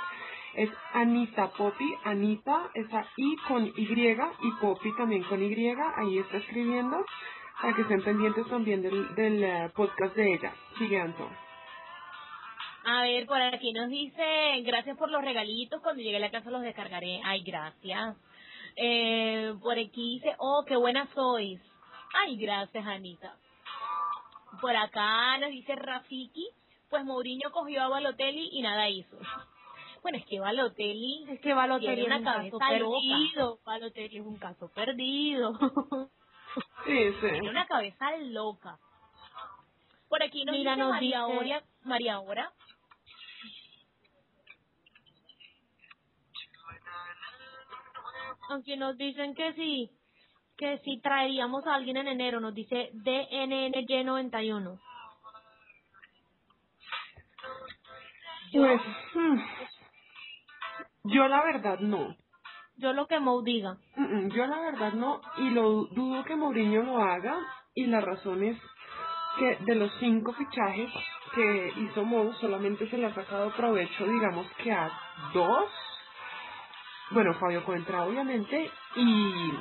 Es 0.55 0.69
Anita 0.93 1.51
Popi, 1.57 1.95
Anita, 2.03 2.69
esa 2.73 3.05
I 3.15 3.35
con 3.47 3.65
Y 3.65 3.71
y 3.77 4.51
Popi 4.59 4.93
también 4.97 5.23
con 5.23 5.41
Y, 5.41 5.53
ahí 5.95 6.17
está 6.17 6.37
escribiendo, 6.37 7.05
para 7.61 7.73
que 7.73 7.83
estén 7.83 8.01
pendientes 8.03 8.45
también 8.47 8.81
del, 8.81 9.15
del 9.15 9.43
eh, 9.43 9.71
podcast 9.73 10.13
de 10.17 10.33
ella. 10.33 10.53
Sigue, 10.77 10.99
Anto. 10.99 11.29
A 12.91 13.01
ver 13.03 13.25
por 13.27 13.41
aquí 13.41 13.71
nos 13.73 13.89
dice 13.89 14.61
gracias 14.63 14.97
por 14.97 15.09
los 15.11 15.21
regalitos 15.23 15.81
cuando 15.81 16.01
llegue 16.01 16.17
a 16.17 16.21
la 16.21 16.31
casa 16.31 16.49
los 16.49 16.61
descargaré 16.61 17.21
ay 17.23 17.41
gracias 17.43 18.15
eh, 18.75 19.53
por 19.61 19.73
aquí 19.77 20.19
dice 20.19 20.35
oh 20.39 20.63
qué 20.67 20.75
buena 20.75 21.07
sois 21.13 21.59
ay 22.13 22.37
gracias 22.37 22.85
Anita 22.85 23.35
por 24.61 24.75
acá 24.75 25.37
nos 25.39 25.49
dice 25.51 25.75
Rafiki 25.75 26.47
pues 26.89 27.05
Mourinho 27.05 27.51
cogió 27.51 27.83
a 27.83 27.87
Balotelli 27.89 28.49
y 28.53 28.61
nada 28.61 28.89
hizo 28.89 29.17
bueno 30.01 30.17
es 30.17 30.25
que 30.25 30.39
Balotelli 30.39 31.25
Es 31.29 31.39
que 31.41 31.53
Balotelli 31.53 31.95
tiene 31.95 32.01
es 32.01 32.07
una 32.07 32.17
un 32.17 32.23
cabeza 32.23 32.57
caso 32.57 32.69
perdido. 32.71 32.89
perdido. 32.91 33.59
Balotelli 33.65 34.17
es 34.17 34.25
un 34.25 34.37
caso 34.37 34.67
perdido. 34.73 35.53
Sí, 36.85 37.11
sí. 37.21 37.27
tiene 37.29 37.49
una 37.49 37.67
cabeza 37.67 38.17
loca. 38.17 38.79
Por 40.09 40.23
aquí 40.23 40.43
nos 40.45 40.55
Mira, 40.55 40.71
dice 40.71 40.81
nos 40.83 40.89
María 40.91 41.25
dice- 41.27 41.63
María 41.83 42.19
Ora. 42.21 42.51
Aunque 48.49 48.77
nos 48.77 48.97
dicen 48.97 49.35
que 49.35 49.53
sí, 49.53 49.89
que 50.57 50.79
si 50.79 50.99
traeríamos 51.01 51.65
a 51.65 51.75
alguien 51.75 51.97
en 51.97 52.07
enero, 52.07 52.39
nos 52.39 52.53
dice 52.53 52.91
DNNY91. 52.93 54.79
Pues, 58.51 58.81
hmm, 59.13 59.39
yo 61.03 61.27
la 61.27 61.43
verdad 61.43 61.79
no. 61.79 62.15
Yo 62.77 62.93
lo 62.93 63.07
que 63.07 63.19
Mo 63.19 63.41
diga. 63.41 63.77
Mm, 63.95 64.03
mm, 64.03 64.29
Yo 64.31 64.45
la 64.47 64.59
verdad 64.59 64.93
no, 64.93 65.21
y 65.37 65.49
lo 65.51 65.85
dudo 65.85 66.23
que 66.23 66.35
Mourinho 66.35 66.81
lo 66.81 66.97
haga, 66.97 67.37
y 67.75 67.85
la 67.85 68.01
razón 68.01 68.43
es 68.43 68.57
que 69.37 69.57
de 69.65 69.75
los 69.75 69.91
cinco 69.99 70.33
fichajes 70.33 70.89
que 71.35 71.73
hizo 71.77 72.03
Mou, 72.03 72.33
solamente 72.35 72.89
se 72.89 72.97
le 72.97 73.07
ha 73.07 73.13
sacado 73.13 73.53
provecho, 73.53 74.05
digamos 74.05 74.47
que 74.63 74.71
a 74.71 74.91
dos. 75.33 75.69
Bueno, 77.11 77.33
Fabio 77.35 77.63
Coentra, 77.63 78.03
obviamente, 78.03 78.69
y 78.95 79.53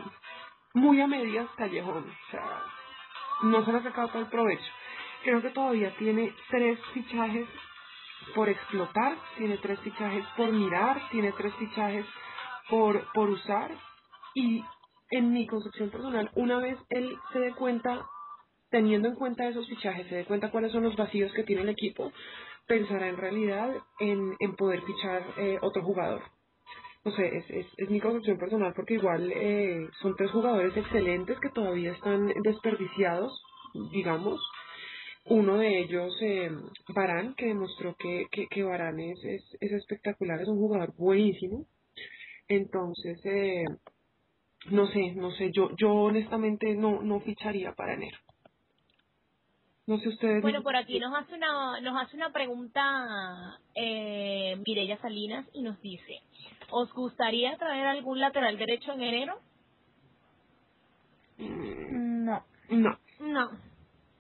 muy 0.75 1.01
a 1.01 1.07
medias 1.07 1.49
Callejón. 1.57 2.05
O 2.05 2.31
sea, 2.31 2.63
no 3.43 3.65
se 3.65 3.73
le 3.73 3.79
ha 3.79 3.83
sacado 3.83 4.09
todo 4.09 4.21
el 4.21 4.29
provecho. 4.29 4.71
Creo 5.25 5.41
que 5.41 5.51
todavía 5.51 5.95
tiene 5.97 6.35
tres 6.51 6.79
fichajes 6.93 7.49
por 8.35 8.49
explotar, 8.49 9.17
tiene 9.39 9.57
tres 9.59 9.81
fichajes 9.81 10.25
por 10.37 10.53
mirar, 10.53 11.01
tiene 11.11 11.33
tres 11.33 11.55
fichajes 11.55 12.05
por, 12.69 13.11
por 13.13 13.31
usar 13.31 13.71
y 14.35 14.63
en 15.11 15.33
mi 15.33 15.47
concepción 15.47 15.91
personal, 15.91 16.31
una 16.35 16.59
vez 16.59 16.79
él 16.91 17.17
se 17.33 17.39
dé 17.39 17.55
cuenta, 17.55 18.07
teniendo 18.71 19.09
en 19.09 19.15
cuenta 19.15 19.49
esos 19.49 19.67
fichajes, 19.69 20.07
se 20.09 20.17
dé 20.17 20.25
cuenta 20.27 20.51
cuáles 20.51 20.73
son 20.73 20.83
los 20.83 20.97
vacíos 20.97 21.33
que 21.33 21.45
tiene 21.45 21.63
el 21.63 21.71
equipo, 21.71 22.13
pensará 22.67 23.09
en 23.09 23.17
realidad 23.17 23.71
en, 24.01 24.37
en 24.39 24.57
poder 24.57 24.83
fichar 24.83 25.23
eh, 25.39 25.59
otro 25.63 25.83
jugador. 25.83 26.23
No 27.05 27.13
sé, 27.13 27.37
es, 27.37 27.51
es, 27.51 27.67
es 27.77 27.91
mi 27.91 28.01
concepción 28.01 28.39
personal 28.39 28.73
porque 28.75 28.95
igual 28.95 29.31
eh, 29.33 29.89
son 30.03 30.17
tres 30.17 30.31
jugadores 30.31 30.77
excelentes 30.77 31.39
que 31.41 31.51
todavía 31.51 31.93
están 31.93 32.27
desperdiciados, 32.43 33.43
digamos. 33.93 34.41
Uno 35.25 35.59
de 35.59 35.81
ellos, 35.81 36.17
eh, 36.23 36.51
Barán, 36.89 37.35
que 37.35 37.47
demostró 37.47 37.95
que, 37.97 38.27
que, 38.31 38.47
que 38.49 38.63
Barán 38.63 38.99
es, 38.99 39.23
es, 39.25 39.57
es 39.61 39.73
espectacular, 39.73 40.41
es 40.41 40.49
un 40.49 40.59
jugador 40.59 40.95
buenísimo. 40.97 41.67
Entonces, 42.49 43.21
eh, 43.27 43.65
no 44.71 44.87
sé, 44.87 45.13
no 45.15 45.31
sé, 45.33 45.51
yo, 45.53 45.71
yo 45.77 45.93
honestamente 45.93 46.75
no, 46.75 47.03
no 47.03 47.21
ficharía 47.21 47.73
para 47.75 47.95
enero. 47.95 48.19
No 49.87 49.99
sé 49.99 50.11
ustedes. 50.11 50.43
Bueno, 50.43 50.63
por 50.63 50.77
aquí 50.77 50.99
nos 50.99 51.15
hace 51.15 51.35
una, 51.35 51.81
nos 51.81 52.03
hace 52.03 52.17
una 52.17 52.31
pregunta 52.31 53.59
eh, 53.75 54.55
Mireya 54.67 54.99
Salinas 54.99 55.47
y 55.55 55.63
nos 55.63 55.81
dice, 55.81 56.21
¿os 56.71 56.93
gustaría 56.95 57.57
traer 57.59 57.87
algún 57.87 58.21
lateral 58.21 58.59
derecho 58.59 58.93
en 58.93 59.03
enero? 59.03 59.41
Mm, 61.39 62.25
No. 62.27 62.47
No. 62.71 62.99
No. 63.21 63.51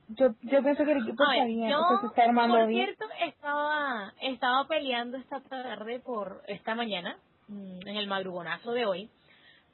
Yo, 0.08 0.28
yo 0.42 0.62
pienso 0.62 0.84
que 0.84 0.92
el 0.92 0.98
equipo 1.02 1.24
A 1.24 1.30
está 1.30 1.44
ver, 1.44 1.46
bien, 1.46 1.70
yo, 1.70 2.00
se 2.00 2.06
está 2.08 2.24
armando 2.24 2.58
por 2.58 2.68
bien. 2.68 2.86
cierto, 2.86 3.06
estaba, 3.20 4.14
estaba 4.22 4.68
peleando 4.68 5.18
esta 5.18 5.40
tarde 5.42 6.00
por 6.00 6.42
esta 6.48 6.74
mañana, 6.74 7.18
mm, 7.48 7.88
en 7.88 7.96
el 7.96 8.06
madrugonazo 8.08 8.72
de 8.72 8.86
hoy, 8.86 9.10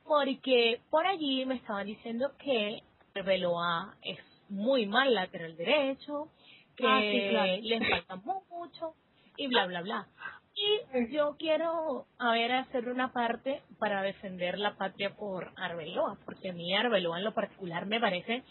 porque 0.05 0.83
por 0.91 1.07
allí 1.07 1.47
me 1.47 1.57
estaban 1.57 1.87
diciendo 1.87 2.33
que 2.39 2.83
Arbeloa 3.15 3.97
es 4.03 4.19
muy 4.51 4.87
mal 4.87 5.15
lateral 5.15 5.57
derecho, 5.57 6.31
que 6.77 6.87
Ah, 6.87 7.01
sí, 7.11 7.29
claro. 7.31 7.53
le 7.63 7.87
falta 7.87 8.17
mucho 8.17 8.95
y 9.37 9.49
bla, 9.49 9.67
bla, 9.67 9.83
bla. 9.83 10.09
Y 10.57 11.13
yo 11.13 11.37
quiero, 11.37 12.07
a 12.19 12.33
ver, 12.33 12.53
hacer 12.53 12.89
una 12.89 13.13
parte 13.13 13.63
para 13.79 14.03
defender 14.03 14.59
la 14.59 14.77
patria 14.77 15.15
por 15.17 15.51
Arbeloa, 15.57 16.17
porque 16.25 16.51
a 16.51 16.53
mí 16.53 16.75
Arbeloa 16.75 17.19
en 17.19 17.25
lo 17.25 17.35
particular 17.35 17.87
me 17.87 18.01
parece 18.01 18.45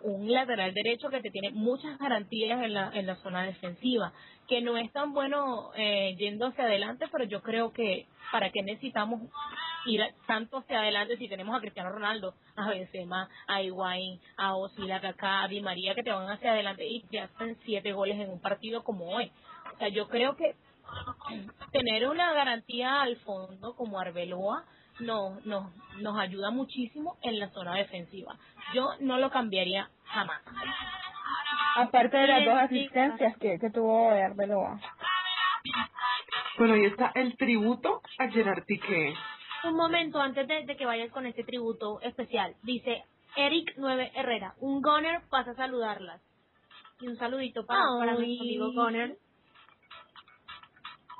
un 0.00 0.30
lateral 0.30 0.72
derecho 0.74 1.08
que 1.08 1.20
te 1.20 1.30
tiene 1.30 1.50
muchas 1.50 1.98
garantías 1.98 2.62
en 2.62 2.74
la, 2.74 2.90
en 2.94 3.06
la 3.06 3.16
zona 3.16 3.44
defensiva, 3.44 4.12
que 4.48 4.60
no 4.60 4.76
es 4.76 4.92
tan 4.92 5.12
bueno 5.12 5.70
eh, 5.76 6.14
yendo 6.18 6.46
hacia 6.46 6.64
adelante, 6.64 7.06
pero 7.10 7.24
yo 7.24 7.42
creo 7.42 7.72
que 7.72 8.06
para 8.30 8.50
qué 8.50 8.62
necesitamos 8.62 9.22
ir 9.86 10.02
tanto 10.26 10.58
hacia 10.58 10.80
adelante 10.80 11.16
si 11.16 11.28
tenemos 11.28 11.56
a 11.56 11.60
Cristiano 11.60 11.90
Ronaldo, 11.90 12.34
a 12.56 12.68
Benzema, 12.68 13.28
a 13.46 13.62
Higuaín, 13.62 14.20
a 14.36 14.56
Ozil, 14.56 14.92
a 14.92 15.00
Kaká, 15.00 15.44
a 15.44 15.48
Di 15.48 15.60
María 15.60 15.94
que 15.94 16.02
te 16.02 16.10
van 16.10 16.30
hacia 16.30 16.52
adelante 16.52 16.86
y 16.86 17.02
te 17.02 17.20
hacen 17.20 17.56
siete 17.64 17.92
goles 17.92 18.18
en 18.18 18.30
un 18.30 18.40
partido 18.40 18.82
como 18.82 19.10
hoy. 19.10 19.30
O 19.74 19.78
sea, 19.78 19.88
yo 19.88 20.08
creo 20.08 20.36
que 20.36 20.54
tener 21.72 22.08
una 22.08 22.32
garantía 22.32 23.02
al 23.02 23.16
fondo 23.18 23.74
como 23.76 23.98
Arbeloa 23.98 24.64
no, 25.00 25.38
no, 25.44 25.72
nos 25.98 26.18
ayuda 26.18 26.50
muchísimo 26.50 27.16
en 27.22 27.38
la 27.38 27.50
zona 27.50 27.74
defensiva. 27.74 28.36
Yo 28.74 28.90
no 29.00 29.18
lo 29.18 29.30
cambiaría 29.30 29.90
jamás. 30.04 30.40
Aparte 31.76 32.16
de 32.16 32.26
las 32.28 32.44
dos 32.44 32.54
asistencias 32.54 33.36
que, 33.38 33.58
que 33.58 33.70
tuvo 33.70 34.10
Arbeloa. 34.10 34.80
Bueno, 36.58 36.74
ahí 36.74 36.84
está 36.84 37.10
el 37.16 37.36
tributo 37.36 38.00
a 38.18 38.28
Gerard 38.28 38.64
Piqué. 38.64 39.14
Un 39.64 39.76
momento 39.76 40.20
antes 40.20 40.46
de, 40.46 40.64
de 40.64 40.76
que 40.76 40.86
vayas 40.86 41.10
con 41.10 41.26
este 41.26 41.42
tributo 41.42 42.00
especial. 42.02 42.54
Dice 42.62 43.04
Eric 43.36 43.74
9 43.76 44.12
Herrera, 44.14 44.54
un 44.60 44.80
goner 44.80 45.22
pasa 45.30 45.52
a 45.52 45.54
saludarlas. 45.54 46.22
Y 47.00 47.08
un 47.08 47.16
saludito 47.16 47.66
para, 47.66 47.80
para 47.98 48.12
nuestro 48.12 48.42
amigo 48.42 48.72
goner. 48.72 49.16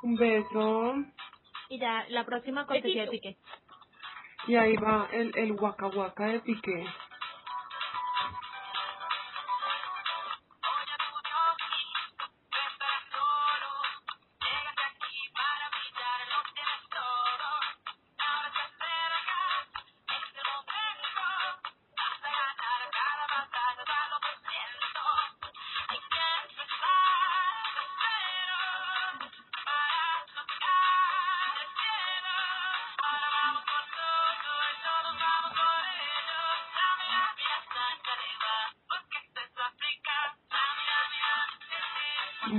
Un 0.05 0.15
beso. 0.17 0.93
Y 1.67 1.79
ya 1.79 2.05
la 2.09 2.23
próxima 2.25 2.67
cortesía 2.67 3.05
de. 3.05 3.09
Piqué. 3.09 3.37
Y 4.47 4.55
ahí 4.55 4.75
va 4.75 5.09
el, 5.11 5.35
el 5.35 5.53
waka 5.53 5.87
waka 5.87 6.27
de 6.27 6.41
Piqué. 6.41 6.85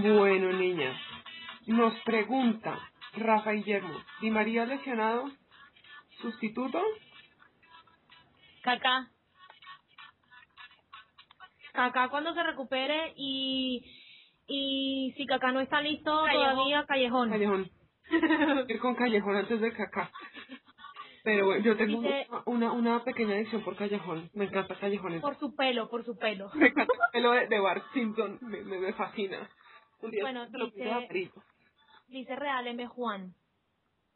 Bueno, 0.02 0.52
niñas, 0.52 0.94
nos 1.66 1.94
pregunta 2.00 2.78
Rafa 3.14 3.52
Guillermo, 3.52 3.98
¿Di 4.20 4.30
María 4.30 4.66
lesionado? 4.66 5.30
¿Sustituto? 6.20 6.82
Kaká. 8.62 9.08
Kaká 11.72 12.08
cuando 12.10 12.34
se 12.34 12.42
recupere 12.42 13.14
y 13.16 13.84
y 14.48 15.14
si 15.16 15.24
Kaká 15.26 15.50
no 15.52 15.60
está 15.60 15.80
listo 15.80 16.10
Callejón. 16.24 16.54
todavía 16.54 16.84
Callejón. 16.86 17.30
Callejón. 17.30 17.70
Ir 18.68 18.78
con 18.80 18.94
Callejón 18.96 19.36
antes 19.36 19.60
de 19.60 19.72
Kaká. 19.72 20.10
Pero 21.24 21.46
bueno, 21.46 21.64
yo 21.64 21.76
tengo 21.76 22.02
Dice- 22.02 22.28
una, 22.44 22.70
una 22.72 23.02
pequeña 23.02 23.34
adicción 23.34 23.62
por 23.62 23.76
Callejón. 23.76 24.30
Me 24.34 24.44
encanta 24.44 24.74
Callejón. 24.78 25.20
Por 25.22 25.38
su 25.38 25.56
pelo, 25.56 25.88
por 25.88 26.04
su 26.04 26.16
pelo. 26.18 26.50
Me 26.54 26.68
encanta 26.68 26.92
el 26.92 27.12
pelo 27.12 27.30
de, 27.32 27.46
de 27.48 27.58
Bart 27.60 27.84
Simpson. 27.94 28.38
Me, 28.42 28.60
me, 28.62 28.78
me 28.78 28.92
fascina. 28.92 29.48
Un 30.02 30.10
día 30.10 30.22
Bueno, 30.22 30.46
lo 30.50 30.66
dice-. 30.66 31.30
Dice 32.08 32.36
Real 32.36 32.66
M. 32.66 32.86
Juan. 32.86 33.34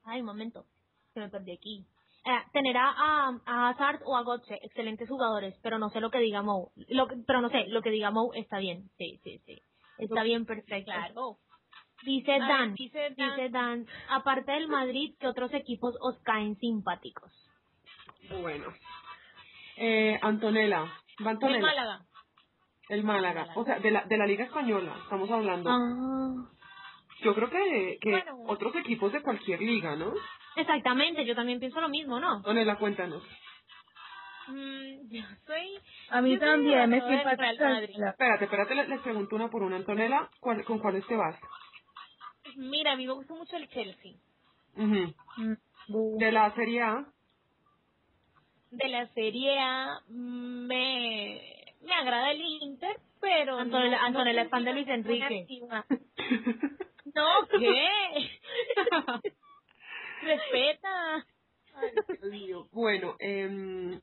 Ay, 0.05 0.21
un 0.21 0.27
momento. 0.27 0.67
Se 1.15 1.21
me 1.21 1.29
perdí 1.29 1.53
aquí. 1.53 1.87
Eh, 2.25 2.39
tener 2.53 2.77
a, 2.77 3.31
a, 3.47 3.69
Hazard 3.71 4.03
o 4.05 4.17
a 4.17 4.23
Gotze, 4.23 4.59
excelentes 4.63 5.09
jugadores, 5.09 5.59
pero 5.63 5.79
no 5.79 5.89
sé 5.91 6.01
lo 6.01 6.11
que 6.11 6.19
diga 6.19 6.43
Mou. 6.43 6.71
Lo 6.89 7.09
que- 7.09 7.17
pero 7.27 7.41
no 7.41 7.49
sé, 7.49 7.67
lo 7.69 7.83
que 7.83 7.91
diga 7.91 8.11
Mou 8.11 8.33
está 8.35 8.59
bien. 8.59 8.91
Sí, 8.99 9.21
sí, 9.25 9.41
sí. 9.47 9.63
Está 9.99 10.23
bien, 10.23 10.45
perfecto. 10.47 10.91
Claro. 10.93 11.39
Dice 12.03 12.33
A 12.33 12.39
ver, 12.39 12.49
Dan, 12.49 12.75
dice 12.75 13.15
Dan- 13.17 13.37
dice 13.37 13.49
Dan, 13.51 13.87
aparte 14.09 14.53
del 14.53 14.69
Madrid, 14.69 15.15
¿qué 15.19 15.29
otros 15.29 15.53
equipos 15.53 15.95
os 16.01 16.19
caen 16.21 16.57
simpáticos? 16.59 17.31
Bueno. 18.41 18.73
Eh, 19.77 20.19
Antonella. 20.23 20.81
Va 20.83 20.93
El 21.21 21.29
Antonella. 21.29 21.61
Málaga. 21.61 22.07
El 22.91 23.05
Málaga. 23.05 23.47
O 23.55 23.65
sea, 23.65 23.79
de 23.79 23.91
la, 23.91 24.05
de 24.05 24.19
la 24.19 24.27
Liga 24.27 24.45
Española 24.45 24.97
estamos 25.05 25.31
hablando. 25.31 25.71
Ah, 25.71 26.49
Yo 27.23 27.35
creo 27.35 27.49
que, 27.49 27.99
que 28.01 28.11
Bueno. 28.11 28.43
otros 28.47 28.75
equipos 28.77 29.13
de 29.13 29.23
cualquier 29.23 29.61
liga, 29.61 29.95
¿no? 29.97 30.13
exactamente, 30.57 31.25
yo 31.25 31.35
también 31.35 31.61
pienso 31.61 31.81
lo 31.81 31.89
mismo, 31.89 32.19
¿no? 32.19 32.37
Antonella, 32.37 32.77
cuéntanos. 32.77 33.23
Mm, 34.49 35.09
yo 35.09 35.23
soy. 35.47 35.79
A 36.11 36.21
mí 36.21 36.33
yo 36.33 36.41
también 36.41 36.91
me 36.91 36.97
la- 36.97 38.11
Espérate, 38.11 38.45
espérate, 38.45 38.75
les, 38.75 38.89
les 38.89 39.01
pregunto 39.03 39.37
una 39.37 39.49
por 39.49 39.63
una. 39.63 39.77
Antonella, 39.77 40.29
¿cuál, 40.41 40.65
¿con 40.65 40.81
cuáles 40.81 41.07
te 41.07 41.15
vas? 41.15 41.37
Mira, 42.57 42.93
a 42.93 42.97
mí 42.97 43.07
me 43.07 43.13
gusta 43.13 43.35
mucho 43.35 43.57
el 43.57 43.69
Chelsea. 43.69 44.13
Mm, 44.75 45.13
De 46.19 46.33
la 46.33 46.53
Serie 46.55 46.83
A, 46.83 47.07
De 48.71 48.89
la 48.89 49.07
Serie 49.15 49.59
A 49.61 50.01
mm, 50.09 50.67
me, 50.67 51.60
me 51.81 51.93
agrada 51.95 52.31
el 52.33 52.41
Inter, 52.41 52.97
pero. 53.21 53.59
Antonella- 53.59 53.99
no- 54.01 54.07
Antonella 54.07 54.41
no 54.41 54.45
es 54.45 54.51
fan 54.51 54.65
de 54.65 54.73
Luis 54.73 54.89
Enrique. 54.89 55.47
No, 57.13 57.27
¿qué? 57.59 57.89
Respeta. 60.23 61.17
Ay, 61.75 61.89
Dios 62.07 62.21
mío. 62.31 62.67
Bueno, 62.73 63.17
eh, 63.19 63.99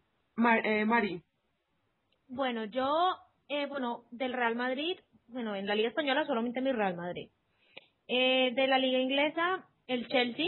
eh, 0.63 0.85
Mari, 0.85 1.21
Bueno, 2.27 2.65
yo, 2.65 3.15
eh, 3.47 3.65
bueno, 3.67 4.03
del 4.11 4.33
Real 4.33 4.55
Madrid, 4.55 4.99
bueno, 5.27 5.55
en 5.55 5.67
la 5.67 5.75
Liga 5.75 5.89
Española 5.89 6.25
solamente 6.25 6.59
mi 6.61 6.71
Real 6.73 6.95
Madrid. 6.95 7.29
Eh, 8.07 8.51
de 8.55 8.67
la 8.67 8.77
Liga 8.77 8.99
Inglesa, 8.99 9.65
el 9.87 10.07
Chelsea. 10.07 10.47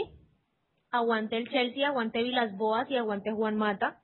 Aguante 0.90 1.36
el 1.36 1.48
Chelsea, 1.48 1.86
aguante 1.86 2.22
Vilas 2.22 2.54
Boas 2.56 2.90
y 2.90 2.96
aguante 2.96 3.30
Juan 3.30 3.56
Mata. 3.56 4.02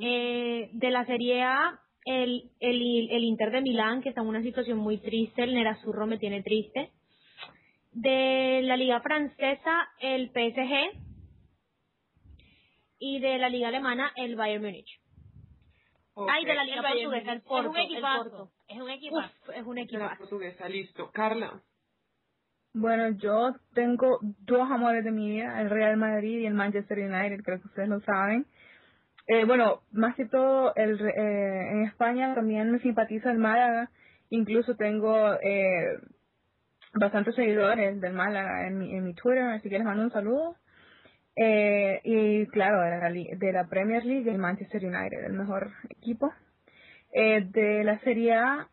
Eh, 0.00 0.70
de 0.72 0.90
la 0.90 1.04
Serie 1.04 1.42
A, 1.42 1.80
el, 2.08 2.50
el, 2.60 3.10
el 3.10 3.24
Inter 3.24 3.50
de 3.50 3.60
Milán, 3.60 4.02
que 4.02 4.08
está 4.08 4.22
en 4.22 4.28
una 4.28 4.42
situación 4.42 4.78
muy 4.78 4.98
triste, 4.98 5.42
el 5.42 5.54
Nerazzurro 5.54 6.06
me 6.06 6.18
tiene 6.18 6.42
triste. 6.42 6.90
De 7.92 8.60
la 8.62 8.76
Liga 8.76 9.00
Francesa, 9.00 9.88
el 10.00 10.30
PSG. 10.30 10.98
Y 13.00 13.20
de 13.20 13.38
la 13.38 13.48
Liga 13.48 13.68
Alemana, 13.68 14.12
el 14.16 14.36
Bayern 14.36 14.64
Múnich. 14.64 15.00
Ay, 16.28 16.44
de 16.44 16.54
la 16.54 16.64
Liga 16.64 16.80
El 16.92 17.02
Portuguesa, 17.02 17.32
el. 17.32 17.42
Porto. 17.42 17.70
Es 17.70 17.70
un 17.70 17.76
el 17.78 17.84
equipazo. 17.86 18.30
Porto. 18.30 18.50
Es 18.68 18.78
un 18.80 18.90
equipazo. 18.90 19.34
Uf, 19.42 19.50
es 19.54 19.62
un 19.66 19.74
de 19.74 19.80
la 19.80 19.84
equipazo. 19.84 20.18
portuguesa, 20.18 20.68
listo. 20.68 21.10
Carla, 21.12 21.62
Bueno, 22.74 23.10
yo 23.18 23.54
tengo 23.74 24.18
dos 24.22 24.70
amores 24.70 25.04
de 25.04 25.10
mi 25.12 25.30
vida, 25.30 25.60
el 25.60 25.70
Real 25.70 25.96
Madrid 25.96 26.40
y 26.40 26.46
el 26.46 26.54
Manchester 26.54 26.98
United, 26.98 27.42
creo 27.44 27.60
que 27.60 27.68
ustedes 27.68 27.88
lo 27.88 28.00
saben. 28.00 28.46
Eh, 29.28 29.44
bueno, 29.44 29.82
más 29.92 30.16
que 30.16 30.24
todo, 30.24 30.74
el, 30.74 30.98
eh, 31.06 31.70
en 31.72 31.84
España 31.84 32.34
también 32.34 32.72
me 32.72 32.78
simpatiza 32.80 33.30
el 33.30 33.38
Málaga, 33.38 33.90
incluso 34.30 34.74
tengo 34.74 35.34
eh, 35.42 35.98
bastantes 36.94 37.34
seguidores 37.34 38.00
del 38.00 38.14
Málaga 38.14 38.66
en 38.66 38.78
mi, 38.78 38.94
en 38.96 39.04
mi 39.04 39.12
Twitter, 39.14 39.44
así 39.44 39.68
que 39.68 39.76
les 39.78 39.84
mando 39.84 40.04
un 40.04 40.10
saludo. 40.12 40.56
Eh, 41.36 42.00
y 42.04 42.46
claro, 42.46 42.80
de 42.82 42.98
la, 42.98 43.10
li- 43.10 43.30
de 43.36 43.52
la 43.52 43.68
Premier 43.68 44.04
League, 44.04 44.30
el 44.30 44.38
Manchester 44.38 44.84
United, 44.84 45.24
el 45.26 45.34
mejor 45.34 45.70
equipo. 45.90 46.32
Eh, 47.12 47.42
de 47.52 47.84
la 47.84 47.98
Serie 48.00 48.34
A, 48.34 48.68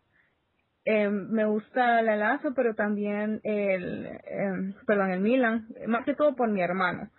eh, 0.86 1.10
me 1.10 1.46
gusta 1.46 2.02
la 2.02 2.16
Lazio, 2.16 2.54
pero 2.56 2.76
también 2.76 3.42
el, 3.44 4.06
eh, 4.06 4.74
perdón, 4.88 5.12
el 5.12 5.20
Milan, 5.20 5.68
más 5.88 6.06
que 6.06 6.16
todo 6.16 6.36
por 6.36 6.50
mi 6.50 6.62
hermano, 6.62 7.10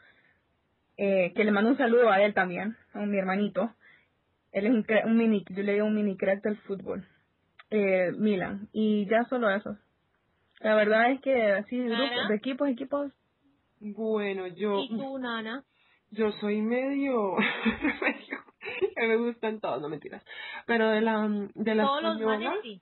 eh, 0.97 1.33
que 1.35 1.45
le 1.45 1.53
mando 1.53 1.71
un 1.71 1.77
saludo 1.77 2.11
a 2.11 2.23
él 2.23 2.35
también, 2.35 2.77
a 2.93 3.01
mi 3.01 3.19
hermanito. 3.19 3.75
Él 4.53 4.67
es 4.67 4.73
un, 4.73 4.87
un 5.05 5.17
mini, 5.17 5.45
yo 5.51 5.63
le 5.63 5.75
digo 5.75 5.87
un 5.87 5.95
mini 5.95 6.17
crack 6.17 6.43
del 6.43 6.57
fútbol, 6.59 7.07
eh, 7.71 8.13
Milan, 8.17 8.69
y 8.73 9.07
ya 9.07 9.25
solo 9.25 9.51
eso. 9.51 9.77
La 10.61 10.75
verdad 10.75 11.11
es 11.13 11.21
que 11.21 11.53
así, 11.53 11.79
grupos, 11.79 12.29
de 12.29 12.35
equipos, 12.37 12.69
equipos, 12.69 13.13
bueno, 13.81 14.47
yo, 14.47 14.79
¿Y 14.81 14.89
tú, 14.89 15.19
Nana? 15.19 15.65
yo 16.11 16.33
soy 16.33 16.63
medio, 16.63 17.35
medio, 18.01 18.39
que 18.97 19.07
me 19.07 19.17
gustan 19.17 19.61
todos, 19.61 19.83
no 19.83 19.89
mentiras. 19.91 20.25
Pero 20.67 20.89
de 20.91 21.03
la, 21.03 21.29
de 21.55 21.75
la 21.75 21.85
Todos 21.85 22.03
los 22.03 22.21
española, 22.21 22.57
sí. 22.63 22.81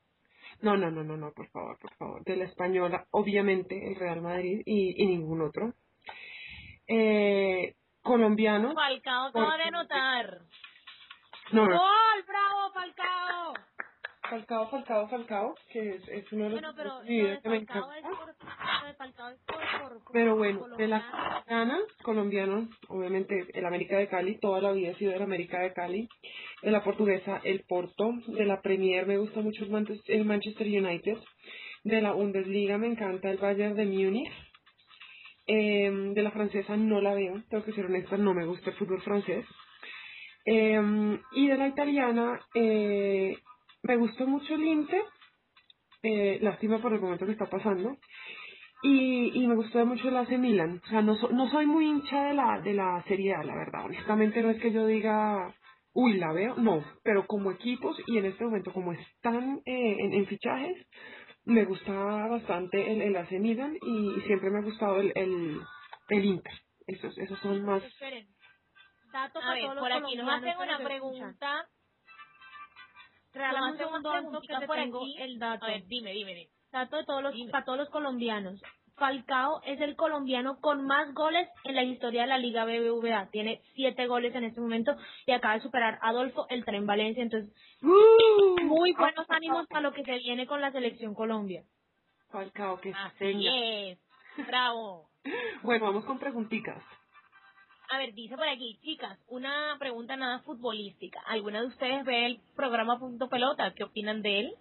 no, 0.63 0.77
no, 0.77 0.91
no, 0.93 1.03
no, 1.03 1.17
no, 1.17 1.33
por 1.33 1.49
favor, 1.49 1.77
por 1.81 1.93
favor. 1.97 2.25
De 2.25 2.37
la 2.37 2.45
española, 2.45 3.07
obviamente 3.11 3.89
el 3.89 3.97
Real 3.97 4.21
Madrid 4.23 4.63
y, 4.65 5.03
y 5.03 5.07
ningún 5.07 5.43
otro. 5.43 5.75
Eh, 6.87 7.75
colombiano, 8.05 8.75
Falcao 8.75 9.27
acaba 9.27 9.57
de 9.57 9.63
anotar. 9.65 10.39
no, 11.53 11.67
no, 11.67 11.77
¡Gol! 11.79 12.25
¡Bravo, 12.29 12.73
Falcao! 12.73 13.55
Falcao, 14.31 14.71
Falcao, 14.71 15.09
Falcao, 15.09 15.55
que 15.71 15.97
es, 15.97 16.09
es 16.09 16.33
uno 16.33 16.45
de 16.45 16.51
los 16.51 16.61
Bueno, 16.61 16.75
pero 16.77 17.03
lo 17.03 17.05
de 17.05 17.41
que 17.43 17.49
me 17.49 17.57
es 17.59 17.67
por, 17.67 17.87
lo 17.93 18.87
de 18.87 18.95
Falcao 18.95 19.29
es 19.29 19.39
por, 19.47 20.13
Pero 20.13 20.37
bueno, 20.37 20.67
de 20.77 20.89
la 20.89 21.01
colombiano. 21.01 21.43
colombiana, 21.45 21.79
colombianos, 22.03 22.69
obviamente 22.89 23.47
el 23.53 23.67
América 23.67 23.99
de 23.99 24.09
Cali, 24.09 24.39
toda 24.39 24.61
la 24.63 24.73
vida 24.73 24.91
he 24.91 24.95
sido 24.97 25.13
del 25.13 25.23
América 25.23 25.61
de 25.61 25.73
Cali. 25.73 26.09
De 26.63 26.71
la 26.71 26.83
portuguesa, 26.83 27.41
el 27.45 27.65
Porto. 27.69 28.13
De 28.29 28.47
la 28.47 28.63
Premier 28.63 29.07
me 29.07 29.19
gusta 29.19 29.41
mucho 29.41 29.65
el 29.65 30.01
el 30.07 30.25
Manchester 30.25 30.67
United. 30.67 31.19
De 31.85 32.01
la 32.01 32.13
Bundesliga 32.13 32.79
me 32.79 32.87
encanta 32.87 33.31
el 33.31 33.37
Bayern 33.37 33.75
de 33.75 33.85
Múnich. 33.85 34.33
Eh, 35.47 35.91
de 36.15 36.23
la 36.23 36.31
francesa 36.31 36.77
no 36.77 37.01
la 37.01 37.15
veo, 37.15 37.43
tengo 37.51 37.65
que 37.65 37.73
ser 37.73 37.87
honesta, 37.87 38.17
no 38.17 38.35
me 38.35 38.47
gusta 38.47 38.71
el 38.71 38.77
fútbol 38.77 39.03
francés. 39.03 39.47
Eh, 40.47 41.19
y 41.33 41.49
de 41.49 41.57
la 41.57 41.69
italiana, 41.69 42.41
eh, 42.55 43.37
me 43.83 43.97
gustó 43.97 44.27
mucho 44.27 44.55
el 44.55 44.65
Inter. 44.65 45.03
Eh, 46.03 46.39
lástima 46.43 46.81
por 46.83 46.93
el 46.93 47.01
momento 47.01 47.27
que 47.27 47.33
está 47.33 47.47
pasando 47.47 47.97
y, 48.83 49.33
y 49.43 49.47
me 49.47 49.55
gustó 49.55 49.85
mucho 49.87 50.09
el 50.09 50.17
AC 50.17 50.39
Milan. 50.39 50.81
O 50.85 50.89
sea, 50.89 51.03
no, 51.03 51.17
so- 51.17 51.31
no 51.31 51.49
soy 51.51 51.67
muy 51.67 51.87
hincha 51.87 52.25
de 52.27 52.35
la, 52.35 52.61
de 52.61 52.75
la 52.75 53.03
Serie 53.09 53.35
A, 53.35 53.43
la 53.43 53.55
verdad. 53.57 53.87
Honestamente 53.87 54.43
no 54.43 54.51
es 54.51 54.61
que 54.61 54.73
yo 54.73 54.87
diga, 54.87 55.55
uy, 55.95 56.15
la 56.19 56.33
veo, 56.33 56.57
no. 56.57 56.85
Pero 57.03 57.27
como 57.27 57.51
equipos 57.53 57.97
y 58.07 58.19
en 58.19 58.27
este 58.27 58.45
momento 58.45 58.73
como 58.73 58.93
están 58.93 59.63
eh, 59.65 59.97
en, 59.99 60.13
en 60.15 60.27
fichajes, 60.27 60.87
me 61.45 61.65
gusta 61.65 61.93
bastante 61.93 62.93
el, 62.93 63.03
el 63.03 63.17
AC 63.17 63.33
Milan 63.33 63.77
y, 63.83 64.21
siempre 64.23 64.51
me 64.51 64.59
ha 64.59 64.63
gustado 64.63 65.01
el, 65.01 65.13
el, 65.15 65.61
el 66.09 66.25
Inter. 66.25 66.53
Esos, 66.87 67.17
esos 67.19 67.39
son 67.41 67.65
más... 67.65 67.83
Esperen. 67.83 68.29
Dato 69.13 69.39
A 69.39 69.43
para 69.43 69.55
ver, 69.55 69.63
todos 69.63 69.75
los 69.77 69.83
por 69.85 69.93
aquí 69.93 70.17
nos 70.17 70.29
hacen 70.29 70.59
una 70.59 70.79
pregunta. 70.79 71.69
Regálame 73.33 73.73
un 73.73 73.79
segundo, 73.79 74.41
que 74.41 74.67
por 74.67 74.77
tengo 74.77 74.99
aquí. 75.03 75.17
el 75.19 75.39
dato. 75.39 75.65
A 75.65 75.69
ver, 75.69 75.85
dime, 75.87 76.13
dime, 76.13 76.35
dime. 76.35 76.51
Dato 76.73 76.97
de 76.97 77.05
todos 77.05 77.23
los, 77.23 77.35
Dime. 77.35 77.53
para 77.53 77.65
todos 77.65 77.79
los 77.79 77.91
colombianos. 77.91 78.61
Falcao 78.97 79.61
es 79.65 79.81
el 79.81 79.97
colombiano 79.97 80.61
con 80.61 80.87
más 80.87 81.13
goles 81.15 81.49
en 81.65 81.75
la 81.75 81.83
historia 81.83 82.23
de 82.23 82.29
la 82.29 82.39
Liga 82.39 82.65
BBVA. 82.65 83.29
Tiene 83.31 83.61
siete 83.75 84.07
goles 84.07 84.35
en 84.35 84.45
este 84.45 84.61
momento 84.61 84.97
y 85.27 85.33
acaba 85.33 85.55
de 85.55 85.61
superar 85.61 85.99
a 86.01 86.11
Adolfo 86.11 86.47
el 86.49 86.65
Tren 86.65 86.87
Valencia. 86.87 87.23
Entonces, 87.23 87.53
muy 87.81 88.93
buenos 88.93 89.27
ánimos 89.29 89.67
para 89.67 89.81
lo 89.81 89.93
que 89.93 90.05
se 90.05 90.19
viene 90.19 90.47
con 90.47 90.61
la 90.61 90.71
selección 90.71 91.15
Colombia. 91.15 91.65
Falcao, 92.31 92.81
que 92.81 92.91
es. 92.91 93.99
Bravo. 94.47 95.09
Bueno, 95.63 95.87
vamos 95.87 96.05
con 96.05 96.19
preguntitas. 96.19 96.83
A 97.89 97.97
ver, 97.97 98.13
dice 98.13 98.37
por 98.37 98.47
aquí, 98.47 98.79
chicas, 98.83 99.19
una 99.29 99.75
pregunta 99.79 100.17
nada 100.17 100.41
futbolística. 100.41 101.19
¿Alguna 101.27 101.63
de 101.63 101.69
ustedes 101.69 102.05
ve 102.05 102.27
el 102.27 102.41
programa 102.55 102.99
Punto 102.99 103.31
Pelota? 103.31 103.73
¿Qué 103.73 103.85
opinan 103.85 104.21
de 104.21 104.41
él? 104.41 104.55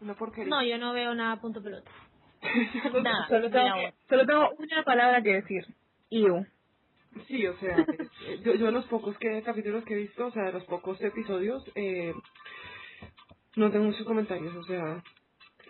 Una 0.00 0.14
porquería. 0.14 0.48
No, 0.48 0.62
yo 0.62 0.78
no 0.78 0.94
veo 0.94 1.14
nada 1.14 1.40
punto 1.40 1.62
pelota. 1.62 1.90
Nada, 3.02 3.28
Solo 3.28 3.50
tengo, 3.50 3.74
solo 4.08 4.26
tengo 4.26 4.50
una 4.58 4.82
palabra 4.84 5.22
que 5.22 5.34
decir. 5.34 5.66
Iu. 6.10 6.46
Sí, 7.26 7.46
o 7.46 7.56
sea, 7.58 7.76
yo, 8.44 8.54
yo 8.54 8.66
de 8.66 8.72
los 8.72 8.86
pocos 8.86 9.16
que, 9.18 9.42
capítulos 9.42 9.84
que 9.84 9.94
he 9.94 9.98
visto, 9.98 10.26
o 10.26 10.30
sea, 10.30 10.44
de 10.44 10.52
los 10.52 10.64
pocos 10.64 11.00
episodios, 11.00 11.64
eh, 11.74 12.14
no 13.56 13.70
tengo 13.70 13.86
muchos 13.86 14.06
comentarios, 14.06 14.54
o 14.54 14.62
sea, 14.64 15.02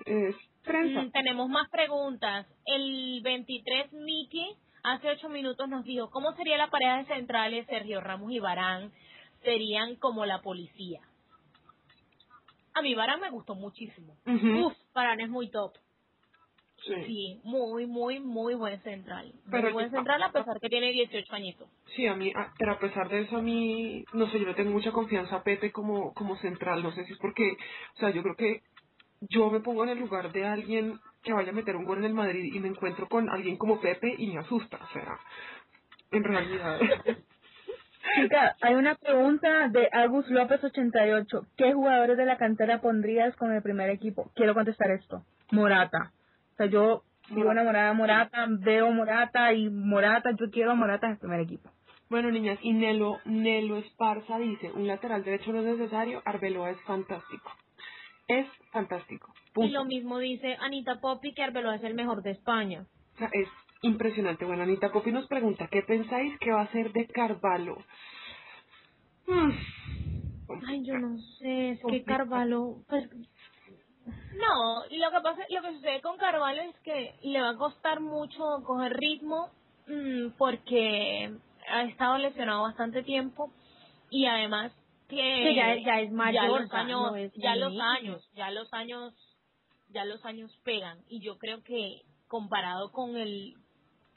es 0.05 0.37
prensa. 0.65 1.03
Mm, 1.03 1.11
tenemos 1.11 1.49
más 1.49 1.69
preguntas. 1.71 2.47
El 2.67 3.21
23 3.23 3.93
Miki 3.93 4.57
hace 4.83 5.09
ocho 5.11 5.29
minutos 5.29 5.69
nos 5.69 5.85
dijo, 5.85 6.11
¿cómo 6.11 6.33
sería 6.35 6.59
la 6.59 6.71
pareja 6.71 6.99
de 6.99 7.07
centrales 7.07 7.67
Sergio 7.67 8.01
Ramos 8.01 8.31
y 8.33 8.39
Barán? 8.39 8.93
Serían 9.43 9.97
como 9.97 10.27
la 10.27 10.43
policía. 10.43 11.01
A 12.75 12.83
mí 12.83 12.95
Barán 12.95 13.21
me 13.21 13.31
gustó 13.31 13.55
muchísimo. 13.55 14.17
Ujú, 14.27 14.67
Uf, 14.67 14.75
Varane 14.95 15.25
es 15.25 15.31
muy 15.31 15.51
top. 15.51 15.73
Sí. 16.89 17.05
Sí, 17.05 17.41
muy, 17.45 17.87
muy, 17.87 18.21
muy 18.21 18.55
buen 18.55 18.81
central. 18.83 19.33
Muy 19.47 19.73
buen 19.73 19.87
yo- 19.87 19.97
central 19.97 20.23
a 20.23 20.33
pesar 20.33 20.59
que 20.61 20.69
tiene 20.69 20.91
18 20.91 21.35
añitos. 21.35 21.69
Sí, 21.95 22.07
a 22.07 22.15
mí, 22.15 22.33
ah, 22.35 22.53
pero 22.59 22.73
a 22.73 22.79
pesar 22.79 23.09
de 23.09 23.21
eso, 23.21 23.37
a 23.37 23.43
mí, 23.43 24.05
no 24.13 24.27
sé, 24.29 24.41
yo 24.41 24.47
le 24.47 24.55
tengo 24.55 24.71
mucha 24.71 24.93
confianza 24.93 25.37
a 25.37 25.43
Pepe 25.43 25.71
como, 25.73 26.13
como 26.15 26.37
central, 26.37 26.83
no 26.83 26.91
sé 26.93 27.05
si 27.05 27.13
es 27.13 27.19
porque, 27.19 27.53
o 27.97 27.99
sea, 27.99 28.11
yo 28.11 28.23
creo 28.23 28.35
que 28.37 28.63
yo 29.21 29.51
me 29.51 29.61
pongo 29.61 29.85
en 29.85 29.91
el 29.91 29.99
lugar 29.99 30.33
de 30.33 30.47
alguien 30.47 30.99
que 31.23 31.33
vaya 31.33 31.51
a 31.51 31.55
meter 31.55 31.77
un 31.77 31.85
gol 31.85 31.99
en 31.99 32.05
el 32.05 32.15
Madrid 32.15 32.53
y 32.55 32.61
me 32.61 32.69
encuentro 32.69 33.09
con 33.09 33.29
alguien 33.29 33.57
como 33.57 33.81
Pepe 33.81 34.15
y 34.17 34.29
me 34.29 34.39
asusta, 34.41 34.79
o 34.83 34.93
sea, 34.93 35.19
en 36.13 36.25
realidad. 36.25 36.79
Chica, 38.15 38.57
hay 38.63 38.75
una 38.75 38.95
pregunta 38.95 39.69
de 39.69 39.89
Agus 39.93 40.29
López 40.31 40.63
88. 40.63 41.47
¿Qué 41.57 41.73
jugadores 41.75 42.17
de 42.17 42.25
la 42.25 42.39
cantera 42.39 42.81
pondrías 42.81 43.35
con 43.37 43.53
el 43.53 43.63
primer 43.63 43.91
equipo? 43.91 44.31
Quiero 44.35 44.55
contestar 44.55 44.91
esto. 44.93 45.25
Morata. 45.51 46.13
O 46.59 46.61
sea, 46.61 46.67
yo 46.67 47.05
vivo 47.31 47.53
enamorada 47.53 47.91
de 47.91 47.95
Morata, 47.95 48.47
veo 48.49 48.91
Morata 48.91 49.53
y 49.53 49.71
Morata, 49.71 50.33
yo 50.33 50.51
quiero 50.51 50.73
a 50.73 50.75
Morata 50.75 51.07
en 51.07 51.13
el 51.13 51.19
primer 51.19 51.39
equipo. 51.39 51.71
Bueno, 52.11 52.33
niñas, 52.33 52.59
y 52.63 52.73
Nelo, 52.73 53.21
Nelo 53.27 53.77
Esparza 53.77 54.39
dice, 54.41 54.73
un 54.73 54.89
lateral 54.89 55.23
derecho 55.23 55.53
no 55.53 55.61
es 55.61 55.79
necesario, 55.79 56.21
Arbeloa 56.25 56.71
es 56.71 56.81
fantástico. 56.81 57.49
Es 58.27 58.49
fantástico. 58.73 59.33
Y 59.55 59.69
lo 59.69 59.85
mismo 59.85 60.19
dice 60.19 60.57
Anita 60.61 61.01
Poppy 61.01 61.33
que 61.33 61.45
Arbeloa 61.45 61.77
es 61.77 61.85
el 61.85 61.95
mejor 61.95 62.23
de 62.23 62.33
España. 62.33 62.87
O 63.15 63.19
sea, 63.19 63.31
es 63.33 63.49
impresionante. 63.83 64.45
Bueno, 64.45 64.65
Anita 64.65 64.91
Popi 64.91 65.13
nos 65.13 65.29
pregunta, 65.29 65.69
¿qué 65.71 65.83
pensáis 65.83 66.37
que 66.41 66.51
va 66.51 66.63
a 66.63 66.73
ser 66.73 66.93
de 66.93 67.07
Carvalho? 67.07 67.79
Hmm. 69.29 69.53
Ay, 70.67 70.85
yo 70.85 70.99
no 70.99 71.19
sé, 71.39 71.71
es 71.71 71.81
que. 71.89 72.03
Carvalho, 72.03 72.79
pues, 72.89 73.09
No, 74.37 74.87
y 74.91 74.99
lo 74.99 75.11
que 75.11 75.21
pasa, 75.21 75.43
lo 75.51 75.63
que 75.63 75.73
sucede 75.75 76.01
con 76.01 76.17
Carvalho 76.19 76.63
es 76.63 76.77
que 76.81 77.15
le 77.23 77.41
va 77.41 77.51
a 77.51 77.57
costar 77.57 78.01
mucho 78.01 78.63
coger 78.65 78.93
ritmo 78.95 79.51
mm, 79.87 80.31
porque 80.39 81.33
ha 81.71 81.83
estado 81.85 82.19
lesionado 82.19 82.63
bastante 82.63 83.03
tiempo 83.03 83.51
y 84.11 84.27
además 84.27 84.73
que 85.09 85.17
Que 85.17 85.55
ya- 85.55 85.77
ya 85.77 86.01
es 86.01 86.13
mayor, 86.13 86.35
ya 86.43 86.49
los 86.61 86.73
años, 86.75 87.01
no 87.11 87.17
es 87.17 87.33
ya 87.35 87.57
los 87.57 87.73
años, 87.81 88.31
ya 88.35 88.51
los 88.51 88.73
años, 88.73 89.15
ya 89.91 90.05
los 90.05 90.25
años 90.25 90.55
pegan 90.65 90.99
y 91.09 91.21
yo 91.21 91.39
creo 91.39 91.63
que 91.63 92.03
comparado 92.29 92.93
con 92.93 93.17
el 93.17 93.55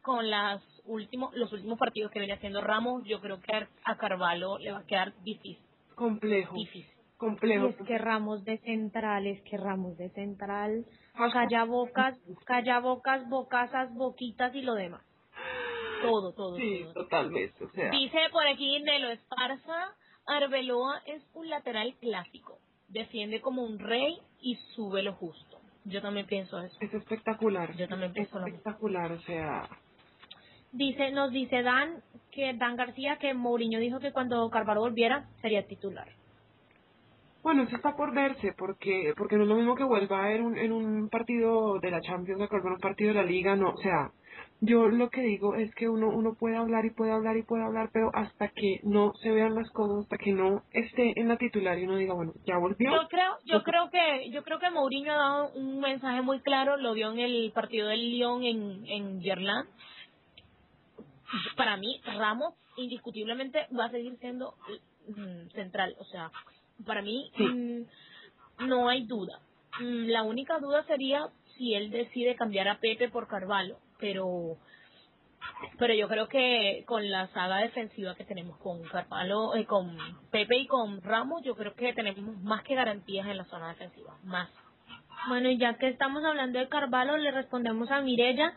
con 0.02 0.30
las 0.30 0.62
últimos 0.86 1.34
los 1.36 1.52
últimos 1.54 1.78
partidos 1.80 2.12
que 2.12 2.20
viene 2.20 2.34
haciendo 2.34 2.60
Ramos, 2.62 3.04
yo 3.06 3.22
creo 3.22 3.40
que 3.42 3.54
a 3.86 3.98
Carvalho 3.98 4.58
le 4.58 4.72
va 4.72 4.80
a 4.80 4.86
quedar 4.86 5.14
difícil, 5.24 5.60
Complejo. 5.96 6.56
difícil. 6.56 6.91
Y 7.26 7.30
Complejo. 7.30 7.68
es 7.68 7.76
que 7.88 7.98
Ramos 7.98 8.44
de 8.46 8.58
central, 8.60 9.28
es 9.28 9.42
que 9.44 9.58
Ramos 9.58 9.98
de 9.98 10.10
central, 10.10 10.86
Hashtag- 11.16 11.34
calla 11.34 11.64
bocas, 11.66 12.18
calla 12.46 12.80
bocas, 12.80 13.28
bocasas, 13.30 13.94
boquitas 13.94 14.54
y 14.56 14.62
lo 14.62 14.74
demás. 14.76 15.02
Todo, 16.02 16.34
todo, 16.34 16.56
Sí, 16.58 16.82
todo. 16.84 16.94
totalmente. 16.94 17.64
O 17.64 17.70
sea, 17.70 17.92
Dice 17.92 18.18
por 18.32 18.48
aquí 18.48 18.80
Nelo 18.82 19.10
Esparza, 19.12 19.94
Arbeloa 20.26 21.02
es 21.06 21.24
un 21.34 21.50
lateral 21.50 21.94
clásico. 22.02 22.58
Defiende 22.88 23.40
como 23.42 23.64
un 23.64 23.78
rey 23.80 24.18
y 24.42 24.56
sube 24.76 25.04
lo 25.04 25.14
justo. 25.14 25.60
Yo 25.86 26.02
también 26.02 26.26
pienso 26.28 26.60
eso. 26.60 26.76
es 26.80 26.94
espectacular. 26.94 27.76
Yo 27.76 27.88
también 27.88 28.12
es 28.12 28.16
pienso 28.16 28.38
lo 28.40 28.46
mismo. 28.46 28.58
espectacular, 28.58 29.12
o 29.12 29.20
sea, 29.22 29.68
Dice, 30.74 31.12
nos 31.12 31.32
dice 31.32 31.64
Dan 31.64 32.02
que 32.32 32.54
Dan 32.54 32.78
García 32.78 33.18
que 33.18 33.34
Mourinho 33.34 33.80
dijo 33.80 34.00
que 34.00 34.14
cuando 34.14 34.50
Carvalho 34.50 34.80
volviera 34.82 35.28
sería 35.42 35.68
titular. 35.68 36.08
Bueno, 37.44 37.64
eso 37.64 37.76
está 37.76 37.96
por 37.96 38.14
verse, 38.14 38.54
porque 38.58 39.14
porque 39.18 39.36
no 39.36 39.44
es 39.44 39.50
lo 39.50 39.56
mismo 39.56 39.76
que 39.76 39.84
vuelva 39.84 40.32
en 40.32 40.44
un, 40.44 40.58
en 40.58 40.72
un 40.72 41.10
partido 41.10 41.80
de 41.80 41.90
la 41.90 42.02
Champions, 42.02 42.48
que 42.48 42.56
un 42.56 42.78
partido 42.78 43.10
de 43.10 43.16
la 43.16 43.24
Liga, 43.24 43.56
no, 43.56 43.72
o 43.72 43.78
sea, 43.78 44.12
yo 44.60 44.88
lo 44.90 45.10
que 45.10 45.22
digo 45.22 45.56
es 45.56 45.74
que 45.74 45.90
uno 45.90 46.10
uno 46.10 46.36
puede 46.36 46.56
hablar 46.56 46.86
y 46.86 46.92
puede 46.92 47.12
hablar 47.12 47.36
y 47.38 47.44
puede 47.44 47.64
hablar, 47.64 47.90
pero 47.92 48.12
hasta 48.14 48.50
que 48.50 48.80
no 48.84 49.14
se 49.16 49.32
vean 49.32 49.56
las 49.56 49.72
cosas, 49.72 50.04
hasta 50.04 50.18
que 50.18 50.34
no 50.34 50.62
esté 50.72 51.20
en 51.20 51.28
la 51.30 51.38
titular 51.38 51.80
y 51.80 51.86
uno 51.86 51.96
diga, 51.96 52.14
bueno, 52.14 52.34
ya 52.46 52.58
volvió. 52.60 52.92
Yo 52.92 53.08
creo, 53.08 53.38
yo 53.46 53.64
creo 53.64 53.90
que, 53.90 54.30
yo 54.30 54.44
creo 54.44 54.60
que 54.60 54.70
Mourinho 54.70 55.12
ha 55.12 55.18
dado 55.18 55.52
un 55.54 55.80
mensaje 55.80 56.22
muy 56.22 56.42
claro, 56.42 56.78
lo 56.78 56.94
dio 56.94 57.12
en 57.12 57.20
el 57.20 57.52
partido 57.54 57.88
del 57.88 58.12
Lyon 58.12 58.44
en, 58.44 58.86
en. 58.86 59.22
Para 61.56 61.78
mí, 61.78 62.02
Ramos 62.06 62.54
indiscutiblemente 62.78 63.68
va 63.78 63.86
a 63.86 63.92
seguir 63.92 64.18
siendo 64.20 64.54
mm, 65.08 65.50
central. 65.54 65.96
O 66.00 66.06
sea, 66.06 66.32
para 66.86 67.02
mí 67.02 67.32
Sí. 67.38 67.44
mm, 67.44 68.68
no 68.68 68.90
hay 68.90 69.06
duda. 69.06 69.40
Mm, 69.80 70.08
La 70.10 70.24
única 70.24 70.60
duda 70.60 70.84
sería 70.86 71.30
si 71.58 71.74
él 71.76 71.92
decide 71.92 72.36
cambiar 72.36 72.68
a 72.68 72.80
Pepe 72.80 73.10
por 73.10 73.28
Carvalho, 73.28 73.78
pero 74.00 74.58
pero 75.78 75.94
yo 75.94 76.08
creo 76.08 76.28
que 76.28 76.84
con 76.88 77.10
la 77.10 77.28
saga 77.30 77.58
defensiva 77.58 78.16
que 78.16 78.26
tenemos 78.26 78.58
con 78.60 78.84
Carvalho, 78.84 79.56
eh, 79.56 79.66
con 79.66 79.98
Pepe 80.32 80.58
y 80.58 80.68
con 80.68 81.02
Ramos, 81.02 81.44
yo 81.44 81.56
creo 81.56 81.74
que 81.74 81.94
tenemos 81.94 82.38
más 82.44 82.64
que 82.64 82.76
garantías 82.76 83.28
en 83.28 83.38
la 83.38 83.46
zona 83.46 83.70
defensiva, 83.70 84.16
más. 84.24 84.50
Bueno, 85.28 85.50
y 85.50 85.58
ya 85.58 85.76
que 85.78 85.88
estamos 85.88 86.24
hablando 86.24 86.60
de 86.60 86.68
Carvalho, 86.68 87.18
le 87.18 87.32
respondemos 87.32 87.90
a 87.92 88.02
Mirella. 88.02 88.54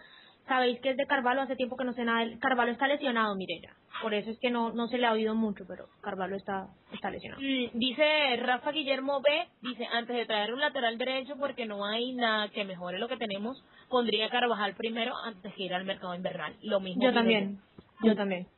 Sabéis 0.47 0.79
que 0.81 0.91
es 0.91 0.97
de 0.97 1.07
Carvalho, 1.07 1.41
hace 1.41 1.57
tiempo 1.57 1.77
que 1.77 1.85
no 1.85 1.95
sé 1.95 2.05
nada. 2.05 2.19
de 2.21 2.33
él. 2.33 2.39
Carvalho 2.39 2.73
está 2.73 2.87
lesionado, 2.87 3.35
Mirella. 3.35 3.73
Por 4.03 4.13
eso 4.13 4.31
es 4.31 4.39
que 4.41 4.51
no, 4.51 4.73
no 4.73 4.89
se 4.89 4.99
le 4.99 5.07
ha 5.07 5.13
oído 5.13 5.35
mucho, 5.35 5.65
pero 5.67 5.87
Carvalho 6.03 6.37
está, 6.37 6.69
está 6.93 7.11
lesionado. 7.11 7.41
Mm, 7.41 7.79
Dice 7.79 8.37
Rafa 8.37 8.73
Guillermo 8.73 9.23
B, 9.23 9.49
dice, 9.63 9.87
antes 9.93 10.15
de 10.17 10.27
traer 10.27 10.53
un 10.53 10.61
lateral 10.61 10.99
derecho, 10.99 11.37
porque 11.39 11.65
no 11.65 11.87
hay 11.87 12.13
nada 12.13 12.49
que 12.49 12.65
mejore 12.65 12.99
lo 12.99 13.09
que 13.09 13.17
tenemos, 13.17 13.65
pondría 13.89 14.27
a 14.27 14.31
Carvajal 14.31 14.75
primero 14.75 15.15
antes 15.25 15.57
de 15.57 15.63
ir 15.65 15.73
al 15.73 15.85
mercado 15.85 16.15
invernal. 16.15 16.55
Lo 16.63 16.81
mismo. 16.81 17.03
Yo 17.03 17.15
también, 17.15 17.61
yo 18.03 18.15
también. 18.15 18.45
yo. 18.45 18.49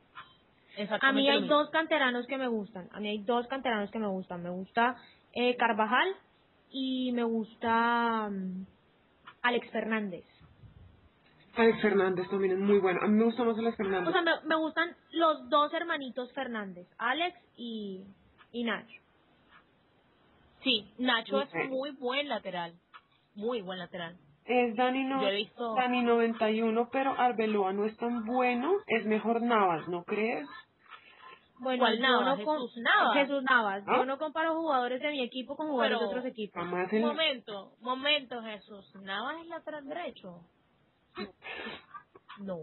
A 0.78 0.82
Exactamente 0.82 1.20
mí 1.22 1.28
hay 1.28 1.46
dos 1.46 1.70
canteranos 1.70 2.26
que 2.26 2.36
me 2.36 2.48
gustan. 2.48 2.88
A 2.92 3.00
mí 3.00 3.08
hay 3.08 3.18
dos 3.18 3.46
canteranos 3.46 3.90
que 3.90 3.98
me 3.98 4.08
gustan. 4.08 4.42
Me 4.42 4.50
gusta 4.50 4.96
eh, 5.34 5.54
Carvajal 5.56 6.08
y 6.70 7.12
me 7.12 7.22
gusta 7.22 8.28
mm, 8.30 8.66
Alex 9.42 9.70
Fernández. 9.70 10.24
Alex 11.56 11.80
Fernández 11.82 12.28
también 12.28 12.52
es 12.54 12.58
muy 12.58 12.78
bueno. 12.78 13.00
A 13.02 13.06
mí 13.06 13.14
me 13.18 13.24
gusta 13.24 13.44
más 13.44 13.58
Alex 13.58 13.76
Fernández. 13.76 14.08
O 14.08 14.12
sea, 14.12 14.22
me, 14.22 14.32
me 14.44 14.56
gustan 14.56 14.96
los 15.12 15.48
dos 15.48 15.72
hermanitos 15.74 16.32
Fernández, 16.32 16.86
Alex 16.98 17.38
y, 17.56 18.04
y 18.52 18.64
Nacho. 18.64 19.00
Sí, 20.62 20.90
Nacho 20.98 21.40
es 21.42 21.50
muy 21.68 21.90
buen 21.92 22.28
lateral. 22.28 22.74
Muy 23.34 23.60
buen 23.62 23.78
lateral. 23.78 24.16
Es 24.44 24.76
Dani, 24.76 25.04
no, 25.04 25.20
visto- 25.30 25.74
Dani 25.74 26.02
91, 26.02 26.88
pero 26.90 27.12
Arbeloa 27.18 27.72
no 27.72 27.84
es 27.84 27.96
tan 27.96 28.24
bueno. 28.24 28.72
Es 28.86 29.04
mejor 29.06 29.42
Navas, 29.42 29.86
¿no 29.88 30.04
crees? 30.04 30.46
Bueno, 31.58 31.80
¿Cuál 31.80 31.96
yo 31.96 32.02
Navas? 32.02 32.38
no 32.38 32.44
com- 32.44 32.56
Jesús 32.60 32.76
Navas. 32.76 33.14
Jesús 33.14 33.42
Navas. 33.48 33.84
¿Ah? 33.86 33.96
Yo 33.98 34.04
no 34.04 34.18
comparo 34.18 34.54
jugadores 34.54 35.00
de 35.00 35.10
mi 35.10 35.22
equipo 35.22 35.56
con 35.56 35.68
jugadores 35.68 35.98
Pero- 35.98 36.08
de 36.10 36.16
otros 36.18 36.30
equipos. 36.32 36.64
Momento, 36.66 37.72
momento, 37.80 38.42
Jesús. 38.42 38.94
Navas 39.02 39.36
es 39.42 39.48
lateral 39.48 39.86
derecho. 39.88 40.40
No. 42.40 42.60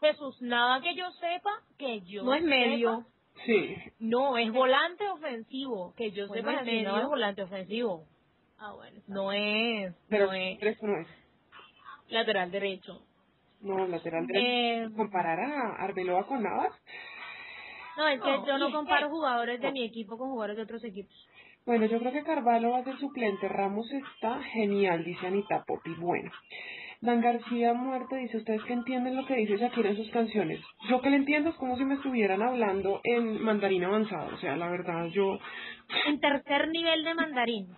Jesús, 0.00 0.40
nada 0.42 0.80
que 0.80 0.94
yo 0.94 1.10
sepa, 1.12 1.50
que 1.78 2.00
yo 2.02 2.24
No 2.24 2.34
es 2.34 2.42
medio. 2.42 2.98
sepa, 2.98 3.08
Sí. 3.46 3.76
no, 3.98 4.36
es 4.36 4.52
volante 4.52 5.08
ofensivo. 5.08 5.94
Que 5.96 6.10
yo 6.12 6.26
Bueno, 6.28 6.50
sepa, 6.50 6.60
es 6.62 6.66
Jesús, 6.68 6.82
no 6.84 6.92
medio. 6.92 7.02
es 7.04 7.08
volante 7.08 7.42
ofensivo. 7.42 8.06
Ah, 8.58 8.72
bueno. 8.72 9.00
No 9.08 9.32
es, 9.32 9.94
Pero 10.08 10.26
no 10.26 10.32
es 10.34 10.58
tres 10.60 10.82
no 10.82 10.98
es. 10.98 11.06
lateral 12.08 12.50
derecho. 12.50 13.02
No, 13.60 13.86
lateral 13.86 14.26
derecho. 14.26 14.46
Eh, 14.46 14.90
Comparar 14.96 15.38
a 15.40 15.76
Arbeloa 15.84 16.26
con 16.26 16.42
Navas. 16.42 16.72
No, 17.96 18.08
es 18.08 18.20
que 18.20 18.30
No, 18.30 18.46
yo 18.46 18.58
no 18.58 18.72
comparo 18.72 19.06
que- 19.06 19.12
jugadores 19.12 19.60
de 19.60 19.70
mi 19.72 19.84
equipo 19.84 20.16
con 20.18 20.30
jugadores 20.30 20.56
de 20.56 20.62
otros 20.62 20.82
equipos. 20.84 21.28
Bueno, 21.64 21.86
yo 21.86 21.98
creo 22.00 22.12
que 22.12 22.24
Carvalho 22.24 22.70
va 22.70 22.78
a 22.78 22.84
ser 22.84 22.98
suplente. 22.98 23.48
Ramos 23.48 23.86
está 23.92 24.42
genial, 24.42 25.04
dice 25.04 25.26
Anita 25.26 25.64
Popi. 25.64 25.94
Bueno, 25.94 26.30
Dan 27.02 27.20
García 27.20 27.72
Muerte 27.72 28.16
dice, 28.16 28.36
¿ustedes 28.36 28.62
que 28.62 28.72
entienden 28.72 29.16
lo 29.16 29.26
que 29.26 29.34
dice 29.34 29.56
Shakira 29.56 29.90
en 29.90 29.96
sus 29.96 30.10
canciones? 30.10 30.60
Yo 30.88 31.00
que 31.00 31.10
le 31.10 31.16
entiendo 31.16 31.50
es 31.50 31.56
como 31.56 31.76
si 31.76 31.84
me 31.84 31.94
estuvieran 31.94 32.42
hablando 32.42 33.00
en 33.02 33.42
mandarín 33.42 33.84
avanzado. 33.84 34.34
O 34.34 34.38
sea, 34.38 34.56
la 34.56 34.68
verdad, 34.68 35.06
yo... 35.06 35.38
En 36.06 36.20
tercer 36.20 36.68
nivel 36.68 37.02
de 37.04 37.14
mandarín. 37.14 37.68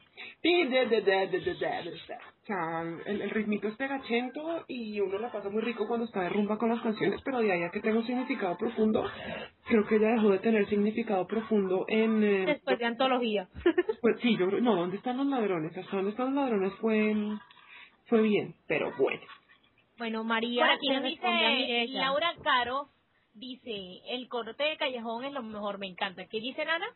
O 2.44 2.46
sea, 2.46 2.82
el, 3.06 3.22
el 3.22 3.30
ritmito 3.30 3.68
es 3.68 3.76
pegachento 3.76 4.66
y 4.68 5.00
uno 5.00 5.18
la 5.18 5.32
pasa 5.32 5.48
muy 5.48 5.62
rico 5.62 5.88
cuando 5.88 6.04
está 6.04 6.20
de 6.20 6.28
rumba 6.28 6.58
con 6.58 6.68
las 6.68 6.82
canciones, 6.82 7.22
pero 7.24 7.38
de 7.40 7.50
ahí 7.50 7.62
a 7.62 7.70
que 7.70 7.80
tenga 7.80 7.96
un 7.98 8.04
significado 8.06 8.58
profundo, 8.58 9.02
creo 9.66 9.86
que 9.86 9.96
ella 9.96 10.08
dejó 10.08 10.28
de 10.28 10.40
tener 10.40 10.68
significado 10.68 11.26
profundo 11.26 11.86
en... 11.88 12.22
eh, 12.22 12.44
Después 12.44 12.78
de 12.78 12.84
antología. 12.84 13.48
pues 14.02 14.20
sí, 14.20 14.36
yo 14.36 14.46
creo, 14.48 14.60
no, 14.60 14.76
¿dónde 14.76 14.98
están 14.98 15.16
los 15.16 15.26
ladrones? 15.26 15.74
Hasta 15.74 15.96
dónde 15.96 16.10
están 16.10 16.34
los 16.34 16.44
ladrones 16.44 16.74
fue, 16.82 17.14
fue 18.08 18.20
bien, 18.20 18.54
pero 18.68 18.92
bueno. 18.98 19.22
Bueno, 19.96 20.22
María, 20.22 20.64
Por 20.66 20.70
aquí 20.72 20.88
nos 20.90 21.02
dice. 21.04 21.86
Laura 21.92 22.34
Caro, 22.42 22.88
dice, 23.32 24.02
el 24.10 24.28
corte 24.28 24.64
de 24.64 24.76
callejón 24.76 25.24
es 25.24 25.32
lo 25.32 25.42
mejor, 25.42 25.78
me 25.78 25.86
encanta. 25.86 26.26
¿Qué 26.26 26.40
dice 26.40 26.62
Nana? 26.66 26.86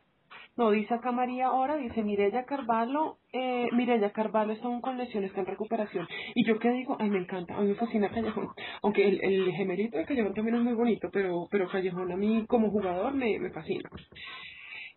No, 0.58 0.72
dice 0.72 0.92
acá 0.92 1.12
María 1.12 1.46
ahora, 1.46 1.76
dice 1.76 2.02
Mirella 2.02 2.44
Carvalho, 2.44 3.18
eh, 3.32 3.68
Mirella 3.70 4.10
Carvalho 4.10 4.54
están 4.54 4.80
con 4.80 4.98
lesiones, 4.98 5.30
está 5.30 5.42
en 5.42 5.46
recuperación. 5.46 6.08
Y 6.34 6.44
yo 6.44 6.58
qué 6.58 6.68
digo, 6.70 6.96
ay, 6.98 7.10
me 7.10 7.18
encanta, 7.18 7.54
a 7.54 7.60
mí 7.60 7.68
me 7.68 7.74
fascina 7.76 8.08
Callejón. 8.08 8.48
Aunque 8.82 9.06
el, 9.06 9.22
el 9.22 9.52
gemelito 9.52 9.96
de 9.96 10.04
Callejón 10.04 10.34
también 10.34 10.56
es 10.56 10.62
muy 10.64 10.74
bonito, 10.74 11.10
pero, 11.12 11.46
pero 11.48 11.68
Callejón 11.68 12.10
a 12.10 12.16
mí 12.16 12.44
como 12.48 12.72
jugador 12.72 13.14
me, 13.14 13.38
me 13.38 13.50
fascina. 13.50 13.88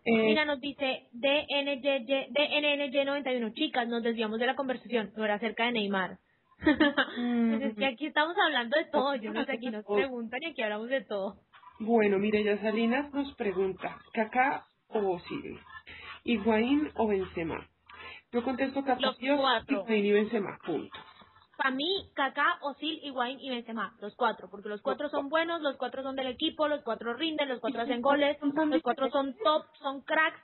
Eh, 0.04 0.10
Mira, 0.10 0.44
nos 0.44 0.60
dice 0.60 1.06
DNYY 1.12 2.32
DNNY91. 2.32 3.54
Chicas, 3.54 3.86
nos 3.86 4.02
desviamos 4.02 4.40
de 4.40 4.46
la 4.46 4.56
conversación. 4.56 5.12
No 5.16 5.24
era 5.24 5.34
acerca 5.34 5.66
de 5.66 5.72
Neymar. 5.74 6.18
Pues 6.58 7.62
es 7.62 7.76
que 7.76 7.86
aquí 7.86 8.06
estamos 8.06 8.34
hablando 8.44 8.76
de 8.76 8.86
todo. 8.86 9.14
Yo 9.14 9.32
no 9.32 9.44
sé, 9.44 9.52
aquí 9.52 9.70
nos 9.70 9.84
preguntan 9.94 10.42
y 10.42 10.46
aquí 10.46 10.62
hablamos 10.62 10.88
de 10.88 11.04
todo. 11.04 11.36
Bueno, 11.78 12.18
Mireya 12.18 12.60
Salinas 12.60 13.12
nos 13.14 13.32
pregunta, 13.36 13.96
¿Kaká 14.12 14.66
o 14.94 15.16
Osil? 15.16 15.58
¿Higuaín 16.24 16.90
o 16.96 17.06
Benzema? 17.06 17.66
Yo 18.32 18.42
contesto 18.42 18.82
Kaká, 18.84 19.00
Los 19.00 19.18
cuatro. 19.18 19.82
Higuaín 19.82 20.06
y 20.06 20.12
Benzema, 20.12 20.58
punto. 20.64 20.98
Para 21.56 21.70
mí, 21.70 22.10
Kaká, 22.14 22.58
Osil, 22.62 23.00
Higuaín 23.02 23.38
y 23.40 23.50
Benzema. 23.50 23.94
Los 24.00 24.14
cuatro. 24.16 24.48
Porque 24.50 24.68
los 24.68 24.80
cuatro 24.82 25.08
son 25.10 25.28
buenos, 25.28 25.60
los 25.60 25.76
cuatro 25.76 26.02
son 26.02 26.16
del 26.16 26.28
equipo, 26.28 26.66
los 26.68 26.82
cuatro 26.82 27.14
rinden, 27.14 27.48
los 27.48 27.60
cuatro 27.60 27.82
hacen 27.82 28.00
goles, 28.00 28.38
los 28.40 28.82
cuatro 28.82 29.10
son 29.10 29.36
top, 29.42 29.64
son 29.80 30.00
cracks. 30.02 30.40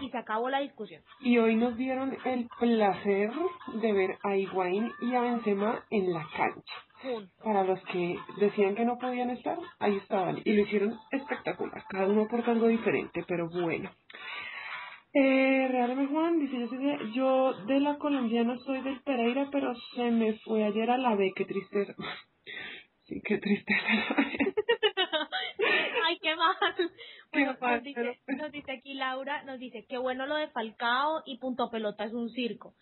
Y 0.00 0.10
se 0.10 0.18
acabó 0.18 0.48
la 0.48 0.60
discusión. 0.60 1.02
Y 1.20 1.38
hoy 1.38 1.56
nos 1.56 1.76
dieron 1.76 2.16
el 2.24 2.48
placer 2.58 3.30
de 3.74 3.92
ver 3.92 4.18
a 4.22 4.36
Higuaín 4.36 4.90
y 5.02 5.14
a 5.14 5.20
Benzema 5.20 5.84
en 5.90 6.12
la 6.12 6.26
cancha. 6.36 6.74
Juntos. 7.04 7.30
Para 7.44 7.62
los 7.64 7.80
que 7.84 8.16
decían 8.38 8.74
que 8.74 8.84
no 8.84 8.98
podían 8.98 9.30
estar, 9.30 9.58
ahí 9.78 9.96
estaban. 9.96 10.40
Y 10.44 10.52
lo 10.54 10.62
hicieron 10.62 10.98
espectacular. 11.12 11.84
Cada 11.88 12.06
uno 12.08 12.22
aporta 12.22 12.50
algo 12.50 12.66
diferente, 12.68 13.24
pero 13.28 13.48
bueno. 13.48 13.90
Eh, 15.12 15.68
Real 15.70 15.92
M. 15.92 16.06
Juan 16.08 16.40
dice, 16.40 16.58
yo, 16.58 16.66
soy 16.66 16.78
de, 16.78 17.12
yo 17.12 17.52
de 17.66 17.78
la 17.80 17.98
colombiana 17.98 18.58
soy 18.64 18.80
del 18.80 19.00
Pereira, 19.02 19.48
pero 19.52 19.72
se 19.94 20.10
me 20.10 20.32
fue 20.40 20.64
ayer 20.64 20.90
a 20.90 20.98
la 20.98 21.14
B, 21.14 21.30
qué 21.36 21.44
tristeza. 21.44 21.94
Sí, 23.04 23.20
qué 23.24 23.38
tristeza. 23.38 24.16
Ay, 26.06 26.18
qué 26.20 26.34
mal. 26.34 26.56
Bueno, 27.32 27.56
mal, 27.60 27.74
nos 27.76 27.84
dice, 27.84 28.18
pero- 28.26 28.38
nos 28.42 28.52
dice 28.52 28.72
aquí 28.72 28.94
Laura, 28.94 29.42
nos 29.44 29.58
dice, 29.60 29.86
qué 29.88 29.98
bueno 29.98 30.26
lo 30.26 30.34
de 30.36 30.48
Falcao 30.48 31.22
y 31.26 31.38
punto 31.38 31.70
pelota 31.70 32.04
es 32.04 32.12
un 32.12 32.30
circo. 32.30 32.74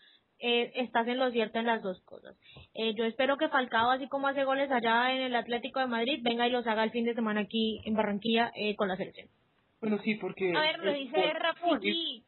Eh, 0.45 0.73
estás 0.75 1.07
en 1.07 1.19
lo 1.19 1.31
cierto 1.31 1.59
en 1.61 1.67
las 1.67 1.83
dos 1.83 2.01
cosas. 2.03 2.37
Eh, 2.75 2.95
yo 2.97 3.05
espero 3.05 3.37
que 3.37 3.49
Falcao, 3.49 3.91
así 3.93 4.09
como 4.09 4.27
hace 4.27 4.43
goles 4.45 4.71
allá 4.73 5.13
en 5.15 5.23
el 5.23 5.37
Atlético 5.37 5.79
de 5.79 5.87
Madrid, 5.87 6.19
venga 6.23 6.49
y 6.49 6.51
los 6.51 6.67
haga 6.67 6.83
el 6.83 6.91
fin 6.91 7.05
de 7.05 7.15
semana 7.15 7.43
aquí 7.43 7.81
en 7.85 7.95
Barranquilla 7.95 8.51
eh, 8.57 8.75
con 8.75 8.89
la 8.89 8.97
selección. 8.97 9.29
bueno, 9.81 9.99
sí, 10.03 10.17
porque... 10.17 10.53
A 10.57 10.61
ver, 10.61 10.79
nos 10.79 10.95
el 10.95 11.01
dice 11.05 11.33
Rafiki. 11.35 12.25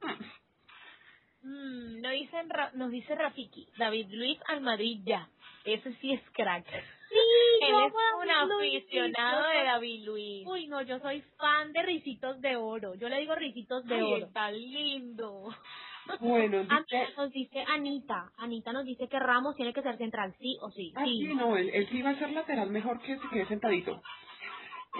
Mm, 1.43 2.01
nos, 2.01 2.12
dicen, 2.12 2.49
Ra- 2.51 2.70
nos 2.74 2.91
dice 2.91 3.15
Rafiki, 3.15 3.69
David 3.78 4.07
Luis 4.11 4.39
al 4.49 4.61
Madrid 4.61 5.01
ya. 5.05 5.28
Ese 5.65 5.93
sí 5.95 6.12
es 6.12 6.20
crack. 6.32 6.66
Él 7.61 7.70
yo 7.70 7.86
es 7.86 7.93
un 8.23 8.31
aficionado 8.31 9.49
de 9.49 9.65
David 9.65 10.05
Luis. 10.05 10.47
Uy, 10.47 10.66
no, 10.69 10.82
yo 10.82 10.99
soy 11.01 11.20
fan 11.39 11.73
de 11.73 11.82
Ricitos 11.82 12.41
de 12.41 12.57
Oro. 12.57 12.95
Yo 12.95 13.09
le 13.09 13.20
digo 13.20 13.35
Ricitos 13.35 13.85
de 13.86 13.95
Ay, 13.97 14.03
Oro. 14.03 14.27
está 14.27 14.51
lindo. 14.51 15.49
Bueno, 16.21 16.65
Ah, 16.69 16.81
dice... 16.89 17.09
nos 17.17 17.31
dice 17.33 17.65
Anita. 17.69 18.31
Anita 18.39 18.73
nos 18.73 18.85
dice 18.85 19.09
que 19.09 19.19
Ramos 19.19 19.57
tiene 19.57 19.73
que 19.73 19.83
ser 19.83 19.97
central, 19.99 20.35
sí 20.41 20.57
o 20.61 20.71
sí. 20.71 20.93
Ah, 20.97 21.05
sí. 21.05 21.19
sí, 21.27 21.35
no, 21.35 21.57
él, 21.57 21.71
él 21.73 21.89
sí 21.91 22.03
va 22.03 22.11
a 22.11 22.19
ser 22.19 22.31
lateral 22.33 22.71
mejor 22.71 23.01
que 23.01 23.19
se 23.19 23.29
quede 23.31 23.47
sentadito. 23.47 24.01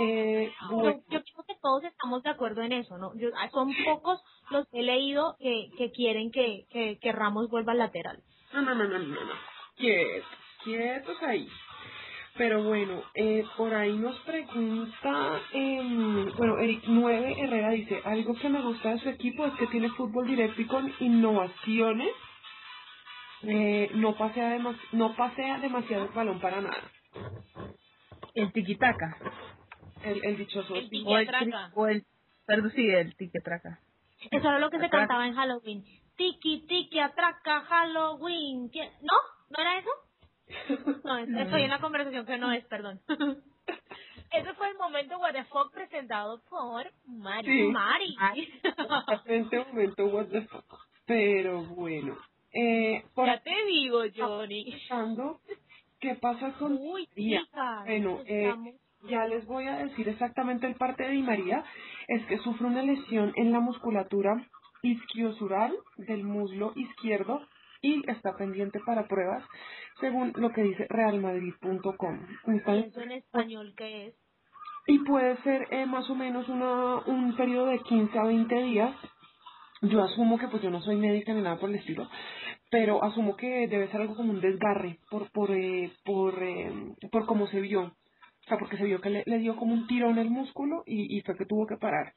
Eh, 0.01 0.53
bueno, 0.71 1.01
Yo, 1.09 1.19
yo 1.19 1.23
creo 1.25 1.45
que 1.47 1.55
todos 1.63 1.85
estamos 1.85 2.23
de 2.25 2.31
acuerdo 2.31 2.63
en 2.63 2.73
eso, 2.73 2.99
¿no? 2.99 3.13
Yo, 3.17 3.29
ah, 3.37 3.49
son 3.51 3.73
pocos 3.85 4.21
los 4.51 4.67
que 4.69 4.81
he 4.81 4.83
leído 4.83 5.37
que, 5.39 5.71
que 5.79 5.93
quieren 5.93 6.31
que, 6.33 6.67
que, 6.71 6.99
que 7.01 7.13
Ramos 7.13 7.49
vuelva 7.49 7.73
al 7.73 7.79
lateral. 7.79 8.23
no, 8.53 8.63
no, 8.63 8.75
no, 8.75 8.85
no, 8.89 8.99
no, 8.99 9.25
no. 9.25 9.35
Quietos, 9.77 10.29
quietos 10.65 11.23
ahí. 11.23 11.49
Pero 12.37 12.65
bueno, 12.65 13.03
eh, 13.15 13.45
por 13.57 13.73
ahí 13.75 13.97
nos 13.97 14.19
pregunta, 14.23 15.41
em, 15.53 16.27
bueno, 16.37 16.59
Eric 16.59 16.83
9 16.89 17.37
Herrera 17.39 17.71
dice, 17.71 18.01
algo 18.05 18.35
que 18.35 18.49
me 18.49 18.61
gusta 18.61 18.91
de 18.91 18.99
su 18.99 19.09
equipo 19.09 19.47
es 19.47 19.55
que 19.55 19.69
tiene 19.69 19.89
fútbol 19.91 20.27
directo 20.27 20.61
y 20.61 20.67
con 20.67 20.93
innovaciones. 20.99 22.11
Eh, 23.43 23.91
no, 23.95 24.17
pasea 24.17 24.51
demas- 24.57 24.81
no 24.93 25.15
pasea 25.15 25.59
demasiado 25.61 26.07
el 26.07 26.11
balón 26.13 26.41
para 26.41 26.61
nada. 26.61 26.91
El 28.35 28.53
tiquitaca. 28.53 29.17
El, 30.03 30.25
el 30.25 30.37
dichoso. 30.37 30.75
El 30.75 30.89
sí. 30.91 31.05
O 31.07 31.17
el, 31.19 31.27
o 31.75 31.87
el, 31.87 32.05
perdón, 32.47 32.73
sí, 32.73 32.89
el 32.89 33.15
tiquetraca. 33.17 33.79
Eso 34.31 34.49
era 34.49 34.59
lo 34.59 34.71
que 34.71 34.79
se 34.79 34.89
cantaba 34.91 35.27
en 35.27 35.35
Halloween. 35.35 35.85
Tiki, 36.17 36.67
tiki, 36.67 36.99
atraca, 36.99 37.61
Halloween. 37.61 38.71
¿Qué- 38.73 38.91
¿No? 39.03 39.15
¿No 39.51 39.61
era 39.63 39.79
eso? 39.79 39.91
No, 41.05 41.19
es- 41.19 41.29
estoy 41.29 41.63
en 41.63 41.67
una 41.69 41.81
conversación 41.81 42.27
que 42.27 42.39
no 42.39 42.53
es, 42.53 42.65
perdón. 42.67 43.01
Ese 44.33 44.53
fue 44.55 44.69
el 44.71 44.77
momento 44.77 45.19
what 45.19 45.33
the 45.33 45.45
fuck 45.45 45.73
presentado 45.73 46.43
por 46.51 46.85
Mari. 47.07 47.47
Sí. 47.47 47.63
Mari. 47.71 48.17
En 49.27 49.43
este 49.45 49.59
momento, 49.65 50.07
what 50.07 50.27
the 50.27 50.43
fuck. 50.43 50.65
Pero 51.07 51.63
bueno. 51.65 52.17
Eh, 52.53 53.05
por 53.15 53.27
Ya 53.27 53.41
te 53.41 53.55
digo, 53.67 54.01
Johnny. 54.17 54.71
pensando 54.71 55.41
qué 56.01 56.15
pasa 56.17 56.53
con 56.59 56.73
Uy, 56.81 57.07
María. 57.11 57.45
Bueno, 57.85 58.21
eh, 58.27 58.55
ya 59.09 59.27
les 59.27 59.47
voy 59.47 59.67
a 59.69 59.77
decir 59.77 60.09
exactamente 60.09 60.67
el 60.67 60.75
parte 60.77 61.05
de 61.05 61.11
Di 61.11 61.23
María. 61.23 61.65
Es 62.09 62.25
que 62.27 62.39
sufre 62.39 62.67
una 62.67 62.83
lesión 62.83 63.33
en 63.37 63.53
la 63.53 63.61
musculatura 63.61 64.35
isquiosural 64.83 65.75
del 65.97 66.25
muslo 66.25 66.73
izquierdo 66.77 67.47
y 67.85 68.03
está 68.11 68.37
pendiente 68.37 68.81
para 68.87 69.09
pruebas, 69.09 69.45
según 70.01 70.33
lo 70.37 70.51
que 70.53 70.65
dice 70.65 70.87
realmadrid.com. 70.91 72.21
¿Y 72.49 72.59
Están- 72.59 72.79
eso 72.81 73.01
en 73.03 73.13
español 73.13 73.75
qué 73.77 74.09
es? 74.09 74.17
y 74.87 75.01
puede 75.01 75.37
ser 75.43 75.69
eh, 75.73 75.87
más 75.87 76.09
o 76.11 76.17
menos 76.17 76.49
una, 76.49 76.97
un 77.07 77.37
periodo 77.37 77.67
de 77.69 77.81
15 77.81 78.19
a 78.19 78.25
20 78.25 78.57
días. 78.65 78.97
Yo 79.83 80.03
asumo 80.03 80.39
que 80.39 80.49
pues 80.49 80.63
yo 80.63 80.71
no 80.71 80.83
soy 80.83 80.97
médica 80.97 81.35
ni 81.35 81.43
nada 81.43 81.59
por 81.61 81.71
el 81.71 81.77
estilo, 81.77 82.09
pero 82.71 83.05
asumo 83.05 83.37
que 83.37 83.69
debe 83.69 83.89
ser 83.91 84.03
algo 84.03 84.17
como 84.17 84.33
un 84.33 84.41
desgarre 84.41 85.01
por 85.11 85.31
por 85.33 85.51
eh, 85.53 85.93
por 86.05 86.43
eh, 86.43 86.73
por 87.13 87.27
cómo 87.27 87.47
se 87.49 87.61
vio. 87.61 87.95
O 88.45 88.49
sea, 88.49 88.59
porque 88.59 88.77
se 88.77 88.85
vio 88.85 89.01
que 89.01 89.09
le, 89.09 89.23
le 89.27 89.39
dio 89.39 89.57
como 89.57 89.73
un 89.73 89.87
tirón 89.87 90.19
el 90.19 90.29
músculo 90.29 90.83
y, 90.87 91.17
y 91.17 91.23
fue 91.23 91.37
que 91.37 91.47
tuvo 91.47 91.67
que 91.67 91.79
parar. 91.79 92.13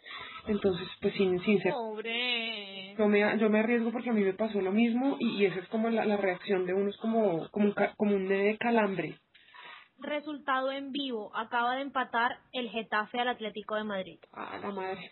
Entonces, 0.48 0.88
pues 1.02 1.14
sin, 1.14 1.40
sin 1.44 1.62
ser 1.62 1.72
Pobre. 1.72 2.96
yo 2.98 3.08
me, 3.08 3.38
yo 3.40 3.50
me 3.50 3.60
arriesgo 3.60 3.92
porque 3.92 4.10
a 4.10 4.14
mí 4.14 4.22
me 4.24 4.34
pasó 4.34 4.60
lo 4.62 4.72
mismo 4.72 5.16
y, 5.20 5.38
y 5.42 5.46
esa 5.46 5.60
es 5.60 5.68
como 5.70 5.90
la, 5.90 6.06
la 6.06 6.18
reacción 6.18 6.66
de 6.66 6.74
uno, 6.74 6.90
es 6.90 6.98
como, 6.98 7.50
como 7.52 7.68
un, 7.68 7.76
como 7.96 8.16
un 8.16 8.58
calambre. 8.60 9.18
Resultado 10.00 10.72
en 10.72 10.92
vivo. 10.92 11.32
Acaba 11.36 11.76
de 11.76 11.82
empatar 11.82 12.38
el 12.52 12.70
Getafe 12.70 13.20
al 13.20 13.30
Atlético 13.30 13.76
de 13.76 13.84
Madrid. 13.84 14.20
A 14.34 14.58
la 14.60 14.72
madre. 14.72 15.10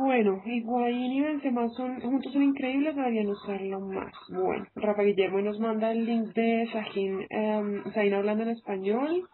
Bueno, 0.00 0.40
Higuaín 0.46 1.12
y 1.12 1.20
Benzema 1.20 1.68
son, 1.76 2.00
juntos 2.00 2.32
son 2.32 2.42
increíbles, 2.42 2.96
deberían 2.96 3.28
usarlo 3.28 3.80
más. 3.80 4.10
Bueno, 4.30 4.66
Rafa 4.74 5.02
Guillermo 5.02 5.42
nos 5.42 5.60
manda 5.60 5.92
el 5.92 6.06
link 6.06 6.32
de 6.32 6.66
Sahin, 6.72 7.26
um, 7.30 7.92
Sahin 7.92 8.14
hablando 8.14 8.44
en 8.44 8.48
español. 8.48 9.28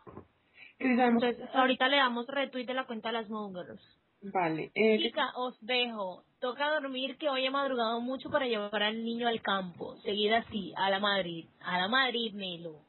Entonces, 0.80 1.38
ahorita 1.54 1.86
le 1.86 1.98
damos 1.98 2.26
retweet 2.26 2.66
de 2.66 2.74
la 2.74 2.84
cuenta 2.84 3.10
de 3.10 3.12
las 3.12 3.30
Mongers. 3.30 3.80
Vale, 4.22 4.72
eh, 4.74 4.98
Chica, 4.98 5.30
os 5.36 5.56
dejo. 5.64 6.24
Toca 6.40 6.68
dormir 6.80 7.16
que 7.16 7.28
hoy 7.28 7.46
he 7.46 7.50
madrugado 7.50 8.00
mucho 8.00 8.28
para 8.28 8.46
llevar 8.46 8.82
al 8.82 9.04
niño 9.04 9.28
al 9.28 9.40
campo. 9.42 9.96
Seguida 9.98 10.38
así, 10.38 10.74
a 10.76 10.90
la 10.90 10.98
Madrid. 10.98 11.46
A 11.60 11.78
la 11.78 11.86
Madrid, 11.86 12.34
Melo. 12.34 12.80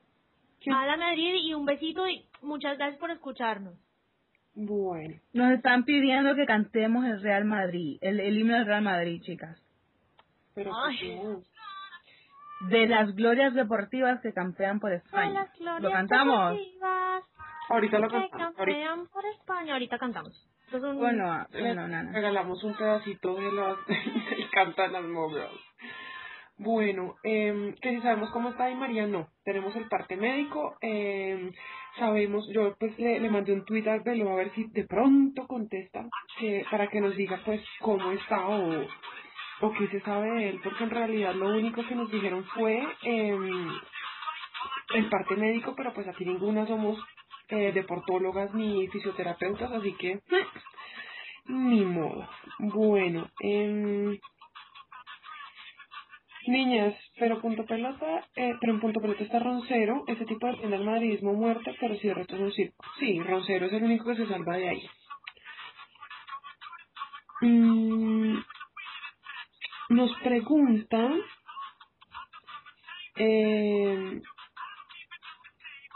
A 0.73 0.85
la 0.87 0.97
Madrid 0.97 1.35
y 1.43 1.53
un 1.53 1.65
besito 1.65 2.07
y 2.07 2.25
muchas 2.41 2.75
gracias 2.79 2.99
por 2.99 3.11
escucharnos. 3.11 3.75
Bueno, 4.59 5.15
Nos 5.33 5.51
están 5.53 5.83
pidiendo 5.85 6.33
que 6.35 6.45
cantemos 6.47 7.05
el 7.05 7.21
Real 7.21 7.45
Madrid, 7.45 7.99
el, 8.01 8.19
el 8.19 8.39
himno 8.39 8.55
del 8.55 8.65
Real 8.65 8.81
Madrid, 8.81 9.21
chicas. 9.21 9.61
pero 10.55 10.71
Ay. 10.75 11.15
de 12.69 12.87
las 12.87 13.13
glorias 13.15 13.53
deportivas 13.53 14.19
que 14.21 14.33
campean 14.33 14.79
por 14.79 14.91
España. 14.93 15.31
las 15.41 15.53
glorias 15.59 15.81
¿Lo 15.83 15.91
cantamos? 15.91 16.53
deportivas 16.53 17.23
Ahorita 17.69 17.99
lo 17.99 18.07
que 18.07 18.15
cantamos. 18.15 18.57
Ahorita 18.57 18.65
campean 18.65 19.07
por 19.09 19.25
España. 19.25 19.73
Ahorita 19.73 19.99
cantamos. 19.99 20.49
Un- 20.73 20.97
Bueno, 20.97 21.45
bueno, 21.51 21.87
nana. 21.87 22.11
regalamos 22.11 22.63
un 22.63 22.73
pedacito 22.75 23.35
de 23.35 23.51
las 23.51 23.77
del 23.87 24.49
cantan 24.51 24.91
las 24.93 25.03
Mowgirls. 25.03 25.61
Bueno, 26.59 27.15
eh, 27.23 27.75
que 27.81 27.91
si 27.91 28.01
sabemos 28.01 28.31
cómo 28.31 28.49
está 28.49 28.67
Di 28.67 28.75
María, 28.75 29.07
no. 29.07 29.27
Tenemos 29.43 29.75
el 29.75 29.87
parte 29.87 30.17
médico, 30.17 30.75
eh, 30.81 31.51
sabemos, 31.97 32.47
yo 32.53 32.75
pues 32.79 32.97
le, 32.99 33.19
le 33.19 33.29
mandé 33.29 33.53
un 33.53 33.65
tweet 33.65 33.87
a 33.87 33.99
Velo 33.99 34.31
a 34.31 34.35
ver 34.35 34.51
si 34.55 34.65
de 34.65 34.85
pronto 34.85 35.47
contesta, 35.47 36.05
que, 36.39 36.65
para 36.71 36.87
que 36.87 37.01
nos 37.01 37.15
diga 37.15 37.41
pues 37.45 37.61
cómo 37.79 38.11
está 38.11 38.47
o, 38.47 38.87
o 39.61 39.73
qué 39.73 39.87
se 39.89 40.01
sabe 40.01 40.31
de 40.31 40.49
él, 40.49 40.59
porque 40.63 40.83
en 40.83 40.89
realidad 40.89 41.35
lo 41.35 41.49
único 41.49 41.85
que 41.85 41.95
nos 41.95 42.11
dijeron 42.11 42.43
fue 42.55 42.83
eh, 43.03 43.37
el 44.95 45.09
parte 45.09 45.35
médico, 45.35 45.73
pero 45.75 45.93
pues 45.93 46.07
aquí 46.07 46.25
ninguna 46.25 46.65
somos 46.67 46.97
eh, 47.49 47.71
deportólogas 47.71 48.53
ni 48.53 48.87
fisioterapeutas, 48.87 49.71
así 49.71 49.93
que 49.93 50.19
ni 51.45 51.85
modo. 51.85 52.27
Bueno, 52.59 53.29
em, 53.41 54.17
niñas, 56.47 56.95
pero 57.19 57.41
punto 57.41 57.65
pelota, 57.65 58.25
eh, 58.35 58.53
pero 58.59 58.73
en 58.73 58.79
punto 58.79 58.99
pelota 58.99 59.23
está 59.23 59.39
Roncero, 59.39 60.03
ese 60.07 60.25
tipo 60.25 60.47
de 60.47 60.53
el 60.63 60.83
madridismo 60.83 61.33
muerto, 61.33 61.71
pero 61.79 61.95
si 61.95 62.07
de 62.07 62.13
resto 62.13 62.35
es 62.35 62.41
un 62.41 62.51
circo. 62.51 62.85
Sí, 62.99 63.19
Roncero 63.21 63.67
es 63.67 63.73
el 63.73 63.83
único 63.83 64.05
que 64.05 64.15
se 64.15 64.27
salva 64.27 64.57
de 64.57 64.69
ahí. 64.69 64.89
Mm, 67.41 68.37
nos 69.89 70.11
preguntan, 70.23 71.19
eh, 73.15 74.21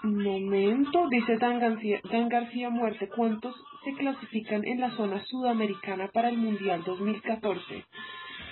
un 0.04 0.24
momento, 0.24 1.08
dice 1.10 1.38
Dan 1.38 1.60
García, 1.60 2.00
Dan 2.12 2.30
García 2.30 2.70
Muerte, 2.70 3.10
¿cuántos 3.10 3.56
se 3.84 3.94
clasifican 3.94 4.66
en 4.66 4.80
la 4.80 4.92
zona 4.92 5.24
sudamericana 5.26 6.10
para 6.14 6.30
el 6.30 6.38
Mundial 6.38 6.84
2014? 6.84 7.86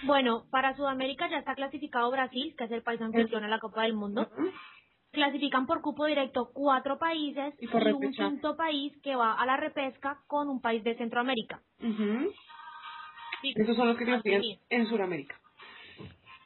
Bueno, 0.03 0.45
para 0.51 0.75
Sudamérica 0.75 1.29
ya 1.29 1.37
está 1.39 1.55
clasificado 1.55 2.11
Brasil, 2.11 2.55
que 2.57 2.63
es 2.65 2.71
el 2.71 2.83
país 2.83 3.01
anfitrión 3.01 3.43
a 3.43 3.47
la 3.47 3.59
Copa 3.59 3.83
del 3.83 3.93
Mundo. 3.93 4.29
Clasifican 5.11 5.65
por 5.65 5.81
cupo 5.81 6.05
directo 6.05 6.51
cuatro 6.53 6.99
países 6.99 7.55
Y 7.59 7.67
por 7.67 7.81
un 7.87 8.11
quinto 8.11 8.55
país 8.55 8.93
que 9.01 9.15
va 9.15 9.33
a 9.33 9.45
la 9.45 9.57
repesca 9.57 10.19
con 10.27 10.47
un 10.49 10.61
país 10.61 10.83
de 10.83 10.95
Centroamérica. 10.95 11.61
Sí, 13.41 13.53
Esos 13.55 13.75
son 13.75 13.87
los 13.87 13.97
que 13.97 14.05
clasifican 14.05 14.41
en 14.69 14.85
Sudamérica. 14.87 15.35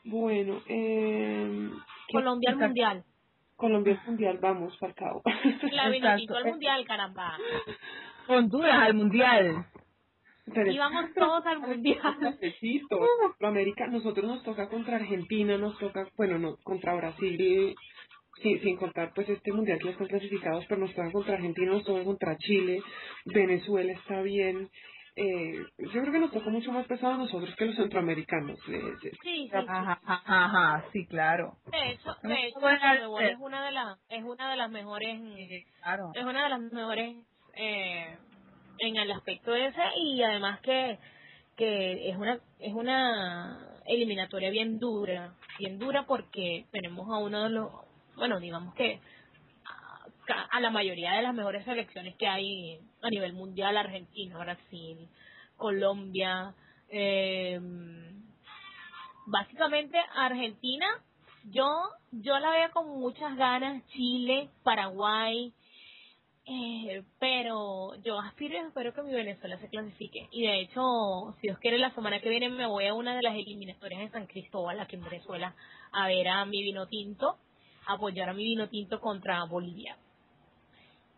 Bueno, 0.06 0.62
eh, 0.68 1.70
¿qué- 2.08 2.14
Colombia 2.14 2.52
al. 2.52 2.58
Mundial. 2.58 3.04
Colombia 3.56 3.94
al 4.00 4.08
Mundial, 4.08 4.38
vamos, 4.42 4.78
Falcao. 4.80 5.22
La 5.72 5.84
al 5.84 6.46
mundial, 6.46 6.86
caramba. 6.86 7.38
Honduras 8.28 8.80
al 8.82 8.94
mundial. 8.94 9.66
Pero- 10.54 10.72
Y 10.72 10.78
vamos 10.78 11.06
todos 11.16 11.46
al 11.46 11.60
Mundial. 11.60 12.18
Necesito. 12.22 13.00
América, 13.42 13.88
nosotros 13.88 14.26
nos 14.26 14.44
toca 14.44 14.68
contra 14.70 14.98
Argentina, 14.98 15.58
nos 15.58 15.78
toca, 15.80 16.08
bueno, 16.18 16.38
no, 16.40 16.56
contra 16.64 16.94
Brasil, 16.96 17.76
sí, 18.42 18.60
sin 18.60 18.78
contar 18.78 19.12
pues 19.14 19.30
este 19.30 19.52
mundial 19.54 19.80
que 19.80 19.90
están 19.90 20.08
clasificados, 20.08 20.66
pero 20.68 20.82
nos 20.82 20.94
toca 20.94 21.12
contra 21.12 21.36
Argentina, 21.36 21.72
nos 21.72 21.86
toca 21.86 22.04
contra 22.04 22.38
Chile, 22.38 22.82
Venezuela 23.26 23.94
está 23.94 24.22
bien. 24.22 24.70
Eh, 25.16 25.54
yo 25.78 26.02
creo 26.02 26.12
que 26.12 26.20
nos 26.20 26.32
toca 26.32 26.50
mucho 26.50 26.72
más 26.72 26.88
pesado 26.88 27.14
a 27.14 27.18
nosotros 27.18 27.56
que 27.56 27.66
los 27.66 27.76
centroamericanos. 27.76 28.58
eh, 28.68 28.82
eh, 29.04 29.12
Sí, 29.22 29.48
sí. 29.48 29.52
Ajá, 29.54 30.00
ajá, 30.04 30.22
ajá, 30.26 30.86
sí, 30.92 31.06
claro. 31.06 31.58
De 31.72 31.92
hecho, 31.92 32.16
de 32.24 32.48
hecho, 32.48 33.20
es 33.20 33.36
una 33.40 33.64
de 33.64 33.72
las, 33.74 34.00
es 34.10 34.24
una 34.24 34.50
de 34.50 34.58
las 34.58 34.72
mejores, 34.72 35.20
Claro. 35.84 36.12
es 36.16 36.24
una 36.26 36.44
de 36.46 36.50
las 36.50 36.60
mejores 36.62 37.16
eh, 37.56 38.18
en 38.80 38.98
el 38.98 39.12
aspecto 39.12 39.54
ese 39.54 39.82
y 39.98 40.22
además 40.24 40.60
que 40.62 41.00
que 41.56 42.10
es 42.10 42.18
una 42.18 42.40
es 42.60 42.74
una 42.74 43.74
eliminatoria 43.86 44.50
bien 44.50 44.80
dura, 44.80 45.36
bien 45.60 45.80
dura 45.80 46.06
porque 46.06 46.66
tenemos 46.72 47.10
a 47.10 47.18
uno 47.18 47.44
de 47.44 47.50
los, 47.50 47.72
bueno, 48.16 48.40
digamos 48.40 48.74
que 48.76 49.00
a, 50.52 50.60
la 50.62 50.70
mayoría 50.70 51.14
de 51.14 51.22
las 51.22 51.34
mejores 51.34 51.66
selecciones 51.66 52.16
que 52.16 52.28
hay 52.28 52.80
a 53.02 53.10
nivel 53.10 53.34
mundial, 53.34 53.76
Argentina, 53.76 54.38
Brasil, 54.38 55.10
Colombia, 55.58 56.56
eh, 56.90 57.60
básicamente 59.26 59.98
Argentina, 60.16 60.88
yo 61.52 61.68
yo 62.12 62.40
la 62.40 62.52
veo 62.52 62.72
con 62.72 62.88
muchas 62.88 63.36
ganas, 63.36 63.86
Chile, 63.88 64.50
Paraguay, 64.64 65.54
eh, 66.46 67.04
pero 67.20 67.96
yo 68.04 68.20
aspiro 68.20 68.56
y 68.56 68.68
espero 68.68 68.94
que 68.94 69.02
mi 69.02 69.14
Venezuela 69.14 69.58
se 69.60 69.70
clasifique. 69.70 70.28
Y 70.32 70.46
de 70.46 70.62
hecho, 70.62 71.34
si 71.40 71.48
Dios 71.48 71.58
quiere, 71.60 71.78
la 71.78 71.94
semana 71.96 72.20
que 72.20 72.30
viene 72.30 72.50
me 72.50 72.68
voy 72.68 72.86
a 72.88 72.94
una 72.94 73.16
de 73.16 73.22
las 73.22 73.34
eliminatorias 73.34 74.02
en 74.02 74.12
San 74.12 74.28
Cristóbal, 74.28 74.80
aquí 74.80 74.98
en 74.98 75.04
Venezuela, 75.04 75.56
a 75.94 76.08
ver 76.08 76.28
a 76.28 76.46
mi 76.46 76.62
vino 76.62 76.88
tinto, 76.88 77.38
apoyar 77.88 78.30
a 78.30 78.34
mi 78.34 78.44
vino 78.44 78.68
tinto 78.68 79.00
contra 79.00 79.46
Bolivia. 79.46 79.98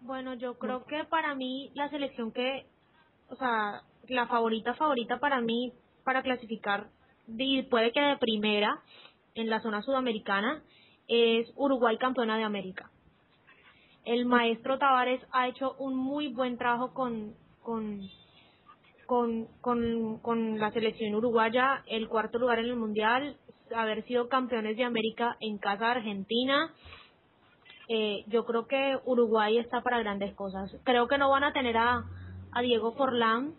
Bueno, 0.01 0.35
yo 0.35 0.59
creo 0.59 0.85
que 0.85 1.03
para 1.05 1.33
mí 1.33 1.71
la 1.73 1.89
selección 1.89 2.31
que, 2.31 2.67
o 3.29 3.35
sea, 3.35 3.81
la 4.07 4.27
favorita 4.27 4.75
favorita 4.75 5.19
para 5.19 5.41
mí 5.41 5.73
para 6.03 6.21
clasificar, 6.21 6.89
y 7.27 7.63
puede 7.63 7.91
que 7.91 7.99
de 7.99 8.17
primera 8.17 8.83
en 9.33 9.49
la 9.49 9.59
zona 9.61 9.81
sudamericana, 9.81 10.61
es 11.07 11.51
Uruguay 11.55 11.97
campeona 11.97 12.37
de 12.37 12.43
América. 12.43 12.91
El 14.05 14.25
maestro 14.25 14.77
Tavares 14.77 15.21
ha 15.31 15.47
hecho 15.47 15.75
un 15.79 15.95
muy 15.95 16.27
buen 16.27 16.57
trabajo 16.57 16.93
con, 16.93 17.33
con, 17.63 18.01
con, 19.07 19.47
con, 19.61 20.19
con 20.19 20.59
la 20.59 20.71
selección 20.71 21.15
uruguaya, 21.15 21.83
el 21.87 22.07
cuarto 22.07 22.37
lugar 22.37 22.59
en 22.59 22.65
el 22.65 22.75
Mundial, 22.75 23.35
haber 23.75 24.03
sido 24.05 24.29
campeones 24.29 24.77
de 24.77 24.83
América 24.83 25.37
en 25.39 25.57
casa 25.57 25.85
de 25.85 25.91
Argentina, 25.91 26.71
eh, 27.87 28.23
yo 28.27 28.45
creo 28.45 28.67
que 28.67 28.97
Uruguay 29.05 29.57
está 29.57 29.81
para 29.81 29.99
grandes 29.99 30.33
cosas. 30.35 30.71
Creo 30.83 31.07
que 31.07 31.17
no 31.17 31.29
van 31.29 31.43
a 31.43 31.53
tener 31.53 31.77
a, 31.77 32.03
a 32.51 32.61
Diego 32.61 32.93
Forlán, 32.93 33.53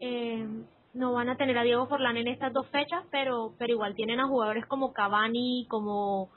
eh, 0.00 0.46
no 0.94 1.12
van 1.12 1.28
a 1.28 1.36
tener 1.36 1.58
a 1.58 1.62
Diego 1.62 1.86
Forlán 1.86 2.16
en 2.16 2.28
estas 2.28 2.52
dos 2.52 2.66
fechas, 2.68 3.04
pero 3.10 3.54
pero 3.58 3.72
igual 3.72 3.94
tienen 3.94 4.20
a 4.20 4.26
jugadores 4.26 4.66
como 4.66 4.92
Cavani, 4.92 5.66
como 5.68 6.30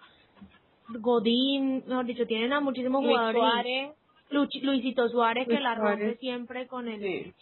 Godín, 0.90 1.84
mejor 1.88 2.06
dicho, 2.06 2.26
tienen 2.26 2.54
a 2.54 2.60
muchísimos 2.60 3.02
Luis 3.04 3.16
jugadores. 3.16 3.42
Suárez, 3.42 3.92
Luch- 4.32 4.62
Luisito 4.64 5.08
Suárez 5.10 5.46
que 5.48 5.54
Luis 5.54 5.64
la 5.64 5.76
rompe 5.76 6.18
siempre 6.18 6.68
con 6.68 6.88
el. 6.88 7.00
sí. 7.02 7.34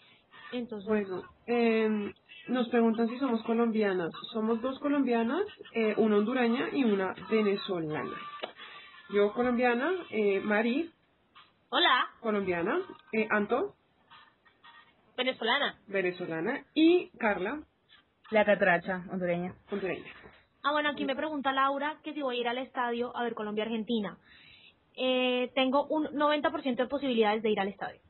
Entonces, 0.52 0.88
Bueno, 0.88 1.24
eh, 1.48 2.12
nos 2.48 2.68
preguntan 2.70 3.08
si 3.08 3.18
somos 3.20 3.44
colombianas. 3.44 4.12
Somos 4.34 4.60
dos 4.62 4.80
colombianas, 4.80 5.44
eh, 5.74 5.94
una 5.98 6.18
hondureña 6.18 6.70
y 6.74 6.84
una 6.84 7.14
venezolana. 7.30 8.18
Yo 9.12 9.32
colombiana, 9.34 9.92
eh, 10.10 10.40
Mari, 10.40 10.90
hola, 11.70 12.08
colombiana, 12.22 12.80
eh, 13.12 13.28
Anto, 13.30 13.76
venezolana. 15.18 15.76
venezolana 15.88 16.66
y 16.74 17.10
Carla, 17.20 17.62
La 18.32 18.46
catracha 18.46 19.04
hondureña. 19.12 19.54
hondureña. 19.72 20.12
Ah, 20.64 20.72
bueno, 20.72 20.90
aquí 20.90 21.06
me 21.06 21.16
pregunta 21.16 21.52
Laura 21.54 21.98
que 22.04 22.14
si 22.14 22.22
voy 22.22 22.38
a 22.38 22.40
ir 22.42 22.48
al 22.48 22.58
estadio 22.58 23.16
a 23.16 23.24
ver 23.24 23.34
Colombia-Argentina. 23.34 24.18
Eh, 24.96 25.52
tengo 25.56 25.86
un 25.88 26.06
90% 26.08 26.76
de 26.76 26.88
posibilidades 26.88 27.42
de 27.42 27.52
ir 27.52 27.60
al 27.60 27.70
estadio. 27.70 28.02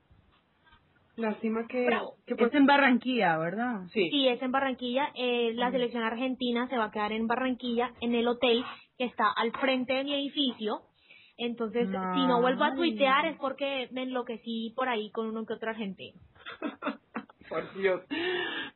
Lástima 1.16 1.68
que, 1.68 1.86
Bravo. 1.86 2.16
que 2.26 2.36
pues, 2.36 2.50
Es 2.50 2.56
en 2.56 2.66
Barranquilla, 2.66 3.38
¿verdad? 3.38 3.82
sí. 3.94 4.10
Sí, 4.10 4.28
es 4.28 4.42
en 4.42 4.52
Barranquilla. 4.52 5.12
Eh, 5.16 5.52
la 5.54 5.70
selección 5.70 6.04
argentina 6.04 6.68
se 6.70 6.78
va 6.78 6.86
a 6.86 6.92
quedar 6.92 7.12
en 7.12 7.28
Barranquilla, 7.28 7.92
en 8.00 8.16
el 8.16 8.28
hotel 8.28 8.64
que 8.98 9.04
está 9.04 9.30
al 9.36 9.52
frente 9.52 9.94
de 9.94 10.04
mi 10.06 10.14
edificio. 10.14 10.82
Entonces, 11.38 11.88
si 11.88 12.26
no 12.26 12.42
vuelvo 12.42 12.64
a 12.66 12.76
tuitear 12.76 13.26
es 13.26 13.38
porque 13.38 13.88
me 13.92 14.04
enloquecí 14.04 14.74
por 14.76 14.90
ahí 14.90 15.10
con 15.12 15.28
uno 15.28 15.46
que 15.46 15.54
otro 15.54 15.70
argentino. 15.70 16.20
Por 17.50 17.74
Dios. 17.74 18.02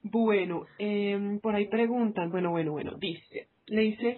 Bueno, 0.02 0.66
em, 0.80 1.40
por 1.40 1.54
ahí 1.54 1.68
preguntan, 1.68 2.32
bueno, 2.32 2.50
bueno, 2.50 2.72
bueno, 2.72 2.94
dice, 2.98 3.48
le 3.68 3.82
dice 3.82 4.18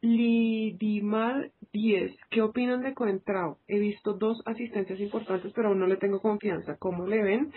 Lidimar 0.00 1.50
10, 1.72 2.16
¿qué 2.30 2.42
opinan 2.42 2.82
de 2.82 2.94
Coentrao? 2.94 3.58
He 3.68 3.78
visto 3.78 4.14
dos 4.14 4.42
asistencias 4.44 4.98
importantes, 5.00 5.52
pero 5.54 5.68
aún 5.68 5.78
no 5.78 5.86
le 5.86 5.96
tengo 5.96 6.20
confianza. 6.20 6.76
¿Cómo 6.78 7.06
le 7.06 7.22
ven? 7.22 7.52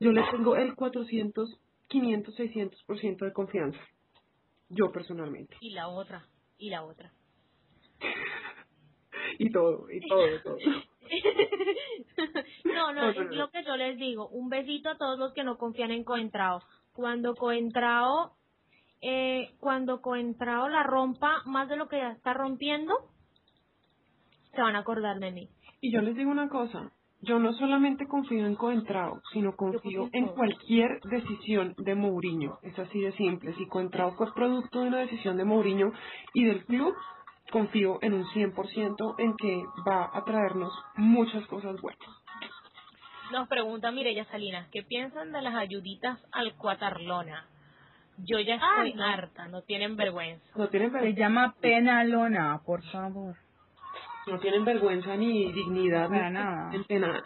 Yo 0.00 0.12
le 0.12 0.22
tengo 0.30 0.56
el 0.56 0.74
400, 0.74 1.58
500, 1.88 2.38
600% 2.38 3.24
de 3.24 3.32
confianza. 3.32 3.78
Yo 4.68 4.92
personalmente. 4.92 5.56
Y 5.60 5.70
la 5.70 5.88
otra, 5.88 6.26
y 6.58 6.70
la 6.70 6.84
otra. 6.84 7.12
Y 9.38 9.50
todo, 9.50 9.90
y 9.90 10.06
todo, 10.06 10.36
y 10.36 10.42
todo. 10.42 10.56
no, 12.64 12.92
no, 12.92 13.10
es 13.10 13.16
lo 13.30 13.50
que 13.50 13.64
yo 13.64 13.76
les 13.76 13.96
digo. 13.96 14.28
Un 14.28 14.48
besito 14.48 14.90
a 14.90 14.96
todos 14.96 15.18
los 15.18 15.32
que 15.32 15.42
no 15.42 15.58
confían 15.58 15.90
en 15.90 16.04
Coentrao. 16.04 16.62
Cuando 16.92 17.34
Coentrao 17.34 18.36
eh, 19.04 19.50
cuando 19.60 20.00
Coentrao 20.00 20.68
la 20.68 20.82
rompa 20.82 21.42
más 21.44 21.68
de 21.68 21.76
lo 21.76 21.88
que 21.88 21.98
ya 21.98 22.10
está 22.10 22.32
rompiendo, 22.32 22.94
se 24.54 24.62
van 24.62 24.76
a 24.76 24.80
acordar 24.80 25.18
de 25.18 25.30
mí. 25.30 25.50
Y 25.82 25.92
yo 25.92 26.00
les 26.00 26.16
digo 26.16 26.30
una 26.30 26.48
cosa, 26.48 26.90
yo 27.20 27.38
no 27.38 27.52
solamente 27.52 28.06
confío 28.06 28.46
en 28.46 28.54
Coentrao, 28.54 29.20
sino 29.32 29.56
confío 29.56 30.08
en 30.12 30.28
cualquier 30.28 31.00
decisión 31.02 31.74
de 31.76 31.94
Mourinho. 31.94 32.58
Es 32.62 32.78
así 32.78 32.98
de 33.00 33.12
simple. 33.12 33.52
Si 33.54 33.66
Coentrao 33.66 34.12
fue 34.12 34.32
producto 34.32 34.80
de 34.80 34.88
una 34.88 34.98
decisión 35.00 35.36
de 35.36 35.44
Mourinho 35.44 35.92
y 36.32 36.44
del 36.44 36.64
club, 36.64 36.94
confío 37.50 37.98
en 38.00 38.14
un 38.14 38.24
100% 38.24 39.14
en 39.18 39.36
que 39.36 39.62
va 39.86 40.10
a 40.14 40.24
traernos 40.24 40.72
muchas 40.96 41.46
cosas 41.46 41.78
buenas. 41.80 42.08
Nos 43.32 43.48
pregunta 43.48 43.90
Mireya 43.90 44.24
Salinas, 44.26 44.68
¿qué 44.70 44.82
piensan 44.82 45.32
de 45.32 45.42
las 45.42 45.54
ayuditas 45.54 46.18
al 46.32 46.54
Cuatarlona? 46.56 47.48
Yo 48.18 48.38
ya 48.40 48.54
estoy 48.54 48.90
Ay, 48.90 48.94
no. 48.94 49.04
harta, 49.04 49.48
no 49.48 49.62
tienen 49.62 49.96
vergüenza. 49.96 50.44
No 50.56 50.68
tienen, 50.68 50.92
Se 50.92 51.14
llama 51.14 51.54
penalona, 51.60 52.60
por 52.64 52.82
favor. 52.90 53.34
no 54.26 54.38
tienen 54.38 54.64
vergüenza 54.64 55.16
ni 55.16 55.52
dignidad. 55.52 56.08
Para 56.08 56.28
ni 56.30 56.34
nada. 56.34 56.70
nada. 57.00 57.22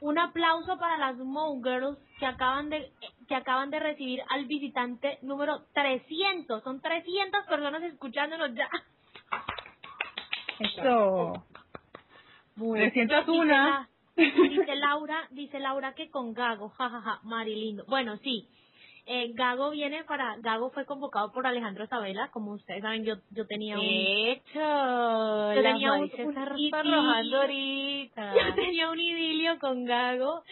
Un 0.00 0.18
aplauso 0.18 0.76
para 0.78 0.98
las 0.98 1.16
Mo 1.16 1.60
Girls 1.62 1.98
que 2.18 2.26
acaban 2.26 2.68
de 2.68 2.92
que 3.26 3.34
acaban 3.34 3.70
de 3.70 3.80
recibir 3.80 4.20
al 4.28 4.44
visitante 4.44 5.18
número 5.22 5.62
300. 5.72 6.62
Son 6.62 6.80
300 6.82 7.46
personas 7.46 7.82
escuchándonos 7.84 8.52
ya. 8.54 8.68
Eso. 10.58 11.44
Bueno, 12.56 12.90
301. 12.92 13.86
Dice, 14.16 14.32
la- 14.36 14.48
dice 14.48 14.76
Laura, 14.76 15.28
dice 15.30 15.58
Laura 15.58 15.94
que 15.94 16.10
con 16.10 16.34
Gago, 16.34 16.68
jajaja, 16.70 17.20
Mari 17.24 17.54
lindo. 17.56 17.84
Bueno, 17.88 18.16
sí. 18.18 18.48
Eh, 19.06 19.32
Gago 19.34 19.70
viene 19.70 20.02
para, 20.04 20.36
Gago 20.38 20.70
fue 20.70 20.86
convocado 20.86 21.30
por 21.30 21.46
Alejandro 21.46 21.86
Sabela, 21.88 22.30
como 22.30 22.52
ustedes 22.52 22.80
saben, 22.80 23.04
yo 23.04 23.16
yo 23.32 23.46
tenía 23.46 23.78
un 23.78 23.84
Hecho, 23.84 24.60
Yo 25.54 25.62
tenía 25.62 25.92
un- 25.92 26.02
un 26.02 26.58
idilio. 26.58 27.40
ahorita. 27.40 28.32
yo 28.48 28.54
tenía 28.54 28.88
un 28.90 28.98
idilio 29.00 29.58
con 29.58 29.84
Gago 29.84 30.42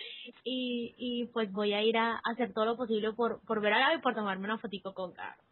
y, 0.44 0.94
y 0.98 1.26
pues 1.28 1.50
voy 1.50 1.72
a 1.72 1.82
ir 1.82 1.96
a 1.96 2.20
hacer 2.24 2.52
todo 2.52 2.66
lo 2.66 2.76
posible 2.76 3.12
por, 3.14 3.40
por 3.46 3.62
ver 3.62 3.72
a 3.72 3.78
Gago 3.78 3.98
y 3.98 4.02
por 4.02 4.14
tomarme 4.14 4.44
una 4.44 4.58
fotico 4.58 4.92
con 4.92 5.14
Gago. 5.14 5.42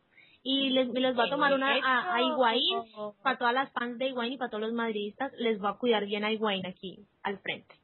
Y 0.43 0.71
les, 0.71 0.89
me 0.89 1.01
les 1.01 1.15
voy 1.15 1.27
a 1.27 1.31
tomar 1.31 1.53
una 1.55 1.75
a, 1.83 2.15
a 2.15 2.23
Higuaín, 2.23 2.79
para 3.23 3.39
todas 3.39 3.55
las 3.55 3.71
fans 3.73 3.99
de 3.99 4.09
Higuaín 4.09 4.35
y 4.35 4.39
para 4.39 4.51
todos 4.51 4.63
los 4.63 4.73
madridistas, 4.73 5.33
les 5.39 5.59
voy 5.59 5.71
a 5.71 5.75
cuidar 5.79 6.05
bien 6.07 6.25
a 6.25 6.33
Higuaín 6.33 6.65
aquí, 6.67 6.99
al 7.23 7.39
frente. 7.39 7.75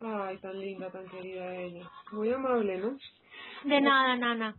Ay, 0.00 0.36
tan 0.38 0.58
linda, 0.60 0.90
tan 0.90 1.06
querida 1.08 1.54
ella. 1.56 1.90
Muy 2.12 2.30
amable, 2.30 2.76
¿no? 2.78 2.98
De 3.64 3.80
nada, 3.80 4.16
nana. 4.16 4.54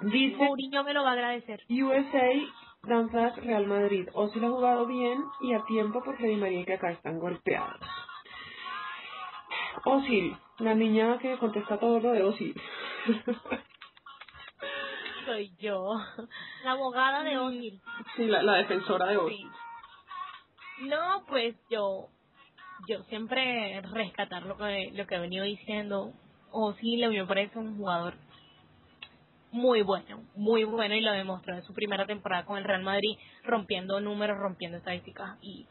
Dice 0.00 0.36
Mourinho 0.36 0.82
me 0.82 0.94
lo 0.94 1.02
va 1.02 1.10
a 1.10 1.12
agradecer. 1.12 1.62
USA 1.68 2.30
Dan 2.82 3.10
Flash 3.10 3.36
Real 3.36 3.66
Madrid. 3.66 4.08
Ozil 4.14 4.44
ha 4.44 4.48
jugado 4.48 4.86
bien 4.86 5.22
y 5.42 5.52
a 5.52 5.62
tiempo 5.66 6.02
porque 6.02 6.26
Di 6.26 6.36
María 6.36 6.60
y 6.60 6.64
que 6.64 6.74
acá 6.74 6.90
están 6.90 7.18
golpeados. 7.18 7.80
Ozil, 9.84 10.36
la 10.58 10.74
niña 10.74 11.18
que 11.18 11.36
contesta 11.38 11.78
todo 11.78 12.00
lo 12.00 12.12
de 12.12 12.22
Ozil. 12.22 12.60
Soy 15.26 15.54
yo. 15.58 15.94
La 16.64 16.72
abogada 16.72 17.22
de 17.22 17.36
Ozil. 17.36 17.80
sí, 18.16 18.26
la, 18.26 18.42
la 18.42 18.54
defensora 18.56 19.06
de 19.06 19.18
Ozil. 19.18 19.36
Sí. 19.36 20.86
No, 20.88 21.24
pues 21.28 21.54
yo, 21.68 22.08
yo 22.88 23.02
siempre 23.04 23.82
rescatar 23.82 24.44
lo 24.44 24.56
que, 24.56 24.90
lo 24.94 25.06
que 25.06 25.16
he 25.16 25.20
venido 25.20 25.44
diciendo. 25.44 26.14
O 26.50 26.72
sí, 26.74 26.96
me 26.96 27.26
parece 27.26 27.58
un 27.58 27.76
jugador 27.76 28.14
muy 29.52 29.82
bueno, 29.82 30.22
muy 30.36 30.64
bueno 30.64 30.94
y 30.94 31.00
lo 31.00 31.12
demostró 31.12 31.54
en 31.54 31.62
su 31.62 31.74
primera 31.74 32.06
temporada 32.06 32.44
con 32.44 32.58
el 32.58 32.64
Real 32.64 32.82
Madrid, 32.82 33.18
rompiendo 33.44 34.00
números, 34.00 34.38
rompiendo 34.38 34.78
estadísticas 34.78 35.38
y 35.42 35.66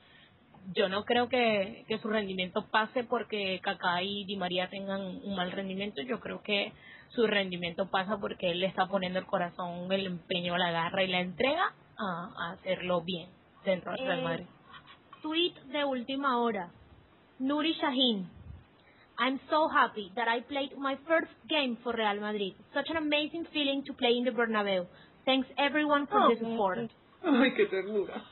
yo 0.74 0.90
no 0.90 1.04
creo 1.06 1.30
que, 1.30 1.86
que 1.88 1.98
su 2.00 2.10
rendimiento 2.10 2.68
pase 2.70 3.04
porque 3.04 3.60
Kaká 3.62 4.04
y 4.04 4.26
Di 4.26 4.36
María 4.36 4.70
tengan 4.70 5.02
un 5.02 5.36
mal 5.36 5.52
rendimiento, 5.52 6.02
yo 6.02 6.20
creo 6.20 6.42
que 6.44 6.74
su 7.10 7.26
rendimiento 7.26 7.90
pasa 7.90 8.18
porque 8.20 8.52
él 8.52 8.60
le 8.60 8.68
está 8.68 8.86
poniendo 8.88 9.20
el 9.20 9.26
corazón, 9.26 9.92
el 9.92 10.06
empeño, 10.06 10.58
la 10.58 10.72
garra 10.72 11.04
y 11.04 11.08
la 11.08 11.22
entrega 11.22 11.74
a, 11.98 12.30
a 12.38 12.52
hacerlo 12.52 13.02
bien 13.02 13.30
dentro 13.66 13.92
del 13.94 14.06
Real 14.06 14.20
Eh, 14.20 14.24
Madrid. 14.24 14.46
Tweet 15.22 15.54
de 15.72 15.86
última 15.86 16.40
hora. 16.40 16.70
Nuri 17.40 17.74
Shahin. 17.74 18.30
I'm 19.20 19.40
so 19.50 19.68
happy 19.68 20.12
that 20.16 20.28
I 20.30 20.40
played 20.40 20.78
my 20.78 20.96
first 21.06 21.34
game 21.50 21.78
for 21.84 21.94
Real 21.94 22.22
Madrid. 22.22 22.54
Such 22.74 22.90
an 22.90 22.98
amazing 22.98 23.46
feeling 23.54 23.84
to 23.88 23.94
play 23.94 24.16
in 24.18 24.24
the 24.24 24.32
Bernabeu. 24.32 24.88
Thanks 25.26 25.48
everyone 25.58 26.08
for 26.08 26.22
the 26.30 26.40
support. 26.40 26.90
Ay, 27.22 27.52
qué 27.54 27.66
ternura. 27.66 28.24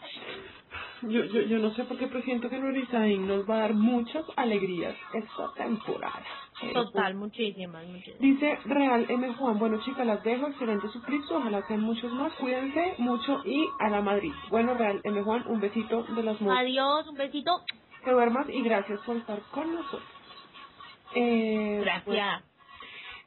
Yo, 1.01 1.25
yo, 1.25 1.41
yo 1.41 1.59
no 1.59 1.71
sé 1.75 1.83
por 1.83 1.97
qué 1.97 2.07
presiento 2.07 2.49
que 2.49 2.57
Nurizain 2.57 3.27
nos 3.27 3.47
va 3.47 3.57
a 3.57 3.59
dar 3.59 3.73
muchas 3.73 4.25
alegrías 4.35 4.95
esta 5.13 5.53
temporada. 5.55 6.23
Total, 6.73 7.13
muchísimas, 7.15 7.85
muchísimas. 7.85 8.19
Dice 8.19 8.57
Real 8.65 9.05
M. 9.09 9.33
Juan, 9.33 9.59
bueno 9.59 9.79
chicas, 9.83 10.07
las 10.07 10.23
dejo, 10.23 10.47
excelente 10.47 10.87
su 10.87 11.01
clips, 11.03 11.29
ojalá 11.31 11.67
sean 11.67 11.81
muchos 11.81 12.11
más, 12.13 12.33
cuídense 12.33 12.95
mucho 12.97 13.41
y 13.45 13.67
a 13.79 13.89
la 13.89 14.01
Madrid. 14.01 14.31
Bueno 14.49 14.73
Real 14.73 15.01
M. 15.03 15.21
Juan, 15.21 15.43
un 15.47 15.59
besito 15.59 16.03
de 16.03 16.23
las 16.23 16.41
mujeres. 16.41 16.71
Adiós, 16.71 17.07
un 17.07 17.17
besito. 17.17 17.51
Que 18.03 18.11
duermas 18.11 18.47
y 18.49 18.61
gracias 18.61 18.99
por 19.01 19.17
estar 19.17 19.39
con 19.51 19.75
nosotros. 19.75 20.16
Eh, 21.15 21.79
Gracias. 21.83 22.43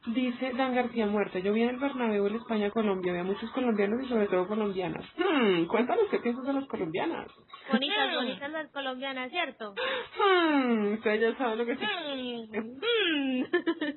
Dice 0.07 0.52
Dan 0.55 0.74
García 0.74 1.07
Muerte, 1.07 1.43
yo 1.43 1.52
vi 1.52 1.62
en 1.62 1.69
el 1.70 1.77
Bernabéu 1.77 2.27
en 2.27 2.36
España, 2.36 2.70
Colombia, 2.70 3.12
había 3.12 3.23
muchos 3.24 3.51
colombianos 3.51 4.02
y 4.02 4.09
sobre 4.09 4.28
todo 4.28 4.48
colombianas. 4.48 5.05
Hmm, 5.19 5.66
cuéntanos 5.66 6.07
qué 6.11 6.19
piensas 6.20 6.47
de 6.47 6.55
las 6.55 6.65
colombianas. 6.69 7.28
Bonitas, 7.70 8.15
bonitas 8.15 8.51
las 8.51 8.70
colombianas, 8.70 9.31
¿cierto? 9.31 9.74
Hmm, 10.19 10.94
ustedes 10.94 11.20
ya 11.20 11.36
saben 11.36 11.59
lo 11.59 11.66
que 11.66 11.74
Mm. 11.74 13.44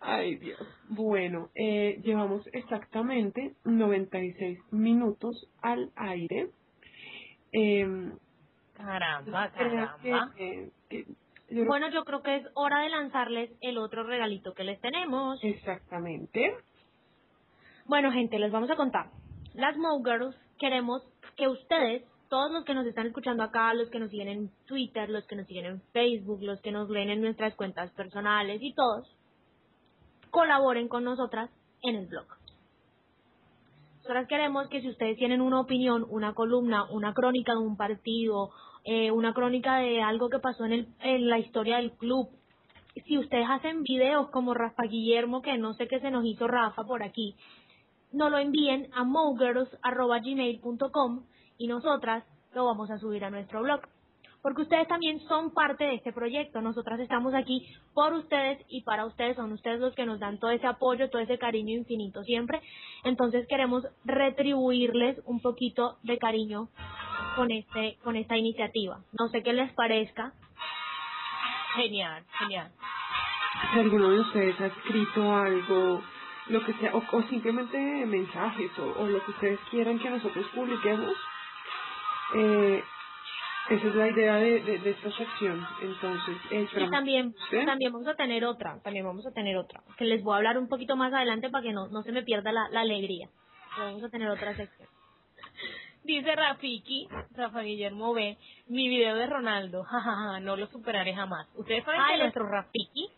Ay, 0.00 0.36
Dios. 0.36 0.60
Bueno, 0.88 1.48
eh, 1.56 2.00
llevamos 2.04 2.46
exactamente 2.52 3.54
96 3.64 4.58
minutos 4.70 5.48
al 5.60 5.90
aire. 5.96 6.50
Eh, 7.52 8.12
Caramba, 8.76 9.50
caramba. 9.50 10.32
que, 10.36 10.44
eh, 10.44 10.70
que- 10.88 11.06
Bueno, 11.50 11.90
yo 11.90 12.04
creo 12.04 12.22
que 12.22 12.36
es 12.36 12.46
hora 12.54 12.80
de 12.80 12.90
lanzarles 12.90 13.50
el 13.60 13.78
otro 13.78 14.04
regalito 14.04 14.54
que 14.54 14.64
les 14.64 14.80
tenemos. 14.80 15.42
exactamente. 15.42 16.54
Bueno, 17.86 18.12
gente, 18.12 18.38
les 18.38 18.52
vamos 18.52 18.70
a 18.70 18.76
contar. 18.76 19.10
Las 19.54 19.76
Mo 19.76 20.00
Girls 20.04 20.36
queremos 20.58 21.02
que 21.36 21.48
ustedes, 21.48 22.04
todos 22.28 22.52
los 22.52 22.64
que 22.64 22.74
nos 22.74 22.86
están 22.86 23.08
escuchando 23.08 23.42
acá, 23.42 23.74
los 23.74 23.90
que 23.90 23.98
nos 23.98 24.10
siguen 24.10 24.28
en 24.28 24.50
Twitter, 24.66 25.08
los 25.08 25.26
que 25.26 25.34
nos 25.34 25.46
siguen 25.48 25.64
en 25.64 25.82
Facebook, 25.92 26.40
los 26.42 26.60
que 26.60 26.70
nos 26.70 26.88
leen 26.88 27.10
en 27.10 27.20
nuestras 27.20 27.56
cuentas 27.56 27.90
personales 27.92 28.60
y 28.62 28.72
todos, 28.74 29.12
colaboren 30.30 30.86
con 30.86 31.02
nosotras 31.02 31.50
en 31.82 31.96
el 31.96 32.06
blog. 32.06 32.26
Nosotras 33.96 34.28
queremos 34.28 34.68
que 34.68 34.80
si 34.80 34.88
ustedes 34.88 35.16
tienen 35.16 35.40
una 35.40 35.60
opinión, 35.60 36.06
una 36.08 36.32
columna, 36.32 36.84
una 36.90 37.12
crónica 37.12 37.52
de 37.52 37.58
un 37.58 37.76
partido, 37.76 38.50
eh, 38.84 39.10
una 39.10 39.34
crónica 39.34 39.76
de 39.76 40.02
algo 40.02 40.30
que 40.30 40.38
pasó 40.38 40.64
en, 40.64 40.72
el, 40.72 40.88
en 41.00 41.28
la 41.28 41.38
historia 41.38 41.76
del 41.76 41.92
club, 41.92 42.30
si 43.06 43.18
ustedes 43.18 43.46
hacen 43.48 43.82
videos 43.82 44.30
como 44.30 44.54
Rafa 44.54 44.84
Guillermo, 44.84 45.42
que 45.42 45.58
no 45.58 45.74
sé 45.74 45.88
qué 45.88 46.00
se 46.00 46.10
nos 46.10 46.24
hizo 46.24 46.48
Rafa 46.48 46.84
por 46.84 47.02
aquí, 47.02 47.36
nos 48.12 48.30
lo 48.30 48.38
envíen 48.38 48.88
a 48.92 49.04
mogirls.gmail.com 49.04 51.24
y 51.58 51.66
nosotras 51.68 52.24
lo 52.54 52.64
vamos 52.64 52.90
a 52.90 52.98
subir 52.98 53.24
a 53.24 53.30
nuestro 53.30 53.62
blog. 53.62 53.82
Porque 54.42 54.62
ustedes 54.62 54.88
también 54.88 55.20
son 55.28 55.52
parte 55.52 55.84
de 55.84 55.96
este 55.96 56.14
proyecto. 56.14 56.62
Nosotras 56.62 56.98
estamos 56.98 57.34
aquí 57.34 57.66
por 57.92 58.14
ustedes 58.14 58.58
y 58.70 58.80
para 58.82 59.04
ustedes. 59.04 59.36
Son 59.36 59.52
ustedes 59.52 59.80
los 59.80 59.94
que 59.94 60.06
nos 60.06 60.18
dan 60.18 60.38
todo 60.38 60.50
ese 60.50 60.66
apoyo, 60.66 61.10
todo 61.10 61.20
ese 61.20 61.36
cariño 61.36 61.76
infinito 61.76 62.22
siempre. 62.22 62.62
Entonces 63.04 63.46
queremos 63.48 63.86
retribuirles 64.04 65.20
un 65.26 65.40
poquito 65.40 65.98
de 66.04 66.16
cariño 66.16 66.70
con 67.36 67.50
este 67.50 67.98
con 68.02 68.16
esta 68.16 68.36
iniciativa. 68.36 68.98
No 69.18 69.28
sé 69.28 69.42
qué 69.42 69.52
les 69.52 69.72
parezca. 69.72 70.32
Genial, 71.76 72.24
genial. 72.38 72.70
Si 73.72 73.78
alguno 73.78 74.10
de 74.10 74.20
ustedes 74.20 74.60
ha 74.60 74.66
escrito 74.66 75.36
algo, 75.36 76.02
lo 76.48 76.64
que 76.64 76.72
sea, 76.74 76.94
o, 76.94 77.02
o 77.12 77.22
simplemente 77.24 77.78
mensajes, 78.06 78.70
o, 78.78 79.02
o 79.02 79.06
lo 79.06 79.24
que 79.24 79.30
ustedes 79.32 79.60
quieran 79.70 79.98
que 79.98 80.10
nosotros 80.10 80.46
publiquemos, 80.54 81.12
eh, 82.34 82.82
esa 83.68 83.86
es 83.86 83.94
la 83.94 84.08
idea 84.08 84.34
de, 84.36 84.60
de, 84.62 84.78
de 84.78 84.90
esta 84.90 85.12
sección. 85.12 85.64
Entonces, 85.82 86.36
eh, 86.50 86.66
Y 86.76 86.90
también, 86.90 87.34
¿Sí? 87.50 87.58
también 87.64 87.92
vamos 87.92 88.08
a 88.08 88.14
tener 88.14 88.44
otra, 88.44 88.80
también 88.82 89.04
vamos 89.04 89.26
a 89.26 89.32
tener 89.32 89.56
otra, 89.56 89.82
que 89.96 90.04
les 90.06 90.22
voy 90.24 90.34
a 90.34 90.36
hablar 90.38 90.58
un 90.58 90.68
poquito 90.68 90.96
más 90.96 91.12
adelante 91.12 91.50
para 91.50 91.62
que 91.62 91.72
no, 91.72 91.86
no 91.88 92.02
se 92.02 92.12
me 92.12 92.22
pierda 92.22 92.50
la, 92.52 92.68
la 92.70 92.80
alegría. 92.80 93.28
Pero 93.76 93.86
Vamos 93.88 94.04
a 94.04 94.08
tener 94.08 94.28
otra 94.28 94.56
sección. 94.56 94.88
Dice 96.04 96.34
Rafiki, 96.34 97.08
Rafa 97.32 97.60
Guillermo 97.60 98.14
B, 98.14 98.36
mi 98.68 98.88
video 98.88 99.16
de 99.16 99.26
Ronaldo, 99.26 99.84
jajaja, 99.90 100.40
no 100.40 100.56
lo 100.56 100.66
superaré 100.68 101.14
jamás. 101.14 101.46
Ustedes 101.54 101.84
saben 101.84 102.00
Ay, 102.00 102.16
que 102.16 102.22
nuestro 102.22 102.48
Rafiki 102.48 103.10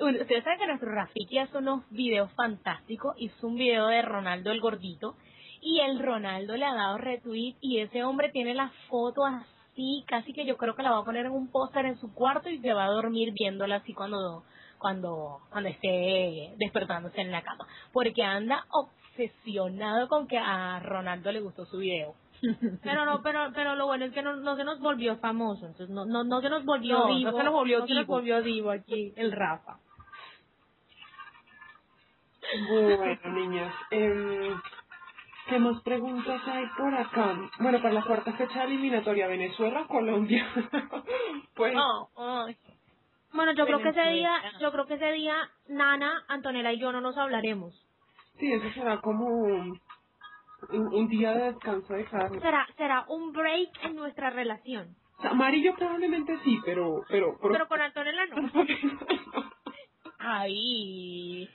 Ustedes 0.00 0.44
saben 0.44 0.60
que 0.60 0.66
nuestro 0.68 0.92
Rafiki 0.92 1.38
hace 1.38 1.58
unos 1.58 1.82
videos 1.90 2.30
fantásticos. 2.34 3.16
Hizo 3.18 3.48
un 3.48 3.56
video 3.56 3.88
de 3.88 4.00
Ronaldo 4.02 4.52
el 4.52 4.60
gordito. 4.60 5.16
Y 5.60 5.80
el 5.80 5.98
Ronaldo 5.98 6.56
le 6.56 6.64
ha 6.64 6.74
dado 6.74 6.98
retweet. 6.98 7.56
Y 7.60 7.80
ese 7.80 8.04
hombre 8.04 8.30
tiene 8.30 8.54
la 8.54 8.70
foto 8.88 9.24
así. 9.24 10.04
Casi 10.06 10.32
que 10.32 10.46
yo 10.46 10.56
creo 10.56 10.76
que 10.76 10.84
la 10.84 10.92
va 10.92 10.98
a 10.98 11.04
poner 11.04 11.26
en 11.26 11.32
un 11.32 11.50
póster 11.50 11.84
en 11.84 11.98
su 11.98 12.14
cuarto. 12.14 12.48
Y 12.48 12.58
se 12.58 12.72
va 12.72 12.84
a 12.84 12.90
dormir 12.90 13.32
viéndola 13.32 13.76
así 13.76 13.92
cuando, 13.92 14.44
cuando, 14.78 15.40
cuando 15.50 15.68
esté 15.68 16.54
despertándose 16.58 17.20
en 17.20 17.32
la 17.32 17.42
cama. 17.42 17.66
Porque 17.92 18.22
anda 18.22 18.66
obsesionado 19.18 20.08
con 20.08 20.26
que 20.28 20.38
a 20.38 20.80
Ronaldo 20.80 21.32
le 21.32 21.40
gustó 21.40 21.66
su 21.66 21.78
video. 21.78 22.14
Pero 22.84 23.04
no, 23.04 23.20
pero, 23.20 23.50
pero 23.52 23.74
lo 23.74 23.86
bueno 23.86 24.04
es 24.04 24.12
que 24.12 24.22
no, 24.22 24.36
no 24.36 24.54
se 24.54 24.62
nos 24.62 24.78
volvió 24.78 25.16
famoso, 25.16 25.66
entonces 25.66 25.90
no, 25.90 26.06
no, 26.06 26.22
no 26.22 26.40
se 26.40 26.48
nos 26.48 26.64
volvió 26.64 27.00
No, 27.00 27.08
se 27.08 27.42
nos 27.42 27.52
volvió 27.52 27.80
no 27.80 27.86
se 27.88 27.94
nos 27.94 28.06
volvió 28.06 28.42
divo 28.42 28.70
aquí, 28.70 29.12
el 29.16 29.32
Rafa. 29.32 29.78
Bueno, 32.68 33.16
niñas, 33.32 33.74
em, 33.90 34.56
¿qué 35.48 35.58
más 35.58 35.82
preguntas 35.82 36.40
hay 36.46 36.64
por 36.76 36.94
acá? 36.94 37.36
Bueno, 37.58 37.82
para 37.82 37.94
la 37.94 38.04
cuarta 38.04 38.32
fecha 38.34 38.62
eliminatoria, 38.62 39.26
Venezuela, 39.26 39.84
Colombia. 39.88 40.46
pues, 41.56 41.74
Oh. 41.76 42.46
Bueno, 43.32 43.52
yo 43.52 43.66
creo 43.66 43.80
que 43.80 43.88
ese 43.88 44.10
día, 44.12 44.32
yo 44.60 44.70
creo 44.70 44.86
que 44.86 44.94
ese 44.94 45.10
día 45.10 45.34
Nana, 45.66 46.24
Antonella 46.28 46.72
y 46.72 46.78
yo 46.78 46.92
no 46.92 47.00
nos 47.00 47.18
hablaremos. 47.18 47.87
Sí, 48.38 48.52
eso 48.52 48.70
será 48.74 49.00
como 49.00 49.26
un, 49.26 49.80
un 50.70 51.08
día 51.08 51.32
de 51.34 51.44
descanso 51.52 51.92
de 51.94 52.04
carne. 52.06 52.40
Será, 52.40 52.66
será 52.76 53.04
un 53.08 53.32
break 53.32 53.70
en 53.84 53.96
nuestra 53.96 54.30
relación. 54.30 54.96
Amarillo 55.18 55.74
probablemente 55.76 56.38
sí, 56.44 56.58
pero... 56.64 57.02
Pero, 57.08 57.36
pero, 57.40 57.52
Pero 57.52 57.68
con 57.68 57.80
Antonella 57.80 58.26
no. 58.26 58.52
Ay, 60.18 61.48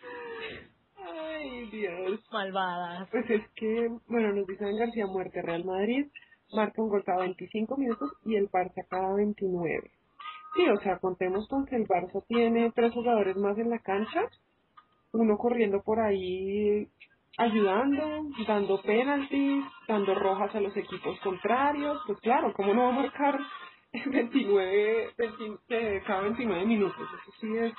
Ay, 0.97 1.65
Dios. 1.69 2.21
malvadas. 2.31 3.09
Pues 3.09 3.29
es 3.29 3.41
que, 3.55 3.89
bueno, 4.07 4.33
nos 4.33 4.47
dicen 4.47 4.77
García 4.77 5.05
Muerte, 5.05 5.41
Real 5.41 5.65
Madrid 5.65 6.07
marca 6.53 6.81
un 6.81 6.89
gol 6.89 7.03
cada 7.03 7.21
25 7.21 7.77
minutos 7.77 8.11
y 8.25 8.35
el 8.35 8.49
Barça 8.49 8.85
cada 8.89 9.15
29. 9.15 9.91
Sí, 10.55 10.69
o 10.69 10.77
sea, 10.81 10.99
contemos 10.99 11.47
con 11.47 11.65
que 11.65 11.75
el 11.75 11.87
Barça 11.87 12.23
tiene 12.27 12.71
tres 12.71 12.93
jugadores 12.93 13.35
más 13.37 13.57
en 13.57 13.69
la 13.69 13.79
cancha, 13.79 14.21
uno 15.13 15.37
corriendo 15.37 15.81
por 15.83 15.99
ahí 15.99 16.87
ayudando, 17.37 18.25
dando 18.47 18.81
penaltis, 18.81 19.63
dando 19.87 20.15
rojas 20.15 20.53
a 20.55 20.61
los 20.61 20.75
equipos 20.75 21.19
contrarios, 21.21 22.01
pues 22.05 22.19
claro, 22.19 22.53
¿cómo 22.53 22.73
no 22.73 22.83
va 22.83 22.89
a 22.89 22.91
marcar 23.03 23.39
29, 24.05 25.13
20 25.17 25.53
eh, 25.69 26.03
cada 26.05 26.21
29 26.21 26.65
minutos? 26.65 26.95
Eso 27.01 27.31
sí 27.39 27.57
es 27.57 27.73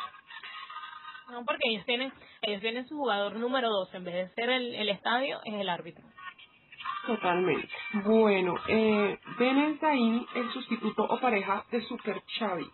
No, 1.30 1.44
porque 1.44 1.70
ellos 1.70 1.84
tienen, 1.86 2.12
ellos 2.42 2.60
tienen 2.60 2.86
su 2.88 2.96
jugador 2.96 3.36
número 3.36 3.68
dos. 3.68 3.92
En 3.94 4.04
vez 4.04 4.14
de 4.14 4.34
ser 4.34 4.50
el, 4.50 4.74
el 4.74 4.88
estadio, 4.88 5.40
es 5.44 5.54
el 5.54 5.68
árbitro. 5.68 6.04
Totalmente. 7.06 7.68
Bueno, 8.04 8.54
eh, 8.68 9.18
Ben 9.38 9.58
Enzaín, 9.58 10.26
el 10.34 10.50
sustituto 10.52 11.04
o 11.04 11.20
pareja 11.20 11.64
de 11.70 11.82
Super 11.82 12.22
Xavi. 12.38 12.66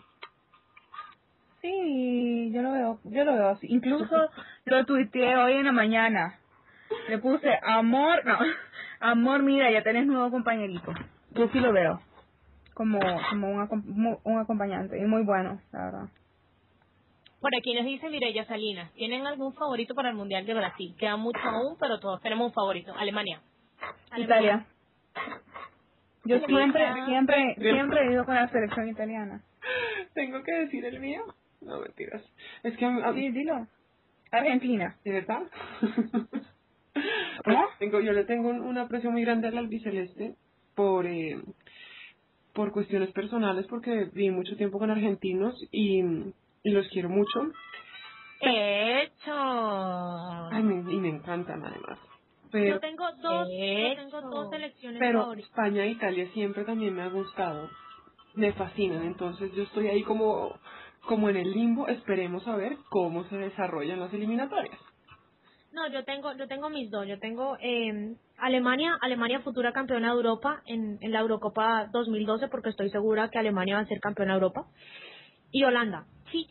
Sí, 1.61 2.51
yo 2.53 2.63
lo 2.63 2.73
veo, 2.73 3.01
yo 3.05 3.25
lo 3.25 3.35
veo 3.35 3.49
así. 3.51 3.67
Incluso 3.69 4.31
lo 4.65 4.85
tuiteé 4.87 5.37
hoy 5.37 5.55
en 5.55 5.67
la 5.67 5.73
mañana. 5.73 6.39
Le 7.09 7.19
puse, 7.19 7.49
amor, 7.63 8.25
no, 8.25 8.39
amor, 9.01 9.43
mira, 9.43 9.71
ya 9.71 9.83
tenés 9.83 10.07
nuevo 10.07 10.31
compañerito. 10.31 10.93
Yo 11.33 11.49
sí 11.49 11.61
lo 11.61 11.73
veo 11.73 12.01
como, 12.75 12.99
como 13.29 13.51
un, 13.51 14.19
un 14.25 14.39
acompañante 14.39 14.99
y 14.99 15.03
muy 15.03 15.23
bueno, 15.23 15.61
la 15.73 15.85
verdad. 15.85 16.09
Por 17.41 17.55
aquí 17.57 17.75
nos 17.75 17.85
dice 17.85 18.09
Mireya 18.09 18.45
Salinas, 18.47 18.93
¿tienen 18.93 19.27
algún 19.27 19.55
favorito 19.55 19.95
para 19.95 20.11
el 20.11 20.15
Mundial 20.15 20.45
de 20.45 20.55
Brasil? 20.55 20.95
Queda 20.99 21.17
mucho 21.17 21.41
aún, 21.43 21.77
pero 21.79 21.99
todos 21.99 22.21
tenemos 22.21 22.49
un 22.49 22.53
favorito. 22.53 22.93
Alemania. 22.95 23.41
Italia. 24.17 24.67
Yo 26.25 26.39
siempre, 26.41 26.85
siempre, 27.07 27.55
siempre 27.59 28.01
he 28.03 28.13
ido 28.13 28.25
con 28.27 28.35
la 28.35 28.49
selección 28.49 28.89
italiana. 28.89 29.43
¿Tengo 30.15 30.43
que 30.43 30.53
decir 30.53 30.85
el 30.85 31.01
mío? 31.01 31.23
No, 31.61 31.81
mentiras. 31.81 32.23
Es 32.65 32.77
que, 32.77 32.87
Sí, 33.15 33.31
dilo. 33.33 33.69
Argentina. 34.31 35.01
¿de 35.05 35.13
verdad? 35.13 35.51
¿Cómo? 37.45 37.69
tengo, 37.79 38.01
yo 38.01 38.13
le 38.13 38.25
tengo 38.27 38.51
un, 38.51 38.61
un 38.61 38.79
aprecio 38.79 39.11
muy 39.11 39.23
grande 39.23 39.49
al 39.49 39.59
albiceleste 39.59 40.37
por, 40.75 41.07
eh, 41.07 41.43
por 42.55 42.73
cuestiones 42.73 43.13
personales, 43.13 43.67
porque 43.69 44.07
viví 44.13 44.31
mucho 44.31 44.57
tiempo 44.57 44.79
con 44.79 44.91
argentinos 44.91 45.55
y, 45.73 46.01
y 46.65 46.71
los 46.71 46.89
quiero 46.91 47.11
mucho. 47.11 47.41
¡Hecho! 48.41 49.33
Ay, 50.49 50.63
me- 50.65 50.93
y 50.93 51.01
me 51.01 51.09
encantan 51.11 51.65
además. 51.65 51.99
Pero, 52.51 52.77
Yo 52.77 52.81
tengo 52.81 53.13
dos, 53.23 53.49
yo 53.77 53.93
tengo 53.95 54.23
dos 54.23 54.49
selecciones 54.51 55.01
pero 55.01 55.11
favoritas. 55.11 55.51
España 55.51 55.85
e 55.85 55.91
Italia 55.93 56.31
siempre 56.33 56.65
también 56.65 56.95
me 56.95 57.03
ha 57.03 57.09
gustado. 57.11 57.71
Me 58.35 58.53
fascinan. 58.55 59.05
Entonces 59.05 59.53
yo 59.55 59.65
estoy 59.65 59.89
ahí 59.89 60.05
como, 60.05 60.59
como 61.07 61.29
en 61.29 61.37
el 61.37 61.51
limbo. 61.53 61.89
Esperemos 61.89 62.47
a 62.49 62.57
ver 62.57 62.77
cómo 62.91 63.25
se 63.25 63.37
desarrollan 63.37 64.01
las 64.01 64.13
eliminatorias. 64.13 64.79
No, 65.73 65.87
yo 65.89 66.05
tengo, 66.05 66.33
yo 66.37 66.49
tengo 66.49 66.69
mis 66.69 66.91
dos. 66.91 67.07
Yo 67.07 67.19
tengo 67.21 67.57
eh, 67.61 68.17
Alemania, 68.39 68.99
Alemania 69.01 69.41
futura 69.41 69.73
campeona 69.73 70.09
de 70.09 70.15
Europa 70.17 70.63
en, 70.67 70.99
en 71.01 71.13
la 71.13 71.21
Eurocopa 71.21 71.87
2012, 71.93 72.49
porque 72.49 72.71
estoy 72.71 72.91
segura 72.91 73.31
que 73.31 73.39
Alemania 73.39 73.77
va 73.77 73.83
a 73.83 73.87
ser 73.87 74.01
campeona 74.01 74.33
de 74.33 74.39
Europa. 74.41 74.67
Y 75.53 75.63
Holanda. 75.65 76.07
Sí. 76.33 76.47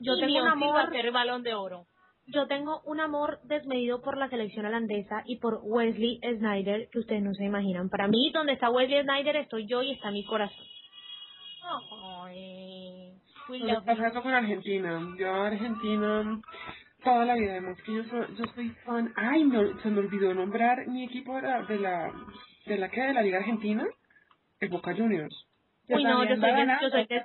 Yo 0.00 0.14
Y 0.16 0.20
tengo 0.20 0.38
un 0.40 0.48
Beyoncé 0.48 0.66
va 0.72 0.80
a 0.80 0.82
amor, 0.82 0.92
ser 0.92 1.12
balón 1.12 1.42
de 1.44 1.54
oro. 1.54 1.86
yo 2.26 2.46
tengo 2.48 2.80
un 2.86 3.00
amor 3.00 3.38
desmedido 3.44 4.00
por 4.02 4.16
la 4.16 4.28
selección 4.28 4.66
holandesa 4.66 5.22
y 5.26 5.36
por 5.36 5.60
Wesley 5.62 6.18
Snyder 6.38 6.88
que 6.90 6.98
ustedes 6.98 7.22
no 7.22 7.34
se 7.34 7.44
imaginan. 7.44 7.88
Para 7.88 8.08
mí, 8.08 8.30
donde 8.32 8.54
está 8.54 8.68
Wesley 8.70 9.02
Snyder 9.04 9.36
estoy 9.36 9.66
yo 9.66 9.80
y 9.82 9.92
está 9.92 10.10
mi 10.10 10.24
corazón. 10.24 10.64
Ay, 12.24 13.01
we 13.48 13.58
Lo 13.58 13.66
que 13.66 13.72
love 13.72 13.84
pasa 13.84 14.02
you. 14.02 14.06
eso 14.08 14.22
con 14.22 14.32
Argentina. 14.34 15.14
Yo 15.18 15.30
a 15.34 15.46
Argentina 15.48 16.40
toda 17.04 17.24
la 17.24 17.34
vida, 17.34 17.52
además 17.52 17.80
que 17.82 17.94
yo 17.94 18.04
soy, 18.04 18.26
yo 18.36 18.44
soy 18.54 18.70
fan. 18.84 19.12
Ay, 19.16 19.44
me- 19.44 19.74
se 19.82 19.90
me 19.90 19.98
olvidó 20.00 20.32
nombrar 20.34 20.86
mi 20.88 21.04
equipo 21.04 21.34
de 21.36 21.42
la, 21.42 21.62
de 21.64 21.78
la, 21.78 22.12
de 22.66 22.78
la 22.78 22.88
que 22.90 23.00
de 23.02 23.14
la 23.14 23.22
Liga 23.22 23.38
Argentina, 23.38 23.86
el 24.60 24.68
Boca 24.68 24.94
Juniors. 24.94 25.34
Uy, 25.88 26.04
no, 26.04 26.24
yo 26.24 26.36
soy 26.36 26.52
de- 26.52 26.78
yo 26.80 26.90
soy 26.90 27.06
de- 27.06 27.22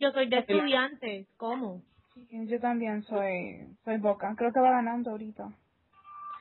Yo 0.00 0.10
soy 0.12 0.28
de 0.28 0.38
estudiantes. 0.38 1.28
¿Cómo? 1.36 1.82
Yo 2.30 2.60
también 2.60 3.02
soy, 3.04 3.66
soy 3.84 3.98
Boca. 3.98 4.34
Creo 4.36 4.52
que 4.52 4.60
va 4.60 4.70
ganando 4.72 5.10
ahorita. 5.12 5.48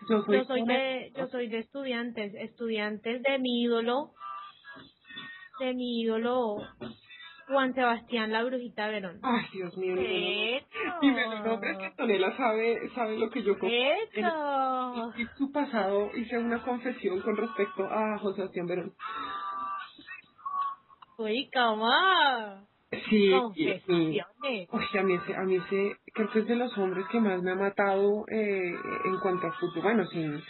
Yo 0.09 0.23
soy, 0.23 0.37
Yo 0.37 0.43
soy 0.45 0.63
de, 0.65 1.11
yo 1.15 1.27
soy 1.27 1.47
de 1.49 1.59
estudiantes, 1.59 2.33
estudiantes 2.35 3.21
de 3.21 3.37
mi 3.39 3.61
ídolo, 3.63 4.11
de 5.59 5.73
mi 5.73 6.01
ídolo 6.01 6.57
Juan 7.49 7.73
Sebastián 7.73 8.31
La 8.31 8.43
Brujita 8.43 8.87
Verón. 8.87 9.19
Ay, 9.23 9.45
Dios 9.51 9.75
mío. 9.75 9.95
no, 9.95 10.01
no, 10.01 10.07
no. 10.07 10.11
Hecho. 10.11 10.67
Y 11.01 11.11
me 11.11 11.39
nombres 11.41 11.77
que 11.79 11.91
Tonela 11.97 12.37
sabe, 12.37 12.89
sabe 12.93 13.17
lo 13.17 13.29
que 13.29 13.43
yo 13.43 13.53
Hecho. 13.53 15.13
En 15.17 15.29
su 15.37 15.51
pasado 15.51 16.11
hice 16.15 16.37
una 16.37 16.61
confesión 16.63 17.19
con 17.21 17.35
respecto 17.35 17.85
a 17.85 18.19
José 18.19 18.37
Sebastián 18.37 18.67
Verón. 18.67 18.93
Uy, 21.17 21.49
¿cómo? 21.53 21.89
Sí, 23.09 23.25
y- 23.25 23.29
y- 23.29 23.39
Confesiones. 23.39 24.69
Uy, 24.71 24.99
a 24.99 25.03
mí 25.03 25.13
ese, 25.15 25.35
a 25.35 25.41
mí 25.43 25.55
ese, 25.55 25.97
creo 26.13 26.29
que 26.31 26.39
es 26.39 26.47
de 26.47 26.55
los 26.55 26.75
hombres 26.77 27.05
que 27.11 27.19
más 27.19 27.41
me 27.41 27.51
ha 27.51 27.55
matado 27.55 28.25
eh, 28.29 28.73
en 29.05 29.19
cuanto 29.21 29.47
a 29.47 29.51
fútbol. 29.53 29.83
Bueno, 29.83 30.05
sin, 30.07 30.41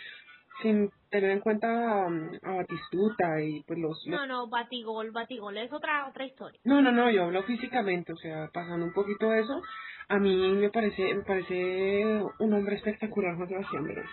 sin 0.61 0.91
tener 1.10 1.31
en 1.31 1.40
cuenta 1.41 1.68
um, 2.07 2.31
a 2.44 2.56
Batistuta 2.57 3.41
y 3.41 3.64
pues 3.64 3.80
los, 3.80 3.98
los- 4.06 4.19
No, 4.22 4.26
no, 4.27 4.48
Batigol, 4.48 5.11
Batigol 5.11 5.57
es 5.57 5.72
otra 5.73 6.07
otra 6.07 6.26
historia. 6.26 6.60
No, 6.65 6.81
no, 6.81 6.91
no, 6.91 7.10
yo 7.11 7.26
hablo 7.26 7.44
físicamente, 7.44 8.14
o 8.14 8.18
sea, 8.18 8.49
pasando 8.53 8.86
un 8.86 8.94
poquito 8.94 9.30
de 9.30 9.41
eso, 9.41 9.61
a 10.10 10.18
mí 10.19 10.36
me 10.53 10.69
parece, 10.69 11.14
me 11.15 11.23
parece 11.23 12.06
un 12.40 12.53
hombre 12.53 12.76
espectacular, 12.76 13.36
Juan 13.36 13.49
Sebastián 13.49 13.84
Verón. 13.86 14.06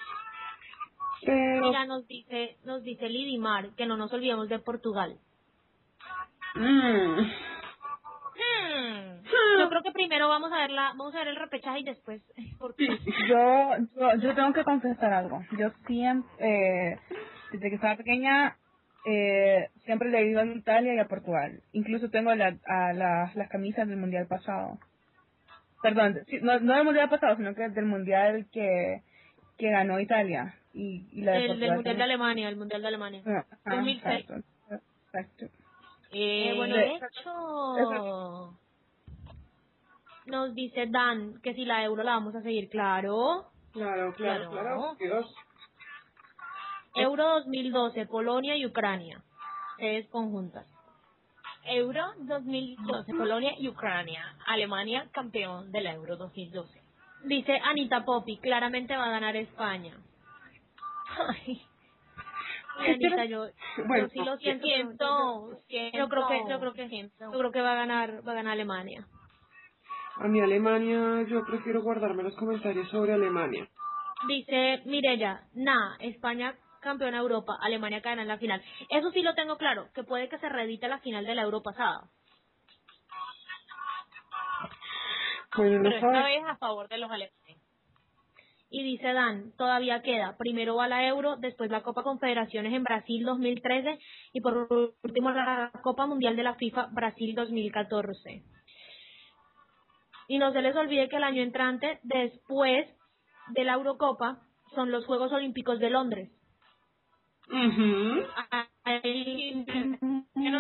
Pero, 1.25 1.67
Mira, 1.69 1.87
nos 1.87 2.07
dice, 2.07 2.59
nos 2.65 2.83
dice 2.83 3.09
Lidimar 3.09 3.75
que 3.75 3.87
no 3.87 3.97
nos 3.97 4.13
olvidemos 4.13 4.49
de 4.49 4.59
Portugal. 4.61 5.19
mm, 6.55 7.21
Hmm. 8.57 9.61
Yo 9.61 9.69
creo 9.69 9.83
que 9.83 9.93
primero 9.93 10.29
vamos 10.29 10.53
a 10.53 10.59
ver 10.59 10.71
la, 10.71 10.91
vamos 10.97 11.15
a 11.15 11.19
ver 11.19 11.29
el 11.29 11.37
repechaje 11.37 11.81
y 11.81 11.85
después 11.85 12.23
Portugal. 12.59 12.99
Yo, 13.29 13.71
yo, 13.97 14.15
yo 14.21 14.35
tengo 14.35 14.53
que 14.53 14.65
confesar 14.65 15.13
algo. 15.13 15.43
Yo 15.59 15.71
siempre, 15.87 16.31
eh, 16.39 16.99
desde 17.53 17.69
que 17.69 17.75
estaba 17.75 17.97
pequeña, 17.97 18.57
eh, 19.07 19.69
siempre 19.85 20.11
le 20.11 20.19
he 20.19 20.31
ido 20.31 20.41
a 20.41 20.47
Italia 20.47 20.95
y 20.95 20.99
a 20.99 21.09
Portugal. 21.09 21.63
Incluso 21.73 22.11
tengo 22.11 22.35
la, 22.35 22.57
a 22.67 22.93
las, 22.93 23.35
las 23.37 23.49
camisas 23.49 23.89
del 23.89 23.99
mundial 23.99 24.27
pasado. 24.27 24.79
Perdón, 25.83 26.19
no, 26.43 26.61
no 26.61 26.75
del 26.75 26.85
mundial 26.85 27.09
pasado, 27.09 27.37
sino 27.37 27.55
que 27.55 27.69
del 27.69 27.87
mundial 27.87 28.47
que, 28.53 29.03
que 29.59 29.71
ganó 29.71 30.01
Italia. 30.01 30.55
Y, 30.73 31.07
y 31.13 31.23
la 31.23 31.33
de 31.33 31.47
El 31.47 31.61
del 31.61 31.75
Mundial 31.75 31.97
de. 31.97 32.03
Alemania, 32.03 32.49
el 32.49 32.57
Mundial 32.57 32.83
de 32.83 32.89
Alemania. 32.89 33.23
No, 33.25 33.39
ajá, 33.39 33.77
2006. 33.77 34.05
exacto, 34.05 34.35
exacto. 35.07 35.47
Eh, 36.13 36.53
bueno, 36.57 36.77
hecho. 36.77 37.31
Nos 40.37 40.55
dice 40.55 40.87
Dan 40.87 41.41
que 41.43 41.55
si 41.55 41.65
la 41.65 41.83
euro 41.83 42.03
la 42.03 42.13
vamos 42.13 42.35
a 42.35 42.43
seguir, 42.43 42.69
claro. 42.69 43.47
Claro, 43.73 44.13
claro, 44.15 44.51
Claro. 44.51 44.97
claro. 44.99 45.25
Euro 46.95 47.25
2012, 47.41 48.05
Polonia 48.07 48.55
y 48.57 48.67
Ucrania. 48.67 49.23
Sedes 49.79 50.07
conjuntas. 50.09 50.67
Euro 51.65 52.03
2012, 52.19 53.15
Polonia 53.15 53.53
y 53.59 53.69
Ucrania. 53.69 54.37
Alemania 54.47 55.09
campeón 55.13 55.73
del 55.73 55.87
Euro 55.87 56.17
2012. 56.17 56.83
Dice 57.25 57.59
Anita 57.65 58.05
Poppy, 58.05 58.37
claramente 58.37 58.95
va 58.95 59.07
a 59.07 59.11
ganar 59.11 59.37
España. 59.37 59.97
Ay, 61.19 61.63
Anita, 62.79 63.25
yo, 63.25 63.47
Bueno, 63.87 64.05
yo 64.05 64.09
sí 64.11 64.19
lo 64.19 64.37
siento. 64.37 64.67
siento, 64.67 65.61
siento, 65.69 65.99
Yo 65.99 66.09
creo 66.11 66.29
que, 66.29 66.41
yo 66.51 66.61
creo 66.61 66.73
que, 66.75 66.89
siento. 66.89 67.33
yo 67.33 67.39
creo 67.39 67.53
que 67.53 67.63
va 67.63 67.73
a 67.73 67.77
ganar, 67.77 68.27
va 68.27 68.33
a 68.33 68.35
ganar 68.37 68.53
Alemania. 68.53 69.07
A 70.19 70.29
mí 70.29 70.41
Alemania, 70.41 71.27
yo 71.29 71.45
prefiero 71.45 71.83
guardarme 71.83 72.23
los 72.23 72.37
comentarios 72.37 72.89
sobre 72.89 73.13
Alemania. 73.13 73.69
Dice 74.27 74.83
Mirella, 74.87 75.43
nah, 75.55 75.97
España 76.01 76.55
campeona 76.81 77.19
Europa, 77.19 77.59
Alemania 77.61 78.01
caerá 78.01 78.23
en 78.23 78.29
la 78.29 78.39
final. 78.39 78.63
Eso 78.89 79.11
sí 79.11 79.21
lo 79.21 79.35
tengo 79.35 79.57
claro, 79.59 79.89
que 79.95 80.05
puede 80.05 80.29
que 80.29 80.39
se 80.39 80.49
reedite 80.49 80.89
la 80.89 81.01
final 81.01 81.27
de 81.27 81.35
la 81.35 81.43
Euro 81.43 81.63
pasada. 81.63 82.09
Bueno, 85.57 85.79
no 85.79 85.83
Pero 85.85 85.97
esta 85.97 86.25
vez 86.25 86.45
a 86.47 86.57
favor 86.57 86.89
de 86.89 86.99
los 86.99 87.11
alemanes. 87.11 87.59
Y 88.69 88.83
dice 88.83 89.13
Dan, 89.13 89.53
todavía 89.57 90.03
queda, 90.03 90.37
primero 90.37 90.77
va 90.77 90.89
la 90.89 91.07
Euro, 91.07 91.37
después 91.37 91.71
la 91.71 91.83
Copa 91.83 92.03
Confederaciones 92.03 92.73
en 92.73 92.83
Brasil 92.83 93.25
2013 93.25 93.99
y 94.33 94.41
por 94.41 94.69
último 95.03 95.31
la 95.31 95.71
Copa 95.83 96.07
Mundial 96.07 96.37
de 96.37 96.43
la 96.43 96.55
FIFA 96.55 96.89
Brasil 96.93 97.35
2014. 97.35 98.56
Y 100.29 100.39
no 100.39 100.53
se 100.53 100.63
les 100.63 100.75
olvide 100.75 101.09
que 101.09 101.17
el 101.17 101.25
año 101.25 101.43
entrante, 101.43 102.01
después 102.03 102.87
de 103.49 103.65
la 103.65 103.75
Eurocopa, 103.75 104.43
son 104.75 104.91
los 104.91 105.07
Juegos 105.07 105.33
Olímpicos 105.33 105.79
de 105.79 105.91
Londres. 105.91 106.31
Ujú. 107.49 108.27
Hay 108.85 109.65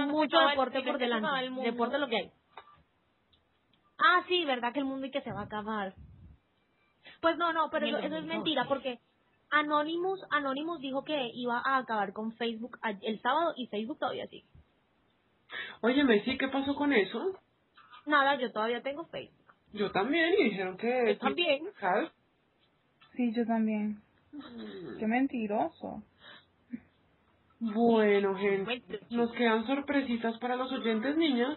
mucho 0.08 0.38
deporte 0.38 0.82
por 0.82 0.98
delante. 0.98 1.62
Deporte 1.62 1.98
lo 1.98 2.08
que 2.08 2.16
hay. 2.16 2.30
Ah, 3.98 4.24
sí, 4.28 4.44
verdad 4.44 4.72
que 4.72 4.80
el 4.80 4.84
mundo 4.84 5.06
y 5.06 5.10
que 5.10 5.22
se 5.22 5.32
va 5.32 5.40
a 5.40 5.44
acabar. 5.44 5.94
Pues 7.20 7.36
no, 7.38 7.52
no, 7.52 7.70
pero 7.70 7.86
eso, 7.86 7.96
eso 7.98 8.06
es 8.06 8.12
2012. 8.12 8.34
mentira 8.34 8.64
porque 8.68 9.00
Anonymous, 9.50 10.20
Anonymous 10.30 10.80
dijo 10.80 11.04
que 11.04 11.30
iba 11.34 11.62
a 11.64 11.78
acabar 11.78 12.12
con 12.12 12.32
Facebook 12.36 12.78
el 13.02 13.20
sábado 13.20 13.54
y 13.56 13.68
Facebook 13.68 13.98
todavía 13.98 14.26
sigue. 14.26 14.46
Oye, 15.80 16.04
Messi, 16.04 16.36
¿qué 16.36 16.48
pasó 16.48 16.74
con 16.74 16.92
eso? 16.92 17.38
Nada, 18.04 18.36
yo 18.36 18.52
todavía 18.52 18.82
tengo 18.82 19.06
Facebook. 19.06 19.45
Yo 19.72 19.90
también, 19.90 20.34
y 20.38 20.44
dijeron 20.44 20.76
que... 20.76 21.14
Yo 21.14 21.18
también. 21.18 21.64
¿Sabes? 21.80 22.10
Sí, 23.14 23.32
yo 23.34 23.44
también. 23.46 24.00
Qué 24.98 25.06
mentiroso. 25.06 26.02
Bueno, 27.58 28.36
gente, 28.36 28.82
nos 29.10 29.32
quedan 29.32 29.66
sorpresitas 29.66 30.38
para 30.38 30.56
los 30.56 30.70
oyentes, 30.72 31.16
niñas. 31.16 31.56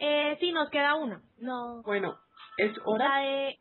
Eh, 0.00 0.36
sí, 0.40 0.52
nos 0.52 0.70
queda 0.70 0.94
una. 0.94 1.20
No. 1.38 1.82
Bueno, 1.82 2.18
es 2.56 2.76
La 2.76 2.82
hora... 2.84 3.18
de 3.18 3.58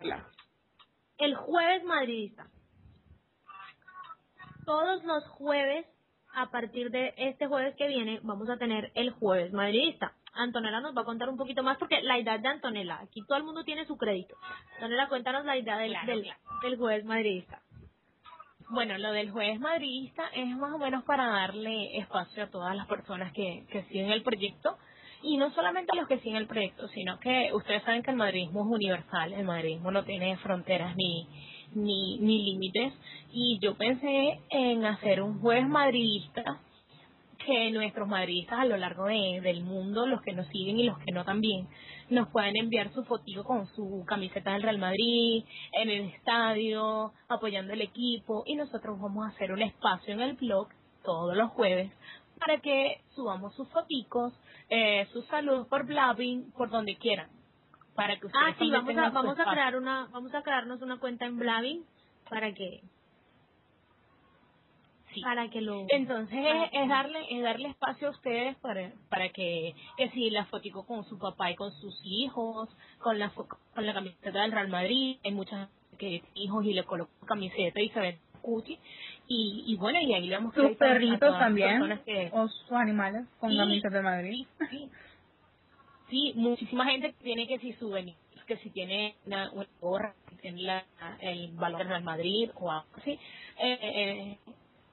el 1.18 1.36
jueves 1.36 1.84
madridista. 1.84 2.48
Todos 4.66 5.04
los 5.04 5.26
jueves, 5.30 5.86
a 6.34 6.50
partir 6.52 6.90
de 6.92 7.14
este 7.18 7.48
jueves 7.48 7.76
que 7.78 7.88
viene, 7.88 8.20
vamos 8.24 8.50
a 8.50 8.58
tener 8.58 8.92
el 8.96 9.12
jueves 9.12 9.54
madridista. 9.54 10.14
Antonella 10.36 10.82
nos 10.82 10.96
va 10.96 11.02
a 11.02 11.06
contar 11.06 11.30
un 11.30 11.38
poquito 11.38 11.64
más 11.64 11.78
porque 11.78 12.02
la 12.02 12.20
idea 12.20 12.38
de 12.38 12.48
Antonella, 12.48 13.00
aquí 13.02 13.22
todo 13.28 13.38
el 13.38 13.44
mundo 13.44 13.64
tiene 13.64 13.86
su 13.86 13.98
crédito. 13.98 14.36
Antonella, 14.76 15.08
cuéntanos 15.08 15.46
la 15.46 15.58
idea 15.58 15.78
del, 15.78 15.92
Claro, 15.92 16.08
del, 16.08 16.24
claro. 16.24 16.40
del 16.62 16.78
jueves 16.78 17.06
madridista. 17.06 17.62
Bueno, 18.70 18.98
lo 18.98 19.12
del 19.12 19.32
jueves 19.32 19.60
madridista 19.60 20.28
es 20.34 20.48
más 20.58 20.74
o 20.74 20.80
menos 20.80 21.04
para 21.04 21.28
darle 21.28 21.98
espacio 22.00 22.44
a 22.44 22.48
todas 22.48 22.76
las 22.76 22.88
personas 22.88 23.32
que, 23.34 23.66
que 23.70 23.84
siguen 23.84 24.12
el 24.12 24.24
proyecto 24.24 24.78
y 25.22 25.38
no 25.38 25.52
solamente 25.54 25.92
a 25.94 25.96
los 25.96 26.08
que 26.08 26.20
siguen 26.20 26.38
el 26.38 26.48
proyecto, 26.48 26.88
sino 26.90 27.20
que 27.20 27.52
ustedes 27.54 27.84
saben 27.84 28.04
que 28.04 28.12
el 28.12 28.18
madridismo 28.18 28.62
es 28.62 28.68
universal, 28.68 29.34
el 29.34 29.46
madridismo 29.46 29.92
no 29.92 30.04
tiene 30.04 30.38
fronteras 30.38 30.96
ni, 30.96 31.28
ni, 31.76 32.18
ni 32.20 32.44
límites 32.44 32.94
y 33.32 33.60
yo 33.60 33.76
pensé 33.76 34.40
en 34.50 34.86
hacer 34.86 35.22
un 35.22 35.40
jueves 35.40 35.68
madridista 35.68 36.60
que 37.46 37.72
nuestros 37.72 38.08
madridistas 38.08 38.60
a 38.60 38.66
lo 38.66 38.78
largo 38.78 39.06
de- 39.06 39.40
del 39.42 39.64
mundo, 39.64 40.06
los 40.06 40.22
que 40.22 40.34
nos 40.34 40.48
siguen 40.48 40.80
y 40.80 40.84
los 40.84 40.98
que 41.00 41.12
no 41.12 41.24
también, 41.24 41.68
nos 42.10 42.28
puedan 42.30 42.56
enviar 42.58 42.92
su 42.94 43.04
fotito 43.06 43.44
con 43.44 43.68
su 43.76 44.04
camiseta 44.08 44.54
del 44.54 44.64
Real 44.64 44.78
Madrid, 44.80 45.44
en 45.74 45.90
el 45.90 46.02
estadio, 46.10 47.14
apoyando 47.30 47.74
el 47.74 47.82
equipo, 47.82 48.44
y 48.46 48.56
nosotros 48.56 49.00
vamos 49.00 49.26
a 49.26 49.30
hacer 49.30 49.52
un 49.52 49.62
espacio 49.62 50.14
en 50.14 50.22
el 50.22 50.34
blog 50.34 50.68
todos 51.04 51.36
los 51.38 51.52
jueves 51.52 51.92
para 52.40 52.60
que 52.60 53.02
subamos 53.16 53.56
sus 53.56 53.70
foticos, 53.70 54.34
eh, 54.70 55.08
sus 55.14 55.26
saludos 55.28 55.68
por 55.68 55.86
Blabbing, 55.86 56.52
por 56.58 56.70
donde 56.70 56.98
quieran. 56.98 57.30
Para 57.96 58.20
que 58.20 58.26
ustedes 58.28 58.44
Ah, 58.48 58.56
sí, 58.60 58.66
vamos 58.72 58.90
a, 58.98 59.10
vamos 59.14 59.40
a 59.40 59.46
crear 59.54 59.76
una, 59.78 60.08
vamos 60.12 60.34
a 60.36 60.42
crearnos 60.42 60.82
una 60.82 61.00
cuenta 61.00 61.26
en 61.26 61.38
Blabbing 61.40 61.86
para 62.30 62.54
que, 62.54 62.82
Para 65.22 65.50
que 65.50 65.62
lo, 65.62 65.86
Entonces 65.90 66.38
es, 66.74 66.90
darle 66.90 67.20
es 67.30 67.42
darle 67.44 67.70
espacio 67.70 68.08
a 68.10 68.12
ustedes 68.12 68.56
para 68.58 68.92
para 69.10 69.30
que 69.30 69.74
que 69.98 70.10
si 70.12 70.30
la 70.30 70.46
fotico 70.46 70.86
con 70.86 71.04
su 71.06 71.18
papá 71.18 71.52
y 71.52 71.56
con 71.56 71.72
sus 71.74 72.00
hijos, 72.04 72.70
con 73.00 73.20
la 73.20 73.30
con 73.32 73.86
la 73.86 73.94
camiseta 73.94 74.42
del 74.42 74.52
Real 74.52 74.70
Madrid, 74.70 75.18
hay 75.24 75.32
muchas 75.32 75.70
que 75.98 76.24
hijos 76.36 76.66
y 76.66 76.74
le 76.74 76.84
colocan 76.84 77.16
camiseta 77.28 77.82
y 77.82 77.90
se 77.90 78.00
ven 78.00 78.20
cuti 78.42 78.78
y, 79.28 79.64
y 79.68 79.76
bueno 79.78 80.00
y 80.02 80.14
ahí 80.14 80.28
le 80.28 80.34
damos 80.34 80.54
Sus 80.54 80.76
perritos 80.78 81.38
también. 81.40 82.00
que- 82.06 82.30
O 82.34 82.48
sus 82.48 82.72
animales 82.74 83.26
con 83.40 83.52
Sí. 83.52 83.58
camisas 83.58 83.92
de 83.94 84.02
Madrid. 84.02 84.48
sí, 84.70 84.90
sí, 86.10 86.34
muchísima 86.36 86.86
gente 86.86 87.14
tiene 87.24 87.48
que 87.48 87.60
si 87.60 87.74
suben 87.74 88.16
que 88.48 88.58
si 88.58 88.70
tiene 88.70 89.16
una, 89.26 89.52
una 89.54 89.68
gorra 89.82 90.14
que 90.30 90.36
tiene 90.36 90.62
la, 90.62 90.86
el 91.20 91.52
valor 91.54 91.80
del 91.80 91.88
Real 91.88 92.04
Madrid 92.04 92.52
o 92.56 92.70
algo 92.72 92.86
así 92.98 93.12
eh, 93.12 93.80
eh, 93.82 94.40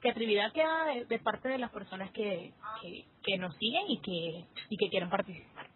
creatividad 0.02 0.52
queda 0.52 0.84
de, 0.86 1.04
de 1.06 1.18
parte 1.20 1.48
de 1.48 1.58
las 1.58 1.70
personas 1.70 2.10
que, 2.10 2.52
que, 2.82 3.04
que 3.22 3.38
nos 3.38 3.56
siguen 3.56 3.84
y 3.88 3.98
que 4.00 4.44
y 4.68 4.76
que 4.76 4.90
quieren 4.90 5.08
participar 5.08 5.68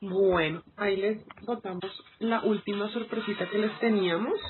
Bueno, 0.00 0.62
ahí 0.76 0.96
les 0.96 1.24
botamos 1.42 1.84
la 2.18 2.40
última 2.42 2.88
sorpresita 2.88 3.48
que 3.50 3.58
les 3.58 3.78
teníamos. 3.78 4.40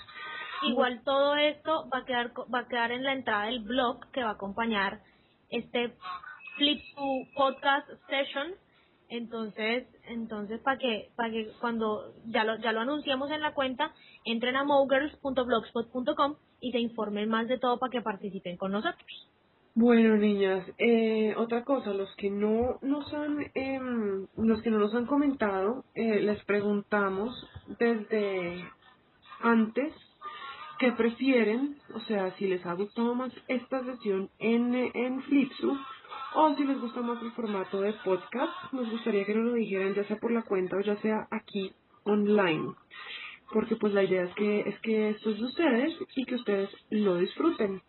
Igual 0.62 1.02
todo 1.04 1.36
esto 1.36 1.88
va 1.92 1.98
a 1.98 2.04
quedar 2.04 2.32
va 2.52 2.60
a 2.60 2.68
quedar 2.68 2.92
en 2.92 3.04
la 3.04 3.12
entrada 3.12 3.46
del 3.46 3.60
blog 3.60 4.10
que 4.12 4.22
va 4.22 4.30
a 4.30 4.34
acompañar 4.34 5.00
este 5.50 5.94
Flip 6.56 6.80
to 6.94 7.02
Podcast 7.34 7.88
Session. 8.08 8.54
Entonces, 9.10 9.86
entonces 10.04 10.60
para 10.60 10.78
que 10.78 11.10
para 11.16 11.30
que 11.30 11.50
cuando 11.60 12.12
ya 12.26 12.44
lo 12.44 12.56
ya 12.58 12.72
lo 12.72 12.80
anunciamos 12.80 13.30
en 13.30 13.40
la 13.40 13.54
cuenta, 13.54 13.92
entren 14.24 14.56
a 14.56 14.64
mogirls.blogspot.com 14.64 16.36
y 16.60 16.72
se 16.72 16.78
informen 16.78 17.28
más 17.28 17.48
de 17.48 17.58
todo 17.58 17.78
para 17.78 17.90
que 17.90 18.00
participen 18.00 18.56
con 18.56 18.72
nosotros. 18.72 19.28
Bueno, 19.74 20.16
niñas, 20.16 20.66
eh, 20.78 21.34
otra 21.36 21.64
cosa, 21.64 21.94
los 21.94 22.12
que 22.16 22.30
no 22.30 22.78
nos 22.82 23.14
han, 23.14 23.50
em, 23.54 24.26
los 24.36 24.60
que 24.62 24.70
no 24.70 24.78
nos 24.78 24.92
han 24.92 25.06
comentado, 25.06 25.84
eh, 25.94 26.20
les 26.20 26.42
preguntamos 26.44 27.30
desde 27.78 28.64
antes 29.40 29.94
qué 30.80 30.90
prefieren, 30.92 31.76
o 31.94 32.00
sea, 32.00 32.32
si 32.38 32.48
les 32.48 32.64
ha 32.66 32.72
gustado 32.72 33.14
más 33.14 33.32
esta 33.46 33.84
sesión 33.84 34.30
en, 34.40 34.74
en 34.74 35.22
Flipsu 35.22 35.76
o 36.34 36.54
si 36.56 36.64
les 36.64 36.80
gusta 36.80 37.00
más 37.00 37.22
el 37.22 37.30
formato 37.32 37.80
de 37.80 37.92
podcast, 38.04 38.72
nos 38.72 38.90
gustaría 38.90 39.24
que 39.24 39.34
nos 39.34 39.46
lo 39.46 39.52
dijeran 39.54 39.94
ya 39.94 40.04
sea 40.04 40.16
por 40.16 40.32
la 40.32 40.42
cuenta 40.42 40.76
o 40.76 40.80
ya 40.80 40.96
sea 40.96 41.28
aquí 41.30 41.72
online. 42.04 42.74
Porque 43.52 43.76
pues 43.76 43.92
la 43.94 44.02
idea 44.04 44.24
es 44.24 44.34
que, 44.34 44.60
es 44.60 44.78
que 44.80 45.10
esto 45.10 45.30
es 45.30 45.38
de 45.38 45.44
ustedes 45.44 45.94
y 46.16 46.24
que 46.24 46.34
ustedes 46.34 46.70
lo 46.90 47.16
disfruten. 47.16 47.82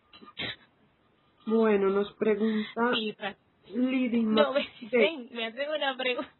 Bueno, 1.46 1.88
nos 1.90 2.12
pregunta 2.14 2.90
Sí, 2.94 3.16
no, 4.24 4.52
me, 4.52 4.68
ven, 4.90 5.28
me 5.32 5.46
hacen 5.46 5.70
una 5.70 5.96
pregunta 5.96 6.32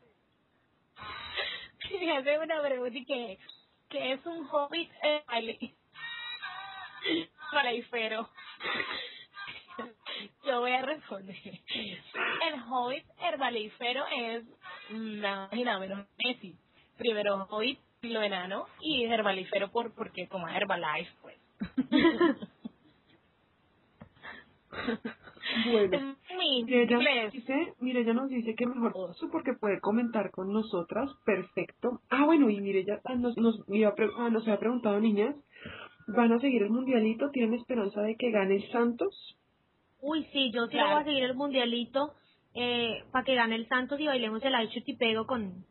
me 2.01 2.17
hacen 2.17 2.41
una 2.41 2.63
pregunta 2.63 2.99
y 2.99 3.05
que 3.05 3.39
que 3.89 4.13
es 4.13 4.25
un 4.25 4.47
hobbit 4.51 4.91
herbali- 5.03 5.75
Malaífero. 7.53 8.29
Yo 10.47 10.61
voy 10.61 10.73
a 10.73 10.83
responder. 10.83 11.37
El 12.47 12.61
hobbit 12.69 13.05
herbalífero 13.21 14.05
es 14.07 14.45
y 14.91 15.65
nada 15.65 15.79
menos 15.79 16.07
Messi. 16.19 16.55
Primero 16.99 17.47
hobbit, 17.51 17.79
lo 18.03 18.23
enano, 18.23 18.67
y 18.81 19.05
herbalífero 19.05 19.71
por 19.71 19.95
porque 19.95 20.27
como 20.29 20.49
Herbalife, 20.49 21.13
pues. 21.23 21.37
Bueno, 25.67 26.17
ella 26.69 26.99
nos 26.99 27.33
dice, 27.33 27.75
mire, 27.81 28.01
ella 28.03 28.15
nos 28.15 28.29
dice 28.29 28.55
que 28.55 28.67
mejor 28.67 29.11
eso 29.11 29.29
porque 29.33 29.55
puede 29.55 29.81
comentar 29.81 30.31
con 30.31 30.53
nosotras, 30.53 31.11
perfecto. 31.25 32.01
Ah, 32.09 32.25
bueno, 32.25 32.49
y 32.51 32.61
mire, 32.61 32.81
ella 32.81 33.01
ah, 33.05 33.17
nos, 33.17 33.37
nos, 33.37 33.61
iba 33.69 33.89
a 33.89 33.95
ah, 34.19 34.31
nos 34.31 34.45
había 34.45 34.61
preguntado, 34.61 35.01
niñas, 35.01 35.35
¿van 36.07 36.33
a 36.33 36.39
seguir 36.39 36.63
el 36.63 36.71
mundialito? 36.71 37.31
¿Tienen 37.31 37.55
esperanza 37.55 38.01
de 38.03 38.17
que 38.17 38.31
gane 38.31 38.57
el 38.57 38.71
Santos? 38.71 39.37
Uy, 40.01 40.25
sí, 40.33 40.53
yo 40.53 40.67
sí 40.67 40.73
Claro. 40.73 40.91
voy 40.93 41.03
a 41.03 41.05
seguir 41.05 41.25
el 41.25 41.35
mundialito 41.35 42.15
eh, 42.55 43.03
para 43.11 43.25
que 43.25 43.35
gane 43.35 43.57
el 43.57 43.69
Santos 43.69 43.99
y 44.01 44.07
bailemos 44.07 44.43
el 44.45 44.55
ay 44.55 44.69
y 44.73 44.97
pego 44.97 45.27
con, 45.27 45.65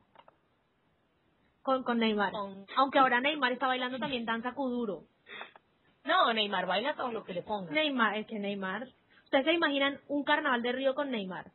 con, 1.61 1.83
con 1.83 1.97
Neymar. 1.99 2.31
Con- 2.31 2.65
Aunque 2.75 2.99
ahora 2.99 3.19
Neymar 3.21 3.51
está 3.51 3.67
bailando 3.67 3.97
también 3.99 4.25
danza 4.25 4.53
kuduro. 4.53 5.03
No, 6.05 6.33
Neymar 6.33 6.65
baila 6.65 6.95
todo 6.95 7.11
lo 7.11 7.23
que 7.23 7.33
le 7.33 7.43
ponga. 7.43 7.71
Neymar, 7.71 8.17
es 8.17 8.27
que 8.27 8.39
Neymar. 8.39 8.87
¿Ustedes 9.25 9.45
se 9.45 9.53
imaginan 9.53 9.99
un 10.07 10.23
carnaval 10.23 10.61
de 10.61 10.71
Río 10.71 10.95
con 10.95 11.11
Neymar? 11.11 11.51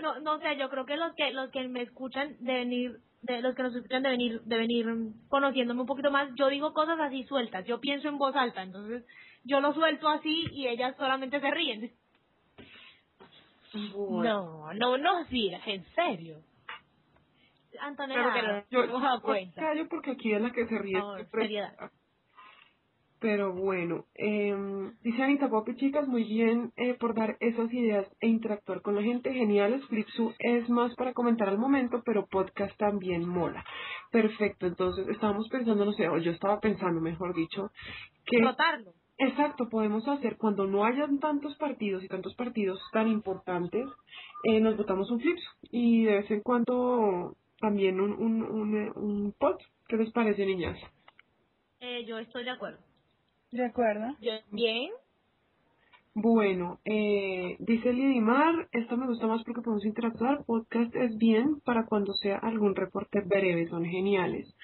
No, 0.00 0.18
no 0.20 0.38
sé, 0.40 0.56
yo 0.56 0.68
creo 0.68 0.84
que 0.84 0.96
los 0.96 1.14
que 1.14 1.30
los 1.32 1.50
que 1.50 1.68
me 1.68 1.82
escuchan 1.82 2.36
deben 2.40 2.72
ir, 2.72 2.96
de 3.22 3.40
los 3.40 3.54
que 3.54 3.62
nos 3.62 3.74
escuchan 3.74 4.02
deben 4.02 4.20
ir, 4.20 4.40
deben 4.42 4.70
ir 4.70 4.86
mm, 4.86 5.28
conociéndome 5.28 5.82
un 5.82 5.86
poquito 5.86 6.10
más. 6.10 6.28
Yo 6.34 6.48
digo 6.48 6.72
cosas 6.72 6.98
así 6.98 7.22
sueltas, 7.24 7.64
yo 7.66 7.78
pienso 7.80 8.08
en 8.08 8.18
voz 8.18 8.34
alta, 8.34 8.62
entonces 8.62 9.04
yo 9.44 9.60
lo 9.60 9.72
suelto 9.74 10.08
así 10.08 10.48
y 10.52 10.66
ellas 10.66 10.96
solamente 10.96 11.40
se 11.40 11.50
ríen. 11.50 11.92
Bueno. 13.94 14.72
No, 14.74 14.74
no 14.74 14.98
nos 14.98 15.28
digas, 15.30 15.62
en 15.66 15.84
serio. 15.94 16.36
Antonella, 17.80 18.42
no. 18.42 18.64
Yo, 18.70 18.92
Vamos 18.92 19.04
a 19.04 19.14
yo 19.16 19.22
cuenta. 19.22 19.60
callo 19.60 19.88
porque 19.88 20.10
aquí 20.12 20.32
es 20.32 20.40
la 20.42 20.50
que 20.52 20.66
se 20.66 20.78
ríe. 20.78 20.92
Por 20.92 21.00
favor, 21.02 21.16
siempre. 21.18 21.40
seriedad. 21.42 21.90
Pero 23.18 23.52
bueno, 23.52 24.06
eh, 24.16 24.52
dice 25.04 25.22
Anita 25.22 25.48
Popi, 25.48 25.76
chicas, 25.76 26.08
muy 26.08 26.24
bien 26.24 26.72
eh, 26.76 26.94
por 26.94 27.14
dar 27.14 27.36
esas 27.38 27.72
ideas 27.72 28.04
e 28.20 28.26
interactuar 28.26 28.82
con 28.82 28.96
la 28.96 29.02
gente. 29.02 29.32
Geniales, 29.32 29.84
Flipsu 29.86 30.34
es 30.40 30.68
más 30.68 30.92
para 30.96 31.12
comentar 31.12 31.48
al 31.48 31.56
momento, 31.56 32.02
pero 32.04 32.26
podcast 32.26 32.76
también 32.78 33.24
mola. 33.28 33.64
Perfecto, 34.10 34.66
entonces 34.66 35.06
estábamos 35.06 35.48
pensando, 35.50 35.84
no 35.84 35.92
sé, 35.92 36.08
o 36.08 36.18
yo 36.18 36.32
estaba 36.32 36.58
pensando, 36.58 37.00
mejor 37.00 37.32
dicho, 37.32 37.70
que 38.26 38.42
rotarlo. 38.42 38.92
Exacto, 39.18 39.68
podemos 39.68 40.06
hacer 40.08 40.36
cuando 40.36 40.66
no 40.66 40.84
hayan 40.84 41.20
tantos 41.20 41.56
partidos 41.56 42.02
y 42.02 42.08
tantos 42.08 42.34
partidos 42.34 42.80
tan 42.92 43.08
importantes, 43.08 43.86
eh, 44.44 44.60
nos 44.60 44.76
botamos 44.76 45.10
un 45.10 45.20
flips 45.20 45.42
y 45.70 46.04
de 46.04 46.14
vez 46.14 46.30
en 46.30 46.40
cuando 46.40 47.36
también 47.60 48.00
un, 48.00 48.12
un, 48.12 48.42
un, 48.42 48.92
un 48.96 49.32
pot. 49.38 49.60
¿Qué 49.88 49.96
les 49.96 50.10
parece, 50.12 50.44
niñas? 50.46 50.78
Eh, 51.80 52.04
yo 52.06 52.18
estoy 52.18 52.44
de 52.44 52.50
acuerdo. 52.50 52.78
¿De 53.52 53.64
acuerdo? 53.64 54.16
Yo, 54.20 54.32
bien, 54.50 54.90
Bueno, 56.14 56.80
eh, 56.84 57.56
dice 57.60 57.92
Lidimar, 57.92 58.68
esto 58.72 58.96
me 58.96 59.06
gusta 59.06 59.26
más 59.26 59.42
porque 59.44 59.62
podemos 59.62 59.84
interactuar. 59.86 60.44
Podcast 60.44 60.94
es 60.96 61.16
bien 61.18 61.60
para 61.64 61.86
cuando 61.86 62.12
sea 62.14 62.38
algún 62.38 62.74
reporte 62.74 63.20
breve, 63.22 63.68
son 63.68 63.84
geniales. 63.84 64.54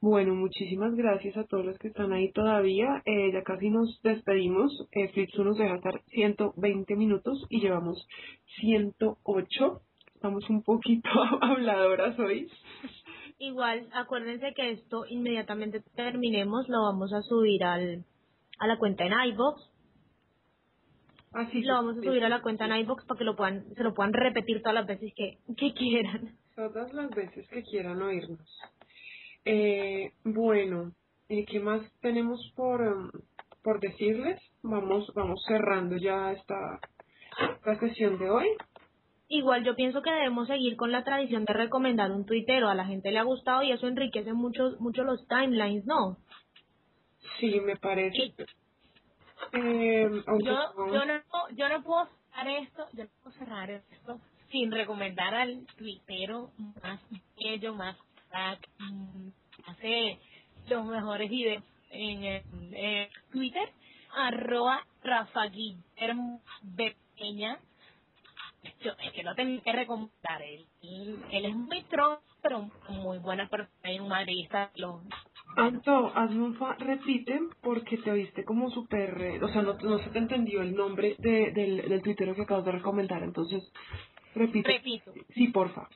Bueno, 0.00 0.34
muchísimas 0.34 0.94
gracias 0.94 1.36
a 1.38 1.44
todos 1.44 1.64
los 1.64 1.78
que 1.78 1.88
están 1.88 2.12
ahí 2.12 2.30
todavía. 2.32 3.02
Eh, 3.06 3.32
ya 3.32 3.42
casi 3.42 3.70
nos 3.70 4.00
despedimos. 4.02 4.86
Eh, 4.92 5.08
Flipsu 5.08 5.42
nos 5.42 5.56
deja 5.56 5.76
estar 5.76 6.02
120 6.08 6.96
minutos 6.96 7.46
y 7.48 7.60
llevamos 7.60 8.06
108. 8.60 9.80
Estamos 10.14 10.48
un 10.50 10.62
poquito 10.62 11.08
habladoras 11.40 12.18
hoy. 12.18 12.48
Igual, 13.38 13.88
acuérdense 13.92 14.52
que 14.54 14.72
esto 14.72 15.04
inmediatamente 15.08 15.82
terminemos, 15.94 16.68
lo 16.68 16.82
vamos 16.82 17.12
a 17.12 17.22
subir 17.22 17.64
al, 17.64 18.04
a 18.58 18.66
la 18.66 18.78
cuenta 18.78 19.04
en 19.04 19.12
iBox. 19.32 19.62
Así 21.32 21.60
Lo 21.62 21.74
vamos 21.74 21.98
a 21.98 22.02
subir 22.02 22.24
a 22.24 22.30
la 22.30 22.40
cuenta 22.40 22.64
en 22.64 22.76
iBox 22.80 23.04
para 23.04 23.18
que 23.18 23.24
lo 23.24 23.36
puedan, 23.36 23.74
se 23.74 23.82
lo 23.82 23.92
puedan 23.92 24.14
repetir 24.14 24.62
todas 24.62 24.74
las 24.74 24.86
veces 24.86 25.12
que, 25.14 25.38
que 25.54 25.74
quieran. 25.74 26.34
Todas 26.54 26.94
las 26.94 27.10
veces 27.10 27.46
que 27.48 27.62
quieran 27.62 28.00
oírnos. 28.00 28.40
Eh, 29.46 30.12
bueno, 30.24 30.92
eh, 31.30 31.46
¿qué 31.46 31.60
más 31.60 31.82
tenemos 32.02 32.40
por, 32.56 32.82
em, 32.82 33.10
por 33.64 33.80
decirles? 33.80 34.40
Vamos, 34.64 35.12
vamos 35.16 35.42
cerrando 35.48 35.96
ya 35.98 36.32
esta, 36.32 36.80
esta 37.56 37.80
sesión 37.80 38.18
de 38.18 38.30
hoy. 38.30 38.48
Igual 39.28 39.64
yo 39.64 39.76
pienso 39.76 40.02
que 40.02 40.12
debemos 40.12 40.48
seguir 40.48 40.76
con 40.76 40.92
la 40.92 41.04
tradición 41.04 41.46
de 41.46 41.54
recomendar 41.54 42.12
un 42.12 42.26
tuitero. 42.26 42.68
A 42.70 42.76
la 42.76 42.86
gente 42.86 43.12
le 43.12 43.18
ha 43.18 43.24
gustado 43.24 43.62
y 43.64 43.72
eso 43.72 43.88
enriquece 43.88 44.34
mucho, 44.34 44.76
mucho 44.80 45.04
los 45.04 45.26
timelines, 45.28 45.86
¿no? 45.86 46.18
Sí, 47.40 47.60
me 47.60 47.76
parece. 47.76 48.34
Eh, 49.52 50.08
yo, 50.26 50.52
no- 50.52 50.92
yo, 50.92 51.06
no, 51.06 51.22
yo 51.56 51.68
no 51.70 51.82
puedo 51.84 52.08
cerrar 52.32 52.48
esto, 52.62 52.86
yo 52.94 53.04
no 53.04 53.10
puedo 53.22 53.36
cerrar 53.38 53.70
esto 53.70 54.20
sin 54.50 54.72
recomendar 54.72 55.34
al 55.34 55.66
tuitero 55.76 56.52
más 56.82 57.00
bello, 57.36 57.74
más 57.74 57.96
crack, 58.30 58.68
mm, 58.80 59.28
hace 59.76 60.18
los 60.68 60.84
mejores 60.86 61.30
videos 61.30 61.62
en, 61.90 62.24
eh, 62.24 62.42
eh, 62.72 63.08
Twitter, 63.32 63.68
arroba 64.14 64.84
Rafa 65.02 65.46
Guillermo. 65.46 66.40
Peña. 67.18 67.58
Yo, 68.82 68.92
es 69.02 69.12
que 69.12 69.22
lo 69.22 69.34
tengo 69.34 69.62
que 69.62 69.72
recomendar. 69.72 70.42
Él, 70.42 70.66
él, 71.30 71.44
es 71.46 71.56
muy 71.56 71.82
tron, 71.84 72.18
pero 72.42 72.70
muy 72.90 73.18
buena 73.18 73.48
persona 73.48 73.92
y 73.92 74.00
un 74.00 74.08
madridista. 74.08 74.70
Lo, 74.74 75.00
Anto, 75.56 76.12
hazme 76.14 76.44
un 76.44 76.54
fa, 76.56 76.74
repite 76.74 77.40
porque 77.62 77.96
te 77.98 78.10
oíste 78.10 78.44
como 78.44 78.70
súper, 78.70 79.18
eh, 79.22 79.42
o 79.42 79.48
sea, 79.48 79.62
no, 79.62 79.74
no 79.74 79.98
se 80.00 80.10
te 80.10 80.18
entendió 80.18 80.60
el 80.60 80.74
nombre 80.74 81.16
de, 81.18 81.52
del, 81.52 81.88
del 81.88 82.02
tuitero 82.02 82.34
que 82.34 82.42
acabas 82.42 82.66
de 82.66 82.72
recomendar, 82.72 83.22
entonces 83.22 83.62
repite. 84.34 84.72
repito, 84.72 85.12
Sí, 85.34 85.48
porfa. 85.48 85.88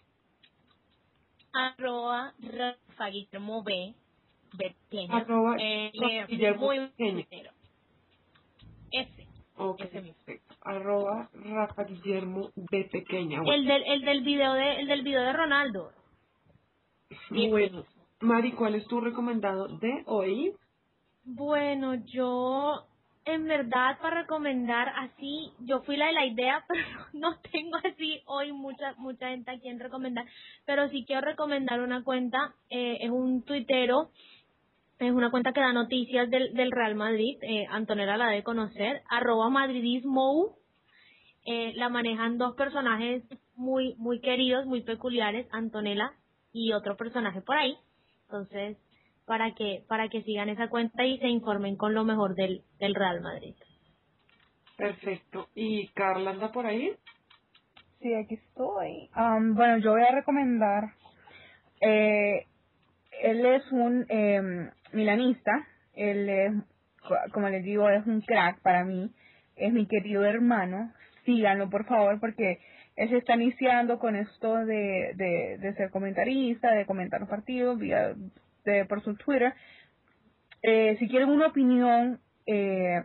Arroba 1.53 2.35
Rafa 2.41 3.07
Guillermo 3.11 3.63
B. 3.63 3.95
B. 4.55 4.77
Peña. 4.91 5.17
Arroba 5.19 5.57
Eh, 5.59 5.93
Guillermo 6.29 6.67
muy 6.67 6.89
tuitero. 6.97 7.53
Ese. 8.91 9.27
Ok, 9.57 9.81
Ese 9.81 10.01
mismo. 10.01 10.17
perfecto. 10.25 10.55
Arroba 10.63 11.31
Rafa 11.35 11.85
Guillermo 11.85 12.51
de 12.57 12.85
pequeña. 12.85 13.43
Bueno, 13.43 13.55
El 13.55 13.67
del, 13.67 13.83
el 13.87 14.03
del 14.03 14.21
video 14.23 14.53
de, 14.55 14.81
el 14.81 14.87
del 14.89 15.03
video 15.03 15.23
de 15.23 15.33
Ronaldo. 15.33 15.93
bueno. 17.31 17.85
Mari, 18.21 18.53
¿cuál 18.53 18.75
es 18.75 18.87
tu 18.87 19.01
recomendado 19.01 19.69
de 19.79 20.03
hoy? 20.07 20.55
Bueno, 21.25 21.95
yo 22.07 22.87
en 23.25 23.47
verdad 23.47 23.99
para 24.01 24.23
recomendar 24.23 24.89
así, 24.97 25.53
yo 25.61 25.83
fui 25.83 25.97
la 25.97 26.07
de 26.07 26.13
la 26.13 26.27
idea, 26.27 26.65
pero 26.69 26.85
no 27.13 27.39
tengo 27.53 27.77
así 27.85 28.23
hoy 28.27 28.53
mucha 28.53 28.95
mucha 28.97 29.29
gente 29.29 29.51
a 29.51 29.59
quien 29.59 29.79
recomendar, 29.79 30.25
pero 30.65 30.89
sí 30.89 31.05
quiero 31.07 31.23
recomendar 31.23 31.81
una 31.81 32.03
cuenta, 32.03 32.55
eh, 32.71 32.99
es 33.01 33.11
un 33.11 33.43
tuitero, 33.43 34.11
es 34.99 35.13
una 35.13 35.31
cuenta 35.31 35.53
que 35.53 35.61
da 35.61 35.73
noticias 35.73 36.31
del, 36.31 36.55
del 36.55 36.73
Real 36.73 36.95
Madrid, 36.95 37.39
eh, 37.43 37.67
Antonella 37.71 38.17
la 38.17 38.29
debe 38.29 38.43
conocer, 38.43 39.03
arroba 39.09 39.49
madridismo, 39.49 40.57
eh, 41.47 41.73
la 41.75 41.89
manejan 41.89 42.39
dos 42.39 42.55
personajes 42.55 43.23
muy 43.55 43.95
muy 43.97 44.21
queridos, 44.21 44.67
muy 44.67 44.83
peculiares, 44.83 45.47
Antonella 45.53 46.13
y 46.53 46.73
otro 46.73 46.97
personaje 46.97 47.41
por 47.41 47.57
ahí, 47.57 47.77
entonces 48.25 48.77
para 49.31 49.55
que 49.55 49.85
para 49.89 50.09
que 50.11 50.25
sigan 50.25 50.51
esa 50.51 50.69
cuenta 50.71 51.07
y 51.07 51.19
se 51.21 51.29
informen 51.29 51.77
con 51.77 51.95
lo 51.95 52.05
mejor 52.05 52.35
del, 52.35 52.65
del 52.81 52.97
Real 52.97 53.21
Madrid. 53.23 53.55
Perfecto. 54.77 55.49
¿Y 55.55 55.89
Carla 55.91 56.33
anda 56.33 56.53
por 56.53 56.67
ahí? 56.67 56.97
Sí, 58.01 58.15
aquí 58.15 58.35
estoy. 58.37 59.11
Am, 59.13 59.55
bueno, 59.55 59.79
yo 59.79 59.93
voy 59.93 60.03
a 60.03 60.13
recomendar. 60.13 60.85
Eh, 61.81 62.47
él 63.23 63.47
es 63.47 63.73
un 63.73 64.07
eh, 64.09 64.43
milanista. 64.93 65.53
Él 65.95 66.29
es, 66.29 66.53
co- 67.09 67.33
como 67.33 67.49
les 67.51 67.65
digo, 67.65 67.89
es 67.91 68.07
un 68.07 68.23
crack 68.23 68.61
para 68.63 68.85
mí. 68.85 69.13
Es 69.57 69.73
mi 69.73 69.87
querido 69.87 70.25
hermano. 70.25 70.93
Síganlo, 71.27 71.71
por 71.71 71.87
favor, 71.87 72.21
porque 72.21 72.61
él 72.97 73.11
se 73.11 73.19
está 73.19 73.35
iniciando 73.37 73.99
con 73.99 74.17
esto 74.17 74.57
de, 74.67 75.13
de, 75.17 75.59
de 75.61 75.75
ser 75.77 75.91
comentarista, 75.91 76.73
de 76.73 76.87
comentar 76.87 77.21
los 77.21 77.31
partidos 77.31 77.79
vía 77.79 78.15
de, 78.65 78.85
por 78.85 79.03
su 79.03 79.15
Twitter. 79.17 79.55
Eh, 80.63 80.97
si 80.99 81.09
quieren 81.09 81.31
una 81.31 81.47
opinión 81.49 82.21
eh, 82.47 83.05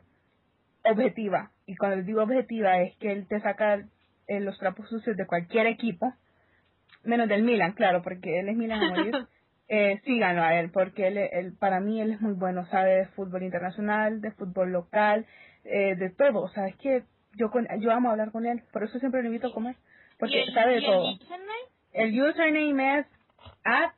objetiva, 0.83 1.51
y 1.65 1.75
cuando 1.75 2.03
digo 2.03 2.21
objetiva 2.23 2.81
es 2.81 2.95
que 2.97 3.11
él 3.11 3.27
te 3.27 3.39
saca 3.41 3.85
eh, 4.27 4.39
los 4.39 4.57
trapos 4.59 4.89
sucios 4.89 5.15
de 5.17 5.25
cualquier 5.25 5.67
equipo, 5.67 6.13
menos 7.03 7.27
del 7.29 7.43
Milan, 7.43 7.73
claro, 7.73 8.01
porque 8.01 8.39
él 8.39 8.49
es 8.49 8.55
Milan 8.57 8.81
a 8.83 8.87
morir. 8.89 9.15
eh, 9.67 9.99
síganlo 10.05 10.43
a 10.43 10.59
él, 10.59 10.69
porque 10.71 11.07
él, 11.07 11.17
él, 11.17 11.53
para 11.57 11.79
mí 11.79 11.99
él 12.01 12.11
es 12.11 12.21
muy 12.21 12.33
bueno, 12.33 12.65
sabe 12.67 12.97
de 12.97 13.05
fútbol 13.07 13.41
internacional, 13.43 14.21
de 14.21 14.31
fútbol 14.31 14.71
local, 14.71 15.25
eh, 15.63 15.95
de 15.95 16.09
todo. 16.11 16.41
O 16.41 16.49
sea, 16.49 16.67
es 16.67 16.75
que 16.77 17.03
yo 17.33 17.49
con, 17.49 17.67
yo 17.79 17.91
amo 17.91 18.11
hablar 18.11 18.31
con 18.31 18.45
él, 18.45 18.61
por 18.71 18.83
eso 18.83 18.99
siempre 18.99 19.21
lo 19.21 19.27
invito 19.27 19.47
a 19.47 19.53
comer, 19.53 19.75
porque 20.19 20.37
¿Y 20.37 20.47
el- 20.49 20.53
sabe 20.53 20.75
de 20.75 20.81
todo. 20.81 21.17
El 21.93 22.21
username 22.21 22.99
es 22.99 23.05
at 23.63 23.91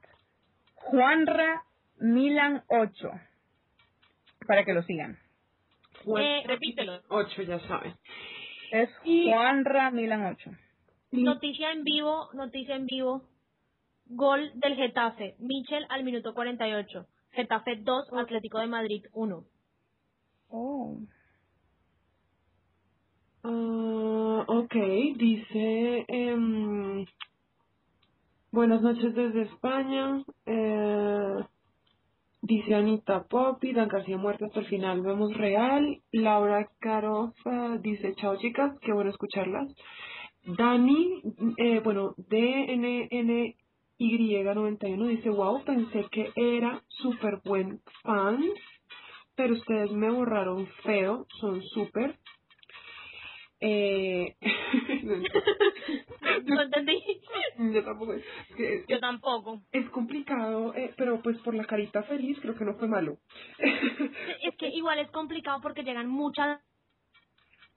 Juanra 0.91 1.63
Milan 1.99 2.63
8. 2.67 3.09
para 4.47 4.63
que 4.63 4.73
lo 4.73 4.81
sigan. 4.83 5.17
Eh, 6.17 6.43
repítelo. 6.47 7.01
8, 7.09 7.41
ya 7.43 7.59
saben. 7.67 7.93
Es 8.71 8.89
Y- 9.03 9.29
Juanra 9.29 9.91
Milan 9.91 10.25
8. 10.25 10.51
Noticia 11.11 11.71
en 11.73 11.83
vivo, 11.83 12.29
noticia 12.33 12.75
en 12.75 12.85
vivo. 12.85 13.23
Gol 14.05 14.51
del 14.55 14.75
Getafe. 14.75 15.35
Michel 15.39 15.85
al 15.89 16.03
minuto 16.05 16.33
48. 16.33 17.05
Getafe 17.31 17.75
2, 17.77 18.13
Atlético 18.13 18.59
de 18.59 18.67
Madrid 18.67 19.03
1. 19.13 19.43
Oh. 20.49 20.97
Ah, 23.43 24.45
ok, 24.47 24.73
dice, 25.17 26.05
em, 26.07 27.05
buenas 28.51 28.81
noches 28.81 29.13
desde 29.13 29.43
España, 29.43 30.23
eh, 30.45 31.35
dice 32.41 32.73
Anita 32.75 33.23
Poppy, 33.23 33.73
Dan 33.73 33.89
García 33.89 34.17
muerto 34.17 34.45
hasta 34.45 34.61
el 34.61 34.67
final, 34.67 35.01
vemos 35.01 35.35
real, 35.35 36.01
Laura 36.11 36.69
Carofa 36.79 37.77
dice, 37.81 38.15
chao 38.15 38.37
chicas, 38.37 38.79
qué 38.81 38.93
bueno 38.93 39.09
escucharlas, 39.09 39.75
Dani, 40.43 41.21
eh, 41.57 41.81
bueno, 41.83 42.15
DNNY91 42.17 45.07
dice, 45.07 45.29
wow, 45.29 45.61
pensé 45.65 46.05
que 46.09 46.31
era 46.35 46.81
súper 46.87 47.41
buen 47.43 47.81
fan, 48.03 48.41
pero 49.35 49.55
ustedes 49.55 49.91
me 49.91 50.09
borraron 50.09 50.67
feo, 50.83 51.27
son 51.39 51.61
súper. 51.63 52.17
Eh, 53.59 54.35
No 56.45 56.61
entendí. 56.61 57.03
yo 57.73 57.83
tampoco. 57.83 58.13
Es, 58.13 58.23
que- 58.55 58.85
Yo 58.87 58.99
tampoco. 58.99 59.61
es 59.71 59.89
complicado, 59.89 60.73
eh, 60.75 60.93
pero 60.97 61.21
pues 61.21 61.37
por 61.39 61.55
la 61.55 61.65
carita 61.65 62.03
feliz 62.03 62.37
creo 62.41 62.55
que 62.55 62.65
no 62.65 62.75
fue 62.75 62.87
malo. 62.87 63.17
Es 64.43 64.55
que 64.57 64.69
igual 64.69 64.99
es 64.99 65.09
complicado 65.11 65.59
porque 65.61 65.83
llegan 65.83 66.07
muchas 66.09 66.59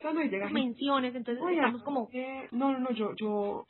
gente- 0.01 0.53
menciones, 0.53 1.15
entonces 1.15 1.43
Oye, 1.45 1.57
estamos 1.57 1.83
como... 1.83 2.09
eh, 2.13 2.49
no, 2.53 2.73
no, 2.73 2.79
no, 2.81 2.91
yo, 2.93 3.15
yo, 3.17 3.67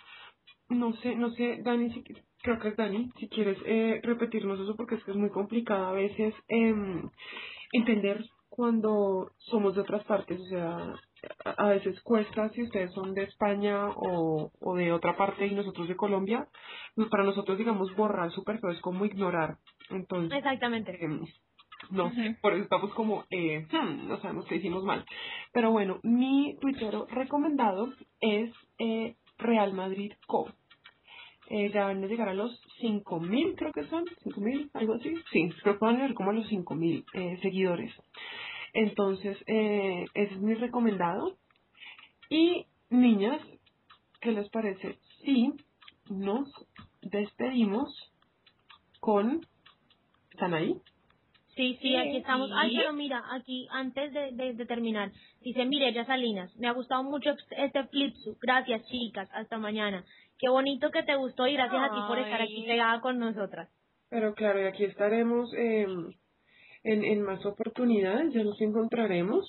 no 0.68 0.92
sé, 0.94 1.16
no 1.16 1.30
sé, 1.30 1.58
Dani, 1.62 1.92
si, 1.92 2.02
creo 2.42 2.58
que 2.60 2.68
es 2.68 2.76
Dani, 2.76 3.10
si 3.18 3.28
quieres 3.28 3.58
eh, 3.64 4.00
repetirnos 4.02 4.60
eso 4.60 4.76
porque 4.76 4.94
es 4.96 5.04
que 5.04 5.10
es 5.12 5.16
muy 5.16 5.30
complicado 5.30 5.86
a 5.86 5.92
veces 5.92 6.34
em, 6.48 7.10
entender 7.72 8.24
cuando 8.60 9.30
somos 9.38 9.74
de 9.74 9.80
otras 9.80 10.04
partes, 10.04 10.38
o 10.38 10.44
sea, 10.44 10.94
a, 11.56 11.68
veces 11.70 11.98
cuesta 12.02 12.50
si 12.50 12.62
ustedes 12.62 12.92
son 12.92 13.14
de 13.14 13.22
España 13.22 13.88
o, 13.88 14.52
o 14.60 14.74
de 14.74 14.92
otra 14.92 15.16
parte 15.16 15.46
y 15.46 15.54
nosotros 15.54 15.88
de 15.88 15.96
Colombia, 15.96 16.46
pues 16.94 17.08
para 17.08 17.24
nosotros, 17.24 17.56
digamos, 17.56 17.96
borrar 17.96 18.30
súper 18.32 18.60
feo 18.60 18.70
es 18.70 18.80
como 18.82 19.06
ignorar, 19.06 19.56
entonces... 19.88 20.36
Exactamente. 20.36 21.02
Em, 21.02 21.24
no 21.90 22.12
sé, 22.12 22.36
por 22.42 22.52
eso 22.52 22.64
estamos 22.64 22.92
como, 22.92 23.24
eh, 23.30 23.66
hmm, 23.72 24.08
no 24.08 24.20
sabemos 24.20 24.44
qué 24.44 24.56
hicimos 24.56 24.84
mal. 24.84 25.06
Pero 25.54 25.70
bueno, 25.70 25.98
mi 26.02 26.58
tuitero 26.60 27.06
recomendado 27.06 27.94
es 28.20 28.52
eh, 28.78 29.16
Real 29.38 29.72
Madrid 29.72 30.12
Co. 30.26 30.52
Eh, 31.48 31.70
ya 31.72 31.86
van 31.86 32.04
a 32.04 32.06
llegar 32.06 32.28
a 32.28 32.34
los 32.34 32.52
5.000, 32.80 33.56
creo 33.56 33.72
que 33.72 33.84
son, 33.86 34.04
5.000, 34.04 34.70
algo 34.74 34.94
así. 34.94 35.14
Sí, 35.32 35.48
creo 35.62 35.78
que 35.78 35.84
van 35.84 35.96
a 35.96 35.98
llegar 35.98 36.14
como 36.14 36.30
a 36.30 36.34
los 36.34 36.48
5.000 36.48 37.04
eh, 37.14 37.38
seguidores. 37.42 37.92
Entonces, 38.72 39.36
eh, 39.46 40.04
ese 40.14 40.34
es 40.34 40.40
mi 40.40 40.54
recomendado. 40.54 41.36
Y, 42.28 42.66
niñas, 42.88 43.40
¿qué 44.20 44.32
les 44.32 44.48
parece? 44.50 44.98
Si 45.22 45.52
nos 46.08 46.48
despedimos 47.02 48.12
con... 49.00 49.40
¿Están 50.30 50.54
ahí? 50.54 50.76
Sí, 51.56 51.78
sí, 51.82 51.96
aquí 51.96 52.16
estamos. 52.16 52.50
Ay, 52.54 52.76
pero 52.76 52.92
mira, 52.92 53.22
aquí, 53.32 53.66
antes 53.70 54.12
de, 54.14 54.32
de, 54.32 54.54
de 54.54 54.66
terminar, 54.66 55.12
dice 55.42 55.64
Mireya 55.66 56.06
Salinas, 56.06 56.54
me 56.56 56.68
ha 56.68 56.72
gustado 56.72 57.02
mucho 57.02 57.34
este 57.50 57.84
flipsu. 57.88 58.38
Gracias, 58.40 58.86
chicas. 58.86 59.28
Hasta 59.34 59.58
mañana. 59.58 60.04
Qué 60.38 60.48
bonito 60.48 60.90
que 60.90 61.02
te 61.02 61.16
gustó 61.16 61.46
y 61.46 61.52
gracias 61.52 61.82
a 61.82 61.92
ti 61.92 62.00
por 62.08 62.18
estar 62.18 62.40
aquí 62.40 62.64
pegada 62.66 63.00
con 63.00 63.18
nosotras. 63.18 63.68
Pero 64.08 64.34
claro, 64.34 64.62
y 64.62 64.64
aquí 64.64 64.84
estaremos 64.84 65.52
eh, 65.54 65.86
en, 66.82 67.04
en 67.04 67.22
más 67.22 67.44
oportunidades, 67.44 68.32
ya 68.34 68.42
nos 68.42 68.60
encontraremos. 68.60 69.44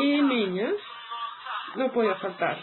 Y 0.00 0.22
niñas, 0.22 0.74
no 1.76 1.92
podía 1.92 2.16
faltar. 2.16 2.62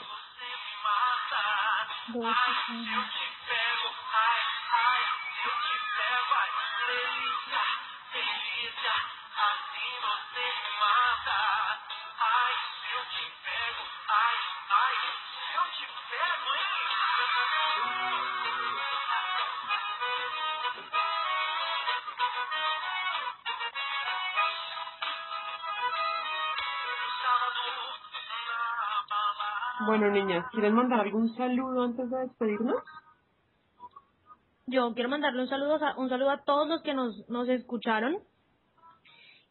¿Quieren 30.52 30.76
mandar 30.76 31.02
algún 31.02 31.30
saludo 31.36 31.84
antes 31.84 32.10
de 32.10 32.18
despedirnos? 32.20 32.84
Yo 34.68 34.94
quiero 34.96 35.10
mandarle 35.10 35.42
un 35.44 35.50
saludo, 35.50 35.76
a- 35.84 35.98
un 35.98 36.10
saludo 36.10 36.32
a 36.32 36.44
todos 36.44 36.68
los 36.68 36.82
que 36.84 36.94
nos, 36.94 37.28
nos 37.30 37.50
escucharon 37.50 38.24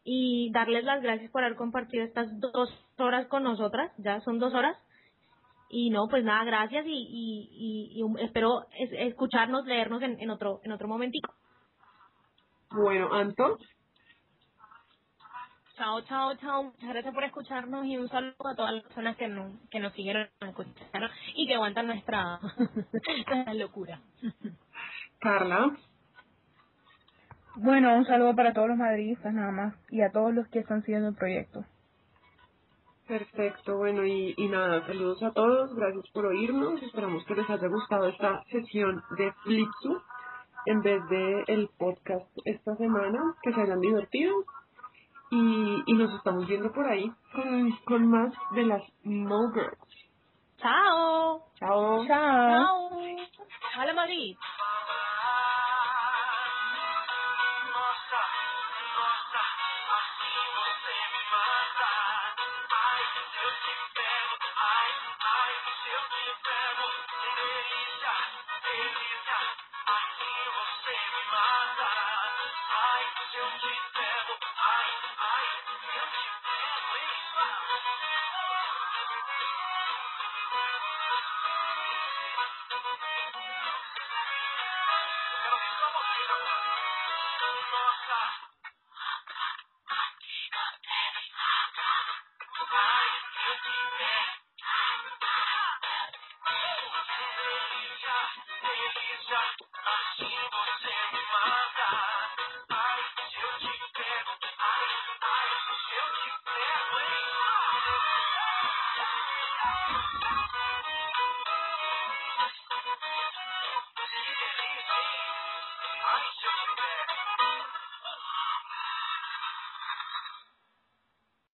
y 0.03 0.51
darles 0.53 0.83
las 0.85 1.01
gracias 1.01 1.31
por 1.31 1.43
haber 1.43 1.57
compartido 1.57 2.05
estas 2.05 2.27
dos 2.39 2.69
horas 2.97 3.27
con 3.27 3.43
nosotras. 3.43 3.91
Ya 3.99 4.21
son 4.21 4.39
dos 4.39 4.53
horas. 4.53 4.77
Y 5.69 5.89
no, 5.91 6.07
pues 6.09 6.23
nada, 6.23 6.43
gracias 6.45 6.85
y, 6.87 6.91
y, 6.91 7.49
y, 7.51 7.99
y 7.99 8.03
un- 8.03 8.19
espero 8.19 8.67
es- 8.77 8.91
escucharnos, 9.11 9.65
leernos 9.65 10.01
en, 10.03 10.19
en 10.19 10.29
otro 10.29 10.61
en 10.63 10.71
otro 10.73 10.87
momentico. 10.87 11.33
Bueno, 12.71 13.13
Anto, 13.13 13.57
Chao, 15.77 16.01
chao, 16.03 16.35
chao. 16.37 16.63
Muchas 16.63 16.89
gracias 16.89 17.13
por 17.13 17.23
escucharnos 17.23 17.85
y 17.85 17.97
un 17.97 18.07
saludo 18.09 18.35
a 18.47 18.55
todas 18.55 18.73
las 18.73 18.83
personas 18.83 19.17
que 19.17 19.27
nos, 19.27 19.51
que 19.69 19.79
nos 19.79 19.93
siguieron, 19.93 20.27
nos 20.41 20.49
escucharon 20.51 21.09
y 21.35 21.47
que 21.47 21.55
aguantan 21.55 21.87
nuestra, 21.87 22.39
nuestra 23.07 23.53
locura. 23.53 24.01
Carla, 25.19 25.77
Bueno, 27.55 27.95
un 27.95 28.05
saludo 28.05 28.35
para 28.35 28.53
todos 28.53 28.69
los 28.69 28.77
madridistas 28.77 29.33
nada 29.33 29.51
más 29.51 29.75
y 29.89 30.01
a 30.01 30.11
todos 30.11 30.33
los 30.33 30.47
que 30.49 30.59
están 30.59 30.81
siguiendo 30.83 31.09
el 31.09 31.15
proyecto. 31.15 31.65
perfecto, 33.07 33.77
bueno, 33.77 34.05
y, 34.05 34.33
y 34.37 34.47
nada, 34.49 34.85
saludos 34.87 35.21
a 35.23 35.31
todos, 35.33 35.73
gracias 35.75 36.05
por 36.13 36.25
oírnos, 36.25 36.81
esperamos 36.83 37.23
que 37.25 37.35
les 37.35 37.49
haya 37.49 37.67
gustado 37.67 38.07
esta 38.07 38.43
sesión 38.51 39.03
de 39.17 39.31
Flipsu 39.43 40.01
en 40.65 40.81
vez 40.81 41.01
de 41.09 41.43
el 41.47 41.69
podcast 41.77 42.27
esta 42.45 42.75
semana, 42.77 43.19
que 43.43 43.53
se 43.53 43.61
hayan 43.61 43.79
divertido 43.81 44.33
y, 45.35 45.83
y 45.85 45.93
nos 45.93 46.13
estamos 46.13 46.47
viendo 46.47 46.71
por 46.71 46.87
ahí 46.87 47.11
con, 47.33 47.71
con 47.85 48.07
más 48.09 48.33
de 48.51 48.63
las 48.63 48.83
No 49.03 49.51
Girls. 49.53 49.77
Chao. 50.57 51.41
Chao. 51.59 52.05
Chao. 52.07 52.07
Chao. 52.07 52.89
Hola 53.77 53.93
Madrid. 53.93 54.37